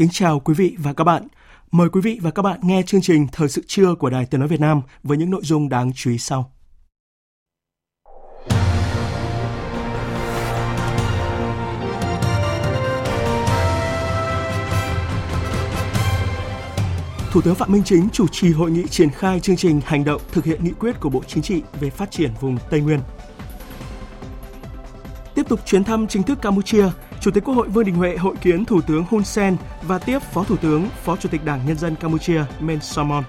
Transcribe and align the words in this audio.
Kính 0.00 0.08
chào 0.12 0.40
quý 0.40 0.54
vị 0.54 0.76
và 0.78 0.92
các 0.92 1.04
bạn. 1.04 1.26
Mời 1.70 1.88
quý 1.88 2.00
vị 2.00 2.18
và 2.22 2.30
các 2.30 2.42
bạn 2.42 2.60
nghe 2.62 2.82
chương 2.86 3.00
trình 3.00 3.26
Thời 3.32 3.48
sự 3.48 3.62
trưa 3.66 3.94
của 3.94 4.10
Đài 4.10 4.26
Tiếng 4.26 4.40
Nói 4.40 4.48
Việt 4.48 4.60
Nam 4.60 4.82
với 5.02 5.18
những 5.18 5.30
nội 5.30 5.40
dung 5.44 5.68
đáng 5.68 5.92
chú 5.94 6.10
ý 6.10 6.18
sau. 6.18 6.52
Thủ 17.30 17.40
tướng 17.40 17.54
Phạm 17.54 17.72
Minh 17.72 17.82
Chính 17.84 18.08
chủ 18.12 18.26
trì 18.28 18.52
hội 18.52 18.70
nghị 18.70 18.86
triển 18.86 19.10
khai 19.10 19.40
chương 19.40 19.56
trình 19.56 19.80
hành 19.84 20.04
động 20.04 20.20
thực 20.32 20.44
hiện 20.44 20.64
nghị 20.64 20.72
quyết 20.72 21.00
của 21.00 21.08
Bộ 21.08 21.22
Chính 21.26 21.42
trị 21.42 21.62
về 21.80 21.90
phát 21.90 22.10
triển 22.10 22.30
vùng 22.40 22.58
Tây 22.70 22.80
Nguyên. 22.80 23.00
Tiếp 25.34 25.48
tục 25.48 25.60
chuyến 25.66 25.84
thăm 25.84 26.06
chính 26.06 26.22
thức 26.22 26.38
Campuchia, 26.42 26.88
Chủ 27.20 27.30
tịch 27.30 27.44
Quốc 27.44 27.54
hội 27.54 27.68
Vương 27.68 27.84
Đình 27.84 27.94
Huệ 27.94 28.16
hội 28.16 28.34
kiến 28.40 28.64
Thủ 28.64 28.80
tướng 28.80 29.04
Hun 29.10 29.24
Sen 29.24 29.56
và 29.82 29.98
tiếp 29.98 30.18
Phó 30.18 30.44
Thủ 30.44 30.56
tướng, 30.56 30.88
Phó 31.04 31.16
Chủ 31.16 31.28
tịch 31.28 31.44
Đảng 31.44 31.60
Nhân 31.66 31.78
dân 31.78 31.96
Campuchia 31.96 32.44
Men 32.60 32.80
Samon. 32.80 33.24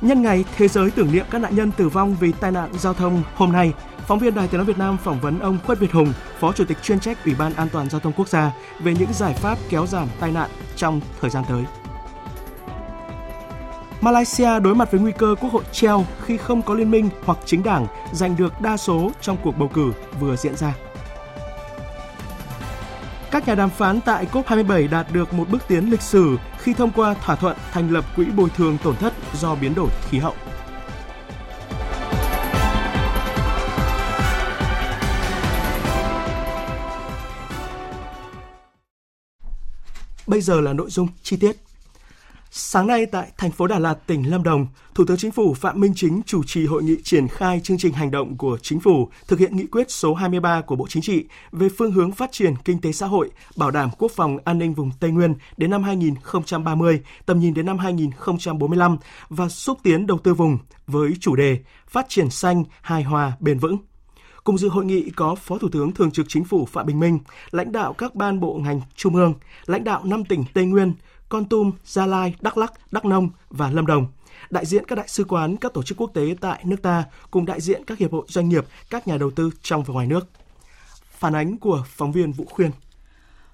Nhân 0.00 0.22
ngày 0.22 0.44
Thế 0.56 0.68
giới 0.68 0.90
tưởng 0.90 1.12
niệm 1.12 1.26
các 1.30 1.38
nạn 1.38 1.56
nhân 1.56 1.72
tử 1.72 1.88
vong 1.88 2.16
vì 2.20 2.32
tai 2.32 2.52
nạn 2.52 2.70
giao 2.78 2.94
thông 2.94 3.22
hôm 3.34 3.52
nay, 3.52 3.72
phóng 4.06 4.18
viên 4.18 4.34
Đài 4.34 4.48
Tiếng 4.48 4.58
nói 4.58 4.66
Việt 4.66 4.78
Nam 4.78 4.96
phỏng 5.04 5.20
vấn 5.20 5.38
ông 5.38 5.58
Khuất 5.66 5.78
Việt 5.78 5.92
Hùng, 5.92 6.12
Phó 6.40 6.52
Chủ 6.52 6.64
tịch 6.64 6.82
chuyên 6.82 7.00
trách 7.00 7.24
Ủy 7.24 7.34
ban 7.38 7.54
An 7.54 7.68
toàn 7.72 7.90
giao 7.90 8.00
thông 8.00 8.12
quốc 8.12 8.28
gia 8.28 8.52
về 8.80 8.94
những 8.98 9.12
giải 9.12 9.34
pháp 9.34 9.58
kéo 9.68 9.86
giảm 9.86 10.08
tai 10.20 10.32
nạn 10.32 10.50
trong 10.76 11.00
thời 11.20 11.30
gian 11.30 11.44
tới. 11.48 11.64
Malaysia 14.00 14.60
đối 14.60 14.74
mặt 14.74 14.92
với 14.92 15.00
nguy 15.00 15.12
cơ 15.12 15.34
quốc 15.40 15.52
hội 15.52 15.64
treo 15.72 16.04
khi 16.24 16.36
không 16.36 16.62
có 16.62 16.74
liên 16.74 16.90
minh 16.90 17.10
hoặc 17.24 17.38
chính 17.44 17.62
đảng 17.62 17.86
giành 18.12 18.36
được 18.36 18.60
đa 18.60 18.76
số 18.76 19.10
trong 19.20 19.36
cuộc 19.42 19.58
bầu 19.58 19.68
cử 19.68 19.92
vừa 20.20 20.36
diễn 20.36 20.56
ra. 20.56 20.74
Các 23.34 23.48
nhà 23.48 23.54
đàm 23.54 23.70
phán 23.70 24.00
tại 24.00 24.26
COP27 24.32 24.90
đạt 24.90 25.06
được 25.12 25.32
một 25.32 25.48
bước 25.50 25.62
tiến 25.68 25.90
lịch 25.90 26.02
sử 26.02 26.36
khi 26.58 26.74
thông 26.74 26.90
qua 26.90 27.14
thỏa 27.14 27.36
thuận 27.36 27.56
thành 27.72 27.90
lập 27.90 28.04
quỹ 28.16 28.24
bồi 28.24 28.50
thường 28.50 28.78
tổn 28.84 28.96
thất 28.96 29.12
do 29.34 29.54
biến 29.54 29.74
đổi 29.74 29.88
khí 30.10 30.18
hậu. 30.18 30.34
Bây 40.26 40.40
giờ 40.40 40.60
là 40.60 40.72
nội 40.72 40.90
dung 40.90 41.08
chi 41.22 41.36
tiết. 41.36 41.56
Sáng 42.56 42.86
nay 42.86 43.06
tại 43.06 43.32
thành 43.36 43.50
phố 43.50 43.66
Đà 43.66 43.78
Lạt, 43.78 43.94
tỉnh 44.06 44.30
Lâm 44.30 44.42
Đồng, 44.42 44.66
Thủ 44.94 45.04
tướng 45.04 45.16
Chính 45.16 45.30
phủ 45.30 45.54
Phạm 45.54 45.80
Minh 45.80 45.92
Chính 45.96 46.22
chủ 46.26 46.42
trì 46.46 46.66
hội 46.66 46.82
nghị 46.82 46.96
triển 47.02 47.28
khai 47.28 47.60
chương 47.60 47.78
trình 47.78 47.92
hành 47.92 48.10
động 48.10 48.36
của 48.36 48.58
Chính 48.62 48.80
phủ 48.80 49.08
thực 49.28 49.38
hiện 49.38 49.56
nghị 49.56 49.66
quyết 49.66 49.90
số 49.90 50.14
23 50.14 50.60
của 50.60 50.76
Bộ 50.76 50.86
Chính 50.88 51.02
trị 51.02 51.24
về 51.52 51.68
phương 51.78 51.92
hướng 51.92 52.12
phát 52.12 52.32
triển 52.32 52.54
kinh 52.64 52.80
tế 52.80 52.92
xã 52.92 53.06
hội, 53.06 53.30
bảo 53.56 53.70
đảm 53.70 53.90
quốc 53.98 54.12
phòng 54.12 54.38
an 54.44 54.58
ninh 54.58 54.74
vùng 54.74 54.90
Tây 55.00 55.10
Nguyên 55.10 55.34
đến 55.56 55.70
năm 55.70 55.82
2030, 55.82 57.00
tầm 57.26 57.40
nhìn 57.40 57.54
đến 57.54 57.66
năm 57.66 57.78
2045 57.78 58.96
và 59.28 59.48
xúc 59.48 59.78
tiến 59.82 60.06
đầu 60.06 60.18
tư 60.18 60.34
vùng 60.34 60.58
với 60.86 61.12
chủ 61.20 61.36
đề 61.36 61.58
Phát 61.88 62.06
triển 62.08 62.30
xanh, 62.30 62.64
hài 62.82 63.02
hòa, 63.02 63.32
bền 63.40 63.58
vững. 63.58 63.78
Cùng 64.44 64.58
dự 64.58 64.68
hội 64.68 64.84
nghị 64.84 65.10
có 65.10 65.34
Phó 65.34 65.58
Thủ 65.58 65.68
tướng 65.72 65.92
Thường 65.92 66.10
trực 66.10 66.26
Chính 66.28 66.44
phủ 66.44 66.66
Phạm 66.66 66.86
Bình 66.86 67.00
Minh, 67.00 67.18
lãnh 67.50 67.72
đạo 67.72 67.92
các 67.92 68.14
ban 68.14 68.40
bộ 68.40 68.54
ngành 68.54 68.80
trung 68.96 69.16
ương, 69.16 69.34
lãnh 69.66 69.84
đạo 69.84 70.04
năm 70.04 70.24
tỉnh 70.24 70.44
Tây 70.54 70.64
Nguyên, 70.64 70.94
con 71.28 71.44
Tum, 71.44 71.72
Gia 71.84 72.06
Lai, 72.06 72.34
Đắk 72.40 72.58
lắc, 72.58 72.92
Đắk 72.92 73.04
Nông 73.04 73.30
và 73.50 73.70
Lâm 73.70 73.86
Đồng, 73.86 74.06
đại 74.50 74.66
diện 74.66 74.84
các 74.86 74.96
đại 74.96 75.08
sứ 75.08 75.24
quán, 75.24 75.56
các 75.56 75.72
tổ 75.72 75.82
chức 75.82 75.98
quốc 75.98 76.10
tế 76.14 76.34
tại 76.40 76.62
nước 76.64 76.82
ta 76.82 77.04
cùng 77.30 77.46
đại 77.46 77.60
diện 77.60 77.82
các 77.86 77.98
hiệp 77.98 78.12
hội 78.12 78.26
doanh 78.28 78.48
nghiệp, 78.48 78.64
các 78.90 79.08
nhà 79.08 79.16
đầu 79.18 79.30
tư 79.30 79.50
trong 79.62 79.82
và 79.82 79.94
ngoài 79.94 80.06
nước. 80.06 80.28
Phản 81.18 81.36
ánh 81.36 81.58
của 81.58 81.84
phóng 81.88 82.12
viên 82.12 82.32
Vũ 82.32 82.44
Khuyên. 82.44 82.70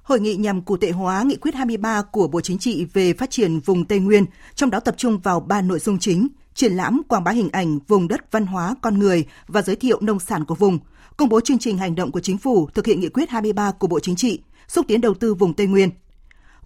Hội 0.02 0.20
nghị 0.20 0.36
nhằm 0.36 0.62
cụ 0.62 0.76
thể 0.76 0.90
hóa 0.90 1.22
nghị 1.22 1.36
quyết 1.36 1.54
23 1.54 2.02
của 2.02 2.28
Bộ 2.28 2.40
Chính 2.40 2.58
trị 2.58 2.86
về 2.92 3.12
phát 3.12 3.30
triển 3.30 3.60
vùng 3.60 3.84
Tây 3.84 3.98
Nguyên, 3.98 4.24
trong 4.54 4.70
đó 4.70 4.80
tập 4.80 4.94
trung 4.98 5.18
vào 5.18 5.40
ba 5.40 5.62
nội 5.62 5.78
dung 5.78 5.98
chính: 5.98 6.28
triển 6.54 6.72
lãm 6.72 7.02
quảng 7.08 7.24
bá 7.24 7.32
hình 7.32 7.48
ảnh 7.52 7.78
vùng 7.88 8.08
đất 8.08 8.32
văn 8.32 8.46
hóa 8.46 8.74
con 8.80 8.98
người 8.98 9.26
và 9.46 9.62
giới 9.62 9.76
thiệu 9.76 9.98
nông 10.00 10.20
sản 10.20 10.44
của 10.44 10.54
vùng, 10.54 10.78
công 11.16 11.28
bố 11.28 11.40
chương 11.40 11.58
trình 11.58 11.78
hành 11.78 11.94
động 11.94 12.12
của 12.12 12.20
chính 12.20 12.38
phủ 12.38 12.68
thực 12.74 12.86
hiện 12.86 13.00
nghị 13.00 13.08
quyết 13.08 13.30
23 13.30 13.70
của 13.70 13.86
Bộ 13.86 14.00
Chính 14.00 14.16
trị, 14.16 14.40
xúc 14.68 14.86
tiến 14.88 15.00
đầu 15.00 15.14
tư 15.14 15.34
vùng 15.34 15.54
Tây 15.54 15.66
Nguyên. 15.66 15.90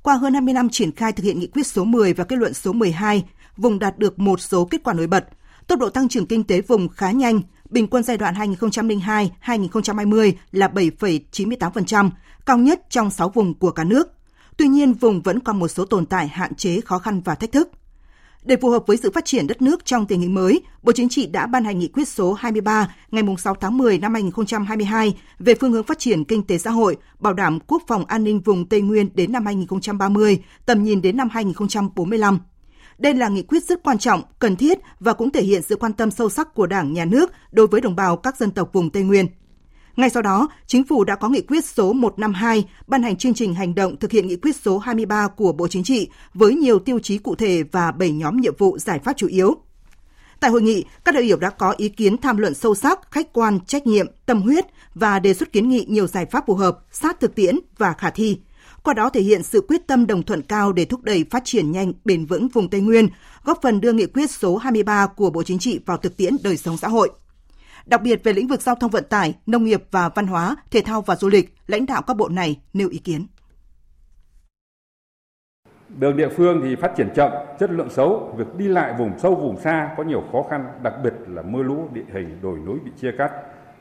Qua 0.04 0.16
hơn 0.16 0.32
20 0.32 0.54
năm 0.54 0.68
triển 0.68 0.92
khai 0.92 1.12
thực 1.12 1.24
hiện 1.24 1.38
nghị 1.38 1.46
quyết 1.46 1.66
số 1.66 1.84
10 1.84 2.12
và 2.12 2.24
kết 2.24 2.36
luận 2.36 2.54
số 2.54 2.72
12, 2.72 3.24
vùng 3.56 3.78
đạt 3.78 3.98
được 3.98 4.18
một 4.18 4.40
số 4.40 4.64
kết 4.64 4.80
quả 4.84 4.94
nổi 4.94 5.06
bật. 5.06 5.28
Tốc 5.66 5.78
độ 5.78 5.88
tăng 5.88 6.08
trưởng 6.08 6.26
kinh 6.26 6.44
tế 6.44 6.60
vùng 6.60 6.88
khá 6.88 7.10
nhanh, 7.10 7.40
bình 7.70 7.86
quân 7.86 8.02
giai 8.02 8.16
đoạn 8.16 8.34
2002-2020 8.34 10.32
là 10.52 10.68
7,98%, 10.68 12.10
cao 12.46 12.58
nhất 12.58 12.80
trong 12.90 13.10
6 13.10 13.28
vùng 13.28 13.54
của 13.54 13.70
cả 13.70 13.84
nước. 13.84 14.08
Tuy 14.56 14.68
nhiên, 14.68 14.92
vùng 14.92 15.22
vẫn 15.22 15.40
còn 15.40 15.58
một 15.58 15.68
số 15.68 15.84
tồn 15.84 16.06
tại 16.06 16.28
hạn 16.28 16.54
chế, 16.54 16.80
khó 16.80 16.98
khăn 16.98 17.20
và 17.20 17.34
thách 17.34 17.52
thức. 17.52 17.70
Để 18.44 18.56
phù 18.56 18.70
hợp 18.70 18.86
với 18.86 18.96
sự 18.96 19.10
phát 19.10 19.24
triển 19.24 19.46
đất 19.46 19.62
nước 19.62 19.84
trong 19.84 20.06
tình 20.06 20.20
hình 20.20 20.34
mới, 20.34 20.62
Bộ 20.82 20.92
Chính 20.92 21.08
trị 21.08 21.26
đã 21.26 21.46
ban 21.46 21.64
hành 21.64 21.78
nghị 21.78 21.88
quyết 21.88 22.08
số 22.08 22.32
23 22.32 22.94
ngày 23.10 23.24
6 23.38 23.54
tháng 23.54 23.78
10 23.78 23.98
năm 23.98 24.14
2022 24.14 25.14
về 25.38 25.54
phương 25.54 25.72
hướng 25.72 25.84
phát 25.84 25.98
triển 25.98 26.24
kinh 26.24 26.42
tế 26.42 26.58
xã 26.58 26.70
hội, 26.70 26.96
bảo 27.18 27.34
đảm 27.34 27.58
quốc 27.66 27.82
phòng 27.86 28.04
an 28.06 28.24
ninh 28.24 28.40
vùng 28.40 28.68
Tây 28.68 28.80
Nguyên 28.80 29.08
đến 29.14 29.32
năm 29.32 29.46
2030, 29.46 30.42
tầm 30.66 30.84
nhìn 30.84 31.02
đến 31.02 31.16
năm 31.16 31.28
2045. 31.32 32.38
Đây 32.98 33.14
là 33.14 33.28
nghị 33.28 33.42
quyết 33.42 33.64
rất 33.64 33.82
quan 33.82 33.98
trọng, 33.98 34.22
cần 34.38 34.56
thiết 34.56 34.78
và 35.00 35.12
cũng 35.12 35.30
thể 35.30 35.42
hiện 35.42 35.62
sự 35.62 35.76
quan 35.76 35.92
tâm 35.92 36.10
sâu 36.10 36.30
sắc 36.30 36.54
của 36.54 36.66
Đảng, 36.66 36.92
Nhà 36.92 37.04
nước 37.04 37.32
đối 37.52 37.66
với 37.66 37.80
đồng 37.80 37.96
bào 37.96 38.16
các 38.16 38.36
dân 38.36 38.50
tộc 38.50 38.72
vùng 38.72 38.90
Tây 38.90 39.02
Nguyên. 39.02 39.26
Ngay 39.96 40.10
sau 40.10 40.22
đó, 40.22 40.48
Chính 40.66 40.84
phủ 40.84 41.04
đã 41.04 41.16
có 41.16 41.28
nghị 41.28 41.40
quyết 41.40 41.64
số 41.64 41.92
152 41.92 42.64
ban 42.86 43.02
hành 43.02 43.16
chương 43.16 43.34
trình 43.34 43.54
hành 43.54 43.74
động 43.74 43.96
thực 43.96 44.10
hiện 44.10 44.26
nghị 44.26 44.36
quyết 44.36 44.56
số 44.56 44.78
23 44.78 45.28
của 45.28 45.52
Bộ 45.52 45.68
Chính 45.68 45.84
trị 45.84 46.08
với 46.34 46.54
nhiều 46.54 46.78
tiêu 46.78 46.98
chí 46.98 47.18
cụ 47.18 47.34
thể 47.34 47.62
và 47.62 47.92
7 47.92 48.10
nhóm 48.10 48.36
nhiệm 48.36 48.56
vụ 48.58 48.78
giải 48.78 48.98
pháp 48.98 49.12
chủ 49.16 49.26
yếu. 49.26 49.54
Tại 50.40 50.50
hội 50.50 50.62
nghị, 50.62 50.84
các 51.04 51.14
đại 51.14 51.22
biểu 51.22 51.36
đã 51.36 51.50
có 51.50 51.74
ý 51.76 51.88
kiến 51.88 52.18
tham 52.18 52.36
luận 52.36 52.54
sâu 52.54 52.74
sắc, 52.74 53.10
khách 53.10 53.32
quan, 53.32 53.60
trách 53.60 53.86
nhiệm, 53.86 54.06
tâm 54.26 54.42
huyết 54.42 54.64
và 54.94 55.18
đề 55.18 55.34
xuất 55.34 55.52
kiến 55.52 55.68
nghị 55.68 55.84
nhiều 55.88 56.06
giải 56.06 56.26
pháp 56.26 56.46
phù 56.46 56.54
hợp, 56.54 56.78
sát 56.92 57.20
thực 57.20 57.34
tiễn 57.34 57.58
và 57.78 57.92
khả 57.92 58.10
thi. 58.10 58.38
Qua 58.82 58.94
đó 58.94 59.10
thể 59.10 59.20
hiện 59.20 59.42
sự 59.42 59.64
quyết 59.68 59.86
tâm 59.86 60.06
đồng 60.06 60.22
thuận 60.22 60.42
cao 60.42 60.72
để 60.72 60.84
thúc 60.84 61.02
đẩy 61.02 61.24
phát 61.30 61.42
triển 61.44 61.72
nhanh, 61.72 61.92
bền 62.04 62.26
vững 62.26 62.48
vùng 62.48 62.70
Tây 62.70 62.80
Nguyên, 62.80 63.08
góp 63.44 63.58
phần 63.62 63.80
đưa 63.80 63.92
nghị 63.92 64.06
quyết 64.06 64.30
số 64.30 64.56
23 64.56 65.06
của 65.06 65.30
Bộ 65.30 65.42
Chính 65.42 65.58
trị 65.58 65.80
vào 65.86 65.96
thực 65.96 66.16
tiễn 66.16 66.36
đời 66.42 66.56
sống 66.56 66.76
xã 66.76 66.88
hội. 66.88 67.10
Đặc 67.86 68.02
biệt 68.02 68.24
về 68.24 68.32
lĩnh 68.32 68.48
vực 68.48 68.62
giao 68.62 68.74
thông 68.74 68.90
vận 68.90 69.04
tải, 69.10 69.34
nông 69.46 69.64
nghiệp 69.64 69.82
và 69.90 70.08
văn 70.08 70.26
hóa, 70.26 70.56
thể 70.70 70.80
thao 70.84 71.00
và 71.02 71.16
du 71.16 71.28
lịch, 71.28 71.54
lãnh 71.66 71.86
đạo 71.86 72.02
các 72.06 72.16
bộ 72.16 72.28
này 72.28 72.60
nêu 72.72 72.88
ý 72.88 72.98
kiến. 72.98 73.26
Đường 75.98 76.16
địa 76.16 76.28
phương 76.28 76.60
thì 76.64 76.76
phát 76.76 76.92
triển 76.96 77.08
chậm, 77.14 77.30
chất 77.58 77.70
lượng 77.70 77.90
xấu, 77.90 78.34
việc 78.36 78.56
đi 78.56 78.68
lại 78.68 78.94
vùng 78.98 79.18
sâu 79.18 79.34
vùng 79.34 79.60
xa 79.60 79.94
có 79.96 80.02
nhiều 80.02 80.22
khó 80.32 80.42
khăn, 80.50 80.66
đặc 80.82 80.94
biệt 81.04 81.14
là 81.28 81.42
mưa 81.42 81.62
lũ, 81.62 81.88
địa 81.92 82.04
hình 82.12 82.38
đồi 82.42 82.58
núi 82.58 82.78
bị 82.84 82.90
chia 83.00 83.12
cắt. 83.18 83.32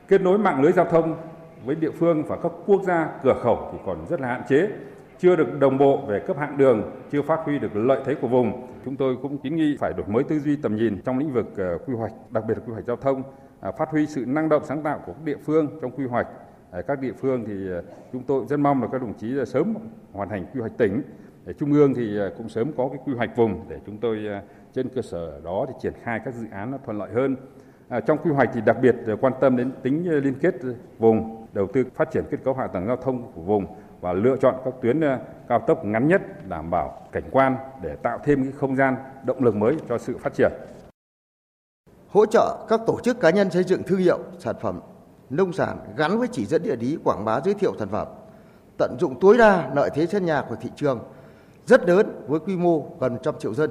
Kết 0.08 0.20
nối 0.20 0.38
mạng 0.38 0.62
lưới 0.62 0.72
giao 0.72 0.84
thông 0.84 1.16
với 1.64 1.74
địa 1.74 1.90
phương 1.90 2.22
và 2.28 2.36
các 2.42 2.52
quốc 2.66 2.82
gia 2.82 3.08
cửa 3.22 3.40
khẩu 3.42 3.68
thì 3.72 3.78
còn 3.86 4.06
rất 4.08 4.20
là 4.20 4.28
hạn 4.28 4.42
chế, 4.48 4.68
chưa 5.18 5.36
được 5.36 5.58
đồng 5.58 5.78
bộ 5.78 6.04
về 6.08 6.20
cấp 6.26 6.36
hạng 6.38 6.58
đường, 6.58 6.90
chưa 7.12 7.22
phát 7.22 7.40
huy 7.44 7.58
được 7.58 7.76
lợi 7.76 8.00
thế 8.06 8.14
của 8.20 8.28
vùng. 8.28 8.66
Chúng 8.84 8.96
tôi 8.96 9.16
cũng 9.22 9.38
kiến 9.38 9.56
nghị 9.56 9.76
phải 9.80 9.92
đổi 9.92 10.06
mới 10.06 10.24
tư 10.24 10.38
duy 10.38 10.56
tầm 10.56 10.76
nhìn 10.76 11.02
trong 11.04 11.18
lĩnh 11.18 11.32
vực 11.32 11.46
ờ, 11.56 11.78
quy 11.86 11.94
hoạch, 11.94 12.12
đặc 12.30 12.44
biệt 12.48 12.54
là 12.56 12.64
quy 12.66 12.72
hoạch 12.72 12.84
giao 12.84 12.96
thông, 12.96 13.22
À, 13.64 13.70
phát 13.70 13.90
huy 13.90 14.06
sự 14.06 14.24
năng 14.26 14.48
động 14.48 14.62
sáng 14.64 14.82
tạo 14.82 15.00
của 15.06 15.12
các 15.12 15.24
địa 15.24 15.36
phương 15.44 15.78
trong 15.82 15.90
quy 15.90 16.06
hoạch. 16.06 16.26
À, 16.70 16.82
các 16.82 17.00
địa 17.00 17.12
phương 17.12 17.44
thì 17.46 17.70
à, 17.72 17.80
chúng 18.12 18.22
tôi 18.22 18.44
rất 18.48 18.56
mong 18.56 18.82
là 18.82 18.88
các 18.92 19.00
đồng 19.00 19.14
chí 19.14 19.34
sớm 19.46 19.74
hoàn 20.12 20.28
thành 20.28 20.46
quy 20.54 20.60
hoạch 20.60 20.72
tỉnh. 20.78 21.02
Trung 21.58 21.72
ương 21.72 21.94
thì 21.94 22.18
cũng 22.36 22.48
sớm 22.48 22.72
có 22.76 22.88
cái 22.88 22.98
quy 23.04 23.14
hoạch 23.14 23.36
vùng 23.36 23.64
để 23.68 23.78
chúng 23.86 23.98
tôi 23.98 24.18
trên 24.72 24.88
cơ 24.88 25.02
sở 25.02 25.40
đó 25.44 25.66
thì 25.68 25.74
triển 25.82 25.92
khai 26.02 26.20
các 26.24 26.34
dự 26.34 26.46
án 26.50 26.70
nó 26.70 26.78
thuận 26.84 26.98
lợi 26.98 27.10
hơn. 27.12 27.36
À, 27.88 28.00
trong 28.00 28.18
quy 28.18 28.30
hoạch 28.30 28.50
thì 28.54 28.60
đặc 28.60 28.76
biệt 28.82 28.96
quan 29.20 29.32
tâm 29.40 29.56
đến 29.56 29.70
tính 29.82 30.10
liên 30.10 30.34
kết 30.40 30.54
vùng, 30.98 31.46
đầu 31.52 31.66
tư 31.66 31.84
phát 31.94 32.10
triển 32.10 32.24
kết 32.30 32.38
cấu 32.44 32.54
hạ 32.54 32.66
tầng 32.66 32.86
giao 32.86 32.96
thông 32.96 33.32
của 33.32 33.42
vùng 33.42 33.66
và 34.00 34.12
lựa 34.12 34.36
chọn 34.36 34.54
các 34.64 34.74
tuyến 34.82 35.00
cao 35.48 35.60
tốc 35.66 35.84
ngắn 35.84 36.08
nhất 36.08 36.48
đảm 36.48 36.70
bảo 36.70 37.06
cảnh 37.12 37.28
quan 37.30 37.56
để 37.82 37.96
tạo 37.96 38.18
thêm 38.24 38.42
cái 38.42 38.52
không 38.52 38.76
gian 38.76 38.96
động 39.24 39.44
lực 39.44 39.56
mới 39.56 39.76
cho 39.88 39.98
sự 39.98 40.18
phát 40.18 40.34
triển. 40.34 40.52
Hỗ 42.14 42.26
trợ 42.26 42.56
các 42.68 42.80
tổ 42.86 42.98
chức 43.02 43.20
cá 43.20 43.30
nhân 43.30 43.50
xây 43.50 43.64
dựng 43.64 43.82
thương 43.82 43.98
hiệu 43.98 44.18
sản 44.38 44.54
phẩm 44.60 44.80
nông 45.30 45.52
sản 45.52 45.78
gắn 45.96 46.18
với 46.18 46.28
chỉ 46.32 46.46
dẫn 46.46 46.62
địa 46.62 46.76
lý 46.76 46.98
quảng 47.04 47.24
bá 47.24 47.40
giới 47.44 47.54
thiệu 47.54 47.74
sản 47.78 47.88
phẩm, 47.88 48.08
tận 48.78 48.96
dụng 49.00 49.20
tối 49.20 49.38
đa 49.38 49.70
lợi 49.74 49.90
thế 49.94 50.06
sân 50.06 50.24
nhà 50.24 50.44
của 50.48 50.56
thị 50.60 50.70
trường 50.76 51.00
rất 51.66 51.88
lớn 51.88 52.24
với 52.28 52.40
quy 52.40 52.56
mô 52.56 52.86
gần 53.00 53.16
trăm 53.22 53.34
triệu 53.38 53.54
dân. 53.54 53.70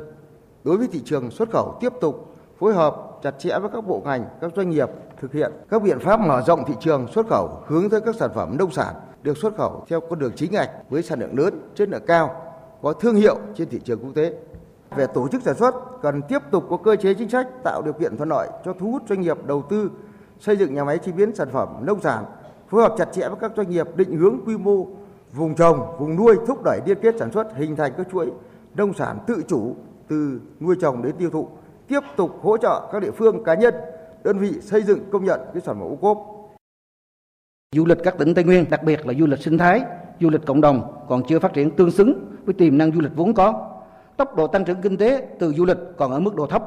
Đối 0.64 0.78
với 0.78 0.88
thị 0.88 1.02
trường 1.06 1.32
xuất 1.32 1.50
khẩu 1.52 1.78
tiếp 1.80 1.94
tục 2.02 2.36
phối 2.60 2.74
hợp 2.74 2.96
chặt 3.24 3.32
chẽ 3.40 3.60
với 3.60 3.70
các 3.74 3.88
bộ 3.88 4.02
ngành, 4.06 4.26
các 4.42 4.52
doanh 4.56 4.70
nghiệp 4.70 4.90
thực 5.22 5.34
hiện 5.34 5.52
các 5.70 5.82
biện 5.82 6.00
pháp 6.00 6.20
mở 6.20 6.44
rộng 6.48 6.64
thị 6.68 6.74
trường 6.80 7.08
xuất 7.08 7.28
khẩu 7.28 7.50
hướng 7.66 7.90
tới 7.90 8.02
các 8.02 8.16
sản 8.16 8.32
phẩm 8.36 8.58
nông 8.58 8.72
sản 8.72 8.96
được 9.24 9.38
xuất 9.38 9.56
khẩu 9.58 9.86
theo 9.90 10.00
con 10.00 10.20
đường 10.20 10.32
chính 10.36 10.52
ngạch 10.52 10.70
với 10.90 11.04
sản 11.04 11.20
lượng 11.20 11.40
lớn, 11.40 11.72
chất 11.76 11.90
lượng 11.90 12.04
cao, 12.08 12.42
có 12.82 12.94
thương 12.94 13.16
hiệu 13.16 13.38
trên 13.56 13.70
thị 13.70 13.80
trường 13.84 14.00
quốc 14.00 14.12
tế. 14.16 14.34
Về 14.98 15.08
tổ 15.08 15.28
chức 15.28 15.42
sản 15.42 15.56
xuất, 15.56 16.02
cần 16.02 16.22
tiếp 16.22 16.40
tục 16.52 16.64
có 16.70 16.78
cơ 16.78 16.96
chế 16.96 17.14
chính 17.14 17.30
sách 17.30 17.48
tạo 17.64 17.82
điều 17.82 17.94
kiện 17.94 18.18
thuận 18.18 18.30
lợi 18.30 18.50
cho 18.66 18.74
thu 18.80 18.92
hút 18.92 19.02
doanh 19.10 19.22
nghiệp 19.22 19.38
đầu 19.46 19.64
tư 19.70 19.92
xây 20.40 20.58
dựng 20.58 20.74
nhà 20.74 20.84
máy 20.84 20.98
chế 20.98 21.12
biến 21.12 21.36
sản 21.36 21.48
phẩm 21.52 21.70
nông 21.82 22.02
sản, 22.02 22.26
phối 22.70 22.82
hợp 22.82 22.96
chặt 22.98 23.06
chẽ 23.14 23.30
với 23.30 23.38
các 23.42 23.52
doanh 23.58 23.70
nghiệp 23.70 23.88
định 23.96 24.18
hướng 24.18 24.40
quy 24.46 24.58
mô 24.58 24.88
vùng 25.34 25.56
trồng, 25.56 25.96
vùng 26.00 26.16
nuôi 26.16 26.36
thúc 26.48 26.64
đẩy 26.64 26.80
liên 26.86 26.98
kết 27.02 27.16
sản 27.20 27.32
xuất 27.32 27.56
hình 27.56 27.76
thành 27.76 27.92
các 27.98 28.08
chuỗi 28.12 28.32
nông 28.76 28.94
sản 28.94 29.18
tự 29.28 29.44
chủ 29.48 29.76
từ 30.08 30.42
nuôi 30.60 30.76
trồng 30.82 31.04
đến 31.04 31.16
tiêu 31.18 31.30
thụ, 31.30 31.48
tiếp 31.88 32.00
tục 32.16 32.32
hỗ 32.42 32.58
trợ 32.58 32.90
các 32.92 33.02
địa 33.02 33.12
phương 33.12 33.44
cá 33.44 33.54
nhân, 33.54 33.74
đơn 34.24 34.40
vị 34.40 34.52
xây 34.62 34.84
dựng 34.84 35.00
công 35.12 35.26
nhận 35.26 35.40
cái 35.54 35.62
sản 35.66 35.76
phẩm 35.80 35.92
ô 35.92 35.96
cốp. 35.96 36.18
Du 37.76 37.86
lịch 37.86 37.98
các 38.04 38.18
tỉnh 38.18 38.34
Tây 38.34 38.44
Nguyên, 38.44 38.66
đặc 38.70 38.84
biệt 38.84 39.06
là 39.06 39.14
du 39.20 39.26
lịch 39.26 39.42
sinh 39.42 39.58
thái, 39.58 39.82
du 40.20 40.30
lịch 40.30 40.46
cộng 40.46 40.62
đồng 40.62 41.06
còn 41.10 41.24
chưa 41.28 41.40
phát 41.40 41.54
triển 41.54 41.76
tương 41.76 41.92
xứng 41.92 42.36
với 42.46 42.54
tiềm 42.54 42.78
năng 42.78 42.92
du 42.92 43.02
lịch 43.02 43.16
vốn 43.16 43.34
có. 43.34 43.73
Tốc 44.18 44.36
độ 44.36 44.48
tăng 44.48 44.66
trưởng 44.66 44.82
kinh 44.82 44.98
tế 44.98 45.28
từ 45.40 45.54
du 45.54 45.66
lịch 45.66 45.78
còn 45.98 46.12
ở 46.12 46.20
mức 46.20 46.36
độ 46.36 46.48
thấp. 46.48 46.64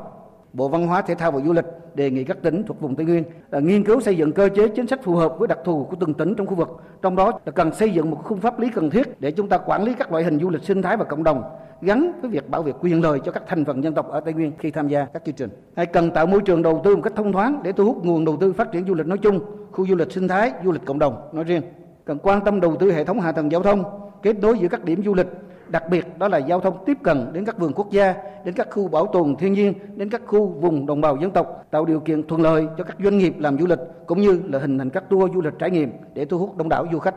Bộ 0.52 0.69
Văn 0.69 0.87
hóa 0.87 1.02
Thể 1.02 1.14
thao 1.14 1.32
và 1.32 1.40
Du 1.40 1.52
lịch 1.52 1.64
đề 1.94 2.10
nghị 2.10 2.25
các 2.25 2.43
tỉnh 2.43 2.62
thuộc 2.66 2.81
vùng 2.81 2.94
Tây 2.96 3.06
Nguyên 3.06 3.25
là 3.50 3.60
nghiên 3.60 3.84
cứu 3.84 4.00
xây 4.00 4.16
dựng 4.16 4.32
cơ 4.32 4.48
chế 4.48 4.69
chính 4.69 4.87
sách 4.87 5.02
phù 5.02 5.14
hợp 5.14 5.38
với 5.38 5.48
đặc 5.48 5.58
thù 5.64 5.84
của 5.90 5.96
từng 6.00 6.14
tỉnh 6.14 6.34
trong 6.34 6.46
khu 6.46 6.54
vực. 6.54 6.69
Trong 7.02 7.16
đó 7.16 7.32
là 7.44 7.52
cần 7.52 7.75
xây 7.75 7.90
dựng 7.90 8.10
một 8.10 8.20
khung 8.25 8.40
pháp 8.40 8.60
lý 8.60 8.69
cần 8.75 8.90
thiết 8.90 9.20
để 9.20 9.31
chúng 9.31 9.48
ta 9.48 9.58
quản 9.58 9.84
lý 9.84 9.94
các 9.94 10.12
loại 10.12 10.25
hình 10.25 10.38
du 10.38 10.50
lịch 10.50 10.64
sinh 10.64 10.82
thái 10.82 10.96
và 10.96 11.04
cộng 11.04 11.25
đồng 11.25 11.43
gắn 11.81 12.12
với 12.20 12.31
việc 12.31 12.50
bảo 12.50 12.62
vệ 12.62 12.72
quyền 12.81 13.02
lợi 13.02 13.20
cho 13.25 13.32
các 13.32 13.43
thành 13.46 13.64
phần 13.64 13.84
dân 13.84 13.94
tộc 13.94 14.08
ở 14.08 14.20
Tây 14.20 14.34
Nguyên 14.34 14.52
khi 14.58 14.70
tham 14.70 14.88
gia 14.88 15.04
các 15.04 15.25
chương 15.25 15.34
trình. 15.34 15.50
Hay 15.76 15.87
cần 15.87 16.10
tạo 16.10 16.26
môi 16.26 16.40
trường 16.40 16.62
đầu 16.62 16.81
tư 16.84 16.96
một 16.96 17.02
cách 17.02 17.12
thông 17.16 17.32
thoáng 17.32 17.60
để 17.62 17.72
thu 17.72 17.84
hút 17.84 18.04
nguồn 18.04 18.25
đầu 18.25 18.37
tư 18.40 18.52
phát 18.52 18.72
triển 18.72 18.87
du 18.87 18.94
lịch 18.94 19.06
nói 19.06 19.19
chung, 19.19 19.40
khu 19.72 19.87
du 19.87 19.96
lịch 19.96 20.12
sinh 20.12 20.28
thái, 20.28 20.52
du 20.64 20.72
lịch 20.72 20.84
cộng 20.84 20.98
đồng 20.98 21.28
nói 21.32 21.44
riêng. 21.44 21.62
Cần 22.04 22.19
quan 22.19 22.44
tâm 22.44 22.60
đầu 22.60 22.76
tư 22.76 22.93
hệ 22.93 23.04
thống 23.04 23.20
hạ 23.20 23.32
tầng 23.32 23.52
giao 23.52 23.62
thông, 23.62 23.84
kết 24.22 24.38
nối 24.40 24.58
giữa 24.58 24.69
các 24.69 24.84
điểm 24.84 25.02
du 25.04 25.14
lịch 25.14 25.26
đặc 25.68 25.82
biệt 25.90 26.18
đó 26.18 26.28
là 26.28 26.38
giao 26.38 26.60
thông 26.60 26.84
tiếp 26.86 26.96
cận 27.02 27.32
đến 27.32 27.44
các 27.44 27.58
vườn 27.58 27.72
quốc 27.72 27.90
gia, 27.90 28.14
đến 28.44 28.54
các 28.54 28.68
khu 28.70 28.88
bảo 28.88 29.06
tồn 29.12 29.36
thiên 29.36 29.52
nhiên, 29.52 29.74
đến 29.96 30.10
các 30.10 30.22
khu 30.26 30.46
vùng 30.60 30.86
đồng 30.86 31.00
bào 31.00 31.16
dân 31.20 31.30
tộc, 31.30 31.46
tạo 31.70 31.84
điều 31.84 32.00
kiện 32.00 32.28
thuận 32.28 32.42
lợi 32.42 32.66
cho 32.78 32.84
các 32.84 32.96
doanh 33.04 33.18
nghiệp 33.18 33.34
làm 33.38 33.58
du 33.58 33.66
lịch 33.66 33.78
cũng 34.06 34.20
như 34.20 34.42
là 34.44 34.58
hình 34.58 34.78
thành 34.78 34.90
các 34.90 35.04
tour 35.10 35.34
du 35.34 35.40
lịch 35.40 35.54
trải 35.58 35.70
nghiệm 35.70 35.90
để 36.14 36.24
thu 36.24 36.38
hút 36.38 36.56
đông 36.56 36.68
đảo 36.68 36.86
du 36.92 36.98
khách. 36.98 37.14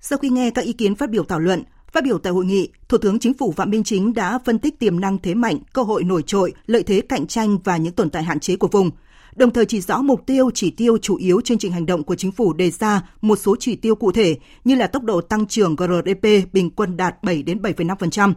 Sau 0.00 0.18
khi 0.18 0.28
nghe 0.28 0.50
các 0.50 0.64
ý 0.64 0.72
kiến 0.72 0.94
phát 0.94 1.10
biểu 1.10 1.24
thảo 1.24 1.38
luận, 1.38 1.62
Phát 1.92 2.04
biểu 2.04 2.18
tại 2.18 2.32
hội 2.32 2.44
nghị, 2.44 2.68
Thủ 2.88 2.98
tướng 2.98 3.18
Chính 3.18 3.34
phủ 3.34 3.52
Phạm 3.52 3.70
Minh 3.70 3.84
Chính 3.84 4.14
đã 4.14 4.38
phân 4.44 4.58
tích 4.58 4.78
tiềm 4.78 5.00
năng 5.00 5.18
thế 5.18 5.34
mạnh, 5.34 5.58
cơ 5.72 5.82
hội 5.82 6.04
nổi 6.04 6.22
trội, 6.26 6.52
lợi 6.66 6.82
thế 6.82 7.00
cạnh 7.08 7.26
tranh 7.26 7.58
và 7.64 7.76
những 7.76 7.92
tồn 7.92 8.10
tại 8.10 8.22
hạn 8.22 8.40
chế 8.40 8.56
của 8.56 8.68
vùng, 8.68 8.90
đồng 9.36 9.52
thời 9.52 9.66
chỉ 9.66 9.80
rõ 9.80 10.02
mục 10.02 10.26
tiêu, 10.26 10.50
chỉ 10.54 10.70
tiêu 10.70 10.98
chủ 10.98 11.16
yếu 11.16 11.40
chương 11.40 11.58
trình 11.58 11.72
hành 11.72 11.86
động 11.86 12.04
của 12.04 12.14
chính 12.14 12.32
phủ 12.32 12.52
đề 12.52 12.70
ra 12.70 13.02
một 13.20 13.36
số 13.36 13.56
chỉ 13.60 13.76
tiêu 13.76 13.94
cụ 13.94 14.12
thể 14.12 14.36
như 14.64 14.74
là 14.74 14.86
tốc 14.86 15.02
độ 15.02 15.20
tăng 15.20 15.46
trưởng 15.46 15.76
GRDP 15.76 16.52
bình 16.52 16.70
quân 16.70 16.96
đạt 16.96 17.22
7 17.22 17.42
đến 17.42 17.58
7,5%. 17.62 18.34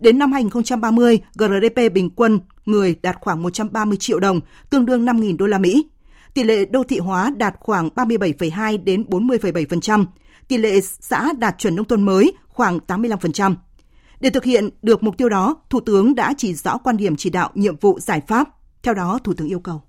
Đến 0.00 0.18
năm 0.18 0.32
2030, 0.32 1.18
GRDP 1.34 1.92
bình 1.94 2.10
quân 2.10 2.40
người 2.64 2.96
đạt 3.02 3.16
khoảng 3.20 3.42
130 3.42 3.96
triệu 4.00 4.20
đồng, 4.20 4.40
tương 4.70 4.86
đương 4.86 5.04
5.000 5.04 5.36
đô 5.36 5.46
la 5.46 5.58
Mỹ. 5.58 5.86
Tỷ 6.34 6.42
lệ 6.42 6.64
đô 6.64 6.82
thị 6.82 6.98
hóa 6.98 7.32
đạt 7.36 7.54
khoảng 7.60 7.88
37,2 7.88 8.84
đến 8.84 9.02
40,7%. 9.02 10.04
Tỷ 10.48 10.56
lệ 10.56 10.80
xã 11.00 11.32
đạt 11.38 11.58
chuẩn 11.58 11.76
nông 11.76 11.86
thôn 11.86 12.02
mới 12.02 12.32
khoảng 12.48 12.78
85%. 12.86 13.54
Để 14.20 14.30
thực 14.30 14.44
hiện 14.44 14.68
được 14.82 15.02
mục 15.02 15.16
tiêu 15.18 15.28
đó, 15.28 15.56
Thủ 15.70 15.80
tướng 15.80 16.14
đã 16.14 16.34
chỉ 16.38 16.54
rõ 16.54 16.78
quan 16.78 16.96
điểm 16.96 17.16
chỉ 17.16 17.30
đạo 17.30 17.50
nhiệm 17.54 17.76
vụ 17.76 18.00
giải 18.00 18.20
pháp. 18.28 18.48
Theo 18.82 18.94
đó, 18.94 19.18
Thủ 19.24 19.32
tướng 19.34 19.48
yêu 19.48 19.60
cầu 19.60 19.82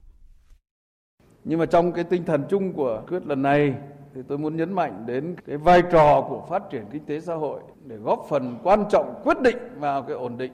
nhưng 1.48 1.60
mà 1.60 1.66
trong 1.66 1.92
cái 1.92 2.04
tinh 2.04 2.24
thần 2.26 2.44
chung 2.50 2.74
của 2.74 3.02
quyết 3.08 3.28
lần 3.28 3.42
này 3.42 3.76
thì 4.14 4.22
tôi 4.28 4.38
muốn 4.38 4.56
nhấn 4.56 4.74
mạnh 4.74 5.04
đến 5.06 5.36
cái 5.48 5.58
vai 5.58 5.82
trò 5.92 6.26
của 6.30 6.46
phát 6.50 6.70
triển 6.70 6.86
kinh 6.92 7.06
tế 7.06 7.20
xã 7.20 7.36
hội 7.36 7.60
để 7.86 7.96
góp 7.96 8.26
phần 8.30 8.58
quan 8.64 8.84
trọng 8.90 9.22
quyết 9.24 9.42
định 9.42 9.58
vào 9.80 10.04
cái 10.04 10.16
ổn 10.16 10.38
định 10.38 10.52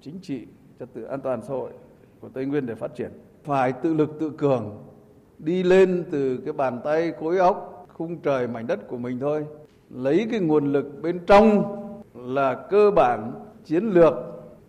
chính 0.00 0.18
trị 0.22 0.46
trật 0.80 0.94
tự 0.94 1.04
an 1.04 1.20
toàn 1.20 1.42
xã 1.42 1.54
hội 1.54 1.70
của 2.20 2.28
Tây 2.28 2.44
Nguyên 2.46 2.66
để 2.66 2.74
phát 2.74 2.94
triển. 2.94 3.10
Phải 3.44 3.72
tự 3.72 3.94
lực 3.94 4.10
tự 4.20 4.30
cường, 4.30 4.84
đi 5.38 5.62
lên 5.62 6.04
từ 6.10 6.36
cái 6.44 6.52
bàn 6.52 6.80
tay 6.84 7.12
khối 7.20 7.38
óc, 7.38 7.86
khung 7.92 8.18
trời 8.18 8.48
mảnh 8.48 8.66
đất 8.66 8.88
của 8.88 8.98
mình 8.98 9.18
thôi. 9.20 9.46
Lấy 9.90 10.26
cái 10.30 10.40
nguồn 10.40 10.72
lực 10.72 11.02
bên 11.02 11.20
trong 11.26 11.76
là 12.14 12.54
cơ 12.70 12.90
bản, 12.96 13.32
chiến 13.64 13.84
lược, 13.84 14.14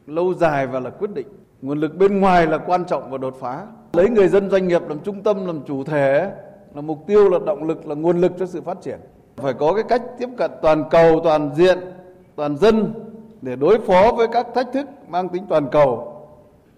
lâu 0.08 0.34
dài 0.34 0.68
và 0.68 0.80
là 0.80 0.90
quyết 0.90 1.14
định. 1.14 1.28
Nguồn 1.62 1.80
lực 1.80 1.96
bên 1.96 2.20
ngoài 2.20 2.48
là 2.48 2.58
quan 2.58 2.86
trọng 2.86 3.12
và 3.12 3.18
đột 3.18 3.36
phá 3.40 3.68
lấy 3.94 4.10
người 4.10 4.28
dân 4.28 4.50
doanh 4.50 4.68
nghiệp 4.68 4.81
làm 4.90 5.00
trung 5.00 5.24
tâm, 5.24 5.45
làm 5.45 5.62
chủ 5.66 5.84
thể, 5.84 6.31
là 6.75 6.81
mục 6.81 6.98
tiêu, 7.07 7.30
là 7.30 7.40
động 7.45 7.63
lực, 7.63 7.88
là 7.88 7.95
nguồn 7.95 8.18
lực 8.18 8.31
cho 8.40 8.45
sự 8.45 8.62
phát 8.62 8.81
triển. 8.81 9.00
Phải 9.38 9.54
có 9.54 9.74
cái 9.74 9.84
cách 9.84 10.01
tiếp 10.18 10.30
cận 10.38 10.51
toàn 10.62 10.84
cầu, 10.90 11.19
toàn 11.24 11.51
diện, 11.56 11.80
toàn 12.36 12.57
dân 12.57 12.94
để 13.42 13.56
đối 13.56 13.80
phó 13.80 14.12
với 14.18 14.28
các 14.28 14.48
thách 14.56 14.74
thức 14.74 14.86
mang 15.07 15.30
tính 15.30 15.45
toàn 15.50 15.68
cầu, 15.72 16.16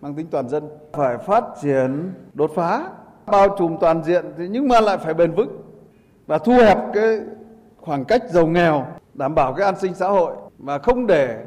mang 0.02 0.14
tính 0.14 0.28
toàn 0.32 0.50
dân. 0.50 0.70
Phải 0.94 1.18
phát 1.18 1.44
triển, 1.62 2.12
đột 2.34 2.52
phá, 2.56 2.90
bao 3.26 3.56
trùm 3.58 3.78
toàn 3.78 4.04
diện 4.04 4.26
nhưng 4.38 4.68
mà 4.68 4.82
lại 4.82 4.98
phải 4.98 5.14
bền 5.14 5.32
vững 5.32 5.62
và 6.28 6.38
thu 6.38 6.54
hẹp 6.54 6.78
cái 6.94 7.20
khoảng 7.78 8.06
cách 8.06 8.30
giàu 8.30 8.48
nghèo, 8.48 8.86
đảm 9.14 9.36
bảo 9.36 9.54
cái 9.54 9.66
an 9.66 9.76
sinh 9.80 9.94
xã 9.94 10.08
hội 10.08 10.36
mà 10.58 10.78
không 10.78 11.08
để 11.08 11.46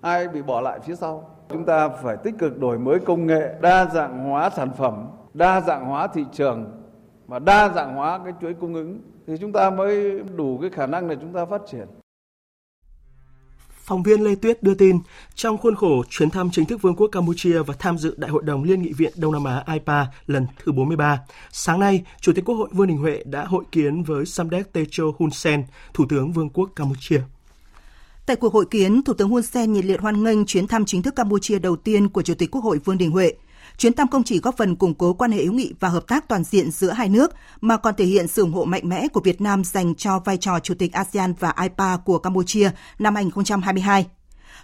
ai 0.00 0.28
bị 0.28 0.42
bỏ 0.42 0.60
lại 0.60 0.78
phía 0.80 0.94
sau. 0.94 1.30
Chúng 1.50 1.64
ta 1.64 1.88
phải 1.88 2.16
tích 2.24 2.34
cực 2.38 2.58
đổi 2.58 2.78
mới 2.78 2.98
công 2.98 3.26
nghệ, 3.26 3.54
đa 3.60 3.86
dạng 3.94 4.24
hóa 4.24 4.50
sản 4.56 4.70
phẩm, 4.78 5.06
đa 5.34 5.60
dạng 5.60 5.84
hóa 5.84 6.06
thị 6.06 6.24
trường 6.32 6.82
và 7.26 7.38
đa 7.38 7.72
dạng 7.74 7.94
hóa 7.94 8.20
cái 8.24 8.32
chuỗi 8.40 8.54
cung 8.54 8.74
ứng 8.74 9.00
thì 9.26 9.34
chúng 9.40 9.52
ta 9.52 9.70
mới 9.70 10.20
đủ 10.36 10.58
cái 10.60 10.70
khả 10.70 10.86
năng 10.86 11.08
để 11.08 11.16
chúng 11.20 11.32
ta 11.32 11.44
phát 11.44 11.60
triển. 11.70 11.86
Phóng 13.70 14.02
viên 14.02 14.24
Lê 14.24 14.34
Tuyết 14.34 14.62
đưa 14.62 14.74
tin, 14.74 14.98
trong 15.34 15.58
khuôn 15.58 15.74
khổ 15.74 16.02
chuyến 16.10 16.30
thăm 16.30 16.50
chính 16.52 16.66
thức 16.66 16.82
Vương 16.82 16.96
quốc 16.96 17.08
Campuchia 17.12 17.62
và 17.62 17.74
tham 17.78 17.98
dự 17.98 18.14
Đại 18.16 18.30
hội 18.30 18.42
đồng 18.42 18.64
Liên 18.64 18.82
nghị 18.82 18.92
viện 18.92 19.12
Đông 19.16 19.32
Nam 19.32 19.44
Á 19.44 19.64
IPA 19.72 20.06
lần 20.26 20.46
thứ 20.64 20.72
43, 20.72 21.20
sáng 21.50 21.80
nay, 21.80 22.04
Chủ 22.20 22.32
tịch 22.32 22.44
Quốc 22.44 22.54
hội 22.54 22.68
Vương 22.72 22.86
Đình 22.86 22.98
Huệ 22.98 23.22
đã 23.24 23.44
hội 23.44 23.64
kiến 23.72 24.02
với 24.02 24.26
Samdech 24.26 24.72
Techo 24.72 25.04
Hun 25.18 25.30
Sen, 25.30 25.64
Thủ 25.94 26.04
tướng 26.08 26.32
Vương 26.32 26.50
quốc 26.50 26.70
Campuchia. 26.76 27.20
Tại 28.26 28.36
cuộc 28.36 28.54
hội 28.54 28.64
kiến, 28.70 29.02
Thủ 29.02 29.14
tướng 29.14 29.28
Hun 29.28 29.42
Sen 29.42 29.72
nhiệt 29.72 29.84
liệt 29.84 30.00
hoan 30.00 30.24
nghênh 30.24 30.46
chuyến 30.46 30.66
thăm 30.66 30.84
chính 30.84 31.02
thức 31.02 31.16
Campuchia 31.16 31.58
đầu 31.58 31.76
tiên 31.76 32.08
của 32.08 32.22
Chủ 32.22 32.34
tịch 32.34 32.50
Quốc 32.50 32.64
hội 32.64 32.78
Vương 32.84 32.98
Đình 32.98 33.10
Huệ. 33.10 33.32
Chuyến 33.78 33.92
thăm 33.92 34.08
không 34.08 34.24
chỉ 34.24 34.40
góp 34.40 34.56
phần 34.56 34.76
củng 34.76 34.94
cố 34.94 35.12
quan 35.12 35.32
hệ 35.32 35.44
hữu 35.44 35.52
nghị 35.52 35.72
và 35.80 35.88
hợp 35.88 36.06
tác 36.08 36.28
toàn 36.28 36.44
diện 36.44 36.70
giữa 36.70 36.90
hai 36.90 37.08
nước, 37.08 37.32
mà 37.60 37.76
còn 37.76 37.94
thể 37.96 38.04
hiện 38.04 38.28
sự 38.28 38.42
ủng 38.42 38.52
hộ 38.52 38.64
mạnh 38.64 38.88
mẽ 38.88 39.08
của 39.08 39.20
Việt 39.20 39.40
Nam 39.40 39.64
dành 39.64 39.94
cho 39.94 40.18
vai 40.18 40.36
trò 40.36 40.58
Chủ 40.60 40.74
tịch 40.74 40.92
ASEAN 40.92 41.34
và 41.38 41.54
IPA 41.62 41.96
của 41.96 42.18
Campuchia 42.18 42.70
năm 42.98 43.14
2022. 43.14 44.06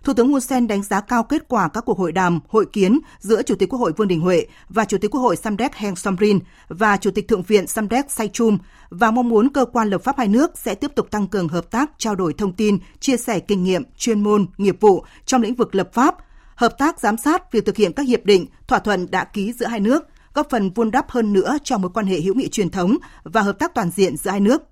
Thủ 0.05 0.13
tướng 0.13 0.29
Hun 0.29 0.41
Sen 0.41 0.67
đánh 0.67 0.83
giá 0.83 1.01
cao 1.01 1.23
kết 1.23 1.49
quả 1.49 1.69
các 1.69 1.85
cuộc 1.87 1.99
hội 1.99 2.13
đàm, 2.13 2.41
hội 2.49 2.67
kiến 2.73 2.99
giữa 3.19 3.43
Chủ 3.43 3.55
tịch 3.55 3.69
Quốc 3.69 3.79
hội 3.79 3.93
Vương 3.97 4.09
Đình 4.09 4.21
Huệ 4.21 4.47
và 4.69 4.85
Chủ 4.85 4.99
tịch 4.99 5.11
Quốc 5.11 5.21
hội 5.21 5.37
Samdech 5.37 5.75
Heng 5.75 5.97
Somrin 5.97 6.39
và 6.69 6.97
Chủ 6.97 7.11
tịch 7.11 7.29
Thượng 7.29 7.43
viện 7.43 7.67
Samdech 7.67 8.11
Saychum 8.11 8.59
và 8.91 9.11
mong 9.11 9.29
muốn 9.29 9.53
cơ 9.53 9.65
quan 9.65 9.91
lập 9.91 10.03
pháp 10.05 10.19
hai 10.19 10.29
nước 10.29 10.59
sẽ 10.59 10.75
tiếp 10.75 10.95
tục 10.95 11.11
tăng 11.11 11.27
cường 11.27 11.49
hợp 11.49 11.71
tác, 11.71 11.91
trao 11.99 12.15
đổi 12.15 12.33
thông 12.33 12.53
tin, 12.53 12.79
chia 13.01 13.17
sẻ 13.17 13.41
kinh 13.41 13.65
nghiệm, 13.65 13.83
chuyên 13.97 14.21
môn, 14.21 14.47
nghiệp 14.59 14.77
vụ 14.81 15.05
trong 15.27 15.43
lĩnh 15.43 15.55
vực 15.55 15.75
lập 15.75 15.91
pháp, 15.93 16.17
hợp 16.55 16.79
tác 16.79 17.01
giám 17.01 17.17
sát 17.17 17.53
việc 17.53 17.67
thực 17.67 17.77
hiện 17.77 17.93
các 17.93 18.07
hiệp 18.07 18.25
định, 18.25 18.47
thỏa 18.67 18.79
thuận 18.79 19.11
đã 19.11 19.25
ký 19.25 19.53
giữa 19.53 19.67
hai 19.67 19.81
nước, 19.81 20.05
góp 20.35 20.51
phần 20.51 20.71
vun 20.71 20.91
đắp 20.91 21.11
hơn 21.11 21.33
nữa 21.33 21.59
cho 21.65 21.79
mối 21.79 21.91
quan 21.95 22.07
hệ 22.07 22.21
hữu 22.21 22.35
nghị 22.35 22.49
truyền 22.49 22.71
thống 22.71 22.97
và 23.25 23.41
hợp 23.43 23.59
tác 23.59 23.75
toàn 23.75 23.91
diện 23.91 24.17
giữa 24.17 24.31
hai 24.31 24.41
nước. 24.41 24.63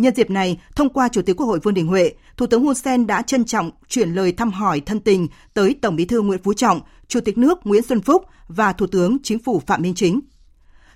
Nhân 0.00 0.14
dịp 0.14 0.30
này, 0.30 0.60
thông 0.76 0.88
qua 0.88 1.08
Chủ 1.08 1.22
tịch 1.22 1.36
Quốc 1.36 1.46
hội 1.46 1.60
Vương 1.62 1.74
Đình 1.74 1.86
Huệ, 1.86 2.12
Thủ 2.36 2.46
tướng 2.46 2.64
Hun 2.64 2.74
Sen 2.74 3.06
đã 3.06 3.22
trân 3.22 3.44
trọng 3.44 3.70
chuyển 3.88 4.14
lời 4.14 4.32
thăm 4.32 4.50
hỏi 4.50 4.80
thân 4.80 5.00
tình 5.00 5.28
tới 5.54 5.74
Tổng 5.80 5.96
Bí 5.96 6.04
thư 6.04 6.20
Nguyễn 6.20 6.42
Phú 6.42 6.52
Trọng, 6.52 6.80
Chủ 7.08 7.20
tịch 7.20 7.38
nước 7.38 7.58
Nguyễn 7.64 7.82
Xuân 7.82 8.00
Phúc 8.00 8.24
và 8.48 8.72
Thủ 8.72 8.86
tướng 8.86 9.16
Chính 9.22 9.38
phủ 9.38 9.62
Phạm 9.66 9.82
Minh 9.82 9.94
Chính. 9.94 10.20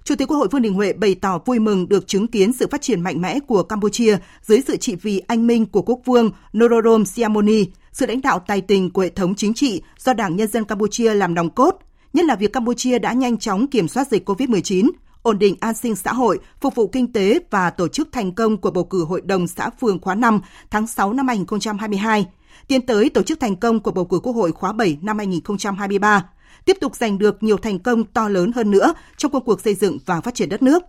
Chủ 0.04 0.14
tịch 0.14 0.28
Quốc 0.28 0.36
hội 0.36 0.48
Vương 0.50 0.62
Đình 0.62 0.74
Huệ 0.74 0.92
bày 0.92 1.14
tỏ 1.14 1.38
vui 1.38 1.58
mừng 1.58 1.88
được 1.88 2.06
chứng 2.06 2.26
kiến 2.26 2.52
sự 2.52 2.66
phát 2.70 2.82
triển 2.82 3.00
mạnh 3.00 3.20
mẽ 3.20 3.40
của 3.40 3.62
Campuchia 3.62 4.16
dưới 4.42 4.60
sự 4.66 4.76
trị 4.76 4.94
vì 5.02 5.18
anh 5.18 5.46
minh 5.46 5.66
của 5.66 5.82
quốc 5.82 6.00
vương 6.04 6.30
Norodom 6.58 7.04
Sihamoni, 7.04 7.66
sự 7.92 8.06
lãnh 8.06 8.22
đạo 8.22 8.38
tài 8.46 8.60
tình 8.60 8.90
của 8.90 9.02
hệ 9.02 9.08
thống 9.08 9.34
chính 9.34 9.54
trị 9.54 9.82
do 9.98 10.12
Đảng 10.12 10.36
Nhân 10.36 10.48
dân 10.48 10.64
Campuchia 10.64 11.14
làm 11.14 11.34
nòng 11.34 11.50
cốt, 11.50 11.78
nhất 12.12 12.24
là 12.24 12.36
việc 12.36 12.52
Campuchia 12.52 12.98
đã 12.98 13.12
nhanh 13.12 13.38
chóng 13.38 13.66
kiểm 13.66 13.88
soát 13.88 14.08
dịch 14.08 14.28
COVID-19, 14.28 14.90
ổn 15.24 15.38
định 15.38 15.56
an 15.60 15.74
sinh 15.74 15.96
xã 15.96 16.12
hội, 16.12 16.38
phục 16.60 16.74
vụ 16.74 16.88
kinh 16.88 17.12
tế 17.12 17.38
và 17.50 17.70
tổ 17.70 17.88
chức 17.88 18.08
thành 18.12 18.34
công 18.34 18.56
của 18.56 18.70
bầu 18.70 18.84
cử 18.84 19.04
Hội 19.04 19.20
đồng 19.20 19.46
xã 19.46 19.70
phường 19.80 20.00
khóa 20.00 20.14
5 20.14 20.40
tháng 20.70 20.86
6 20.86 21.12
năm 21.12 21.28
2022, 21.28 22.26
tiến 22.68 22.86
tới 22.86 23.10
tổ 23.10 23.22
chức 23.22 23.40
thành 23.40 23.56
công 23.56 23.80
của 23.80 23.90
bầu 23.90 24.04
cử 24.04 24.18
Quốc 24.22 24.32
hội 24.32 24.52
khóa 24.52 24.72
7 24.72 24.98
năm 25.02 25.18
2023, 25.18 26.30
tiếp 26.64 26.76
tục 26.80 26.96
giành 26.96 27.18
được 27.18 27.42
nhiều 27.42 27.56
thành 27.56 27.78
công 27.78 28.04
to 28.04 28.28
lớn 28.28 28.52
hơn 28.52 28.70
nữa 28.70 28.94
trong 29.16 29.32
công 29.32 29.44
cuộc 29.44 29.60
xây 29.60 29.74
dựng 29.74 29.98
và 30.06 30.20
phát 30.20 30.34
triển 30.34 30.48
đất 30.48 30.62
nước. 30.62 30.82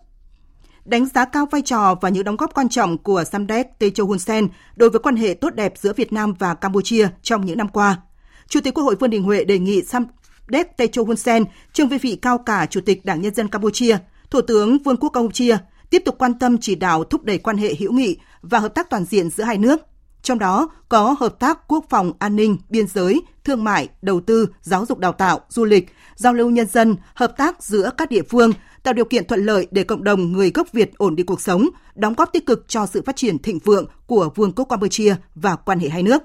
Đánh 0.85 1.05
giá 1.05 1.25
cao 1.25 1.45
vai 1.51 1.61
trò 1.61 1.95
và 2.01 2.09
những 2.09 2.23
đóng 2.23 2.37
góp 2.37 2.53
quan 2.53 2.69
trọng 2.69 2.97
của 2.97 3.23
Samdech 3.23 3.79
Techo 3.79 4.03
Hun 4.03 4.19
Sen 4.19 4.47
đối 4.75 4.89
với 4.89 4.99
quan 4.99 5.15
hệ 5.15 5.33
tốt 5.33 5.55
đẹp 5.55 5.73
giữa 5.77 5.93
Việt 5.93 6.13
Nam 6.13 6.33
và 6.39 6.53
Campuchia 6.53 7.07
trong 7.21 7.45
những 7.45 7.57
năm 7.57 7.67
qua. 7.67 8.01
Chủ 8.47 8.61
tịch 8.61 8.73
Quốc 8.73 8.83
hội 8.83 8.95
Vương 8.95 9.09
Đình 9.09 9.23
Huệ 9.23 9.43
đề 9.43 9.59
nghị 9.59 9.81
Samdech 9.83 10.77
Techo 10.77 11.03
Hun 11.03 11.17
Sen, 11.17 11.43
trương 11.73 11.89
vị 11.89 11.97
vị 11.97 12.19
cao 12.21 12.37
cả 12.37 12.65
Chủ 12.65 12.81
tịch 12.81 13.05
Đảng 13.05 13.21
Nhân 13.21 13.33
dân 13.33 13.47
Campuchia, 13.47 13.97
Thủ 14.35 14.41
tướng 14.41 14.77
Vương 14.77 14.97
quốc 14.97 15.09
Campuchia 15.09 15.57
tiếp 15.89 16.01
tục 16.05 16.15
quan 16.19 16.39
tâm 16.39 16.57
chỉ 16.57 16.75
đạo 16.75 17.03
thúc 17.03 17.23
đẩy 17.23 17.37
quan 17.37 17.57
hệ 17.57 17.75
hữu 17.79 17.91
nghị 17.91 18.17
và 18.41 18.59
hợp 18.59 18.75
tác 18.75 18.89
toàn 18.89 19.05
diện 19.05 19.29
giữa 19.29 19.43
hai 19.43 19.57
nước. 19.57 19.81
Trong 20.21 20.39
đó 20.39 20.69
có 20.89 21.15
hợp 21.19 21.39
tác 21.39 21.67
quốc 21.67 21.85
phòng, 21.89 22.11
an 22.19 22.35
ninh, 22.35 22.57
biên 22.69 22.87
giới, 22.87 23.21
thương 23.43 23.63
mại, 23.63 23.87
đầu 24.01 24.21
tư, 24.21 24.49
giáo 24.61 24.85
dục 24.85 24.99
đào 24.99 25.11
tạo, 25.11 25.39
du 25.49 25.65
lịch, 25.65 25.89
giao 26.15 26.33
lưu 26.33 26.49
nhân 26.49 26.67
dân, 26.67 26.95
hợp 27.13 27.37
tác 27.37 27.63
giữa 27.63 27.89
các 27.97 28.09
địa 28.09 28.21
phương, 28.29 28.51
tạo 28.83 28.93
điều 28.93 29.05
kiện 29.05 29.27
thuận 29.27 29.45
lợi 29.45 29.67
để 29.71 29.83
cộng 29.83 30.03
đồng 30.03 30.31
người 30.31 30.51
gốc 30.51 30.67
Việt 30.71 30.97
ổn 30.97 31.15
định 31.15 31.25
cuộc 31.25 31.41
sống, 31.41 31.69
đóng 31.95 32.13
góp 32.13 32.29
tích 32.33 32.45
cực 32.45 32.65
cho 32.67 32.85
sự 32.85 33.01
phát 33.05 33.15
triển 33.15 33.39
thịnh 33.39 33.59
vượng 33.59 33.85
của 34.07 34.29
Vương 34.35 34.51
quốc 34.51 34.65
Campuchia 34.65 35.15
và 35.35 35.55
quan 35.55 35.79
hệ 35.79 35.89
hai 35.89 36.03
nước. 36.03 36.23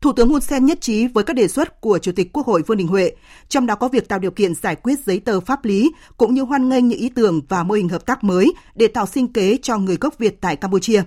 Thủ 0.00 0.12
tướng 0.12 0.28
Hun 0.28 0.40
Sen 0.40 0.66
nhất 0.66 0.80
trí 0.80 1.06
với 1.06 1.24
các 1.24 1.36
đề 1.36 1.48
xuất 1.48 1.80
của 1.80 1.98
Chủ 1.98 2.12
tịch 2.12 2.32
Quốc 2.32 2.46
hội 2.46 2.62
Vương 2.66 2.78
Đình 2.78 2.88
Huệ, 2.88 3.12
trong 3.48 3.66
đó 3.66 3.74
có 3.74 3.88
việc 3.88 4.08
tạo 4.08 4.18
điều 4.18 4.30
kiện 4.30 4.54
giải 4.54 4.76
quyết 4.76 4.98
giấy 5.06 5.20
tờ 5.20 5.40
pháp 5.40 5.64
lý 5.64 5.92
cũng 6.16 6.34
như 6.34 6.42
hoan 6.42 6.68
nghênh 6.68 6.88
những 6.88 6.98
ý 6.98 7.08
tưởng 7.08 7.40
và 7.48 7.62
mô 7.62 7.74
hình 7.74 7.88
hợp 7.88 8.06
tác 8.06 8.24
mới 8.24 8.52
để 8.74 8.88
tạo 8.88 9.06
sinh 9.06 9.32
kế 9.32 9.56
cho 9.62 9.78
người 9.78 9.96
gốc 10.00 10.18
Việt 10.18 10.40
tại 10.40 10.56
Campuchia. 10.56 11.02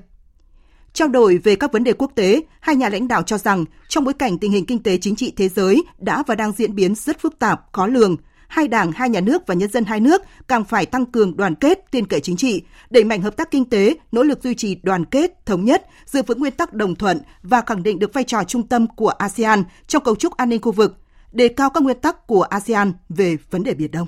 Trao 0.94 1.08
đổi 1.08 1.38
về 1.38 1.56
các 1.56 1.74
vấn 1.74 1.84
đề 1.84 1.94
quốc 1.94 2.12
tế, 2.16 2.42
hai 2.60 2.76
nhà 2.76 2.90
lãnh 2.90 3.08
đạo 3.08 3.24
cho 3.24 3.38
rằng 3.38 3.66
trong 3.88 4.04
bối 4.04 4.14
cảnh 4.14 4.38
tình 4.38 4.52
hình 4.52 4.66
kinh 4.66 4.84
tế 4.84 4.98
chính 4.98 5.16
trị 5.16 5.34
thế 5.38 5.50
giới 5.50 5.84
đã 5.98 6.24
và 6.28 6.36
đang 6.36 6.52
diễn 6.52 6.76
biến 6.76 6.96
rất 6.96 7.20
phức 7.20 7.40
tạp, 7.40 7.62
khó 7.72 7.88
lường, 7.88 8.16
hai 8.50 8.68
đảng, 8.68 8.92
hai 8.92 9.10
nhà 9.10 9.22
nước 9.22 9.48
và 9.48 9.56
nhân 9.56 9.72
dân 9.72 9.86
hai 9.86 10.00
nước 10.00 10.22
càng 10.48 10.64
phải 10.64 10.86
tăng 10.86 11.06
cường 11.06 11.38
đoàn 11.38 11.56
kết, 11.56 11.92
tin 11.92 12.08
cậy 12.08 12.20
chính 12.20 12.38
trị, 12.38 12.64
đẩy 12.90 13.04
mạnh 13.04 13.22
hợp 13.22 13.38
tác 13.38 13.52
kinh 13.52 13.70
tế, 13.70 13.96
nỗ 14.12 14.24
lực 14.24 14.44
duy 14.44 14.56
trì 14.56 14.76
đoàn 14.84 15.06
kết, 15.06 15.46
thống 15.46 15.66
nhất, 15.66 15.86
giữ 16.06 16.22
vững 16.28 16.40
nguyên 16.40 16.54
tắc 16.54 16.74
đồng 16.74 16.96
thuận 16.96 17.22
và 17.44 17.62
khẳng 17.62 17.84
định 17.84 18.00
được 18.00 18.14
vai 18.14 18.24
trò 18.24 18.44
trung 18.44 18.68
tâm 18.68 18.88
của 18.88 19.10
ASEAN 19.10 19.64
trong 19.88 20.04
cấu 20.04 20.16
trúc 20.16 20.38
an 20.38 20.50
ninh 20.50 20.62
khu 20.62 20.72
vực, 20.72 20.98
đề 21.32 21.48
cao 21.48 21.70
các 21.70 21.84
nguyên 21.84 22.00
tắc 22.00 22.28
của 22.28 22.42
ASEAN 22.42 22.94
về 23.10 23.38
vấn 23.52 23.64
đề 23.64 23.74
Biển 23.74 23.92
Đông. 23.92 24.08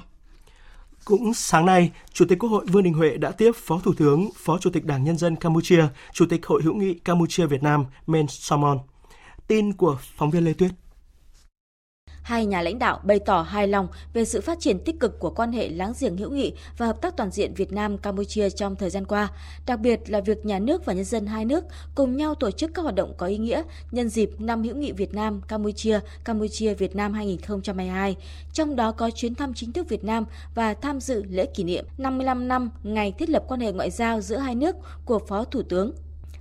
Cũng 1.06 1.34
sáng 1.34 1.66
nay, 1.66 1.92
Chủ 2.14 2.26
tịch 2.30 2.40
Quốc 2.40 2.50
hội 2.50 2.66
Vương 2.66 2.84
Đình 2.84 2.94
Huệ 2.94 3.18
đã 3.18 3.32
tiếp 3.32 3.52
Phó 3.56 3.80
Thủ 3.84 3.94
tướng, 3.98 4.30
Phó 4.36 4.58
Chủ 4.58 4.70
tịch 4.70 4.86
Đảng 4.86 5.04
Nhân 5.04 5.18
dân 5.18 5.36
Campuchia, 5.36 5.84
Chủ 6.14 6.26
tịch 6.26 6.46
Hội 6.46 6.62
hữu 6.64 6.74
nghị 6.74 6.94
Campuchia 6.94 7.46
Việt 7.46 7.64
Nam 7.64 7.86
Men 8.08 8.26
Samon. 8.30 8.80
Tin 9.48 9.74
của 9.74 9.98
phóng 10.18 10.32
viên 10.32 10.46
Lê 10.46 10.54
Tuyết 10.54 10.72
hai 12.22 12.46
nhà 12.46 12.62
lãnh 12.62 12.80
đạo 12.80 13.00
bày 13.04 13.20
tỏ 13.20 13.42
hài 13.42 13.68
lòng 13.68 13.88
về 14.14 14.26
sự 14.26 14.42
phát 14.42 14.60
triển 14.60 14.80
tích 14.80 15.00
cực 15.00 15.20
của 15.20 15.30
quan 15.30 15.52
hệ 15.52 15.70
láng 15.70 15.94
giềng 16.00 16.18
hữu 16.18 16.32
nghị 16.32 16.54
và 16.78 16.86
hợp 16.86 17.02
tác 17.02 17.18
toàn 17.18 17.32
diện 17.32 17.54
Việt 17.54 17.74
Nam 17.74 17.98
Campuchia 17.98 18.50
trong 18.50 18.76
thời 18.76 18.90
gian 18.90 19.06
qua, 19.06 19.28
đặc 19.66 19.80
biệt 19.80 20.00
là 20.08 20.22
việc 20.22 20.46
nhà 20.46 20.60
nước 20.60 20.86
và 20.86 20.94
nhân 20.94 21.06
dân 21.06 21.26
hai 21.26 21.46
nước 21.46 21.66
cùng 21.96 22.18
nhau 22.18 22.36
tổ 22.36 22.52
chức 22.52 22.72
các 22.74 22.82
hoạt 22.82 22.96
động 22.96 23.14
có 23.18 23.26
ý 23.26 23.38
nghĩa 23.38 23.64
nhân 23.92 24.10
dịp 24.10 24.32
năm 24.40 24.64
hữu 24.64 24.76
nghị 24.76 24.92
Việt 24.92 25.14
Nam 25.14 25.42
Campuchia 25.48 26.00
Campuchia 26.24 26.74
Việt 26.74 26.96
Nam 26.96 27.14
2022, 27.14 28.16
trong 28.54 28.76
đó 28.76 28.92
có 28.92 29.10
chuyến 29.10 29.36
thăm 29.36 29.54
chính 29.54 29.72
thức 29.72 29.90
Việt 29.90 30.04
Nam 30.04 30.26
và 30.56 30.74
tham 30.74 31.00
dự 31.00 31.24
lễ 31.24 31.46
kỷ 31.46 31.64
niệm 31.64 31.86
55 31.98 32.48
năm 32.48 32.70
ngày 32.84 33.12
thiết 33.12 33.30
lập 33.30 33.44
quan 33.48 33.60
hệ 33.60 33.72
ngoại 33.72 33.92
giao 33.92 34.22
giữa 34.22 34.38
hai 34.38 34.56
nước 34.56 34.76
của 35.06 35.20
Phó 35.20 35.44
Thủ 35.44 35.62
tướng 35.62 35.92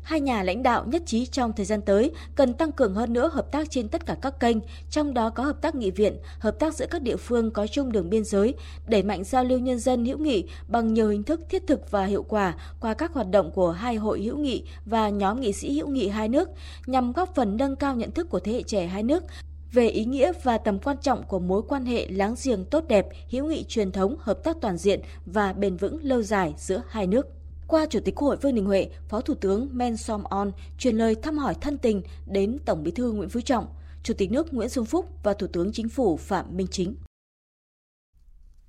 Hai 0.03 0.21
nhà 0.21 0.43
lãnh 0.43 0.63
đạo 0.63 0.85
nhất 0.87 1.03
trí 1.07 1.27
trong 1.27 1.53
thời 1.53 1.67
gian 1.67 1.83
tới 1.83 2.11
cần 2.35 2.55
tăng 2.55 2.73
cường 2.73 2.95
hơn 2.95 3.13
nữa 3.13 3.31
hợp 3.33 3.53
tác 3.53 3.71
trên 3.71 3.89
tất 3.89 4.07
cả 4.07 4.17
các 4.23 4.41
kênh, 4.41 4.57
trong 4.91 5.15
đó 5.15 5.31
có 5.31 5.43
hợp 5.43 5.63
tác 5.63 5.75
nghị 5.75 5.91
viện, 5.91 6.17
hợp 6.39 6.59
tác 6.59 6.75
giữa 6.75 6.87
các 6.91 7.03
địa 7.03 7.17
phương 7.17 7.51
có 7.51 7.67
chung 7.67 7.93
đường 7.93 8.11
biên 8.11 8.25
giới, 8.25 8.55
đẩy 8.87 9.03
mạnh 9.03 9.25
giao 9.25 9.45
lưu 9.45 9.59
nhân 9.59 9.79
dân 9.79 10.05
hữu 10.05 10.19
nghị 10.19 10.45
bằng 10.69 10.95
nhiều 10.95 11.09
hình 11.09 11.23
thức 11.23 11.41
thiết 11.51 11.67
thực 11.67 11.91
và 11.91 12.05
hiệu 12.05 12.23
quả 12.23 12.55
qua 12.81 12.95
các 12.95 13.13
hoạt 13.13 13.31
động 13.31 13.51
của 13.51 13.71
hai 13.71 13.97
hội 13.97 14.23
hữu 14.23 14.37
nghị 14.39 14.63
và 14.87 15.09
nhóm 15.09 15.41
nghị 15.41 15.53
sĩ 15.53 15.73
hữu 15.73 15.89
nghị 15.89 16.09
hai 16.09 16.29
nước 16.29 16.49
nhằm 16.87 17.13
góp 17.13 17.35
phần 17.35 17.57
nâng 17.57 17.77
cao 17.77 17.97
nhận 17.97 18.11
thức 18.11 18.31
của 18.31 18.41
thế 18.41 18.53
hệ 18.53 18.63
trẻ 18.63 18.87
hai 18.87 19.03
nước 19.03 19.25
về 19.73 19.89
ý 19.89 20.05
nghĩa 20.05 20.33
và 20.43 20.59
tầm 20.59 20.79
quan 20.79 20.97
trọng 21.03 21.23
của 21.23 21.39
mối 21.39 21.63
quan 21.69 21.85
hệ 21.85 22.07
láng 22.11 22.35
giềng 22.45 22.65
tốt 22.65 22.85
đẹp, 22.89 23.07
hữu 23.31 23.47
nghị 23.47 23.65
truyền 23.69 23.93
thống, 23.93 24.17
hợp 24.19 24.45
tác 24.45 24.57
toàn 24.61 24.77
diện 24.77 25.01
và 25.27 25.53
bền 25.53 25.77
vững 25.77 25.99
lâu 26.03 26.23
dài 26.23 26.55
giữa 26.57 26.83
hai 26.89 27.07
nước. 27.07 27.27
Qua 27.71 27.87
Chủ 27.87 28.01
tịch 28.05 28.15
Quốc 28.15 28.29
hội 28.29 28.37
Vương 28.37 28.55
Đình 28.55 28.65
Huệ, 28.65 28.89
Phó 29.09 29.21
Thủ 29.21 29.35
tướng 29.35 29.69
Men 29.73 29.97
Som 29.97 30.25
On 30.25 30.53
truyền 30.79 30.97
lời 30.97 31.15
thăm 31.23 31.39
hỏi 31.39 31.55
thân 31.61 31.79
tình 31.79 32.03
đến 32.27 32.59
Tổng 32.65 32.83
Bí 32.83 32.91
thư 32.91 33.13
Nguyễn 33.13 33.29
Phú 33.29 33.41
Trọng, 33.41 33.67
Chủ 34.03 34.15
tịch 34.15 34.31
nước 34.31 34.55
Nguyễn 34.55 34.69
Xuân 34.69 34.85
Phúc 34.85 35.07
và 35.23 35.35
Thủ 35.35 35.47
tướng 35.47 35.73
Chính 35.73 35.89
phủ 35.89 36.17
Phạm 36.17 36.57
Minh 36.57 36.67
Chính. 36.71 36.97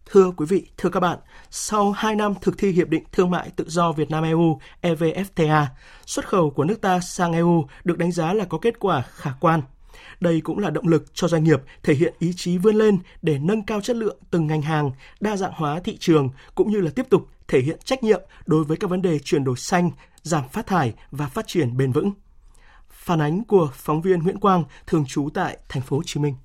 Thưa 0.06 0.32
quý 0.38 0.46
vị, 0.50 0.68
thưa 0.78 0.90
các 0.90 1.00
bạn, 1.00 1.20
sau 1.50 1.92
2 1.92 2.16
năm 2.16 2.34
thực 2.42 2.58
thi 2.58 2.72
Hiệp 2.72 2.88
định 2.88 3.04
Thương 3.12 3.30
mại 3.30 3.50
Tự 3.56 3.66
do 3.68 3.92
Việt 3.92 4.12
Nam-EU 4.12 4.60
EVFTA, 4.82 5.66
xuất 6.06 6.28
khẩu 6.28 6.50
của 6.50 6.64
nước 6.64 6.82
ta 6.82 7.00
sang 7.00 7.34
EU 7.34 7.66
được 7.84 7.98
đánh 7.98 8.12
giá 8.12 8.34
là 8.34 8.46
có 8.46 8.58
kết 8.58 8.80
quả 8.80 9.02
khả 9.02 9.32
quan. 9.40 9.62
Đây 10.20 10.42
cũng 10.42 10.60
là 10.60 10.70
động 10.70 10.88
lực 10.88 11.06
cho 11.14 11.28
doanh 11.28 11.44
nghiệp 11.44 11.60
thể 11.84 11.94
hiện 11.94 12.14
ý 12.20 12.34
chí 12.36 12.58
vươn 12.58 12.76
lên 12.76 13.00
để 13.22 13.40
nâng 13.40 13.66
cao 13.66 13.82
chất 13.82 13.96
lượng 13.96 14.18
từng 14.32 14.48
ngành 14.48 14.62
hàng, 14.62 14.92
đa 15.20 15.38
dạng 15.38 15.54
hóa 15.56 15.80
thị 15.80 15.98
trường 16.00 16.30
cũng 16.56 16.72
như 16.72 16.82
là 16.82 16.92
tiếp 16.96 17.06
tục 17.10 17.28
thể 17.48 17.62
hiện 17.62 17.78
trách 17.84 18.04
nhiệm 18.04 18.22
đối 18.46 18.64
với 18.64 18.78
các 18.78 18.90
vấn 18.90 19.02
đề 19.02 19.20
chuyển 19.20 19.44
đổi 19.44 19.58
xanh, 19.58 19.92
giảm 20.22 20.50
phát 20.50 20.68
thải 20.68 20.94
và 21.12 21.28
phát 21.28 21.48
triển 21.48 21.78
bền 21.78 21.92
vững. 21.92 22.12
Phản 22.90 23.22
ánh 23.22 23.44
của 23.44 23.70
phóng 23.74 24.02
viên 24.02 24.20
Nguyễn 24.20 24.40
Quang 24.40 24.64
thường 24.88 25.06
trú 25.08 25.30
tại 25.34 25.58
thành 25.70 25.84
phố 25.84 25.98
Hồ 25.98 26.04
Chí 26.06 26.20
Minh. 26.20 26.36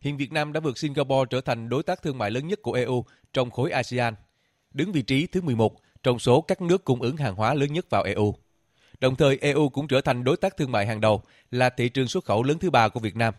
Hiện 0.00 0.16
Việt 0.16 0.32
Nam 0.32 0.52
đã 0.52 0.60
vượt 0.60 0.78
Singapore 0.78 1.28
trở 1.30 1.40
thành 1.40 1.68
đối 1.68 1.82
tác 1.82 2.02
thương 2.02 2.18
mại 2.18 2.30
lớn 2.30 2.48
nhất 2.48 2.62
của 2.62 2.72
EU 2.72 3.04
trong 3.32 3.50
khối 3.50 3.70
ASEAN, 3.70 4.14
đứng 4.70 4.92
vị 4.92 5.02
trí 5.02 5.26
thứ 5.26 5.40
11 5.40 5.72
trong 6.02 6.18
số 6.18 6.40
các 6.40 6.60
nước 6.60 6.84
cung 6.84 7.02
ứng 7.02 7.16
hàng 7.16 7.34
hóa 7.34 7.54
lớn 7.54 7.72
nhất 7.72 7.90
vào 7.90 8.02
EU. 8.02 8.34
Đồng 9.04 9.16
thời, 9.16 9.38
EU 9.40 9.68
cũng 9.68 9.88
trở 9.88 10.00
thành 10.00 10.24
đối 10.24 10.36
tác 10.36 10.56
thương 10.56 10.72
mại 10.72 10.86
hàng 10.86 11.00
đầu, 11.00 11.22
là 11.50 11.70
thị 11.70 11.88
trường 11.88 12.08
xuất 12.08 12.24
khẩu 12.24 12.42
lớn 12.42 12.58
thứ 12.58 12.70
ba 12.70 12.88
của 12.88 13.00
Việt 13.00 13.16
Nam. 13.16 13.34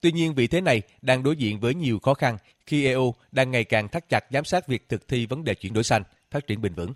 Tuy 0.00 0.12
nhiên, 0.12 0.34
vị 0.34 0.46
thế 0.46 0.60
này 0.60 0.82
đang 1.02 1.22
đối 1.22 1.36
diện 1.36 1.60
với 1.60 1.74
nhiều 1.74 1.98
khó 1.98 2.14
khăn 2.14 2.38
khi 2.66 2.86
EU 2.86 3.14
đang 3.32 3.50
ngày 3.50 3.64
càng 3.64 3.88
thắt 3.88 4.08
chặt 4.08 4.24
giám 4.30 4.44
sát 4.44 4.68
việc 4.68 4.88
thực 4.88 5.08
thi 5.08 5.26
vấn 5.26 5.44
đề 5.44 5.54
chuyển 5.54 5.72
đổi 5.72 5.84
xanh, 5.84 6.02
phát 6.30 6.46
triển 6.46 6.62
bền 6.62 6.74
vững. 6.74 6.92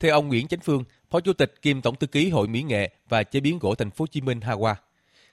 Theo 0.00 0.12
ông 0.12 0.28
Nguyễn 0.28 0.48
Chánh 0.48 0.60
Phương, 0.60 0.84
Phó 1.10 1.20
Chủ 1.20 1.32
tịch 1.32 1.54
kiêm 1.62 1.82
Tổng 1.82 1.96
thư 1.96 2.06
ký 2.06 2.30
Hội 2.30 2.48
Mỹ 2.48 2.62
nghệ 2.62 2.90
và 3.08 3.22
chế 3.22 3.40
biến 3.40 3.58
gỗ 3.58 3.74
Thành 3.74 3.90
phố 3.90 4.02
Hồ 4.02 4.06
Chí 4.06 4.20
Minh 4.20 4.40
Hawa, 4.40 4.74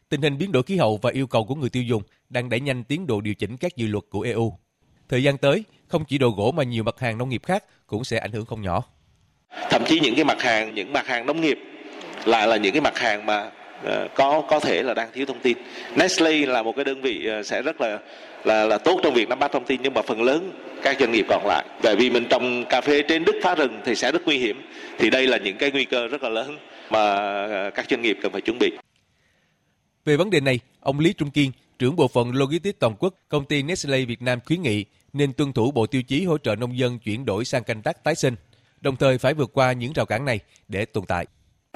tình 0.10 0.22
hình 0.22 0.38
biến 0.38 0.52
đổi 0.52 0.64
khí 0.64 0.78
hậu 0.78 0.98
và 0.98 1.12
yêu 1.12 1.28
cầu 1.28 1.46
của 1.46 1.56
người 1.56 1.70
tiêu 1.70 1.84
dùng 1.84 2.04
đang 2.30 2.50
đẩy 2.50 2.60
nhanh 2.60 2.84
tiến 2.84 3.08
độ 3.08 3.22
điều 3.22 3.34
chỉnh 3.34 3.58
các 3.58 3.76
dự 3.76 3.88
luật 3.88 4.04
của 4.10 4.22
EU. 4.22 4.58
Thời 5.10 5.24
gian 5.24 5.38
tới, 5.38 5.64
không 5.88 6.06
chỉ 6.06 6.18
đồ 6.18 6.30
gỗ 6.30 6.52
mà 6.52 6.64
nhiều 6.64 6.84
mặt 6.84 7.00
hàng 7.00 7.18
nông 7.18 7.30
nghiệp 7.30 7.42
khác 7.46 7.64
cũng 7.88 8.04
sẽ 8.04 8.18
ảnh 8.18 8.32
hưởng 8.32 8.46
không 8.46 8.62
nhỏ. 8.62 8.84
Thậm 9.70 9.86
chí 9.86 10.00
những 10.00 10.16
cái 10.16 10.24
mặt 10.24 10.42
hàng, 10.42 10.76
những 10.76 10.94
mặt 10.94 11.08
hàng 11.08 11.26
nông 11.26 11.42
nghiệp 11.42 11.60
lại 12.26 12.48
là 12.48 12.58
những 12.58 12.74
cái 12.74 12.82
mặt 12.82 12.98
hàng 12.98 13.26
mà 13.26 13.50
ờ, 13.84 14.08
có 14.16 14.42
có 14.50 14.60
thể 14.60 14.84
là 14.84 14.94
đang 14.94 15.10
thiếu 15.14 15.26
thông 15.26 15.40
tin. 15.40 15.58
Nestle 15.96 16.46
là 16.46 16.64
một 16.64 16.76
cái 16.76 16.86
đơn 16.86 17.02
vị 17.02 17.26
ờ, 17.26 17.44
sẽ 17.44 17.62
rất 17.62 17.82
là 17.82 18.00
là 18.44 18.66
là 18.66 18.78
tốt 18.78 19.00
trong 19.04 19.14
việc 19.14 19.30
nắm 19.30 19.40
bắt 19.40 19.52
thông 19.52 19.66
tin 19.66 19.82
nhưng 19.84 19.94
mà 19.94 20.02
phần 20.02 20.22
lớn 20.22 20.52
các 20.84 20.98
doanh 21.00 21.12
nghiệp 21.12 21.26
còn 21.30 21.46
lại. 21.46 21.66
Tại 21.82 21.96
vì 21.96 22.10
mình 22.10 22.26
trồng 22.30 22.66
cà 22.70 22.82
phê 22.82 23.02
trên 23.08 23.26
đất 23.26 23.36
phá 23.44 23.56
rừng 23.56 23.82
thì 23.86 23.96
sẽ 23.96 24.12
rất 24.12 24.22
nguy 24.26 24.38
hiểm. 24.38 24.62
Thì 25.00 25.10
đây 25.10 25.28
là 25.28 25.38
những 25.38 25.58
cái 25.58 25.72
nguy 25.72 25.86
cơ 25.86 26.08
rất 26.08 26.24
là 26.24 26.30
lớn 26.30 26.58
mà 26.90 27.16
ờ, 27.48 27.72
các 27.76 27.86
doanh 27.90 28.02
nghiệp 28.02 28.18
cần 28.22 28.32
phải 28.32 28.42
chuẩn 28.42 28.60
bị. 28.60 28.72
Về 30.06 30.18
vấn 30.18 30.30
đề 30.30 30.40
này 30.40 30.60
ông 30.80 31.00
Lý 31.00 31.14
Trung 31.14 31.32
Kiên 31.32 31.52
trưởng 31.80 31.96
bộ 31.96 32.08
phận 32.08 32.32
logistics 32.32 32.80
toàn 32.80 32.96
quốc 33.00 33.14
công 33.30 33.46
ty 33.46 33.64
Nestle 33.64 34.06
Việt 34.06 34.22
Nam 34.22 34.40
khuyến 34.46 34.62
nghị 34.62 34.86
nên 35.14 35.34
tuân 35.34 35.54
thủ 35.54 35.72
bộ 35.72 35.86
tiêu 35.86 36.02
chí 36.02 36.26
hỗ 36.26 36.38
trợ 36.38 36.56
nông 36.56 36.78
dân 36.78 37.00
chuyển 37.00 37.26
đổi 37.26 37.46
sang 37.46 37.64
canh 37.64 37.82
tác 37.82 38.04
tái 38.04 38.16
sinh 38.16 38.36
đồng 38.86 38.96
thời 38.96 39.18
phải 39.18 39.34
vượt 39.34 39.50
qua 39.54 39.72
những 39.72 39.94
rào 39.94 40.06
cản 40.06 40.26
này 40.26 40.40
để 40.68 40.86
tồn 40.86 41.06
tại 41.06 41.26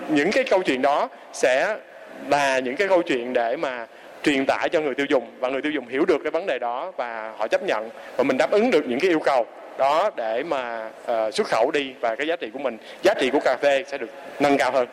những 0.10 0.32
cái 0.32 0.44
câu 0.50 0.64
chuyện 0.64 0.82
đó 0.82 1.10
sẽ 1.34 1.78
là 2.28 2.60
những 2.60 2.76
cái 2.76 2.88
câu 2.88 3.02
chuyện 3.02 3.34
để 3.34 3.58
mà 3.58 3.88
truyền 4.24 4.46
tải 4.46 4.70
cho 4.70 4.82
người 4.82 4.96
tiêu 4.96 5.06
dùng 5.10 5.40
và 5.40 5.50
người 5.50 5.62
tiêu 5.62 5.72
dùng 5.72 5.88
hiểu 5.88 6.06
được 6.06 6.18
cái 6.24 6.32
vấn 6.32 6.46
đề 6.46 6.60
đó 6.60 6.92
và 6.98 7.36
họ 7.38 7.48
chấp 7.48 7.64
nhận 7.64 7.90
và 8.18 8.24
mình 8.24 8.38
đáp 8.38 8.52
ứng 8.52 8.72
được 8.72 8.86
những 8.88 9.00
cái 9.00 9.10
yêu 9.10 9.20
cầu 9.26 9.46
đó 9.78 10.10
để 10.18 10.44
mà 10.44 10.88
uh, 10.88 11.34
xuất 11.34 11.48
khẩu 11.48 11.72
đi 11.72 11.94
và 12.02 12.16
cái 12.16 12.28
giá 12.28 12.36
trị 12.36 12.48
của 12.54 12.60
mình 12.60 12.78
giá 13.04 13.14
trị 13.22 13.30
của 13.34 13.40
cà 13.46 13.58
phê 13.62 13.84
sẽ 13.88 13.98
được 13.98 14.10
nâng 14.40 14.58
cao 14.58 14.72
hơn. 14.72 14.88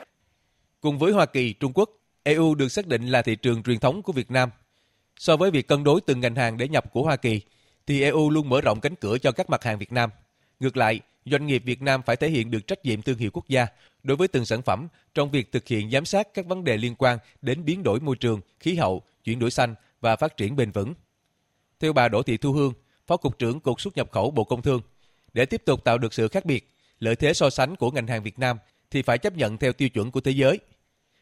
Cùng 0.81 0.99
với 0.99 1.13
Hoa 1.13 1.27
Kỳ, 1.27 1.53
Trung 1.53 1.73
Quốc, 1.75 1.91
EU 2.23 2.55
được 2.55 2.69
xác 2.69 2.87
định 2.87 3.07
là 3.07 3.23
thị 3.23 3.37
trường 3.37 3.63
truyền 3.63 3.79
thống 3.79 4.03
của 4.03 4.13
Việt 4.13 4.31
Nam. 4.31 4.51
So 5.19 5.37
với 5.37 5.51
việc 5.51 5.69
cân 5.69 5.85
đối 5.85 6.01
từng 6.01 6.21
ngành 6.21 6.35
hàng 6.35 6.57
để 6.57 6.69
nhập 6.69 6.93
của 6.93 7.03
Hoa 7.03 7.17
Kỳ, 7.17 7.41
thì 7.87 8.03
EU 8.03 8.31
luôn 8.31 8.49
mở 8.49 8.61
rộng 8.61 8.81
cánh 8.81 8.95
cửa 8.95 9.19
cho 9.19 9.33
các 9.33 9.51
mặt 9.51 9.65
hàng 9.65 9.79
Việt 9.79 9.93
Nam. 9.93 10.11
Ngược 10.61 10.77
lại, 10.77 11.01
doanh 11.27 11.47
nghiệp 11.47 11.63
Việt 11.65 11.83
Nam 11.83 12.03
phải 12.07 12.17
thể 12.17 12.29
hiện 12.31 12.51
được 12.51 12.67
trách 12.67 12.85
nhiệm 12.85 13.03
thương 13.03 13.19
hiệu 13.19 13.31
quốc 13.33 13.49
gia 13.49 13.67
đối 14.03 14.17
với 14.17 14.29
từng 14.29 14.45
sản 14.45 14.63
phẩm 14.63 14.89
trong 15.15 15.31
việc 15.31 15.53
thực 15.53 15.69
hiện 15.69 15.91
giám 15.91 16.05
sát 16.05 16.29
các 16.35 16.47
vấn 16.47 16.65
đề 16.65 16.77
liên 16.77 16.95
quan 16.95 17.19
đến 17.43 17.65
biến 17.65 17.83
đổi 17.83 18.01
môi 18.01 18.17
trường, 18.17 18.41
khí 18.61 18.75
hậu, 18.75 19.03
chuyển 19.25 19.39
đổi 19.39 19.51
xanh 19.51 19.75
và 20.01 20.17
phát 20.17 20.37
triển 20.37 20.57
bền 20.57 20.71
vững. 20.71 20.95
Theo 21.81 21.93
bà 21.93 22.09
Đỗ 22.09 22.23
Thị 22.23 22.37
Thu 22.37 22.53
Hương, 22.53 22.73
Phó 23.07 23.17
Cục 23.17 23.39
trưởng 23.39 23.61
Cục 23.61 23.81
xuất 23.81 23.97
nhập 23.97 24.11
khẩu 24.13 24.31
Bộ 24.31 24.45
Công 24.45 24.63
Thương, 24.63 24.81
để 25.33 25.47
tiếp 25.47 25.63
tục 25.65 25.85
tạo 25.85 25.99
được 25.99 26.15
sự 26.15 26.29
khác 26.29 26.45
biệt, 26.45 26.75
lợi 26.99 27.17
thế 27.17 27.35
so 27.35 27.51
sánh 27.51 27.77
của 27.77 27.91
ngành 27.91 28.07
hàng 28.07 28.23
Việt 28.23 28.39
Nam 28.39 28.59
thì 28.91 29.03
phải 29.03 29.19
chấp 29.19 29.37
nhận 29.37 29.59
theo 29.59 29.73
tiêu 29.73 29.89
chuẩn 29.89 30.11
của 30.11 30.21
thế 30.21 30.31
giới. 30.31 30.59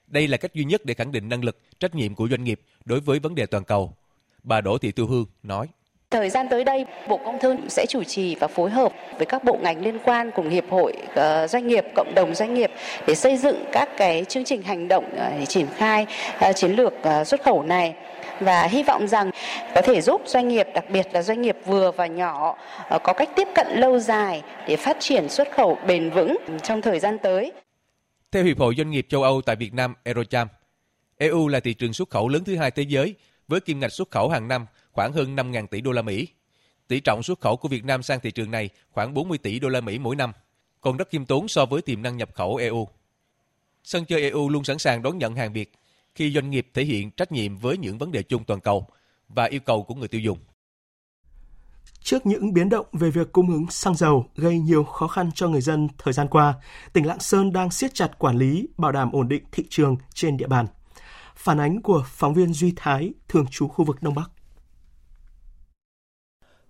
Đây 0.07 0.29
là 0.29 0.37
cách 0.37 0.55
duy 0.55 0.65
nhất 0.65 0.85
để 0.85 0.95
khẳng 0.95 1.13
định 1.13 1.29
năng 1.29 1.45
lực, 1.45 1.59
trách 1.81 1.95
nhiệm 1.95 2.15
của 2.15 2.29
doanh 2.29 2.45
nghiệp 2.45 2.61
đối 2.85 3.01
với 3.01 3.19
vấn 3.19 3.35
đề 3.35 3.47
toàn 3.47 3.65
cầu. 3.65 3.95
Bà 4.43 4.61
Đỗ 4.61 4.79
Thị 4.79 4.93
Thu 4.93 5.07
Hương 5.07 5.27
nói. 5.43 5.69
Thời 6.15 6.31
gian 6.31 6.49
tới 6.49 6.65
đây, 6.65 6.87
Bộ 7.09 7.21
Công 7.25 7.39
Thương 7.41 7.57
sẽ 7.69 7.87
chủ 7.89 8.05
trì 8.05 8.35
và 8.35 8.49
phối 8.49 8.71
hợp 8.71 8.93
với 9.17 9.27
các 9.27 9.45
bộ 9.45 9.59
ngành 9.63 9.85
liên 9.85 9.99
quan 10.05 10.31
cùng 10.35 10.49
hiệp 10.49 10.65
hội 10.71 10.93
ờ, 11.15 11.47
doanh 11.47 11.67
nghiệp, 11.67 11.85
cộng 11.95 12.15
đồng 12.15 12.35
doanh 12.35 12.55
nghiệp 12.55 12.71
để 13.07 13.15
xây 13.15 13.37
dựng 13.37 13.65
các 13.73 13.89
cái 13.97 14.25
chương 14.25 14.45
trình 14.45 14.63
hành 14.63 14.89
động 14.89 15.05
ờ, 15.17 15.31
để 15.39 15.47
triển 15.47 15.67
khai 15.77 16.07
ờ, 16.41 16.53
chiến 16.53 16.71
lược 16.71 16.93
xuất 17.27 17.43
khẩu 17.43 17.63
này 17.63 17.95
và 18.41 18.63
hy 18.63 18.83
vọng 18.83 19.09
rằng 19.09 19.31
có 19.75 19.83
thể 19.83 20.01
giúp 20.01 20.23
doanh 20.27 20.49
nghiệp, 20.49 20.67
đặc 20.75 20.85
biệt 20.91 21.07
là 21.13 21.23
doanh 21.23 21.43
nghiệp 21.43 21.57
vừa 21.67 21.91
và 21.91 22.07
nhỏ 22.07 22.57
có 23.03 23.13
cách 23.13 23.31
tiếp 23.37 23.49
cận 23.55 23.67
lâu 23.71 23.99
dài 23.99 24.43
để 24.69 24.77
phát 24.77 24.97
triển 25.01 25.29
xuất 25.29 25.49
khẩu 25.57 25.79
bền 25.87 26.11
vững 26.11 26.37
trong 26.63 26.83
thời 26.83 27.01
gian 27.01 27.19
tới. 27.19 27.53
Theo 28.33 28.45
Hiệp 28.45 28.59
hội 28.59 28.75
Doanh 28.79 28.91
nghiệp 28.91 29.07
châu 29.09 29.23
Âu 29.23 29.41
tại 29.47 29.57
Việt 29.57 29.75
Nam 29.75 29.95
eurocharm 30.05 30.49
EU 31.19 31.49
là 31.49 31.61
thị 31.61 31.75
trường 31.75 31.93
xuất 31.93 32.11
khẩu 32.11 32.29
lớn 32.29 32.45
thứ 32.45 32.57
hai 32.57 32.71
thế 32.71 32.83
giới 32.89 33.15
với 33.49 33.61
kim 33.61 33.81
ngạch 33.81 33.93
xuất 33.93 34.11
khẩu 34.11 34.29
hàng 34.29 34.49
năm 34.49 34.67
khoảng 34.95 35.13
hơn 35.13 35.37
5.000 35.37 35.67
tỷ 35.67 35.81
đô 35.81 35.93
la 35.93 36.03
Mỹ. 36.03 36.29
Tỷ 36.89 37.01
trọng 37.01 37.23
xuất 37.23 37.41
khẩu 37.41 37.57
của 37.57 37.69
Việt 37.69 37.85
Nam 37.85 38.03
sang 38.03 38.21
thị 38.21 38.31
trường 38.31 38.51
này 38.51 38.71
khoảng 38.91 39.15
40 39.15 39.39
tỷ 39.39 39.59
đô 39.59 39.69
la 39.69 39.81
Mỹ 39.81 39.99
mỗi 39.99 40.17
năm, 40.17 40.33
còn 40.81 40.97
rất 40.97 41.09
khiêm 41.11 41.25
tốn 41.25 41.49
so 41.49 41.67
với 41.67 41.83
tiềm 41.83 42.03
năng 42.03 42.17
nhập 42.17 42.31
khẩu 42.35 42.57
EU. 42.57 42.89
Sân 43.85 44.05
chơi 44.05 44.23
EU 44.23 44.49
luôn 44.49 44.65
sẵn 44.65 44.79
sàng 44.79 45.03
đón 45.03 45.19
nhận 45.19 45.37
hàng 45.37 45.53
Việt 45.53 45.73
khi 46.15 46.33
doanh 46.33 46.51
nghiệp 46.51 46.69
thể 46.75 46.85
hiện 46.85 47.11
trách 47.11 47.33
nhiệm 47.33 47.57
với 47.57 47.79
những 47.79 47.99
vấn 47.99 48.13
đề 48.13 48.23
chung 48.23 48.45
toàn 48.45 48.61
cầu 48.61 48.87
và 49.29 49.45
yêu 49.45 49.61
cầu 49.61 49.83
của 49.83 49.95
người 49.95 50.09
tiêu 50.09 50.21
dùng. 50.21 50.39
Trước 52.01 52.27
những 52.27 52.53
biến 52.53 52.69
động 52.69 52.87
về 52.93 53.11
việc 53.11 53.33
cung 53.33 53.51
ứng 53.51 53.67
xăng 53.71 53.95
dầu 53.95 54.27
gây 54.37 54.59
nhiều 54.59 54.85
khó 54.85 55.09
khăn 55.09 55.31
cho 55.35 55.49
người 55.49 55.61
dân 55.61 55.89
thời 55.99 56.13
gian 56.13 56.29
qua, 56.29 56.55
tỉnh 56.93 57.07
Lạng 57.07 57.21
Sơn 57.21 57.53
đang 57.53 57.71
siết 57.71 57.95
chặt 57.95 58.19
quản 58.19 58.37
lý, 58.37 58.69
bảo 58.77 58.93
đảm 58.93 59.13
ổn 59.13 59.29
định 59.29 59.45
thị 59.53 59.65
trường 59.71 59.97
trên 60.15 60.37
địa 60.37 60.47
bàn. 60.47 60.67
Phản 61.37 61.61
ánh 61.61 61.83
của 61.83 62.05
phóng 62.07 62.35
viên 62.35 62.53
Duy 62.53 62.73
Thái, 62.77 63.13
thường 63.29 63.47
trú 63.51 63.69
khu 63.69 63.85
vực 63.85 64.03
Đông 64.03 64.15
Bắc. 64.15 64.31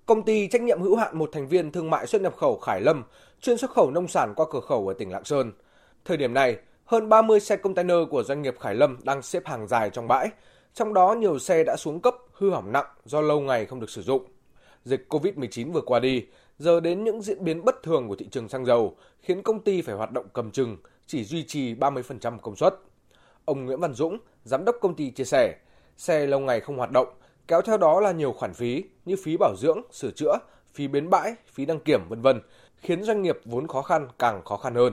Công 0.06 0.22
ty 0.22 0.48
trách 0.48 0.62
nhiệm 0.62 0.80
hữu 0.80 0.96
hạn 0.96 1.18
một 1.18 1.30
thành 1.32 1.48
viên 1.48 1.72
thương 1.72 1.90
mại 1.90 2.06
xuất 2.06 2.22
nhập 2.22 2.36
khẩu 2.36 2.58
Khải 2.58 2.80
Lâm 2.80 3.04
chuyên 3.40 3.58
xuất 3.58 3.70
khẩu 3.70 3.90
nông 3.90 4.08
sản 4.08 4.32
qua 4.36 4.46
cửa 4.50 4.60
khẩu 4.60 4.88
ở 4.88 4.94
tỉnh 4.94 5.10
Lạng 5.10 5.24
Sơn. 5.24 5.52
Thời 6.04 6.16
điểm 6.16 6.34
này, 6.34 6.56
hơn 6.84 7.08
30 7.08 7.40
xe 7.40 7.56
container 7.56 7.96
của 8.10 8.22
doanh 8.22 8.42
nghiệp 8.42 8.54
Khải 8.60 8.74
Lâm 8.74 8.98
đang 9.02 9.22
xếp 9.22 9.46
hàng 9.46 9.68
dài 9.68 9.90
trong 9.90 10.08
bãi, 10.08 10.28
trong 10.74 10.94
đó 10.94 11.14
nhiều 11.14 11.38
xe 11.38 11.64
đã 11.64 11.76
xuống 11.78 12.00
cấp, 12.00 12.14
hư 12.32 12.50
hỏng 12.50 12.72
nặng 12.72 12.86
do 13.04 13.20
lâu 13.20 13.40
ngày 13.40 13.66
không 13.66 13.80
được 13.80 13.90
sử 13.90 14.02
dụng. 14.02 14.24
Dịch 14.84 15.06
COVID-19 15.08 15.72
vừa 15.72 15.80
qua 15.80 16.00
đi, 16.00 16.26
giờ 16.58 16.80
đến 16.80 17.04
những 17.04 17.22
diễn 17.22 17.44
biến 17.44 17.64
bất 17.64 17.82
thường 17.82 18.08
của 18.08 18.16
thị 18.16 18.28
trường 18.30 18.48
xăng 18.48 18.64
dầu 18.64 18.96
khiến 19.20 19.42
công 19.42 19.60
ty 19.60 19.82
phải 19.82 19.94
hoạt 19.94 20.12
động 20.12 20.26
cầm 20.32 20.50
chừng, 20.50 20.76
chỉ 21.06 21.24
duy 21.24 21.42
trì 21.42 21.74
30% 21.74 22.38
công 22.38 22.56
suất. 22.56 22.74
Ông 23.44 23.66
Nguyễn 23.66 23.80
Văn 23.80 23.92
Dũng, 23.92 24.18
giám 24.44 24.64
đốc 24.64 24.76
công 24.80 24.94
ty 24.94 25.10
chia 25.10 25.24
sẻ, 25.24 25.54
xe 25.96 26.26
lâu 26.26 26.40
ngày 26.40 26.60
không 26.60 26.76
hoạt 26.76 26.90
động, 26.90 27.08
kéo 27.48 27.62
theo 27.62 27.78
đó 27.78 28.00
là 28.00 28.12
nhiều 28.12 28.32
khoản 28.32 28.54
phí 28.54 28.84
như 29.04 29.16
phí 29.24 29.36
bảo 29.36 29.54
dưỡng, 29.56 29.80
sửa 29.92 30.10
chữa, 30.10 30.38
phí 30.74 30.88
bến 30.88 31.10
bãi, 31.10 31.34
phí 31.52 31.66
đăng 31.66 31.80
kiểm 31.80 32.08
vân 32.08 32.22
vân, 32.22 32.40
khiến 32.76 33.02
doanh 33.02 33.22
nghiệp 33.22 33.38
vốn 33.44 33.68
khó 33.68 33.82
khăn 33.82 34.08
càng 34.18 34.44
khó 34.44 34.56
khăn 34.56 34.74
hơn. 34.74 34.92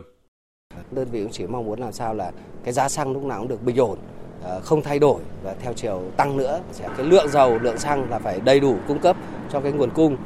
Đơn 0.91 1.07
vị 1.11 1.21
cũng 1.23 1.31
chỉ 1.31 1.47
mong 1.47 1.65
muốn 1.65 1.79
làm 1.79 1.91
sao 1.91 2.13
là 2.13 2.31
cái 2.63 2.73
giá 2.73 2.89
xăng 2.89 3.13
lúc 3.13 3.23
nào 3.23 3.39
cũng 3.39 3.47
được 3.47 3.63
bình 3.63 3.77
ổn, 3.77 3.97
ờ, 4.43 4.61
không 4.63 4.81
thay 4.81 4.99
đổi 4.99 5.21
và 5.43 5.53
theo 5.53 5.73
chiều 5.73 6.01
tăng 6.17 6.37
nữa 6.37 6.61
sẽ 6.71 6.89
cái 6.97 7.05
lượng 7.05 7.29
dầu, 7.29 7.59
lượng 7.59 7.77
xăng 7.77 8.09
là 8.09 8.19
phải 8.19 8.39
đầy 8.39 8.59
đủ 8.59 8.75
cung 8.87 8.99
cấp 8.99 9.17
cho 9.51 9.61
cái 9.61 9.71
nguồn 9.71 9.89
cung. 9.95 10.17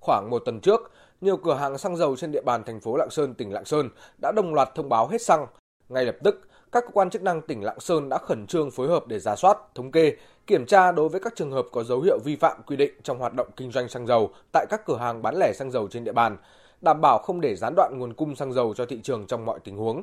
Khoảng 0.00 0.30
một 0.30 0.42
tuần 0.44 0.60
trước, 0.60 0.92
nhiều 1.20 1.36
cửa 1.36 1.54
hàng 1.54 1.78
xăng 1.78 1.96
dầu 1.96 2.16
trên 2.16 2.32
địa 2.32 2.42
bàn 2.42 2.64
thành 2.64 2.80
phố 2.80 2.96
Lạng 2.96 3.10
Sơn, 3.10 3.34
tỉnh 3.34 3.52
Lạng 3.52 3.64
Sơn 3.64 3.88
đã 4.22 4.32
đồng 4.32 4.54
loạt 4.54 4.68
thông 4.74 4.88
báo 4.88 5.08
hết 5.08 5.22
xăng. 5.22 5.46
Ngay 5.88 6.04
lập 6.04 6.16
tức, 6.24 6.48
các 6.72 6.84
cơ 6.86 6.90
quan 6.92 7.10
chức 7.10 7.22
năng 7.22 7.42
tỉnh 7.42 7.64
Lạng 7.64 7.80
Sơn 7.80 8.08
đã 8.08 8.18
khẩn 8.18 8.46
trương 8.46 8.70
phối 8.70 8.88
hợp 8.88 9.06
để 9.06 9.18
giả 9.18 9.36
soát, 9.36 9.58
thống 9.74 9.92
kê, 9.92 10.12
kiểm 10.46 10.66
tra 10.66 10.92
đối 10.92 11.08
với 11.08 11.20
các 11.20 11.32
trường 11.36 11.52
hợp 11.52 11.66
có 11.72 11.84
dấu 11.84 12.00
hiệu 12.00 12.18
vi 12.24 12.36
phạm 12.36 12.62
quy 12.66 12.76
định 12.76 12.92
trong 13.02 13.18
hoạt 13.18 13.32
động 13.36 13.48
kinh 13.56 13.72
doanh 13.72 13.88
xăng 13.88 14.06
dầu 14.06 14.30
tại 14.52 14.66
các 14.70 14.86
cửa 14.86 14.96
hàng 14.96 15.22
bán 15.22 15.34
lẻ 15.38 15.52
xăng 15.52 15.70
dầu 15.70 15.88
trên 15.88 16.04
địa 16.04 16.12
bàn, 16.12 16.36
đảm 16.80 17.00
bảo 17.00 17.18
không 17.18 17.40
để 17.40 17.56
gián 17.56 17.74
đoạn 17.76 17.92
nguồn 17.98 18.12
cung 18.14 18.36
xăng 18.36 18.52
dầu 18.52 18.74
cho 18.74 18.86
thị 18.86 19.00
trường 19.02 19.26
trong 19.26 19.44
mọi 19.44 19.58
tình 19.64 19.76
huống. 19.76 20.02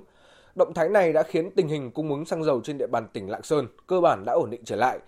Động 0.55 0.73
thái 0.73 0.89
này 0.89 1.13
đã 1.13 1.23
khiến 1.23 1.51
tình 1.55 1.67
hình 1.67 1.91
cung 1.91 2.09
ứng 2.09 2.25
xăng 2.25 2.43
dầu 2.43 2.61
trên 2.63 2.77
địa 2.77 2.87
bàn 2.87 3.07
tỉnh 3.13 3.29
Lạng 3.29 3.43
Sơn 3.43 3.67
cơ 3.87 4.01
bản 4.01 4.25
đã 4.25 4.33
ổn 4.33 4.49
định 4.49 4.61
trở 4.65 4.75
lại. 4.75 4.99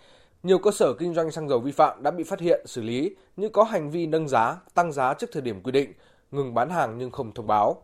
Nhiều 0.43 0.57
cơ 0.57 0.71
sở 0.71 0.93
kinh 0.93 1.13
doanh 1.13 1.31
xăng 1.31 1.49
dầu 1.49 1.59
vi 1.59 1.71
phạm 1.71 2.03
đã 2.03 2.11
bị 2.11 2.23
phát 2.23 2.39
hiện 2.39 2.61
xử 2.65 2.81
lý 2.81 3.15
như 3.35 3.49
có 3.49 3.63
hành 3.63 3.89
vi 3.89 4.07
nâng 4.07 4.27
giá, 4.27 4.57
tăng 4.73 4.91
giá 4.91 5.13
trước 5.13 5.29
thời 5.33 5.41
điểm 5.41 5.61
quy 5.63 5.71
định, 5.71 5.93
ngừng 6.31 6.53
bán 6.53 6.69
hàng 6.69 6.97
nhưng 6.97 7.11
không 7.11 7.31
thông 7.31 7.47
báo. 7.47 7.83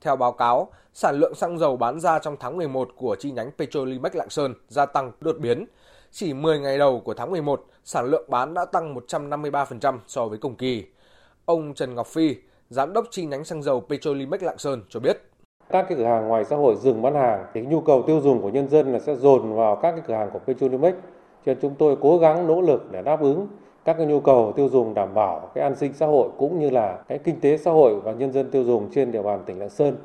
Theo 0.00 0.16
báo 0.16 0.32
cáo, 0.32 0.72
sản 0.94 1.18
lượng 1.18 1.34
xăng 1.34 1.58
dầu 1.58 1.76
bán 1.76 2.00
ra 2.00 2.18
trong 2.18 2.36
tháng 2.40 2.56
11 2.56 2.88
của 2.96 3.16
chi 3.18 3.30
nhánh 3.30 3.50
Petrolimex 3.58 4.14
Lạng 4.14 4.30
Sơn 4.30 4.54
gia 4.68 4.86
tăng 4.86 5.12
đột 5.20 5.36
biến. 5.40 5.66
Chỉ 6.14 6.34
10 6.34 6.58
ngày 6.58 6.78
đầu 6.78 7.00
của 7.04 7.14
tháng 7.14 7.30
11, 7.30 7.64
sản 7.84 8.06
lượng 8.06 8.24
bán 8.28 8.54
đã 8.54 8.64
tăng 8.64 8.94
153% 8.94 9.98
so 10.06 10.26
với 10.26 10.38
cùng 10.38 10.54
kỳ. 10.54 10.84
Ông 11.44 11.74
Trần 11.74 11.94
Ngọc 11.94 12.06
Phi, 12.06 12.36
giám 12.70 12.92
đốc 12.92 13.04
chi 13.10 13.26
nhánh 13.26 13.44
xăng 13.44 13.62
dầu 13.62 13.80
Petrolimex 13.80 14.42
Lạng 14.42 14.58
Sơn 14.58 14.82
cho 14.88 15.00
biết. 15.00 15.22
Các 15.70 15.86
cái 15.88 15.98
cửa 15.98 16.04
hàng 16.04 16.28
ngoài 16.28 16.44
xã 16.44 16.56
hội 16.56 16.76
dừng 16.76 17.02
bán 17.02 17.14
hàng 17.14 17.46
thì 17.54 17.60
nhu 17.60 17.80
cầu 17.80 18.02
tiêu 18.06 18.20
dùng 18.20 18.42
của 18.42 18.48
nhân 18.48 18.68
dân 18.68 18.92
là 18.92 18.98
sẽ 18.98 19.14
dồn 19.14 19.54
vào 19.54 19.76
các 19.76 19.92
cái 19.92 20.00
cửa 20.06 20.14
hàng 20.14 20.30
của 20.32 20.38
Petrolimex. 20.38 20.94
Cho 20.94 21.00
nên 21.46 21.58
chúng 21.62 21.74
tôi 21.78 21.96
cố 22.00 22.18
gắng 22.18 22.46
nỗ 22.46 22.60
lực 22.60 22.90
để 22.90 23.02
đáp 23.02 23.20
ứng 23.20 23.46
các 23.84 23.94
cái 23.98 24.06
nhu 24.06 24.20
cầu 24.20 24.52
tiêu 24.56 24.68
dùng 24.68 24.94
đảm 24.94 25.14
bảo 25.14 25.50
cái 25.54 25.64
an 25.64 25.76
sinh 25.76 25.92
xã 25.92 26.06
hội 26.06 26.28
cũng 26.38 26.58
như 26.58 26.70
là 26.70 26.98
cái 27.08 27.18
kinh 27.18 27.40
tế 27.40 27.56
xã 27.56 27.70
hội 27.70 28.00
và 28.00 28.12
nhân 28.12 28.32
dân 28.32 28.50
tiêu 28.50 28.64
dùng 28.64 28.90
trên 28.94 29.12
địa 29.12 29.22
bàn 29.22 29.42
tỉnh 29.46 29.58
Lạng 29.58 29.70
Sơn. 29.70 29.96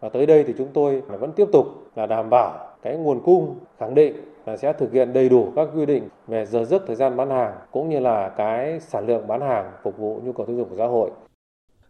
Và 0.00 0.08
tới 0.08 0.26
đây 0.26 0.44
thì 0.44 0.54
chúng 0.58 0.68
tôi 0.74 1.00
vẫn 1.00 1.32
tiếp 1.32 1.48
tục 1.52 1.66
là 1.96 2.06
đảm 2.06 2.30
bảo 2.30 2.68
cái 2.82 2.96
nguồn 2.96 3.20
cung 3.24 3.58
khẳng 3.78 3.94
định 3.94 4.16
là 4.46 4.56
sẽ 4.56 4.72
thực 4.72 4.92
hiện 4.92 5.12
đầy 5.12 5.28
đủ 5.28 5.52
các 5.56 5.68
quy 5.74 5.86
định 5.86 6.08
về 6.26 6.46
giờ 6.46 6.64
giấc 6.64 6.82
thời 6.86 6.96
gian 6.96 7.16
bán 7.16 7.30
hàng 7.30 7.54
cũng 7.70 7.88
như 7.88 7.98
là 7.98 8.28
cái 8.36 8.80
sản 8.80 9.06
lượng 9.06 9.26
bán 9.26 9.40
hàng 9.40 9.72
phục 9.82 9.98
vụ 9.98 10.20
nhu 10.24 10.32
cầu 10.32 10.46
tiêu 10.46 10.56
dùng 10.56 10.68
của 10.68 10.76
xã 10.78 10.86
hội. 10.86 11.10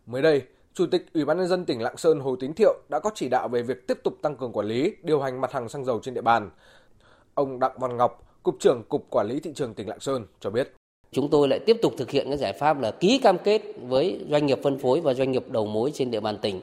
Mới 0.07 0.23
đây, 0.23 0.43
Chủ 0.75 0.87
tịch 0.87 1.07
Ủy 1.15 1.25
ban 1.25 1.39
nhân 1.39 1.49
dân 1.49 1.65
tỉnh 1.65 1.83
Lạng 1.83 1.97
Sơn 1.97 2.21
Hồ 2.21 2.37
Tín 2.37 2.53
Thiệu 2.53 2.75
đã 2.89 2.99
có 2.99 3.11
chỉ 3.15 3.29
đạo 3.29 3.49
về 3.49 3.63
việc 3.63 3.87
tiếp 3.89 3.99
tục 4.05 4.15
tăng 4.23 4.37
cường 4.37 4.53
quản 4.53 4.67
lý, 4.67 4.97
điều 5.03 5.21
hành 5.21 5.41
mặt 5.41 5.53
hàng 5.53 5.69
xăng 5.69 5.85
dầu 5.85 6.01
trên 6.03 6.15
địa 6.15 6.21
bàn. 6.21 6.51
Ông 7.35 7.61
Đặng 7.61 7.73
Văn 7.79 7.97
Ngọc, 7.97 8.27
cục 8.43 8.55
trưởng 8.61 8.83
Cục 8.89 9.11
Quản 9.11 9.27
lý 9.27 9.41
thị 9.41 9.53
trường 9.55 9.75
tỉnh 9.75 9.89
Lạng 9.89 10.01
Sơn 10.01 10.27
cho 10.41 10.51
biết 10.51 10.73
chúng 11.13 11.31
tôi 11.31 11.49
lại 11.49 11.59
tiếp 11.67 11.77
tục 11.83 11.93
thực 11.99 12.11
hiện 12.11 12.27
cái 12.29 12.37
giải 12.37 12.53
pháp 12.53 12.81
là 12.81 12.91
ký 12.91 13.19
cam 13.19 13.39
kết 13.39 13.63
với 13.89 14.21
doanh 14.31 14.47
nghiệp 14.47 14.59
phân 14.63 14.79
phối 14.79 15.01
và 15.01 15.15
doanh 15.15 15.33
nghiệp 15.33 15.45
đầu 15.49 15.67
mối 15.67 15.91
trên 15.95 16.11
địa 16.11 16.21
bàn 16.21 16.39
tỉnh 16.43 16.61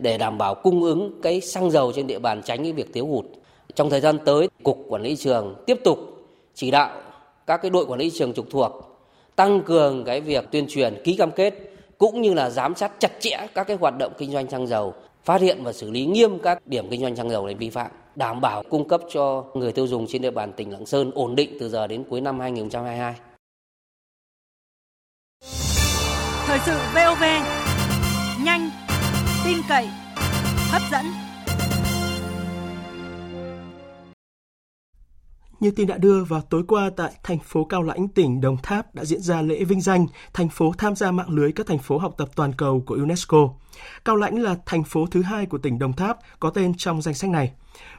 để 0.00 0.18
đảm 0.18 0.38
bảo 0.38 0.54
cung 0.54 0.82
ứng 0.82 1.20
cái 1.22 1.40
xăng 1.40 1.70
dầu 1.70 1.92
trên 1.92 2.06
địa 2.06 2.18
bàn 2.18 2.42
tránh 2.44 2.62
cái 2.62 2.72
việc 2.72 2.92
thiếu 2.92 3.06
hụt. 3.06 3.24
Trong 3.74 3.90
thời 3.90 4.00
gian 4.00 4.18
tới, 4.24 4.48
cục 4.62 4.78
quản 4.88 5.02
lý 5.02 5.16
trường 5.16 5.54
tiếp 5.66 5.80
tục 5.84 5.98
chỉ 6.54 6.70
đạo 6.70 7.02
các 7.46 7.62
cái 7.62 7.70
đội 7.70 7.86
quản 7.86 8.00
lý 8.00 8.10
trường 8.10 8.32
trực 8.32 8.50
thuộc 8.50 8.90
tăng 9.36 9.62
cường 9.62 10.04
cái 10.04 10.20
việc 10.20 10.44
tuyên 10.50 10.66
truyền 10.68 11.02
ký 11.04 11.16
cam 11.16 11.30
kết 11.30 11.54
cũng 11.98 12.22
như 12.22 12.34
là 12.34 12.50
giám 12.50 12.74
sát 12.74 12.92
chặt 12.98 13.12
chẽ 13.20 13.46
các 13.54 13.66
cái 13.66 13.76
hoạt 13.80 13.94
động 13.98 14.12
kinh 14.18 14.30
doanh 14.30 14.50
xăng 14.50 14.66
dầu, 14.66 14.94
phát 15.24 15.40
hiện 15.40 15.64
và 15.64 15.72
xử 15.72 15.90
lý 15.90 16.06
nghiêm 16.06 16.38
các 16.38 16.66
điểm 16.66 16.90
kinh 16.90 17.00
doanh 17.00 17.16
xăng 17.16 17.30
dầu 17.30 17.46
này 17.46 17.54
vi 17.54 17.70
phạm, 17.70 17.90
đảm 18.16 18.40
bảo 18.40 18.62
cung 18.70 18.88
cấp 18.88 19.00
cho 19.12 19.44
người 19.54 19.72
tiêu 19.72 19.86
dùng 19.86 20.06
trên 20.08 20.22
địa 20.22 20.30
bàn 20.30 20.52
tỉnh 20.52 20.72
Lạng 20.72 20.86
Sơn 20.86 21.10
ổn 21.14 21.36
định 21.36 21.56
từ 21.60 21.68
giờ 21.68 21.86
đến 21.86 22.04
cuối 22.10 22.20
năm 22.20 22.40
2022. 22.40 23.14
Thời 26.46 26.58
sự 26.66 26.72
VOV 26.94 27.22
nhanh, 28.44 28.70
tin 29.44 29.56
cậy, 29.68 29.86
hấp 30.70 30.82
dẫn. 30.92 31.29
Như 35.60 35.70
tin 35.70 35.86
đã 35.86 35.98
đưa 35.98 36.24
vào 36.24 36.40
tối 36.40 36.64
qua 36.68 36.90
tại 36.96 37.12
thành 37.22 37.38
phố 37.38 37.64
Cao 37.64 37.82
Lãnh, 37.82 38.08
tỉnh 38.08 38.40
Đồng 38.40 38.56
Tháp 38.62 38.94
đã 38.94 39.04
diễn 39.04 39.20
ra 39.20 39.42
lễ 39.42 39.64
vinh 39.64 39.80
danh 39.80 40.06
thành 40.32 40.48
phố 40.48 40.72
tham 40.78 40.96
gia 40.96 41.10
mạng 41.10 41.30
lưới 41.30 41.52
các 41.52 41.66
thành 41.66 41.78
phố 41.78 41.98
học 41.98 42.14
tập 42.18 42.28
toàn 42.36 42.52
cầu 42.52 42.82
của 42.86 42.94
UNESCO. 42.94 43.48
Cao 44.04 44.16
Lãnh 44.16 44.42
là 44.42 44.56
thành 44.66 44.84
phố 44.84 45.06
thứ 45.10 45.22
hai 45.22 45.46
của 45.46 45.58
tỉnh 45.58 45.78
Đồng 45.78 45.92
Tháp 45.92 46.18
có 46.40 46.50
tên 46.50 46.74
trong 46.76 47.02
danh 47.02 47.14
sách 47.14 47.30
này. 47.30 47.52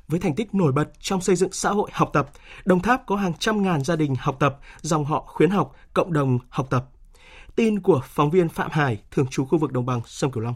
Với 0.08 0.20
thành 0.20 0.36
tích 0.36 0.56
nổi 0.56 0.72
bật 0.72 0.90
trong 1.00 1.22
xây 1.22 1.36
dựng 1.36 1.52
xã 1.52 1.70
hội 1.70 1.90
học 1.94 2.10
tập, 2.14 2.30
Đồng 2.66 2.80
Tháp 2.80 3.06
có 3.06 3.16
hàng 3.16 3.34
trăm 3.40 3.64
ngàn 3.64 3.84
gia 3.84 3.96
đình 3.96 4.16
học 4.20 4.36
tập, 4.40 4.60
dòng 4.82 5.06
họ 5.06 5.24
khuyến 5.28 5.50
học, 5.50 5.76
cộng 5.94 6.14
đồng 6.14 6.40
học 6.50 6.68
tập. 6.70 6.86
Tin 7.56 7.80
của 7.80 8.02
phóng 8.06 8.32
viên 8.32 8.50
Phạm 8.50 8.72
Hải, 8.72 9.02
thường 9.12 9.28
trú 9.28 9.46
khu 9.46 9.58
vực 9.58 9.72
đồng 9.72 9.86
bằng 9.86 10.02
sông 10.06 10.32
Cửu 10.32 10.44
Long. 10.44 10.56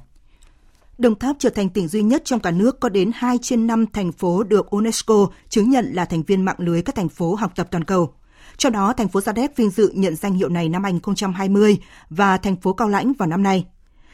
Đồng 0.97 1.19
Tháp 1.19 1.35
trở 1.39 1.49
thành 1.49 1.69
tỉnh 1.69 1.87
duy 1.87 2.03
nhất 2.03 2.25
trong 2.25 2.39
cả 2.39 2.51
nước 2.51 2.79
có 2.79 2.89
đến 2.89 3.11
2 3.15 3.37
trên 3.41 3.67
5 3.67 3.85
thành 3.93 4.11
phố 4.11 4.43
được 4.43 4.69
UNESCO 4.69 5.27
chứng 5.49 5.69
nhận 5.69 5.85
là 5.93 6.05
thành 6.05 6.23
viên 6.23 6.45
mạng 6.45 6.55
lưới 6.59 6.81
các 6.81 6.95
thành 6.95 7.09
phố 7.09 7.35
học 7.35 7.51
tập 7.55 7.67
toàn 7.71 7.83
cầu. 7.83 8.13
Trong 8.57 8.71
đó, 8.73 8.93
thành 8.93 9.07
phố 9.07 9.21
Sa 9.21 9.31
Đéc 9.31 9.57
vinh 9.57 9.69
dự 9.69 9.91
nhận 9.95 10.15
danh 10.15 10.33
hiệu 10.33 10.49
này 10.49 10.69
năm 10.69 10.83
2020 10.83 11.77
và 12.09 12.37
thành 12.37 12.55
phố 12.55 12.73
Cao 12.73 12.89
Lãnh 12.89 13.13
vào 13.13 13.27
năm 13.27 13.43
nay. 13.43 13.65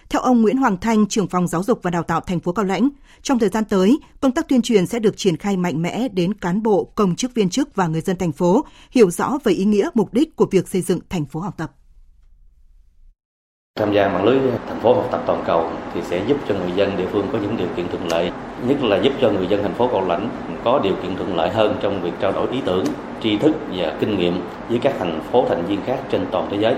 Theo 0.10 0.22
ông 0.22 0.42
Nguyễn 0.42 0.58
Hoàng 0.58 0.78
Thanh, 0.78 1.08
trưởng 1.08 1.28
phòng 1.28 1.48
giáo 1.48 1.64
dục 1.64 1.80
và 1.84 1.92
đào 1.92 2.04
tạo 2.04 2.22
thành 2.22 2.40
phố 2.40 2.52
Cao 2.52 2.66
Lãnh, 2.66 2.90
trong 3.22 3.40
thời 3.40 3.50
gian 3.50 3.66
tới, 3.66 4.00
công 4.20 4.32
tác 4.32 4.48
tuyên 4.48 4.62
truyền 4.62 4.86
sẽ 4.86 5.00
được 5.00 5.18
triển 5.18 5.38
khai 5.38 5.58
mạnh 5.58 5.82
mẽ 5.82 6.08
đến 6.08 6.34
cán 6.34 6.64
bộ, 6.64 6.92
công 6.96 7.16
chức 7.16 7.34
viên 7.36 7.50
chức 7.50 7.76
và 7.76 7.88
người 7.88 8.02
dân 8.02 8.18
thành 8.18 8.32
phố 8.32 8.66
hiểu 8.92 9.12
rõ 9.12 9.38
về 9.44 9.54
ý 9.54 9.66
nghĩa 9.66 9.90
mục 9.94 10.14
đích 10.14 10.36
của 10.36 10.48
việc 10.52 10.68
xây 10.68 10.82
dựng 10.82 11.00
thành 11.10 11.26
phố 11.26 11.40
học 11.40 11.54
tập. 11.58 11.72
Tham 13.82 13.94
gia 13.94 14.08
mạng 14.08 14.24
lưới 14.24 14.38
thành 14.68 14.80
phố 14.80 14.94
học 14.94 15.08
tập 15.12 15.22
toàn 15.26 15.44
cầu 15.46 15.66
thì 15.94 16.02
sẽ 16.02 16.22
giúp 16.28 16.38
cho 16.48 16.56
người 16.56 16.72
dân 16.76 16.92
địa 16.98 17.06
phương 17.12 17.26
có 17.32 17.38
những 17.42 17.58
điều 17.58 17.68
kiện 17.76 17.88
thuận 17.88 18.08
lợi, 18.12 18.32
nhất 18.68 18.84
là 18.84 18.98
giúp 18.98 19.14
cho 19.22 19.30
người 19.30 19.48
dân 19.48 19.64
thành 19.64 19.74
phố 19.74 19.88
Cầu 19.88 20.04
Lãnh 20.08 20.30
có 20.64 20.80
điều 20.84 20.94
kiện 21.04 21.16
thuận 21.16 21.36
lợi 21.36 21.50
hơn 21.50 21.76
trong 21.82 22.02
việc 22.02 22.12
trao 22.20 22.32
đổi 22.32 22.48
ý 22.52 22.62
tưởng, 22.66 22.86
tri 23.24 23.38
thức 23.38 23.52
và 23.76 23.94
kinh 24.00 24.18
nghiệm 24.18 24.42
với 24.70 24.80
các 24.80 24.94
thành 25.00 25.20
phố 25.32 25.46
thành 25.50 25.66
viên 25.66 25.80
khác 25.86 25.98
trên 26.12 26.26
toàn 26.32 26.48
thế 26.52 26.58
giới. 26.58 26.76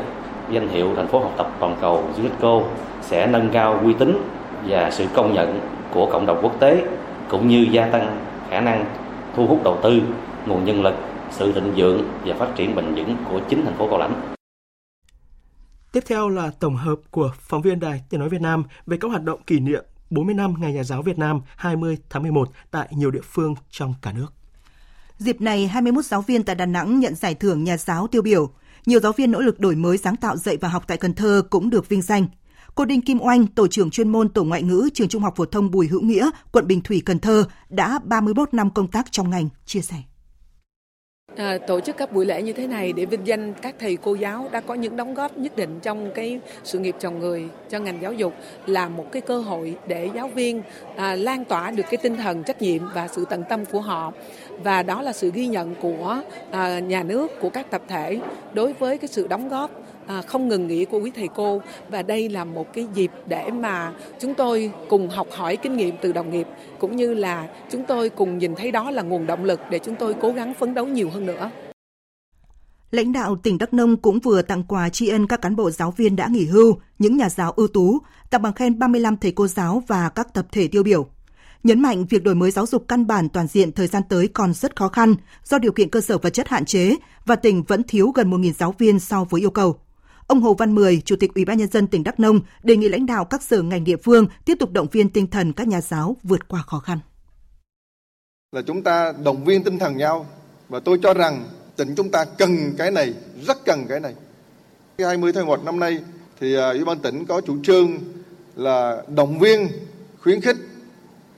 Danh 0.51 0.67
hiệu 0.67 0.89
thành 0.95 1.07
phố 1.07 1.19
học 1.19 1.33
tập 1.37 1.51
toàn 1.59 1.75
cầu 1.81 2.03
UNESCO 2.17 2.61
sẽ 3.01 3.27
nâng 3.27 3.49
cao 3.49 3.79
uy 3.83 3.93
tín 3.93 4.21
và 4.67 4.91
sự 4.91 5.05
công 5.13 5.33
nhận 5.33 5.59
của 5.93 6.05
cộng 6.05 6.25
đồng 6.25 6.39
quốc 6.41 6.59
tế 6.59 6.83
cũng 7.29 7.47
như 7.47 7.67
gia 7.71 7.85
tăng 7.85 8.17
khả 8.49 8.59
năng 8.59 8.85
thu 9.35 9.45
hút 9.45 9.63
đầu 9.63 9.77
tư, 9.81 10.01
nguồn 10.45 10.65
nhân 10.65 10.81
lực, 10.81 10.95
sự 11.31 11.51
thịnh 11.51 11.73
vượng 11.75 12.01
và 12.25 12.35
phát 12.35 12.55
triển 12.55 12.75
bền 12.75 12.95
vững 12.95 13.15
của 13.31 13.39
chính 13.49 13.65
thành 13.65 13.73
phố 13.73 13.87
Cao 13.87 13.99
Lãnh. 13.99 14.32
Tiếp 15.93 16.03
theo 16.07 16.29
là 16.29 16.51
tổng 16.59 16.75
hợp 16.75 16.95
của 17.11 17.31
phóng 17.39 17.61
viên 17.61 17.79
Đài 17.79 18.03
Tiếng 18.09 18.19
Nói 18.19 18.29
Việt 18.29 18.41
Nam 18.41 18.63
về 18.85 18.97
các 18.97 19.07
hoạt 19.07 19.23
động 19.23 19.43
kỷ 19.43 19.59
niệm 19.59 19.85
40 20.09 20.35
năm 20.35 20.53
Ngày 20.59 20.73
Nhà 20.73 20.83
giáo 20.83 21.01
Việt 21.01 21.17
Nam 21.17 21.41
20 21.55 21.97
tháng 22.09 22.21
11 22.21 22.49
tại 22.71 22.87
nhiều 22.91 23.11
địa 23.11 23.21
phương 23.23 23.55
trong 23.71 23.93
cả 24.01 24.13
nước. 24.13 24.27
Dịp 25.17 25.41
này, 25.41 25.67
21 25.67 26.05
giáo 26.05 26.21
viên 26.21 26.43
tại 26.43 26.55
Đà 26.55 26.65
Nẵng 26.65 26.99
nhận 26.99 27.15
giải 27.15 27.35
thưởng 27.35 27.63
nhà 27.63 27.77
giáo 27.77 28.07
tiêu 28.07 28.21
biểu. 28.21 28.49
Nhiều 28.85 28.99
giáo 28.99 29.11
viên 29.11 29.31
nỗ 29.31 29.39
lực 29.39 29.59
đổi 29.59 29.75
mới 29.75 29.97
sáng 29.97 30.15
tạo 30.15 30.37
dạy 30.37 30.57
và 30.57 30.67
học 30.67 30.83
tại 30.87 30.97
Cần 30.97 31.13
Thơ 31.13 31.43
cũng 31.49 31.69
được 31.69 31.89
vinh 31.89 32.01
danh. 32.01 32.27
Cô 32.75 32.85
Đinh 32.85 33.01
Kim 33.01 33.21
Oanh, 33.21 33.47
tổ 33.47 33.67
trưởng 33.67 33.89
chuyên 33.89 34.09
môn 34.09 34.29
tổ 34.29 34.43
ngoại 34.43 34.63
ngữ 34.63 34.89
trường 34.93 35.07
Trung 35.07 35.21
học 35.21 35.33
phổ 35.35 35.45
thông 35.45 35.71
Bùi 35.71 35.87
Hữu 35.87 36.01
Nghĩa, 36.01 36.29
quận 36.51 36.67
Bình 36.67 36.81
Thủy, 36.81 37.01
Cần 37.05 37.19
Thơ 37.19 37.45
đã 37.69 37.99
31 38.03 38.53
năm 38.53 38.69
công 38.69 38.87
tác 38.87 39.11
trong 39.11 39.29
ngành, 39.29 39.49
chia 39.65 39.81
sẻ. 39.81 39.97
À, 41.35 41.57
tổ 41.67 41.79
chức 41.79 41.97
các 41.97 42.11
buổi 42.11 42.25
lễ 42.25 42.41
như 42.41 42.53
thế 42.53 42.67
này 42.67 42.93
để 42.93 43.05
vinh 43.05 43.27
danh 43.27 43.53
các 43.61 43.75
thầy 43.79 43.97
cô 43.97 44.15
giáo 44.15 44.49
đã 44.51 44.59
có 44.59 44.73
những 44.73 44.95
đóng 44.95 45.13
góp 45.13 45.37
nhất 45.37 45.55
định 45.55 45.79
trong 45.81 46.11
cái 46.15 46.39
sự 46.63 46.79
nghiệp 46.79 46.95
chồng 46.99 47.19
người 47.19 47.43
cho 47.69 47.79
ngành 47.79 48.01
giáo 48.01 48.13
dục 48.13 48.33
là 48.65 48.89
một 48.89 49.11
cái 49.11 49.21
cơ 49.21 49.39
hội 49.39 49.75
để 49.87 50.09
giáo 50.15 50.27
viên 50.27 50.61
à, 50.95 51.15
lan 51.15 51.45
tỏa 51.45 51.71
được 51.71 51.83
cái 51.89 51.97
tinh 51.97 52.17
thần 52.17 52.43
trách 52.43 52.61
nhiệm 52.61 52.81
và 52.93 53.07
sự 53.07 53.25
tận 53.29 53.43
tâm 53.49 53.65
của 53.65 53.81
họ. 53.81 54.13
Và 54.63 54.83
đó 54.83 55.01
là 55.01 55.13
sự 55.13 55.31
ghi 55.33 55.47
nhận 55.47 55.75
của 55.75 56.21
à, 56.51 56.79
nhà 56.79 57.03
nước 57.03 57.39
của 57.39 57.49
các 57.49 57.71
tập 57.71 57.81
thể 57.87 58.19
đối 58.53 58.73
với 58.73 58.97
cái 58.97 59.07
sự 59.07 59.27
đóng 59.27 59.49
góp 59.49 59.71
À, 60.07 60.21
không 60.21 60.47
ngừng 60.47 60.67
nghỉ 60.67 60.85
của 60.85 60.99
quý 60.99 61.11
thầy 61.15 61.29
cô 61.35 61.61
và 61.89 62.01
đây 62.01 62.29
là 62.29 62.45
một 62.45 62.73
cái 62.73 62.87
dịp 62.93 63.11
để 63.27 63.51
mà 63.51 63.93
chúng 64.19 64.33
tôi 64.33 64.71
cùng 64.89 65.09
học 65.09 65.27
hỏi 65.31 65.57
kinh 65.57 65.77
nghiệm 65.77 65.95
từ 66.01 66.11
đồng 66.11 66.31
nghiệp 66.31 66.47
cũng 66.79 66.95
như 66.95 67.13
là 67.13 67.47
chúng 67.71 67.83
tôi 67.87 68.09
cùng 68.09 68.37
nhìn 68.37 68.55
thấy 68.55 68.71
đó 68.71 68.91
là 68.91 69.01
nguồn 69.01 69.27
động 69.27 69.43
lực 69.43 69.59
để 69.69 69.79
chúng 69.79 69.95
tôi 69.95 70.15
cố 70.21 70.31
gắng 70.31 70.53
phấn 70.59 70.73
đấu 70.73 70.85
nhiều 70.85 71.09
hơn 71.09 71.25
nữa. 71.25 71.51
Lãnh 72.91 73.13
đạo 73.13 73.35
tỉnh 73.43 73.57
Đắk 73.57 73.73
Nông 73.73 73.97
cũng 73.97 74.19
vừa 74.19 74.41
tặng 74.41 74.63
quà 74.63 74.89
tri 74.89 75.07
ân 75.07 75.27
các 75.27 75.41
cán 75.41 75.55
bộ 75.55 75.71
giáo 75.71 75.91
viên 75.91 76.15
đã 76.15 76.27
nghỉ 76.27 76.45
hưu, 76.45 76.77
những 76.99 77.17
nhà 77.17 77.29
giáo 77.29 77.51
ưu 77.51 77.67
tú, 77.67 77.99
tặng 78.29 78.41
bằng 78.41 78.53
khen 78.53 78.79
35 78.79 79.17
thầy 79.17 79.31
cô 79.31 79.47
giáo 79.47 79.83
và 79.87 80.09
các 80.09 80.33
tập 80.33 80.47
thể 80.51 80.67
tiêu 80.67 80.83
biểu. 80.83 81.07
Nhấn 81.63 81.81
mạnh 81.81 82.05
việc 82.05 82.23
đổi 82.23 82.35
mới 82.35 82.51
giáo 82.51 82.65
dục 82.65 82.85
căn 82.87 83.07
bản 83.07 83.29
toàn 83.29 83.47
diện 83.47 83.71
thời 83.71 83.87
gian 83.87 84.03
tới 84.09 84.27
còn 84.27 84.53
rất 84.53 84.75
khó 84.75 84.87
khăn 84.87 85.15
do 85.43 85.57
điều 85.57 85.71
kiện 85.71 85.89
cơ 85.89 86.01
sở 86.01 86.17
vật 86.17 86.29
chất 86.29 86.47
hạn 86.47 86.65
chế 86.65 86.95
và 87.25 87.35
tỉnh 87.35 87.63
vẫn 87.63 87.83
thiếu 87.83 88.11
gần 88.15 88.31
1.000 88.31 88.51
giáo 88.51 88.75
viên 88.77 88.99
so 88.99 89.23
với 89.23 89.41
yêu 89.41 89.51
cầu. 89.51 89.79
Ông 90.33 90.41
Hồ 90.41 90.53
Văn 90.53 90.75
Mười, 90.75 91.01
Chủ 91.05 91.15
tịch 91.15 91.33
Ủy 91.35 91.45
ban 91.45 91.57
nhân 91.57 91.67
dân 91.67 91.87
tỉnh 91.87 92.03
Đắk 92.03 92.19
Nông 92.19 92.39
đề 92.63 92.77
nghị 92.77 92.89
lãnh 92.89 93.05
đạo 93.05 93.25
các 93.25 93.43
sở 93.43 93.61
ngành 93.61 93.83
địa 93.83 93.97
phương 93.97 94.27
tiếp 94.45 94.55
tục 94.59 94.71
động 94.71 94.87
viên 94.91 95.09
tinh 95.09 95.27
thần 95.27 95.53
các 95.53 95.67
nhà 95.67 95.81
giáo 95.81 96.17
vượt 96.23 96.47
qua 96.47 96.61
khó 96.61 96.79
khăn. 96.79 96.99
Là 98.51 98.61
chúng 98.61 98.83
ta 98.83 99.13
động 99.23 99.45
viên 99.45 99.63
tinh 99.63 99.79
thần 99.79 99.97
nhau 99.97 100.25
và 100.69 100.79
tôi 100.79 100.99
cho 101.03 101.13
rằng 101.13 101.45
tỉnh 101.75 101.95
chúng 101.95 102.09
ta 102.09 102.25
cần 102.25 102.75
cái 102.77 102.91
này, 102.91 103.13
rất 103.47 103.65
cần 103.65 103.85
cái 103.89 103.99
này. 103.99 104.13
20 104.99 105.33
tháng 105.33 105.45
1 105.45 105.63
năm 105.63 105.79
nay 105.79 105.99
thì 106.39 106.55
à, 106.55 106.69
Ủy 106.69 106.85
ban 106.85 106.99
tỉnh 106.99 107.25
có 107.25 107.41
chủ 107.41 107.57
trương 107.63 107.97
là 108.55 109.03
động 109.15 109.39
viên, 109.39 109.67
khuyến 110.19 110.41
khích 110.41 110.57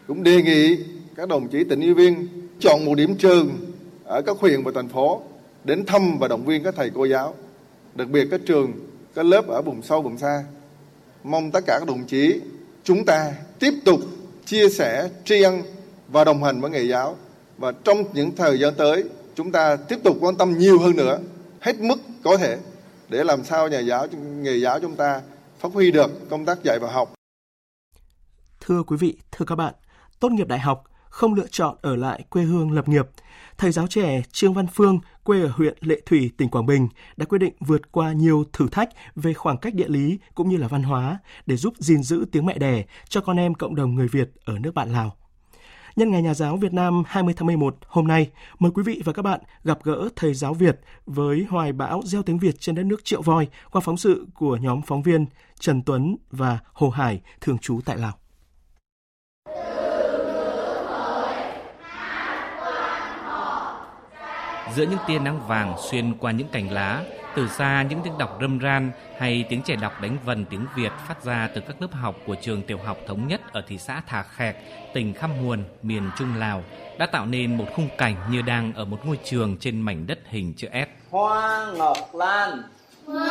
cũng 0.08 0.24
đề 0.24 0.42
nghị 0.42 0.78
các 1.16 1.30
đồng 1.30 1.48
chí 1.48 1.64
tỉnh 1.64 1.82
ủy 1.82 1.94
viên 1.94 2.28
chọn 2.60 2.86
một 2.86 2.96
điểm 2.96 3.16
trường 3.16 3.50
ở 4.04 4.22
các 4.22 4.38
huyện 4.38 4.64
và 4.64 4.72
thành 4.76 4.90
phố 4.90 5.22
đến 5.64 5.86
thăm 5.86 6.18
và 6.20 6.28
động 6.28 6.46
viên 6.46 6.64
các 6.64 6.76
thầy 6.78 6.92
cô 6.96 7.06
giáo 7.06 7.36
đặc 7.96 8.10
biệt 8.10 8.28
các 8.32 8.42
trường, 8.46 8.74
các 9.16 9.26
lớp 9.26 9.48
ở 9.48 9.62
vùng 9.62 9.82
sâu, 9.82 10.02
vùng 10.02 10.18
xa. 10.18 10.44
Mong 11.24 11.52
tất 11.52 11.64
cả 11.68 11.80
các 11.80 11.88
đồng 11.88 12.06
chí 12.06 12.42
chúng 12.84 13.06
ta 13.06 13.34
tiếp 13.60 13.74
tục 13.86 14.00
chia 14.46 14.70
sẻ, 14.70 15.10
tri 15.26 15.42
ân 15.42 15.62
và 16.08 16.24
đồng 16.24 16.44
hành 16.44 16.62
với 16.62 16.72
nghề 16.72 16.84
giáo. 16.84 17.16
Và 17.58 17.72
trong 17.72 18.04
những 18.14 18.36
thời 18.36 18.60
gian 18.60 18.74
tới, 18.78 19.04
chúng 19.36 19.52
ta 19.52 19.76
tiếp 19.76 20.00
tục 20.04 20.18
quan 20.20 20.36
tâm 20.36 20.58
nhiều 20.58 20.80
hơn 20.80 20.96
nữa, 20.96 21.20
hết 21.60 21.80
mức 21.80 21.96
có 22.24 22.38
thể 22.38 22.58
để 23.10 23.24
làm 23.24 23.44
sao 23.44 23.68
nhà 23.68 23.80
giáo, 23.80 24.08
nghề 24.42 24.58
giáo 24.58 24.80
chúng 24.80 24.96
ta 24.96 25.22
phát 25.60 25.74
huy 25.74 25.92
được 25.92 26.30
công 26.30 26.46
tác 26.46 26.64
dạy 26.64 26.80
và 26.80 26.92
học. 26.92 27.14
Thưa 28.62 28.84
quý 28.84 28.98
vị, 28.98 29.18
thưa 29.32 29.46
các 29.46 29.56
bạn, 29.56 29.74
tốt 30.20 30.32
nghiệp 30.32 30.48
đại 30.48 30.60
học 30.60 30.84
không 31.10 31.34
lựa 31.34 31.48
chọn 31.52 31.78
ở 31.82 31.96
lại 31.96 32.24
quê 32.30 32.44
hương 32.44 32.72
lập 32.72 32.88
nghiệp. 32.88 33.06
Thầy 33.58 33.72
giáo 33.72 33.88
trẻ 33.88 34.22
Trương 34.32 34.54
Văn 34.54 34.68
Phương, 34.68 35.00
quê 35.24 35.42
ở 35.42 35.52
huyện 35.54 35.78
Lệ 35.82 36.02
Thủy, 36.06 36.32
tỉnh 36.38 36.50
Quảng 36.50 36.66
Bình, 36.66 36.88
đã 37.18 37.26
quyết 37.26 37.38
định 37.38 37.54
vượt 37.60 37.92
qua 37.92 38.12
nhiều 38.12 38.44
thử 38.54 38.68
thách 38.72 38.90
về 39.16 39.34
khoảng 39.34 39.58
cách 39.58 39.74
địa 39.74 39.88
lý 39.88 40.20
cũng 40.36 40.50
như 40.50 40.58
là 40.58 40.68
văn 40.68 40.84
hóa 40.84 41.20
để 41.46 41.58
giúp 41.58 41.74
gìn 41.78 42.04
giữ 42.04 42.26
tiếng 42.32 42.46
mẹ 42.46 42.58
đẻ 42.58 42.84
cho 43.10 43.22
con 43.22 43.40
em 43.40 43.54
cộng 43.54 43.76
đồng 43.76 43.96
người 43.96 44.08
Việt 44.08 44.32
ở 44.46 44.60
nước 44.60 44.74
bạn 44.74 44.92
Lào. 44.92 45.16
Nhân 45.96 46.12
ngày 46.12 46.22
Nhà 46.22 46.34
giáo 46.34 46.58
Việt 46.58 46.74
Nam 46.74 47.04
20 47.08 47.34
tháng 47.38 47.48
11 47.48 47.78
hôm 47.88 48.08
nay, 48.08 48.32
mời 48.60 48.72
quý 48.76 48.84
vị 48.84 49.02
và 49.06 49.14
các 49.14 49.22
bạn 49.22 49.40
gặp 49.64 49.80
gỡ 49.84 50.10
thầy 50.16 50.34
giáo 50.34 50.54
Việt 50.54 50.80
với 51.06 51.46
hoài 51.50 51.74
bão 51.74 52.02
gieo 52.06 52.24
tiếng 52.24 52.40
Việt 52.40 52.60
trên 52.60 52.76
đất 52.76 52.84
nước 52.84 53.06
Triệu 53.06 53.22
Voi 53.22 53.48
qua 53.72 53.82
phóng 53.82 53.98
sự 53.98 54.28
của 54.34 54.58
nhóm 54.58 54.82
phóng 54.82 55.04
viên 55.04 55.26
Trần 55.60 55.82
Tuấn 55.82 56.18
và 56.32 56.60
Hồ 56.74 56.90
Hải 56.90 57.22
thường 57.42 57.58
trú 57.58 57.80
tại 57.86 57.98
Lào. 57.98 58.25
Giữa 64.76 64.84
những 64.84 65.00
tia 65.08 65.20
nắng 65.20 65.48
vàng 65.48 65.76
xuyên 65.92 66.14
qua 66.18 66.32
những 66.32 66.48
cành 66.48 66.72
lá, 66.72 67.02
từ 67.36 67.48
xa 67.48 67.86
những 67.90 68.00
tiếng 68.04 68.18
đọc 68.18 68.38
râm 68.42 68.60
ran 68.60 68.92
hay 69.18 69.46
tiếng 69.50 69.62
trẻ 69.62 69.76
đọc 69.76 70.02
đánh 70.02 70.18
vần 70.26 70.46
tiếng 70.46 70.66
Việt 70.76 70.92
phát 71.08 71.24
ra 71.24 71.50
từ 71.56 71.62
các 71.62 71.82
lớp 71.82 71.88
học 71.92 72.16
của 72.26 72.36
trường 72.36 72.62
tiểu 72.62 72.78
học 72.86 72.98
thống 73.08 73.28
nhất 73.28 73.42
ở 73.54 73.64
thị 73.68 73.78
xã 73.78 74.02
Thà 74.08 74.24
Khẹc, 74.24 74.56
tỉnh 74.94 75.14
Khăm 75.14 75.32
Muồn, 75.42 75.64
miền 75.82 76.10
Trung 76.18 76.36
Lào 76.38 76.64
đã 77.00 77.06
tạo 77.06 77.26
nên 77.26 77.58
một 77.58 77.66
khung 77.76 77.90
cảnh 77.98 78.16
như 78.32 78.42
đang 78.42 78.74
ở 78.74 78.86
một 78.86 79.06
ngôi 79.06 79.20
trường 79.24 79.58
trên 79.60 79.82
mảnh 79.82 80.08
đất 80.08 80.20
hình 80.30 80.54
chữ 80.58 80.68
S. 80.74 81.12
Hoa 81.12 81.72
Ngọc 81.78 82.16
Lan. 82.16 82.64
Hoa 83.06 83.26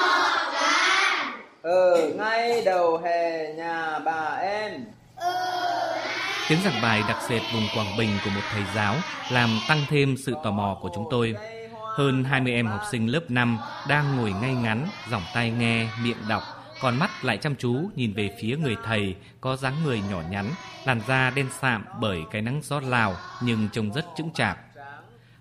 Ngọc 0.00 0.52
Lan. 0.52 1.32
Ở 1.62 2.12
ngay 2.16 2.62
đầu 2.64 2.98
hè 2.98 3.52
nhà 3.52 3.98
bà 3.98 4.38
em 4.40 4.84
Tiếng 6.48 6.62
giảng 6.64 6.82
bài 6.82 7.02
đặc 7.08 7.16
sệt 7.28 7.42
vùng 7.52 7.68
Quảng 7.74 7.96
Bình 7.98 8.10
của 8.24 8.30
một 8.30 8.40
thầy 8.52 8.62
giáo 8.74 8.96
làm 9.30 9.50
tăng 9.68 9.84
thêm 9.88 10.16
sự 10.16 10.34
tò 10.44 10.50
mò 10.50 10.78
của 10.80 10.90
chúng 10.94 11.04
tôi. 11.10 11.34
Hơn 11.96 12.24
20 12.24 12.52
em 12.52 12.66
học 12.66 12.80
sinh 12.90 13.06
lớp 13.06 13.30
5 13.30 13.58
đang 13.88 14.16
ngồi 14.16 14.32
ngay 14.32 14.54
ngắn, 14.54 14.88
giỏng 15.10 15.22
tay 15.34 15.50
nghe, 15.50 15.88
miệng 16.02 16.16
đọc, 16.28 16.42
còn 16.80 16.98
mắt 16.98 17.10
lại 17.24 17.36
chăm 17.36 17.54
chú 17.56 17.90
nhìn 17.96 18.12
về 18.12 18.36
phía 18.40 18.56
người 18.56 18.76
thầy 18.84 19.16
có 19.40 19.56
dáng 19.56 19.74
người 19.84 20.00
nhỏ 20.10 20.22
nhắn, 20.30 20.50
làn 20.84 21.00
da 21.08 21.30
đen 21.30 21.46
sạm 21.60 21.84
bởi 22.00 22.20
cái 22.30 22.42
nắng 22.42 22.60
gió 22.64 22.80
Lào 22.80 23.16
nhưng 23.42 23.68
trông 23.72 23.92
rất 23.92 24.04
chững 24.16 24.30
chạc. 24.34 24.58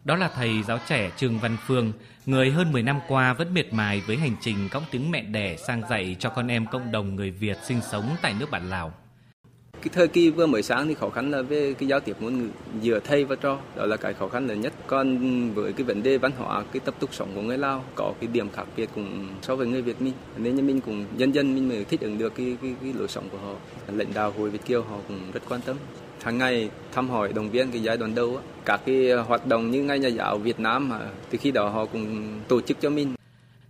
Đó 0.03 0.15
là 0.15 0.29
thầy 0.35 0.63
giáo 0.63 0.79
trẻ 0.87 1.11
Trương 1.17 1.39
Văn 1.39 1.57
Phương, 1.65 1.93
người 2.25 2.51
hơn 2.51 2.71
10 2.71 2.83
năm 2.83 2.99
qua 3.07 3.33
vẫn 3.33 3.53
miệt 3.53 3.73
mài 3.73 4.01
với 4.01 4.17
hành 4.17 4.35
trình 4.41 4.69
cõng 4.69 4.83
tiếng 4.91 5.11
mẹ 5.11 5.21
đẻ 5.21 5.55
sang 5.57 5.81
dạy 5.89 6.15
cho 6.19 6.29
con 6.29 6.47
em 6.47 6.65
cộng 6.67 6.91
đồng 6.91 7.15
người 7.15 7.31
Việt 7.31 7.57
sinh 7.63 7.81
sống 7.91 8.15
tại 8.21 8.33
nước 8.39 8.51
bạn 8.51 8.69
Lào. 8.69 8.93
Cái 9.81 9.89
thời 9.93 10.07
kỳ 10.07 10.29
vừa 10.29 10.45
mới 10.45 10.63
sáng 10.63 10.87
thì 10.87 10.93
khó 10.93 11.09
khăn 11.09 11.31
là 11.31 11.41
về 11.41 11.73
cái 11.73 11.89
giao 11.89 11.99
tiếp 11.99 12.15
ngôn 12.19 12.37
ngữ 12.39 12.49
giữa 12.81 12.99
thầy 12.99 13.25
và 13.25 13.35
trò, 13.35 13.59
đó 13.75 13.85
là 13.85 13.97
cái 13.97 14.13
khó 14.13 14.27
khăn 14.27 14.47
lớn 14.47 14.61
nhất. 14.61 14.73
Còn 14.87 15.19
với 15.53 15.73
cái 15.73 15.83
vấn 15.83 16.03
đề 16.03 16.17
văn 16.17 16.31
hóa, 16.37 16.63
cái 16.73 16.79
tập 16.79 16.95
tục 16.99 17.09
sống 17.13 17.29
của 17.35 17.41
người 17.41 17.57
Lào 17.57 17.85
có 17.95 18.13
cái 18.21 18.29
điểm 18.33 18.49
khác 18.49 18.67
biệt 18.77 18.89
cũng 18.95 19.27
so 19.41 19.55
với 19.55 19.67
người 19.67 19.81
Việt 19.81 20.01
mình. 20.01 20.13
Nên 20.37 20.55
như 20.55 20.63
mình 20.63 20.81
cũng 20.81 21.05
dần 21.17 21.35
dần 21.35 21.55
mình 21.55 21.69
mới 21.69 21.83
thích 21.83 22.01
ứng 22.01 22.17
được 22.17 22.35
cái, 22.35 22.57
cái, 22.61 22.75
cái 22.81 22.93
lối 22.93 23.07
sống 23.07 23.29
của 23.29 23.37
họ. 23.37 23.53
Lãnh 23.87 24.13
đạo 24.13 24.33
hội 24.37 24.49
Việt 24.49 24.65
Kiều 24.65 24.81
họ 24.81 24.97
cũng 25.07 25.19
rất 25.33 25.43
quan 25.49 25.61
tâm. 25.61 25.75
Hàng 26.23 26.37
ngày 26.37 26.69
thăm 26.91 27.09
hỏi 27.09 27.33
động 27.33 27.49
viên 27.49 27.71
cái 27.71 27.83
giai 27.83 27.97
đoạn 27.97 28.15
đầu 28.15 28.39
các 28.65 28.81
cái 28.85 29.11
hoạt 29.11 29.47
động 29.47 29.71
như 29.71 29.83
ngay 29.83 29.99
nhà 29.99 30.07
giáo 30.07 30.37
Việt 30.37 30.59
Nam 30.59 30.89
mà 30.89 30.99
từ 31.29 31.37
khi 31.41 31.51
đó 31.51 31.69
họ 31.69 31.85
cũng 31.85 32.27
tổ 32.47 32.61
chức 32.61 32.77
cho 32.81 32.89
mình 32.89 33.13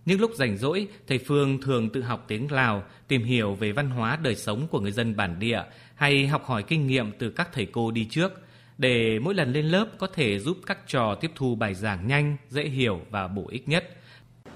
những 0.08 0.20
lúc 0.20 0.30
rảnh 0.34 0.56
rỗi, 0.56 0.88
thầy 1.06 1.18
Phương 1.18 1.60
thường 1.60 1.88
tự 1.88 2.02
học 2.02 2.24
tiếng 2.28 2.52
Lào, 2.52 2.82
tìm 3.08 3.24
hiểu 3.24 3.54
về 3.54 3.72
văn 3.72 3.90
hóa 3.90 4.18
đời 4.22 4.34
sống 4.34 4.66
của 4.70 4.80
người 4.80 4.92
dân 4.92 5.16
bản 5.16 5.36
địa 5.38 5.62
hay 5.98 6.26
học 6.26 6.44
hỏi 6.44 6.62
kinh 6.62 6.86
nghiệm 6.86 7.12
từ 7.18 7.30
các 7.30 7.48
thầy 7.52 7.66
cô 7.66 7.90
đi 7.90 8.06
trước 8.10 8.32
để 8.78 9.18
mỗi 9.18 9.34
lần 9.34 9.52
lên 9.52 9.66
lớp 9.66 9.86
có 9.98 10.06
thể 10.06 10.38
giúp 10.38 10.56
các 10.66 10.78
trò 10.86 11.14
tiếp 11.14 11.30
thu 11.34 11.54
bài 11.54 11.74
giảng 11.74 12.06
nhanh, 12.06 12.36
dễ 12.50 12.62
hiểu 12.62 13.00
và 13.10 13.28
bổ 13.28 13.44
ích 13.48 13.68
nhất. 13.68 13.84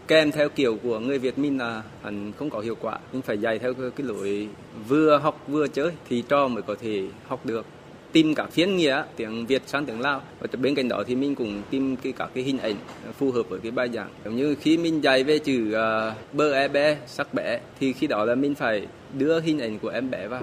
kèm 0.08 0.32
theo 0.32 0.48
kiểu 0.48 0.78
của 0.82 0.98
người 0.98 1.18
Việt 1.18 1.38
mình 1.38 1.58
là 1.58 1.82
hẳn 2.02 2.32
không 2.32 2.50
có 2.50 2.60
hiệu 2.60 2.76
quả. 2.80 2.98
Mình 3.12 3.22
phải 3.22 3.38
dạy 3.38 3.58
theo 3.58 3.74
cái 3.74 4.06
lối 4.06 4.48
vừa 4.88 5.18
học 5.18 5.44
vừa 5.48 5.68
chơi 5.68 5.92
thì 6.08 6.24
cho 6.28 6.48
mới 6.48 6.62
có 6.62 6.74
thể 6.80 7.02
học 7.26 7.46
được 7.46 7.66
tìm 8.12 8.34
cả 8.34 8.46
phiên 8.50 8.76
nghĩa 8.76 9.04
tiếng 9.16 9.46
Việt 9.46 9.62
sang 9.66 9.86
tiếng 9.86 10.00
Lào 10.00 10.22
và 10.40 10.46
bên 10.58 10.74
cạnh 10.74 10.88
đó 10.88 11.02
thì 11.06 11.14
mình 11.14 11.34
cũng 11.34 11.62
tìm 11.70 11.96
cái 11.96 12.12
các 12.12 12.30
cái 12.34 12.44
hình 12.44 12.58
ảnh 12.58 12.76
phù 13.18 13.32
hợp 13.32 13.42
với 13.48 13.60
cái 13.62 13.70
bài 13.70 13.88
giảng 13.88 14.10
giống 14.24 14.36
như 14.36 14.54
khi 14.60 14.76
mình 14.76 15.04
dạy 15.04 15.24
về 15.24 15.38
chữ 15.38 15.68
uh, 15.68 16.34
bơ 16.34 16.52
e 16.52 16.68
bé 16.68 16.96
sắc 17.06 17.34
bé 17.34 17.60
thì 17.80 17.92
khi 17.92 18.06
đó 18.06 18.24
là 18.24 18.34
mình 18.34 18.54
phải 18.54 18.86
đưa 19.18 19.40
hình 19.40 19.58
ảnh 19.58 19.78
của 19.78 19.88
em 19.88 20.10
bé 20.10 20.28
vào 20.28 20.42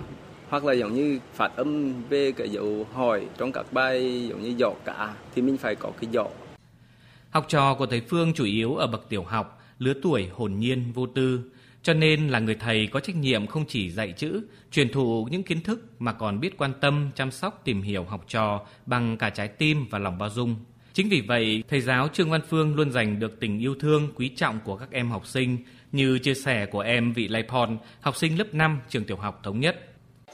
hoặc 0.49 0.65
là 0.65 0.73
giống 0.73 0.93
như 0.93 1.19
phát 1.33 1.55
âm 1.55 1.93
về 2.09 2.31
cái 2.31 2.49
dấu 2.49 2.87
hỏi 2.93 3.21
trong 3.37 3.51
các 3.51 3.73
bài 3.73 4.27
giống 4.29 4.41
như 4.41 4.55
giỏ 4.59 4.71
cả 4.85 5.13
thì 5.35 5.41
mình 5.41 5.57
phải 5.57 5.75
có 5.75 5.91
cái 6.01 6.09
giỏ 6.13 6.25
Học 7.29 7.45
trò 7.47 7.73
của 7.73 7.85
thầy 7.85 8.01
Phương 8.01 8.33
chủ 8.33 8.45
yếu 8.45 8.75
ở 8.75 8.87
bậc 8.87 9.09
tiểu 9.09 9.23
học, 9.23 9.61
lứa 9.79 9.93
tuổi 10.01 10.29
hồn 10.33 10.59
nhiên 10.59 10.91
vô 10.93 11.05
tư, 11.05 11.41
cho 11.83 11.93
nên 11.93 12.27
là 12.27 12.39
người 12.39 12.55
thầy 12.55 12.87
có 12.87 12.99
trách 12.99 13.15
nhiệm 13.15 13.47
không 13.47 13.65
chỉ 13.67 13.89
dạy 13.89 14.13
chữ, 14.17 14.41
truyền 14.71 14.89
thụ 14.89 15.27
những 15.31 15.43
kiến 15.43 15.61
thức 15.61 15.85
mà 15.99 16.13
còn 16.13 16.39
biết 16.39 16.57
quan 16.57 16.73
tâm, 16.81 17.09
chăm 17.15 17.31
sóc, 17.31 17.61
tìm 17.63 17.81
hiểu 17.81 18.03
học 18.03 18.25
trò 18.27 18.65
bằng 18.85 19.17
cả 19.17 19.29
trái 19.29 19.47
tim 19.47 19.85
và 19.89 19.99
lòng 19.99 20.17
bao 20.17 20.29
dung. 20.29 20.55
Chính 20.93 21.09
vì 21.09 21.21
vậy, 21.21 21.63
thầy 21.67 21.81
giáo 21.81 22.07
Trương 22.07 22.29
Văn 22.29 22.41
Phương 22.49 22.75
luôn 22.75 22.91
dành 22.91 23.19
được 23.19 23.39
tình 23.39 23.59
yêu 23.59 23.75
thương 23.79 24.11
quý 24.15 24.29
trọng 24.29 24.59
của 24.63 24.75
các 24.75 24.91
em 24.91 25.09
học 25.09 25.27
sinh, 25.27 25.57
như 25.91 26.19
chia 26.19 26.33
sẻ 26.33 26.65
của 26.65 26.79
em 26.79 27.13
Vị 27.13 27.27
Lai 27.27 27.43
Phòn, 27.49 27.77
học 28.01 28.15
sinh 28.15 28.37
lớp 28.37 28.53
5 28.53 28.79
trường 28.89 29.03
tiểu 29.03 29.17
học 29.17 29.39
Thống 29.43 29.59
Nhất. 29.59 29.88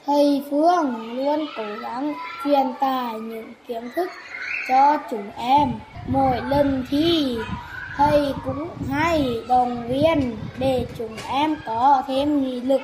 Thầy 0.06 0.42
Phương 0.50 1.16
luôn 1.16 1.46
cố 1.56 1.64
gắng 1.82 2.14
truyền 2.44 2.66
tải 2.80 3.14
những 3.14 3.52
kiến 3.68 3.90
thức 3.96 4.10
cho 4.68 4.98
chúng 5.10 5.30
em. 5.36 5.72
Mỗi 6.06 6.40
lần 6.48 6.84
thi, 6.90 7.36
thầy 7.96 8.34
cũng 8.44 8.68
hay 8.92 9.24
đồng 9.48 9.88
viên 9.88 10.36
để 10.58 10.86
chúng 10.98 11.16
em 11.28 11.56
có 11.66 12.02
thêm 12.06 12.42
nghị 12.42 12.60
lực. 12.60 12.80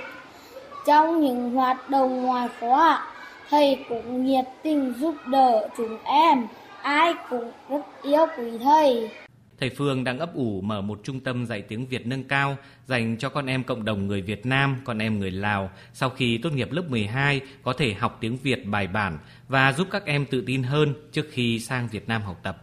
Trong 0.87 1.21
những 1.21 1.51
hoạt 1.51 1.91
động 1.91 2.23
ngoài 2.23 2.49
khóa, 2.61 3.07
thầy 3.51 3.85
cũng 3.89 4.27
nhiệt 4.27 4.45
tình 4.63 4.95
giúp 4.99 5.15
đỡ 5.27 5.69
chúng 5.77 5.99
em. 6.05 6.47
Ai 6.83 7.15
cũng 7.31 7.51
rất 7.69 7.83
yêu 8.03 8.27
quý 8.39 8.59
thầy. 8.65 9.11
Thầy 9.63 9.71
Phương 9.71 10.05
đang 10.05 10.19
ấp 10.19 10.35
ủ 10.35 10.61
mở 10.61 10.81
một 10.81 11.01
trung 11.05 11.21
tâm 11.21 11.47
dạy 11.47 11.63
tiếng 11.63 11.87
Việt 11.87 12.07
nâng 12.07 12.25
cao 12.25 12.57
dành 12.87 13.17
cho 13.19 13.29
con 13.29 13.47
em 13.47 13.65
cộng 13.65 13.85
đồng 13.85 14.07
người 14.07 14.23
Việt 14.23 14.47
Nam, 14.47 14.77
con 14.85 14.99
em 14.99 15.19
người 15.19 15.31
Lào 15.31 15.71
sau 15.93 16.11
khi 16.11 16.39
tốt 16.39 16.51
nghiệp 16.53 16.73
lớp 16.73 16.83
12 16.89 17.41
có 17.63 17.73
thể 17.73 17.95
học 17.95 18.19
tiếng 18.21 18.37
Việt 18.37 18.67
bài 18.67 18.87
bản 18.87 19.19
và 19.49 19.73
giúp 19.73 19.89
các 19.91 20.05
em 20.05 20.27
tự 20.27 20.43
tin 20.47 20.63
hơn 20.63 20.95
trước 21.13 21.27
khi 21.33 21.59
sang 21.59 21.89
Việt 21.89 22.09
Nam 22.09 22.23
học 22.23 22.41
tập. 22.43 22.57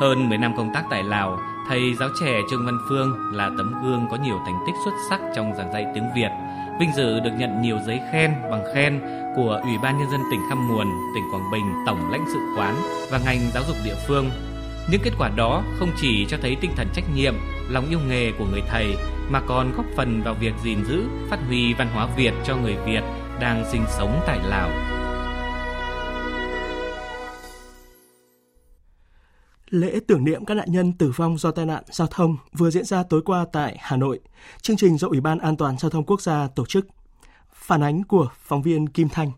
Hơn 0.00 0.28
10 0.28 0.38
năm 0.38 0.54
công 0.56 0.70
tác 0.74 0.84
tại 0.90 1.02
Lào, 1.02 1.40
thầy 1.68 1.94
giáo 1.94 2.08
trẻ 2.20 2.40
Trương 2.50 2.66
Văn 2.66 2.78
Phương 2.88 3.16
là 3.32 3.50
tấm 3.58 3.74
gương 3.82 4.06
có 4.10 4.16
nhiều 4.24 4.38
thành 4.46 4.58
tích 4.66 4.74
xuất 4.84 4.94
sắc 5.10 5.20
trong 5.36 5.54
giảng 5.54 5.72
dạy 5.72 5.86
tiếng 5.94 6.04
Việt. 6.16 6.30
Vinh 6.78 6.92
dự 6.96 7.20
được 7.20 7.30
nhận 7.38 7.62
nhiều 7.62 7.78
giấy 7.86 8.00
khen, 8.12 8.34
bằng 8.50 8.64
khen 8.74 9.00
của 9.36 9.60
Ủy 9.62 9.72
ban 9.82 9.98
Nhân 9.98 10.10
dân 10.10 10.20
tỉnh 10.30 10.40
Khăm 10.48 10.68
Muồn, 10.68 10.86
tỉnh 11.14 11.24
Quảng 11.32 11.50
Bình, 11.52 11.72
Tổng 11.86 12.10
lãnh 12.10 12.24
sự 12.32 12.38
quán 12.56 12.74
và 13.10 13.18
ngành 13.24 13.38
giáo 13.54 13.62
dục 13.68 13.76
địa 13.84 13.94
phương. 14.06 14.30
Những 14.90 15.00
kết 15.04 15.10
quả 15.18 15.30
đó 15.36 15.62
không 15.78 15.90
chỉ 16.00 16.26
cho 16.28 16.36
thấy 16.42 16.56
tinh 16.60 16.70
thần 16.76 16.88
trách 16.94 17.04
nhiệm, 17.14 17.34
lòng 17.68 17.86
yêu 17.90 17.98
nghề 18.08 18.32
của 18.38 18.44
người 18.52 18.62
thầy 18.68 18.96
mà 19.30 19.40
còn 19.46 19.72
góp 19.76 19.86
phần 19.96 20.22
vào 20.22 20.34
việc 20.34 20.52
gìn 20.64 20.84
giữ, 20.84 21.04
phát 21.30 21.38
huy 21.48 21.74
văn 21.74 21.88
hóa 21.94 22.06
Việt 22.16 22.32
cho 22.44 22.56
người 22.56 22.76
Việt 22.86 23.02
đang 23.40 23.64
sinh 23.70 23.84
sống 23.88 24.20
tại 24.26 24.38
Lào. 24.48 24.97
Lễ 29.70 30.00
tưởng 30.06 30.24
niệm 30.24 30.44
các 30.44 30.54
nạn 30.54 30.72
nhân 30.72 30.92
tử 30.92 31.12
vong 31.16 31.38
do 31.38 31.50
tai 31.50 31.66
nạn 31.66 31.82
giao 31.90 32.08
thông 32.10 32.36
vừa 32.52 32.70
diễn 32.70 32.84
ra 32.84 33.02
tối 33.02 33.22
qua 33.24 33.46
tại 33.52 33.76
Hà 33.80 33.96
Nội. 33.96 34.20
Chương 34.62 34.76
trình 34.76 34.98
do 34.98 35.08
Ủy 35.08 35.20
ban 35.20 35.38
An 35.38 35.56
toàn 35.56 35.78
Giao 35.78 35.90
thông 35.90 36.04
Quốc 36.04 36.20
gia 36.20 36.48
tổ 36.54 36.66
chức. 36.66 36.86
Phản 37.52 37.82
ánh 37.82 38.04
của 38.04 38.28
phóng 38.38 38.62
viên 38.62 38.88
Kim 38.88 39.08
Thanh. 39.08 39.30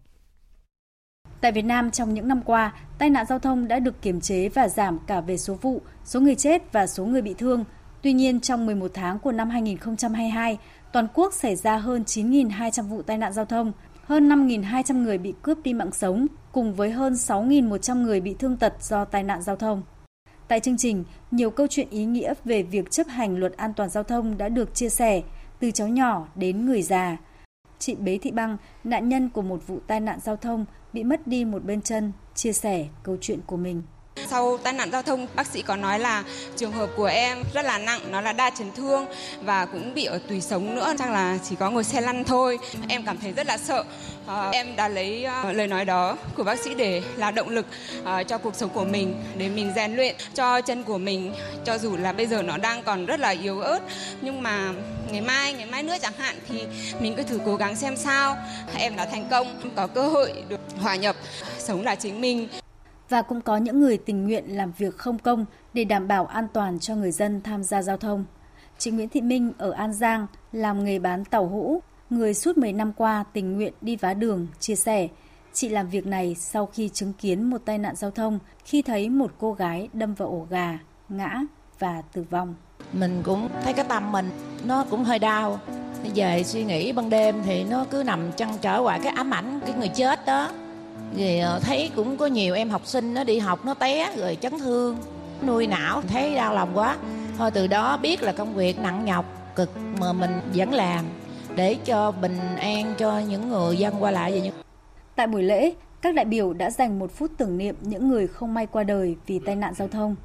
Tại 1.40 1.52
Việt 1.52 1.64
Nam 1.64 1.90
trong 1.90 2.14
những 2.14 2.28
năm 2.28 2.42
qua, 2.42 2.74
tai 2.98 3.10
nạn 3.10 3.26
giao 3.26 3.38
thông 3.38 3.68
đã 3.68 3.78
được 3.78 4.02
kiềm 4.02 4.20
chế 4.20 4.48
và 4.48 4.68
giảm 4.68 4.98
cả 5.06 5.20
về 5.20 5.36
số 5.36 5.54
vụ, 5.54 5.82
số 6.04 6.20
người 6.20 6.34
chết 6.34 6.72
và 6.72 6.86
số 6.86 7.04
người 7.04 7.22
bị 7.22 7.34
thương. 7.34 7.64
Tuy 8.02 8.12
nhiên, 8.12 8.40
trong 8.40 8.66
11 8.66 8.90
tháng 8.94 9.18
của 9.18 9.32
năm 9.32 9.50
2022, 9.50 10.58
toàn 10.92 11.06
quốc 11.14 11.34
xảy 11.34 11.56
ra 11.56 11.76
hơn 11.76 12.02
9.200 12.06 12.82
vụ 12.82 13.02
tai 13.02 13.18
nạn 13.18 13.32
giao 13.32 13.44
thông, 13.44 13.72
hơn 14.04 14.28
5.200 14.28 15.02
người 15.02 15.18
bị 15.18 15.34
cướp 15.42 15.58
đi 15.64 15.74
mạng 15.74 15.92
sống, 15.92 16.26
cùng 16.52 16.74
với 16.74 16.90
hơn 16.90 17.12
6.100 17.12 18.02
người 18.02 18.20
bị 18.20 18.34
thương 18.38 18.56
tật 18.56 18.74
do 18.80 19.04
tai 19.04 19.22
nạn 19.22 19.42
giao 19.42 19.56
thông. 19.56 19.82
Tại 20.50 20.60
chương 20.60 20.76
trình, 20.76 21.04
nhiều 21.30 21.50
câu 21.50 21.66
chuyện 21.70 21.90
ý 21.90 22.04
nghĩa 22.04 22.34
về 22.44 22.62
việc 22.62 22.90
chấp 22.90 23.06
hành 23.06 23.36
luật 23.36 23.56
an 23.56 23.72
toàn 23.76 23.90
giao 23.90 24.02
thông 24.02 24.38
đã 24.38 24.48
được 24.48 24.74
chia 24.74 24.88
sẻ, 24.88 25.22
từ 25.60 25.70
cháu 25.70 25.88
nhỏ 25.88 26.28
đến 26.34 26.66
người 26.66 26.82
già. 26.82 27.16
Chị 27.78 27.94
Bế 27.94 28.18
Thị 28.18 28.30
Băng, 28.30 28.56
nạn 28.84 29.08
nhân 29.08 29.28
của 29.28 29.42
một 29.42 29.66
vụ 29.66 29.78
tai 29.86 30.00
nạn 30.00 30.18
giao 30.22 30.36
thông 30.36 30.64
bị 30.92 31.04
mất 31.04 31.26
đi 31.26 31.44
một 31.44 31.64
bên 31.64 31.82
chân, 31.82 32.12
chia 32.34 32.52
sẻ 32.52 32.86
câu 33.02 33.16
chuyện 33.20 33.40
của 33.46 33.56
mình. 33.56 33.82
Sau 34.30 34.58
tai 34.58 34.72
nạn 34.72 34.90
giao 34.92 35.02
thông, 35.02 35.26
bác 35.34 35.46
sĩ 35.46 35.62
có 35.62 35.76
nói 35.76 35.98
là 35.98 36.24
trường 36.56 36.72
hợp 36.72 36.90
của 36.96 37.06
em 37.06 37.38
rất 37.54 37.64
là 37.64 37.78
nặng, 37.78 38.00
nó 38.10 38.20
là 38.20 38.32
đa 38.32 38.50
chấn 38.50 38.72
thương 38.72 39.06
và 39.42 39.66
cũng 39.66 39.94
bị 39.94 40.04
ở 40.04 40.18
tùy 40.28 40.40
sống 40.40 40.74
nữa, 40.74 40.94
chắc 40.98 41.10
là 41.10 41.38
chỉ 41.48 41.56
có 41.56 41.70
ngồi 41.70 41.84
xe 41.84 42.00
lăn 42.00 42.24
thôi. 42.24 42.58
Em 42.88 43.02
cảm 43.06 43.18
thấy 43.18 43.32
rất 43.32 43.46
là 43.46 43.58
sợ. 43.58 43.84
À, 44.26 44.50
em 44.52 44.76
đã 44.76 44.88
lấy 44.88 45.26
uh, 45.48 45.56
lời 45.56 45.66
nói 45.66 45.84
đó 45.84 46.16
của 46.36 46.44
bác 46.44 46.58
sĩ 46.58 46.74
để 46.74 47.02
là 47.16 47.30
động 47.30 47.48
lực 47.48 47.66
uh, 48.02 48.28
cho 48.28 48.38
cuộc 48.38 48.54
sống 48.54 48.70
của 48.70 48.84
mình, 48.84 49.22
để 49.36 49.48
mình 49.48 49.72
rèn 49.76 49.96
luyện 49.96 50.16
cho 50.34 50.60
chân 50.60 50.82
của 50.82 50.98
mình, 50.98 51.34
cho 51.64 51.78
dù 51.78 51.96
là 51.96 52.12
bây 52.12 52.26
giờ 52.26 52.42
nó 52.42 52.56
đang 52.56 52.82
còn 52.82 53.06
rất 53.06 53.20
là 53.20 53.28
yếu 53.28 53.60
ớt, 53.60 53.80
nhưng 54.20 54.42
mà 54.42 54.72
ngày 55.10 55.20
mai, 55.20 55.52
ngày 55.52 55.66
mai 55.66 55.82
nữa 55.82 55.96
chẳng 56.02 56.12
hạn 56.18 56.36
thì 56.48 56.64
mình 57.00 57.14
cứ 57.16 57.22
thử 57.22 57.40
cố 57.46 57.56
gắng 57.56 57.76
xem 57.76 57.96
sao. 57.96 58.36
Em 58.74 58.96
đã 58.96 59.06
thành 59.06 59.28
công, 59.30 59.72
có 59.76 59.86
cơ 59.86 60.08
hội 60.08 60.32
được 60.48 60.60
hòa 60.80 60.96
nhập, 60.96 61.16
sống 61.58 61.84
là 61.84 61.94
chính 61.94 62.20
mình 62.20 62.48
và 63.10 63.22
cũng 63.22 63.40
có 63.40 63.56
những 63.56 63.80
người 63.80 63.98
tình 63.98 64.24
nguyện 64.24 64.56
làm 64.56 64.72
việc 64.78 64.96
không 64.96 65.18
công 65.18 65.44
để 65.74 65.84
đảm 65.84 66.08
bảo 66.08 66.26
an 66.26 66.46
toàn 66.52 66.78
cho 66.78 66.94
người 66.94 67.12
dân 67.12 67.40
tham 67.40 67.62
gia 67.64 67.82
giao 67.82 67.96
thông. 67.96 68.24
Chị 68.78 68.90
Nguyễn 68.90 69.08
Thị 69.08 69.20
Minh 69.20 69.52
ở 69.58 69.70
An 69.70 69.92
Giang 69.92 70.26
làm 70.52 70.84
nghề 70.84 70.98
bán 70.98 71.24
tàu 71.24 71.46
hũ, 71.46 71.82
người 72.10 72.34
suốt 72.34 72.58
10 72.58 72.72
năm 72.72 72.92
qua 72.92 73.24
tình 73.32 73.52
nguyện 73.52 73.72
đi 73.80 73.96
vá 73.96 74.14
đường, 74.14 74.46
chia 74.60 74.76
sẻ. 74.76 75.08
Chị 75.52 75.68
làm 75.68 75.88
việc 75.88 76.06
này 76.06 76.36
sau 76.38 76.66
khi 76.66 76.88
chứng 76.88 77.12
kiến 77.12 77.50
một 77.50 77.62
tai 77.64 77.78
nạn 77.78 77.96
giao 77.96 78.10
thông 78.10 78.38
khi 78.64 78.82
thấy 78.82 79.08
một 79.08 79.32
cô 79.38 79.52
gái 79.52 79.88
đâm 79.92 80.14
vào 80.14 80.28
ổ 80.28 80.46
gà, 80.50 80.78
ngã 81.08 81.40
và 81.78 82.02
tử 82.12 82.24
vong. 82.30 82.54
Mình 82.92 83.22
cũng 83.24 83.48
thấy 83.62 83.72
cái 83.72 83.84
tâm 83.88 84.12
mình 84.12 84.30
nó 84.66 84.84
cũng 84.90 85.04
hơi 85.04 85.18
đau. 85.18 85.60
Về 86.14 86.42
suy 86.44 86.64
nghĩ 86.64 86.92
ban 86.92 87.10
đêm 87.10 87.34
thì 87.44 87.64
nó 87.64 87.86
cứ 87.90 88.02
nằm 88.02 88.32
chăn 88.32 88.48
trở 88.60 88.78
hoài 88.78 89.00
cái 89.02 89.12
ám 89.12 89.30
ảnh 89.34 89.60
cái 89.66 89.74
người 89.74 89.88
chết 89.88 90.26
đó 90.26 90.50
rồi 91.16 91.38
ờ, 91.38 91.60
thấy 91.62 91.90
cũng 91.96 92.16
có 92.16 92.26
nhiều 92.26 92.54
em 92.54 92.70
học 92.70 92.86
sinh 92.86 93.14
nó 93.14 93.24
đi 93.24 93.38
học 93.38 93.64
nó 93.64 93.74
té 93.74 94.12
rồi 94.16 94.38
chấn 94.40 94.58
thương 94.58 94.96
nuôi 95.46 95.66
não 95.66 96.02
thấy 96.08 96.34
đau 96.34 96.54
lòng 96.54 96.70
quá 96.74 96.96
thôi 97.38 97.50
từ 97.50 97.66
đó 97.66 97.96
biết 97.96 98.22
là 98.22 98.32
công 98.32 98.54
việc 98.54 98.78
nặng 98.78 99.04
nhọc 99.04 99.24
cực 99.56 99.70
mà 100.00 100.12
mình 100.12 100.40
vẫn 100.54 100.72
làm 100.72 101.04
để 101.56 101.76
cho 101.84 102.10
bình 102.10 102.38
an 102.56 102.94
cho 102.98 103.18
những 103.18 103.48
người 103.48 103.76
dân 103.76 103.94
qua 104.00 104.10
lại 104.10 104.30
vậy 104.30 104.52
Tại 105.16 105.26
buổi 105.26 105.42
lễ, 105.42 105.72
các 106.02 106.14
đại 106.14 106.24
biểu 106.24 106.52
đã 106.52 106.70
dành 106.70 106.98
một 106.98 107.12
phút 107.12 107.30
tưởng 107.36 107.58
niệm 107.58 107.74
những 107.80 108.08
người 108.08 108.26
không 108.26 108.54
may 108.54 108.66
qua 108.66 108.82
đời 108.82 109.16
vì 109.26 109.38
tai 109.38 109.56
nạn 109.56 109.74
giao 109.74 109.88
thông. 109.88 110.16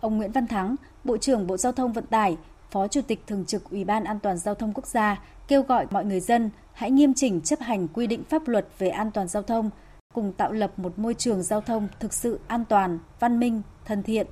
Ông 0.00 0.16
Nguyễn 0.16 0.32
Văn 0.32 0.46
Thắng, 0.46 0.76
Bộ 1.04 1.16
trưởng 1.16 1.46
Bộ 1.46 1.56
Giao 1.56 1.72
thông 1.72 1.92
Vận 1.92 2.06
tải, 2.06 2.36
Phó 2.70 2.88
Chủ 2.88 3.00
tịch 3.06 3.22
Thường 3.26 3.44
trực 3.44 3.70
Ủy 3.70 3.84
ban 3.84 4.04
An 4.04 4.18
toàn 4.18 4.38
Giao 4.38 4.54
thông 4.54 4.72
Quốc 4.72 4.86
gia 4.86 5.20
kêu 5.48 5.62
gọi 5.62 5.86
mọi 5.90 6.04
người 6.04 6.20
dân 6.20 6.50
hãy 6.72 6.90
nghiêm 6.90 7.14
chỉnh 7.14 7.40
chấp 7.40 7.60
hành 7.60 7.88
quy 7.88 8.06
định 8.06 8.24
pháp 8.24 8.48
luật 8.48 8.66
về 8.78 8.88
an 8.88 9.10
toàn 9.10 9.28
giao 9.28 9.42
thông 9.42 9.70
cùng 10.16 10.32
tạo 10.32 10.52
lập 10.52 10.78
một 10.78 10.98
môi 10.98 11.14
trường 11.14 11.42
giao 11.42 11.60
thông 11.60 11.88
thực 12.00 12.12
sự 12.12 12.40
an 12.46 12.64
toàn, 12.68 12.98
văn 13.20 13.40
minh, 13.40 13.62
thân 13.84 14.02
thiện. 14.02 14.26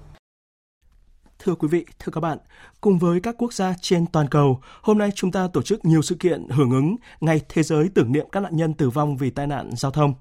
Thưa 1.39 1.55
quý 1.55 1.69
vị, 1.69 1.85
thưa 1.99 2.13
các 2.13 2.21
bạn, 2.21 2.39
cùng 2.81 2.99
với 2.99 3.21
các 3.21 3.35
quốc 3.39 3.53
gia 3.53 3.75
trên 3.81 4.07
toàn 4.07 4.29
cầu, 4.29 4.61
hôm 4.83 4.99
nay 4.99 5.11
chúng 5.15 5.33
ta 5.33 5.49
tổ 5.53 5.63
chức 5.63 5.85
nhiều 5.85 6.03
sự 6.03 6.15
kiện 6.15 6.49
hưởng 6.49 6.71
ứng 6.71 6.97
Ngày 7.21 7.41
Thế 7.49 7.63
giới 7.63 7.89
tưởng 7.95 8.13
niệm 8.13 8.27
các 8.33 8.41
nạn 8.41 8.57
nhân 8.57 8.75
tử 8.75 8.91
vong 8.91 9.17
vì 9.17 9.31
tai 9.31 9.47
nạn 9.47 9.71
giao 9.77 9.91
thông. 9.91 10.15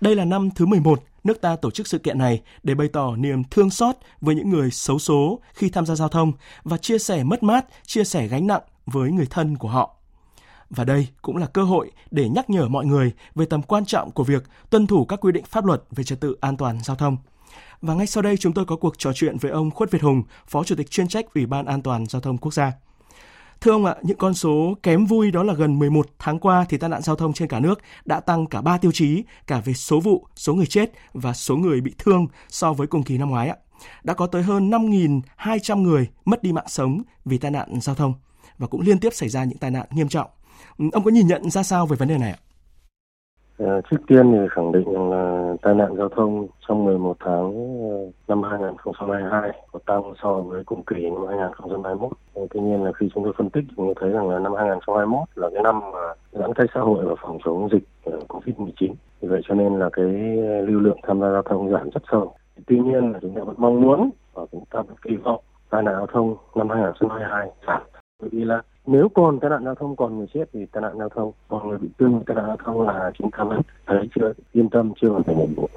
Đây 0.00 0.14
là 0.16 0.24
năm 0.24 0.50
thứ 0.50 0.66
11 0.66 1.02
nước 1.24 1.40
ta 1.40 1.56
tổ 1.56 1.70
chức 1.70 1.86
sự 1.86 1.98
kiện 1.98 2.18
này 2.18 2.42
để 2.62 2.74
bày 2.74 2.88
tỏ 2.88 3.16
niềm 3.16 3.42
thương 3.50 3.70
xót 3.70 3.96
với 4.20 4.34
những 4.34 4.50
người 4.50 4.70
xấu 4.70 4.98
số 4.98 5.40
khi 5.54 5.68
tham 5.70 5.86
gia 5.86 5.94
giao 5.94 6.08
thông 6.08 6.32
và 6.62 6.76
chia 6.76 6.98
sẻ 6.98 7.24
mất 7.24 7.42
mát, 7.42 7.66
chia 7.86 8.04
sẻ 8.04 8.28
gánh 8.28 8.46
nặng 8.46 8.62
với 8.86 9.10
người 9.10 9.26
thân 9.30 9.56
của 9.56 9.68
họ. 9.68 9.96
Và 10.74 10.84
đây 10.84 11.08
cũng 11.22 11.36
là 11.36 11.46
cơ 11.46 11.62
hội 11.62 11.90
để 12.10 12.28
nhắc 12.28 12.50
nhở 12.50 12.68
mọi 12.68 12.86
người 12.86 13.12
về 13.34 13.46
tầm 13.46 13.62
quan 13.62 13.84
trọng 13.84 14.10
của 14.10 14.24
việc 14.24 14.44
tuân 14.70 14.86
thủ 14.86 15.04
các 15.04 15.20
quy 15.20 15.32
định 15.32 15.44
pháp 15.44 15.64
luật 15.64 15.82
về 15.90 16.04
trật 16.04 16.20
tự 16.20 16.36
an 16.40 16.56
toàn 16.56 16.78
giao 16.84 16.96
thông. 16.96 17.16
Và 17.80 17.94
ngay 17.94 18.06
sau 18.06 18.22
đây 18.22 18.36
chúng 18.36 18.52
tôi 18.52 18.64
có 18.64 18.76
cuộc 18.76 18.98
trò 18.98 19.12
chuyện 19.12 19.36
với 19.38 19.50
ông 19.50 19.70
Khuất 19.70 19.90
Việt 19.90 20.02
Hùng, 20.02 20.22
Phó 20.46 20.64
Chủ 20.64 20.74
tịch 20.74 20.90
chuyên 20.90 21.08
trách 21.08 21.34
Ủy 21.34 21.46
ban 21.46 21.66
An 21.66 21.82
toàn 21.82 22.06
Giao 22.06 22.20
thông 22.20 22.38
Quốc 22.38 22.54
gia. 22.54 22.72
Thưa 23.60 23.72
ông 23.72 23.84
ạ, 23.84 23.94
những 24.02 24.18
con 24.18 24.34
số 24.34 24.74
kém 24.82 25.06
vui 25.06 25.30
đó 25.30 25.42
là 25.42 25.54
gần 25.54 25.78
11 25.78 26.06
tháng 26.18 26.38
qua 26.38 26.66
thì 26.68 26.78
tai 26.78 26.90
nạn 26.90 27.02
giao 27.02 27.16
thông 27.16 27.32
trên 27.32 27.48
cả 27.48 27.60
nước 27.60 27.80
đã 28.04 28.20
tăng 28.20 28.46
cả 28.46 28.60
3 28.60 28.78
tiêu 28.78 28.92
chí, 28.92 29.22
cả 29.46 29.60
về 29.64 29.72
số 29.72 30.00
vụ, 30.00 30.26
số 30.36 30.54
người 30.54 30.66
chết 30.66 30.92
và 31.12 31.32
số 31.32 31.56
người 31.56 31.80
bị 31.80 31.94
thương 31.98 32.26
so 32.48 32.72
với 32.72 32.86
cùng 32.86 33.02
kỳ 33.02 33.18
năm 33.18 33.30
ngoái 33.30 33.48
ạ. 33.48 33.56
đã 34.04 34.14
có 34.14 34.26
tới 34.26 34.42
hơn 34.42 34.70
5.200 34.70 35.82
người 35.82 36.08
mất 36.24 36.42
đi 36.42 36.52
mạng 36.52 36.68
sống 36.68 37.02
vì 37.24 37.38
tai 37.38 37.50
nạn 37.50 37.80
giao 37.80 37.94
thông 37.94 38.14
và 38.58 38.66
cũng 38.66 38.80
liên 38.80 38.98
tiếp 38.98 39.14
xảy 39.14 39.28
ra 39.28 39.44
những 39.44 39.58
tai 39.58 39.70
nạn 39.70 39.86
nghiêm 39.90 40.08
trọng. 40.08 40.30
Ông 40.92 41.04
có 41.04 41.10
nhìn 41.10 41.26
nhận 41.26 41.50
ra 41.50 41.62
sao 41.62 41.86
về 41.86 41.96
vấn 41.96 42.08
đề 42.08 42.18
này 42.18 42.30
ạ? 42.30 42.38
Ờ, 43.58 43.80
trước 43.90 43.96
tiên 44.06 44.32
thì 44.32 44.38
khẳng 44.50 44.72
định 44.72 44.92
rằng 44.92 45.10
là 45.10 45.54
tai 45.62 45.74
nạn 45.74 45.96
giao 45.96 46.08
thông 46.08 46.46
trong 46.68 46.84
11 46.84 47.16
tháng 47.20 47.78
ờ, 47.90 48.10
năm 48.28 48.42
2022 48.42 49.50
có 49.72 49.78
tăng 49.86 50.02
so 50.22 50.32
với 50.32 50.64
cùng 50.64 50.82
kỳ 50.82 51.10
năm 51.10 51.26
2021. 51.28 52.12
Ờ, 52.34 52.46
tuy 52.50 52.60
nhiên 52.60 52.84
là 52.84 52.92
khi 52.92 53.08
chúng 53.14 53.24
tôi 53.24 53.32
phân 53.38 53.50
tích 53.50 53.64
chúng 53.76 53.86
tôi 53.86 53.94
thấy 54.00 54.10
rằng 54.10 54.28
là 54.28 54.38
năm 54.38 54.54
2021 54.54 55.28
là 55.34 55.50
cái 55.54 55.62
năm 55.62 55.80
mà 55.80 55.98
giãn 56.32 56.52
cách 56.54 56.70
xã 56.74 56.80
hội 56.80 57.04
và 57.04 57.14
phòng 57.22 57.38
chống 57.44 57.68
dịch 57.72 58.12
COVID-19. 58.28 58.94
Vì 59.20 59.28
vậy 59.28 59.40
cho 59.48 59.54
nên 59.54 59.78
là 59.78 59.90
cái 59.92 60.06
lưu 60.66 60.80
lượng 60.80 60.98
tham 61.02 61.20
gia 61.20 61.30
giao 61.32 61.42
thông 61.42 61.70
giảm 61.70 61.90
rất 61.90 62.02
sâu. 62.12 62.34
Tuy 62.66 62.78
nhiên 62.78 63.12
là 63.12 63.18
chúng 63.22 63.34
ta 63.34 63.42
vẫn 63.42 63.54
mong 63.58 63.80
muốn 63.80 64.10
và 64.34 64.42
chúng 64.52 64.64
ta 64.70 64.80
vẫn 64.80 64.96
kỳ 65.02 65.16
vọng 65.16 65.40
tai 65.70 65.82
nạn 65.82 65.94
giao 65.94 66.06
thông 66.06 66.36
năm 66.54 66.68
2022 66.68 67.50
giảm. 67.66 67.82
Bởi 68.20 68.30
vì 68.32 68.44
là 68.44 68.62
nếu 68.86 69.08
còn 69.14 69.40
tai 69.40 69.50
nạn 69.50 69.64
giao 69.64 69.74
thông 69.74 69.96
còn 69.96 70.18
người 70.18 70.26
chết 70.34 70.44
thì 70.52 70.66
tai 70.72 70.82
nạn 70.82 70.98
giao 70.98 71.08
thông 71.08 71.32
còn 71.48 71.68
người 71.68 71.78
bị 71.78 71.88
thương 71.98 72.22
tai 72.26 72.36
nạn 72.36 72.44
giao 72.46 72.56
thông 72.64 72.82
là 72.82 73.10
chúng 73.18 73.30
ta 73.30 73.44
vẫn 73.44 73.60
thấy 73.86 74.08
chưa 74.14 74.32
yên 74.52 74.68
tâm 74.70 74.92
chưa 75.00 75.08
hoàn 75.08 75.22
thành 75.22 75.38
nhiệm 75.38 75.54
vụ 75.54 75.68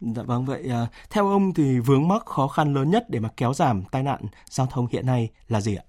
Dạ 0.00 0.22
vâng 0.22 0.44
vậy 0.44 0.68
à, 0.70 0.86
theo 1.10 1.28
ông 1.28 1.54
thì 1.54 1.80
vướng 1.80 2.08
mắc 2.08 2.26
khó 2.26 2.48
khăn 2.48 2.74
lớn 2.74 2.90
nhất 2.90 3.04
để 3.08 3.20
mà 3.20 3.28
kéo 3.36 3.52
giảm 3.52 3.82
tai 3.90 4.02
nạn 4.02 4.20
giao 4.50 4.66
thông 4.70 4.86
hiện 4.90 5.06
nay 5.06 5.30
là 5.48 5.60
gì 5.60 5.76
ạ? 5.76 5.84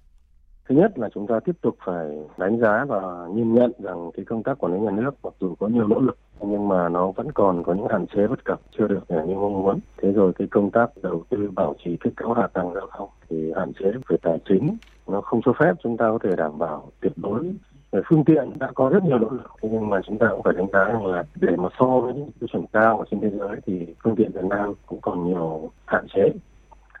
Thứ 0.68 0.74
nhất 0.74 0.98
là 0.98 1.08
chúng 1.14 1.26
ta 1.26 1.40
tiếp 1.44 1.56
tục 1.60 1.76
phải 1.86 2.06
đánh 2.36 2.60
giá 2.60 2.84
và 2.88 3.26
nhìn 3.34 3.54
nhận 3.54 3.72
rằng 3.78 4.10
cái 4.16 4.24
công 4.24 4.42
tác 4.42 4.58
quản 4.58 4.74
lý 4.74 4.80
nhà 4.80 4.90
nước 4.90 5.10
mặc 5.22 5.34
dù 5.40 5.54
có 5.54 5.68
nhiều 5.68 5.88
nỗ 5.88 6.00
lực 6.00 6.18
nhưng 6.40 6.68
mà 6.68 6.88
nó 6.88 7.10
vẫn 7.10 7.32
còn 7.32 7.62
có 7.62 7.74
những 7.74 7.88
hạn 7.88 8.06
chế 8.06 8.26
bất 8.26 8.44
cập, 8.44 8.60
chưa 8.78 8.88
được 8.88 9.08
à, 9.08 9.22
như 9.26 9.34
mong 9.34 9.62
muốn. 9.62 9.78
Thế 10.02 10.12
rồi 10.12 10.32
cái 10.32 10.48
công 10.50 10.70
tác 10.70 10.90
đầu 11.02 11.22
tư 11.28 11.50
bảo 11.56 11.74
trì 11.84 11.96
kết 11.96 12.10
cấu 12.16 12.32
hạ 12.32 12.46
tầng 12.46 12.74
giao 12.74 12.88
thông 12.96 13.08
thì 13.28 13.52
hạn 13.56 13.72
chế 13.72 13.92
về 14.08 14.16
tài 14.22 14.38
chính, 14.48 14.76
nó 15.06 15.20
không 15.20 15.40
cho 15.44 15.52
phép 15.52 15.72
chúng 15.82 15.96
ta 15.96 16.10
có 16.10 16.18
thể 16.22 16.36
đảm 16.36 16.58
bảo 16.58 16.88
tuyệt 17.00 17.12
đối 17.16 17.54
về 17.92 18.00
phương 18.06 18.24
tiện, 18.24 18.50
đã 18.58 18.70
có 18.74 18.88
rất 18.88 19.04
nhiều 19.04 19.18
nỗ 19.18 19.30
lực. 19.30 19.50
Nhưng 19.62 19.90
mà 19.90 20.00
chúng 20.06 20.18
ta 20.18 20.26
cũng 20.30 20.42
phải 20.42 20.54
đánh 20.56 20.66
giá 20.72 20.84
rằng 20.84 21.06
là 21.06 21.24
để 21.40 21.56
mà 21.56 21.68
so 21.78 21.86
với 21.86 22.14
những 22.14 22.30
tiêu 22.40 22.48
chuẩn 22.52 22.66
cao 22.72 22.98
ở 22.98 23.04
trên 23.10 23.20
thế 23.20 23.30
giới 23.30 23.56
thì 23.66 23.94
phương 24.04 24.16
tiện 24.16 24.32
Việt 24.32 24.44
Nam 24.44 24.72
cũng 24.86 25.00
còn 25.00 25.26
nhiều 25.26 25.70
hạn 25.86 26.06
chế. 26.14 26.32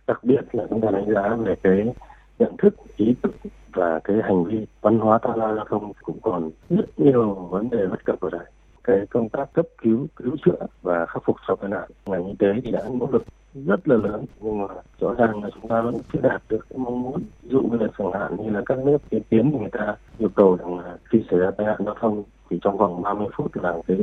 Đặc 0.06 0.24
biệt 0.24 0.40
là 0.52 0.64
chúng 0.70 0.80
ta 0.80 0.90
đánh 0.90 1.06
giá 1.14 1.36
về 1.36 1.54
cái 1.62 1.94
nhận 2.38 2.56
thức, 2.56 2.74
ý 2.96 3.14
thức 3.22 3.32
và 3.72 4.00
cái 4.04 4.16
hành 4.22 4.44
vi 4.44 4.66
văn 4.80 4.98
hóa 4.98 5.18
tham 5.22 5.38
gia 5.40 5.54
giao 5.54 5.64
thông 5.68 5.92
cũng 6.02 6.18
còn 6.22 6.50
rất 6.70 6.98
nhiều 6.98 7.34
vấn 7.34 7.70
đề 7.70 7.86
bất 7.86 8.04
cập 8.04 8.20
ở 8.20 8.30
đây 8.30 8.44
cái 8.84 9.06
công 9.10 9.28
tác 9.28 9.52
cấp 9.52 9.66
cứu 9.82 10.06
cứu 10.16 10.36
chữa 10.44 10.66
và 10.82 11.06
khắc 11.06 11.22
phục 11.24 11.36
sau 11.46 11.56
tai 11.56 11.70
nạn. 11.70 11.88
Ngành 12.06 12.26
y 12.26 12.34
tế 12.38 12.48
thì 12.64 12.70
đã 12.70 12.82
nỗ 12.92 13.08
lực 13.12 13.24
rất 13.54 13.88
là 13.88 13.96
lớn, 13.96 14.24
nhưng 14.40 14.58
mà 14.58 14.66
rõ 15.00 15.14
ràng 15.14 15.44
là 15.44 15.50
chúng 15.54 15.68
ta 15.68 15.80
vẫn 15.80 15.94
chưa 16.12 16.20
đạt 16.22 16.42
được 16.48 16.66
cái 16.70 16.78
mong 16.78 17.02
muốn. 17.02 17.22
Ví 17.42 17.48
dụ 17.50 17.60
như 17.60 17.76
là 17.78 17.86
chẳng 17.98 18.12
hạn 18.12 18.36
như 18.42 18.50
là 18.50 18.62
các 18.66 18.78
nước 18.78 18.98
tiên 19.10 19.22
tiến 19.28 19.50
thì 19.52 19.58
người 19.58 19.70
ta 19.72 19.96
yêu 20.18 20.28
cầu 20.34 20.56
rằng 20.56 20.78
là 20.78 20.96
khi 21.04 21.24
xảy 21.30 21.38
ra 21.40 21.50
tai 21.50 21.66
nạn 21.66 21.76
giao 21.84 21.94
thông 22.00 22.22
thì 22.50 22.58
trong 22.62 22.76
vòng 22.76 23.02
30 23.02 23.26
phút 23.36 23.56
là 23.56 23.74
cái 23.86 23.96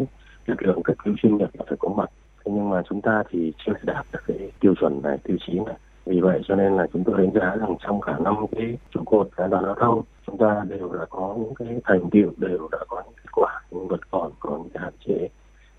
lực 0.45 0.63
lượng 0.63 0.83
cấp 0.83 0.95
cứu 1.03 1.13
chuyên 1.21 1.37
nghiệp 1.37 1.49
phải 1.67 1.77
có 1.79 1.89
mặt. 1.89 2.09
Thế 2.45 2.51
nhưng 2.55 2.69
mà 2.69 2.81
chúng 2.89 3.01
ta 3.01 3.23
thì 3.29 3.53
chưa 3.65 3.73
đạt 3.83 4.05
được 4.13 4.19
cái 4.27 4.51
tiêu 4.59 4.73
chuẩn 4.79 5.01
này, 5.01 5.17
tiêu 5.23 5.37
chí 5.47 5.59
này. 5.59 5.75
Vì 6.05 6.19
vậy 6.19 6.41
cho 6.47 6.55
nên 6.55 6.77
là 6.77 6.87
chúng 6.93 7.03
tôi 7.03 7.17
đánh 7.17 7.31
giá 7.33 7.55
rằng 7.55 7.75
trong 7.79 8.01
cả 8.01 8.17
năm 8.19 8.35
cái 8.51 8.77
trụ 8.91 9.01
cột 9.05 9.29
an 9.35 9.49
toàn 9.49 9.63
giao 9.65 9.75
thông, 9.75 10.01
chúng 10.27 10.37
ta 10.37 10.63
đều 10.69 10.93
đã 10.93 11.05
có 11.09 11.35
những 11.39 11.55
cái 11.55 11.81
thành 11.83 12.09
tiệu, 12.09 12.31
đều 12.37 12.67
đã 12.71 12.77
có 12.87 13.03
những 13.05 13.13
quả 13.33 13.61
nhưng 13.71 13.87
vẫn 13.87 13.99
còn 14.11 14.31
có 14.39 14.49
những 14.49 14.81
hạn 14.83 14.93
chế 15.07 15.27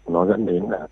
nó 0.06 0.26
dẫn 0.26 0.46
đến 0.46 0.64
là 0.70 0.86